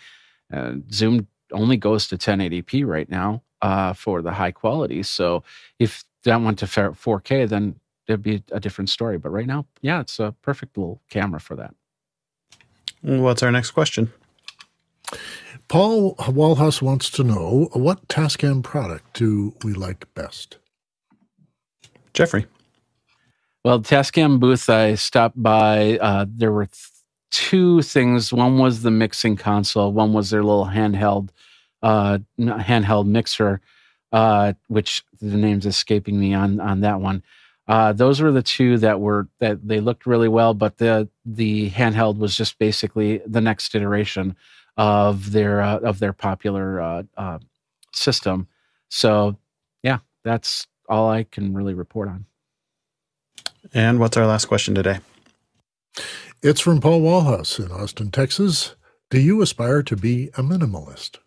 uh, 0.53 0.75
Zoom 0.93 1.27
only 1.53 1.79
goes 1.79 2.07
to 2.09 2.19
1080p 2.19 2.87
right 2.87 3.09
now 3.09 3.43
uh, 3.63 3.93
for 3.93 4.23
the 4.23 4.33
high 4.33 4.53
quality. 4.53 5.03
So 5.03 5.43
if 5.79 6.05
that 6.25 6.41
went 6.41 6.59
to 6.61 6.67
4K, 6.67 7.49
then 7.49 7.77
there'd 8.07 8.23
be 8.23 8.43
a 8.53 8.61
different 8.61 8.91
story. 8.91 9.19
But 9.19 9.31
right 9.31 9.47
now, 9.47 9.67
yeah, 9.83 10.01
it's 10.01 10.19
a 10.19 10.35
perfect 10.43 10.77
little 10.77 11.01
camera 11.11 11.41
for 11.41 11.57
that. 11.57 11.75
What's 13.03 13.43
our 13.43 13.51
next 13.51 13.71
question? 13.71 14.13
Paul 15.69 16.17
Walhus 16.17 16.83
wants 16.83 17.11
to 17.11 17.25
know 17.25 17.69
what 17.73 18.07
Tascam 18.09 18.63
product 18.63 19.15
do 19.15 19.55
we 19.63 19.73
like 19.73 20.13
best? 20.15 20.59
Jeffrey. 22.13 22.47
Well, 23.65 23.81
Tascam 23.81 24.41
booth, 24.41 24.69
I 24.69 24.95
stopped 24.95 25.41
by. 25.41 25.99
Uh, 25.99 26.27
there 26.29 26.51
were 26.53 26.67
th- 26.67 26.89
two 27.31 27.83
things. 27.83 28.33
One 28.33 28.59
was 28.59 28.83
the 28.83 28.91
mixing 28.91 29.37
console. 29.37 29.93
One 29.93 30.13
was 30.13 30.31
their 30.31 30.43
little 30.43 30.67
handheld 30.67 31.29
uh, 31.83 32.19
handheld 32.39 33.07
mixer, 33.07 33.61
uh, 34.13 34.53
which 34.69 35.05
the 35.21 35.37
name's 35.37 35.67
escaping 35.67 36.19
me 36.19 36.35
on 36.35 36.61
on 36.61 36.81
that 36.81 37.01
one. 37.01 37.23
Uh, 37.69 37.93
those 37.93 38.21
were 38.21 38.33
the 38.33 38.43
two 38.43 38.79
that 38.79 39.01
were 39.01 39.29
that 39.39 39.67
they 39.67 39.81
looked 39.81 40.07
really 40.07 40.29
well, 40.29 40.55
but 40.55 40.79
the 40.79 41.09
the 41.25 41.71
handheld 41.71 42.19
was 42.19 42.37
just 42.37 42.59
basically 42.59 43.19
the 43.27 43.41
next 43.41 43.75
iteration 43.75 44.37
of 44.77 45.33
their 45.33 45.61
uh, 45.61 45.79
of 45.79 45.99
their 45.99 46.13
popular 46.13 46.81
uh, 46.81 47.03
uh, 47.17 47.39
system. 47.93 48.49
So, 48.89 49.37
yeah, 49.83 49.99
that's 50.25 50.67
all 50.89 51.11
I 51.11 51.25
can 51.25 51.55
really 51.55 51.75
report 51.75 52.09
on. 52.09 52.27
And 53.73 54.01
what's 54.01 54.17
our 54.17 54.27
last 54.27 54.47
question 54.47 54.75
today? 54.75 54.99
It's 56.43 56.61
from 56.61 56.81
Paul 56.81 57.03
Walhus 57.03 57.59
in 57.65 57.71
Austin, 57.71 58.11
Texas. 58.11 58.75
Do 59.11 59.21
you 59.21 59.43
aspire 59.43 59.83
to 59.83 59.97
be 59.97 60.29
a 60.37 60.43
minimalist? 60.43 61.19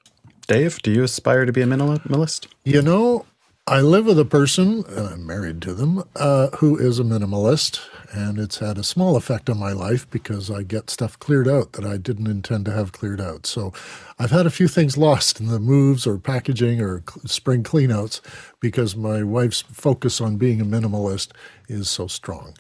Dave, 0.48 0.82
do 0.82 0.92
you 0.92 1.04
aspire 1.04 1.46
to 1.46 1.54
be 1.54 1.62
a 1.62 1.66
minimalist? 1.66 2.48
You 2.66 2.82
know, 2.82 3.26
I 3.66 3.80
live 3.80 4.06
with 4.08 4.20
a 4.20 4.26
person, 4.26 4.84
and 4.90 5.08
I'm 5.08 5.26
married 5.26 5.62
to 5.62 5.74
them, 5.74 6.04
uh, 6.18 6.50
who 6.58 6.78
is 6.78 7.00
a 7.00 7.04
minimalist, 7.04 7.80
and 8.12 8.38
it's 8.38 8.58
had 8.58 8.78
a 8.78 8.84
small 8.84 9.16
effect 9.16 9.50
on 9.50 9.58
my 9.58 9.72
life 9.72 10.10
because 10.10 10.52
I 10.52 10.64
get 10.64 10.90
stuff 10.90 11.18
cleared 11.18 11.48
out 11.48 11.72
that 11.74 11.86
I 11.86 11.96
didn't 11.96 12.28
intend 12.28 12.66
to 12.66 12.74
have 12.74 12.92
cleared 12.92 13.22
out. 13.22 13.46
So 13.46 13.72
I've 14.20 14.32
had 14.32 14.46
a 14.46 14.52
few 14.52 14.68
things 14.68 14.98
lost 14.98 15.40
in 15.40 15.48
the 15.48 15.62
moves 15.62 16.06
or 16.06 16.18
packaging 16.18 16.82
or 16.82 17.04
spring 17.26 17.64
cleanouts 17.64 18.20
because 18.60 18.98
my 18.98 19.24
wife's 19.24 19.62
focus 19.62 20.20
on 20.20 20.36
being 20.36 20.60
a 20.60 20.66
minimalist 20.66 21.32
is 21.70 21.90
so 21.90 22.08
strong. 22.08 22.58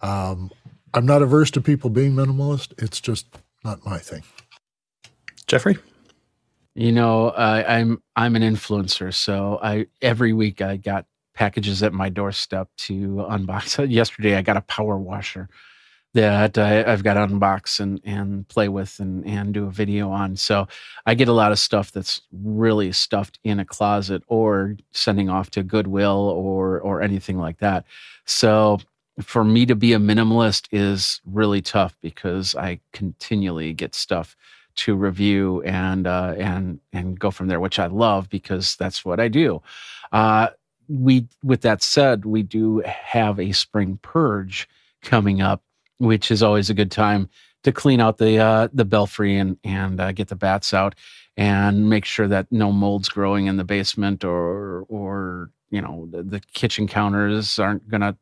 Um, 0.00 0.50
I'm 0.94 1.04
not 1.04 1.20
averse 1.20 1.50
to 1.52 1.60
people 1.60 1.90
being 1.90 2.12
minimalist, 2.12 2.72
it's 2.78 3.00
just 3.00 3.26
not 3.62 3.84
my 3.84 3.98
thing. 3.98 4.22
Jeffrey? 5.46 5.76
You 6.76 6.92
know, 6.92 7.30
I, 7.30 7.78
I'm 7.78 8.02
I'm 8.16 8.36
an 8.36 8.42
influencer, 8.42 9.14
so 9.14 9.58
I 9.62 9.86
every 10.02 10.34
week 10.34 10.60
I 10.60 10.76
got 10.76 11.06
packages 11.32 11.82
at 11.82 11.94
my 11.94 12.10
doorstep 12.10 12.68
to 12.76 13.26
unbox. 13.30 13.90
Yesterday 13.90 14.36
I 14.36 14.42
got 14.42 14.58
a 14.58 14.60
power 14.60 14.98
washer 14.98 15.48
that 16.12 16.58
I, 16.58 16.84
I've 16.84 17.02
got 17.02 17.14
to 17.14 17.20
unbox 17.20 17.80
and 17.80 17.98
and 18.04 18.46
play 18.48 18.68
with 18.68 19.00
and 19.00 19.26
and 19.26 19.54
do 19.54 19.64
a 19.64 19.70
video 19.70 20.10
on. 20.10 20.36
So 20.36 20.68
I 21.06 21.14
get 21.14 21.28
a 21.28 21.32
lot 21.32 21.50
of 21.50 21.58
stuff 21.58 21.92
that's 21.92 22.20
really 22.30 22.92
stuffed 22.92 23.38
in 23.42 23.58
a 23.58 23.64
closet 23.64 24.22
or 24.26 24.76
sending 24.92 25.30
off 25.30 25.48
to 25.52 25.62
Goodwill 25.62 26.28
or 26.28 26.78
or 26.80 27.00
anything 27.00 27.38
like 27.38 27.58
that. 27.60 27.86
So 28.26 28.80
for 29.22 29.44
me 29.44 29.64
to 29.64 29.74
be 29.74 29.94
a 29.94 29.98
minimalist 29.98 30.68
is 30.72 31.22
really 31.24 31.62
tough 31.62 31.96
because 32.02 32.54
I 32.54 32.80
continually 32.92 33.72
get 33.72 33.94
stuff 33.94 34.36
to 34.76 34.94
review 34.94 35.62
and 35.62 36.06
uh, 36.06 36.34
and 36.38 36.80
and 36.92 37.18
go 37.18 37.30
from 37.30 37.48
there, 37.48 37.60
which 37.60 37.78
I 37.78 37.86
love 37.86 38.28
because 38.28 38.76
that's 38.76 39.04
what 39.04 39.20
I 39.20 39.28
do. 39.28 39.62
Uh, 40.12 40.48
we, 40.88 41.26
with 41.42 41.62
that 41.62 41.82
said, 41.82 42.24
we 42.24 42.42
do 42.42 42.80
have 42.80 43.40
a 43.40 43.52
spring 43.52 43.98
purge 44.02 44.68
coming 45.02 45.40
up, 45.40 45.62
which 45.98 46.30
is 46.30 46.42
always 46.42 46.70
a 46.70 46.74
good 46.74 46.90
time 46.90 47.28
to 47.64 47.72
clean 47.72 48.00
out 48.00 48.18
the 48.18 48.38
uh, 48.38 48.68
the 48.72 48.84
belfry 48.84 49.36
and 49.36 49.58
and 49.64 50.00
uh, 50.00 50.12
get 50.12 50.28
the 50.28 50.36
bats 50.36 50.72
out 50.72 50.94
and 51.36 51.90
make 51.90 52.04
sure 52.04 52.28
that 52.28 52.50
no 52.50 52.72
mold's 52.72 53.08
growing 53.08 53.46
in 53.46 53.56
the 53.56 53.64
basement 53.64 54.24
or 54.24 54.82
or 54.88 55.50
you 55.70 55.80
know 55.80 56.06
the, 56.10 56.22
the 56.22 56.40
kitchen 56.54 56.86
counters 56.86 57.58
aren't 57.58 57.88
gonna 57.88 58.16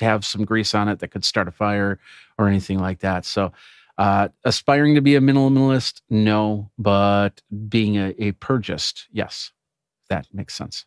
have 0.00 0.24
some 0.24 0.44
grease 0.44 0.74
on 0.74 0.88
it 0.88 0.98
that 0.98 1.08
could 1.08 1.24
start 1.24 1.48
a 1.48 1.52
fire 1.52 1.98
or 2.38 2.48
anything 2.48 2.78
like 2.78 3.00
that. 3.00 3.24
So 3.24 3.52
uh, 3.98 4.28
aspiring 4.44 4.94
to 4.94 5.00
be 5.00 5.16
a 5.16 5.20
minimalist, 5.20 6.02
no, 6.10 6.70
but 6.78 7.42
being 7.68 7.96
a, 7.96 8.14
a 8.18 8.32
purgist, 8.32 9.06
yes, 9.10 9.52
that 10.10 10.26
makes 10.32 10.54
sense. 10.54 10.84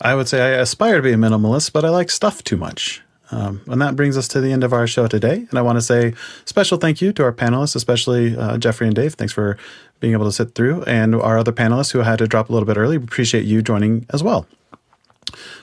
I 0.00 0.14
would 0.14 0.28
say 0.28 0.40
I 0.40 0.60
aspire 0.60 0.96
to 0.96 1.02
be 1.02 1.12
a 1.12 1.16
minimalist, 1.16 1.72
but 1.72 1.84
I 1.84 1.90
like 1.90 2.10
stuff 2.10 2.42
too 2.44 2.56
much. 2.56 3.02
Um, 3.30 3.60
and 3.66 3.82
that 3.82 3.96
brings 3.96 4.16
us 4.16 4.26
to 4.28 4.40
the 4.40 4.52
end 4.52 4.64
of 4.64 4.72
our 4.72 4.86
show 4.86 5.06
today. 5.06 5.46
And 5.50 5.58
I 5.58 5.62
want 5.62 5.76
to 5.76 5.82
say 5.82 6.14
special 6.46 6.78
thank 6.78 7.02
you 7.02 7.12
to 7.12 7.24
our 7.24 7.32
panelists, 7.32 7.76
especially 7.76 8.36
uh, 8.36 8.56
Jeffrey 8.56 8.86
and 8.86 8.96
Dave. 8.96 9.14
Thanks 9.14 9.34
for 9.34 9.58
being 10.00 10.14
able 10.14 10.24
to 10.24 10.32
sit 10.32 10.54
through, 10.54 10.84
and 10.84 11.14
our 11.14 11.36
other 11.38 11.52
panelists 11.52 11.90
who 11.90 11.98
had 11.98 12.20
to 12.20 12.26
drop 12.28 12.48
a 12.48 12.52
little 12.52 12.66
bit 12.66 12.76
early. 12.76 12.96
We 12.96 13.04
appreciate 13.04 13.44
you 13.44 13.60
joining 13.60 14.06
as 14.10 14.22
well. 14.22 14.46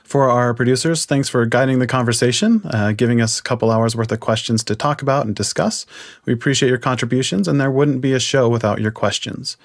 For 0.04 0.30
our 0.30 0.54
producers, 0.54 1.06
thanks 1.06 1.30
for 1.30 1.46
guiding 1.46 1.80
the 1.80 1.88
conversation, 1.88 2.62
uh, 2.66 2.92
giving 2.92 3.22
us 3.22 3.40
a 3.40 3.44
couple 3.44 3.72
hours 3.72 3.96
worth 3.96 4.12
of 4.12 4.20
questions 4.20 4.64
to 4.66 4.76
talk 4.76 5.02
about 5.02 5.26
and 5.26 5.36
discuss. 5.36 5.86
We 6.26 6.34
appreciate 6.34 6.70
your 6.70 6.78
contributions, 6.78 7.48
and 7.48 7.60
there 7.60 7.72
wouldn't 7.72 8.02
be 8.02 8.14
a 8.14 8.20
show 8.20 8.48
without 8.50 8.80
your 8.80 8.92
questions. 8.92 9.58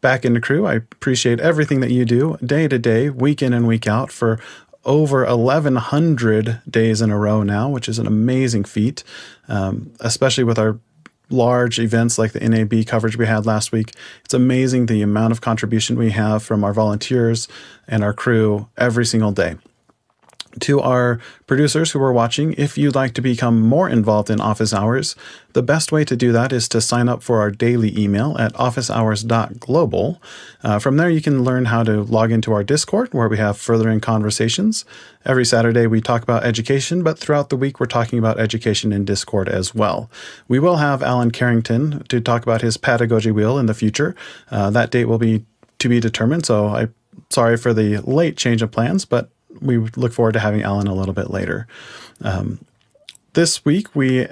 Back 0.00 0.24
in 0.24 0.34
the 0.34 0.40
crew, 0.40 0.66
I 0.66 0.74
appreciate 0.74 1.40
everything 1.40 1.80
that 1.80 1.90
you 1.90 2.04
do 2.04 2.36
day 2.44 2.68
to 2.68 2.78
day, 2.78 3.08
week 3.08 3.42
in 3.42 3.52
and 3.52 3.66
week 3.66 3.86
out 3.86 4.12
for 4.12 4.38
over 4.84 5.24
1,100 5.26 6.60
days 6.70 7.02
in 7.02 7.10
a 7.10 7.18
row 7.18 7.42
now, 7.42 7.68
which 7.68 7.88
is 7.88 7.98
an 7.98 8.06
amazing 8.06 8.64
feat, 8.64 9.02
um, 9.48 9.92
especially 10.00 10.44
with 10.44 10.58
our 10.58 10.78
large 11.28 11.78
events 11.78 12.18
like 12.18 12.32
the 12.32 12.40
NAB 12.40 12.86
coverage 12.86 13.16
we 13.16 13.26
had 13.26 13.46
last 13.46 13.72
week. 13.72 13.92
It's 14.24 14.34
amazing 14.34 14.86
the 14.86 15.02
amount 15.02 15.32
of 15.32 15.40
contribution 15.40 15.96
we 15.96 16.10
have 16.10 16.42
from 16.42 16.64
our 16.64 16.72
volunteers 16.72 17.48
and 17.88 18.04
our 18.04 18.12
crew 18.12 18.68
every 18.76 19.06
single 19.06 19.32
day 19.32 19.56
to 20.60 20.80
our 20.80 21.20
producers 21.46 21.92
who 21.92 22.02
are 22.02 22.12
watching, 22.12 22.54
if 22.54 22.76
you'd 22.78 22.94
like 22.94 23.14
to 23.14 23.20
become 23.20 23.60
more 23.60 23.88
involved 23.88 24.30
in 24.30 24.40
office 24.40 24.72
hours, 24.72 25.14
the 25.52 25.62
best 25.62 25.92
way 25.92 26.04
to 26.04 26.16
do 26.16 26.32
that 26.32 26.52
is 26.52 26.68
to 26.68 26.80
sign 26.80 27.08
up 27.08 27.22
for 27.22 27.40
our 27.40 27.50
daily 27.50 27.98
email 27.98 28.36
at 28.38 28.52
officehours.global. 28.54 30.22
Uh, 30.62 30.78
from 30.78 30.96
there, 30.96 31.10
you 31.10 31.20
can 31.20 31.44
learn 31.44 31.66
how 31.66 31.82
to 31.82 32.02
log 32.02 32.30
into 32.30 32.52
our 32.52 32.64
Discord 32.64 33.12
where 33.12 33.28
we 33.28 33.38
have 33.38 33.58
furthering 33.58 34.00
conversations. 34.00 34.84
Every 35.24 35.44
Saturday, 35.44 35.86
we 35.86 36.00
talk 36.00 36.22
about 36.22 36.44
education, 36.44 37.02
but 37.02 37.18
throughout 37.18 37.48
the 37.48 37.56
week, 37.56 37.80
we're 37.80 37.86
talking 37.86 38.18
about 38.18 38.38
education 38.38 38.92
in 38.92 39.04
Discord 39.04 39.48
as 39.48 39.74
well. 39.74 40.10
We 40.48 40.58
will 40.58 40.76
have 40.76 41.02
Allan 41.02 41.30
Carrington 41.30 42.04
to 42.08 42.20
talk 42.20 42.42
about 42.42 42.62
his 42.62 42.76
pedagogy 42.76 43.30
wheel 43.30 43.58
in 43.58 43.66
the 43.66 43.74
future. 43.74 44.14
Uh, 44.50 44.70
that 44.70 44.90
date 44.90 45.06
will 45.06 45.18
be 45.18 45.44
to 45.78 45.88
be 45.88 46.00
determined, 46.00 46.46
so 46.46 46.68
I 46.68 46.88
sorry 47.30 47.56
for 47.56 47.74
the 47.74 47.98
late 47.98 48.36
change 48.36 48.62
of 48.62 48.70
plans, 48.70 49.04
but 49.04 49.30
we 49.60 49.78
look 49.78 50.12
forward 50.12 50.32
to 50.32 50.40
having 50.40 50.62
Allan 50.62 50.86
a 50.86 50.94
little 50.94 51.14
bit 51.14 51.30
later. 51.30 51.66
Um, 52.22 52.64
this 53.34 53.64
week, 53.64 53.94
we 53.94 54.26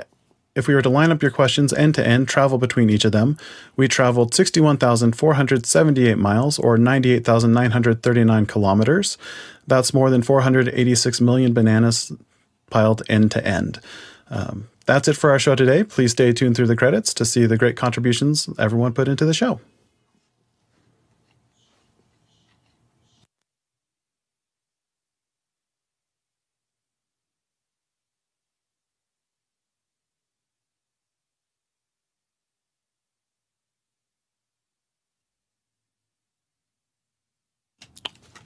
if 0.55 0.69
we 0.69 0.75
were 0.75 0.83
to 0.83 0.89
line 0.89 1.11
up 1.11 1.21
your 1.21 1.31
questions 1.31 1.73
end 1.73 1.95
to 1.97 2.07
end, 2.07 2.29
travel 2.29 2.59
between 2.59 2.89
each 2.89 3.05
of 3.05 3.13
them, 3.13 3.37
we 3.77 3.89
traveled 3.89 4.35
61,478 4.35 6.17
miles 6.17 6.59
or 6.59 6.79
98,939 6.79 8.47
kilometers. 8.47 9.19
That's 9.67 9.93
more 9.93 10.11
than 10.11 10.23
486 10.23 11.21
million 11.21 11.53
bananas 11.53 12.13
piled 12.71 13.03
end 13.09 13.33
to 13.33 13.45
end. 13.45 13.81
Um, 14.31 14.69
that's 14.87 15.09
it 15.09 15.17
for 15.17 15.31
our 15.31 15.39
show 15.39 15.55
today. 15.55 15.83
Please 15.83 16.13
stay 16.13 16.33
tuned 16.33 16.57
through 16.57 16.67
the 16.67 16.77
credits 16.77 17.15
to 17.15 17.25
see 17.25 17.47
the 17.47 17.57
great 17.57 17.77
contributions 17.77 18.49
everyone 18.59 18.93
put 18.93 19.09
into 19.09 19.25
the 19.25 19.35
show. 19.35 19.61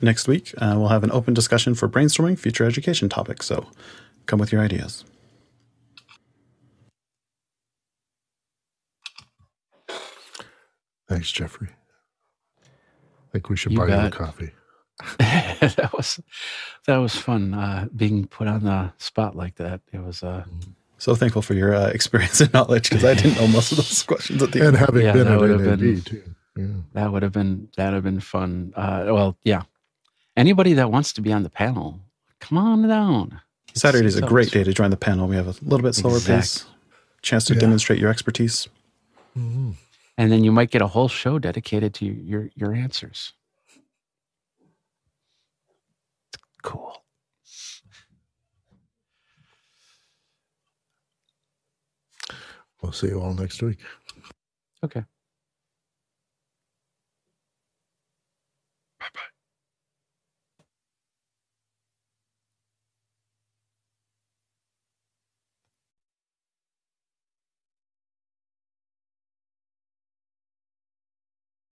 Next 0.00 0.28
week, 0.28 0.54
uh, 0.58 0.74
we'll 0.76 0.88
have 0.88 1.02
an 1.04 1.10
open 1.10 1.34
discussion 1.34 1.74
for 1.74 1.88
brainstorming 1.88 2.38
future 2.38 2.64
education 2.64 3.08
topics. 3.08 3.46
So 3.46 3.66
come 4.26 4.38
with 4.38 4.52
your 4.52 4.60
ideas. 4.62 5.04
Thanks, 11.08 11.30
Jeffrey. 11.32 11.68
I 12.64 13.30
think 13.32 13.48
we 13.48 13.56
should 13.56 13.72
You 13.72 13.78
buy 13.78 13.88
you 13.88 13.94
a 14.06 14.10
coffee. 14.10 14.50
that 15.18 15.90
was 15.96 16.18
that 16.86 16.96
was 16.96 17.14
fun 17.14 17.54
uh, 17.54 17.86
being 17.94 18.26
put 18.26 18.48
on 18.48 18.64
the 18.64 18.92
spot 18.98 19.36
like 19.36 19.54
that. 19.56 19.80
It 19.92 20.02
was 20.02 20.22
uh, 20.22 20.44
So 20.98 21.14
thankful 21.14 21.42
for 21.42 21.54
your 21.54 21.74
uh, 21.74 21.86
experience 21.94 22.40
and 22.40 22.52
knowledge 22.52 22.90
because 22.90 23.04
I 23.04 23.14
didn't 23.14 23.36
know 23.40 23.46
most 23.48 23.70
of 23.72 23.78
those 23.78 24.02
questions 24.02 24.42
at 24.42 24.52
the 24.52 24.58
And 24.66 24.68
end. 24.68 24.78
having 24.78 25.04
Yeah, 25.04 25.12
been 25.12 25.24
that 25.26 25.34
at 25.34 25.40
would 25.40 25.50
have 25.50 25.60
NAB 25.60 25.78
been- 25.78 26.00
too. 26.02 26.22
Yeah. 26.56 26.66
that 26.94 27.12
would 27.12 27.22
have 27.22 27.30
been 27.32 27.68
that 27.76 27.86
would 27.86 27.94
have 27.94 28.02
been 28.02 28.18
fun. 28.20 28.72
Uh, 28.74 29.04
well, 29.06 29.36
yeah. 29.44 29.62
Anybody 30.38 30.72
that 30.74 30.92
wants 30.92 31.12
to 31.14 31.20
be 31.20 31.32
on 31.32 31.42
the 31.42 31.50
panel, 31.50 31.98
come 32.38 32.58
on 32.58 32.86
down. 32.86 33.40
Saturday 33.74 34.06
is 34.06 34.14
a 34.14 34.22
great 34.22 34.52
day 34.52 34.62
to 34.62 34.72
join 34.72 34.90
the 34.90 34.96
panel. 34.96 35.26
We 35.26 35.34
have 35.34 35.48
a 35.48 35.54
little 35.64 35.82
bit 35.82 35.96
slower 35.96 36.20
pace, 36.20 36.64
chance 37.22 37.44
to 37.46 37.54
Yeah. 37.54 37.60
demonstrate 37.60 37.98
your 37.98 38.08
expertise. 38.08 38.68
Mhm. 39.36 39.74
and 40.16 40.32
then 40.32 40.42
you 40.44 40.50
might 40.52 40.70
get 40.70 40.80
a 40.82 40.86
whole 40.88 41.08
show 41.08 41.38
dedicated 41.40 41.92
to 41.94 42.04
your 42.04 42.50
your 42.54 42.72
answers. 42.72 43.32
Cool. 46.62 47.02
We'll 52.80 52.92
see 52.92 53.08
you 53.08 53.20
all 53.20 53.34
next 53.34 53.60
week. 53.62 53.78
Okay. 54.84 55.04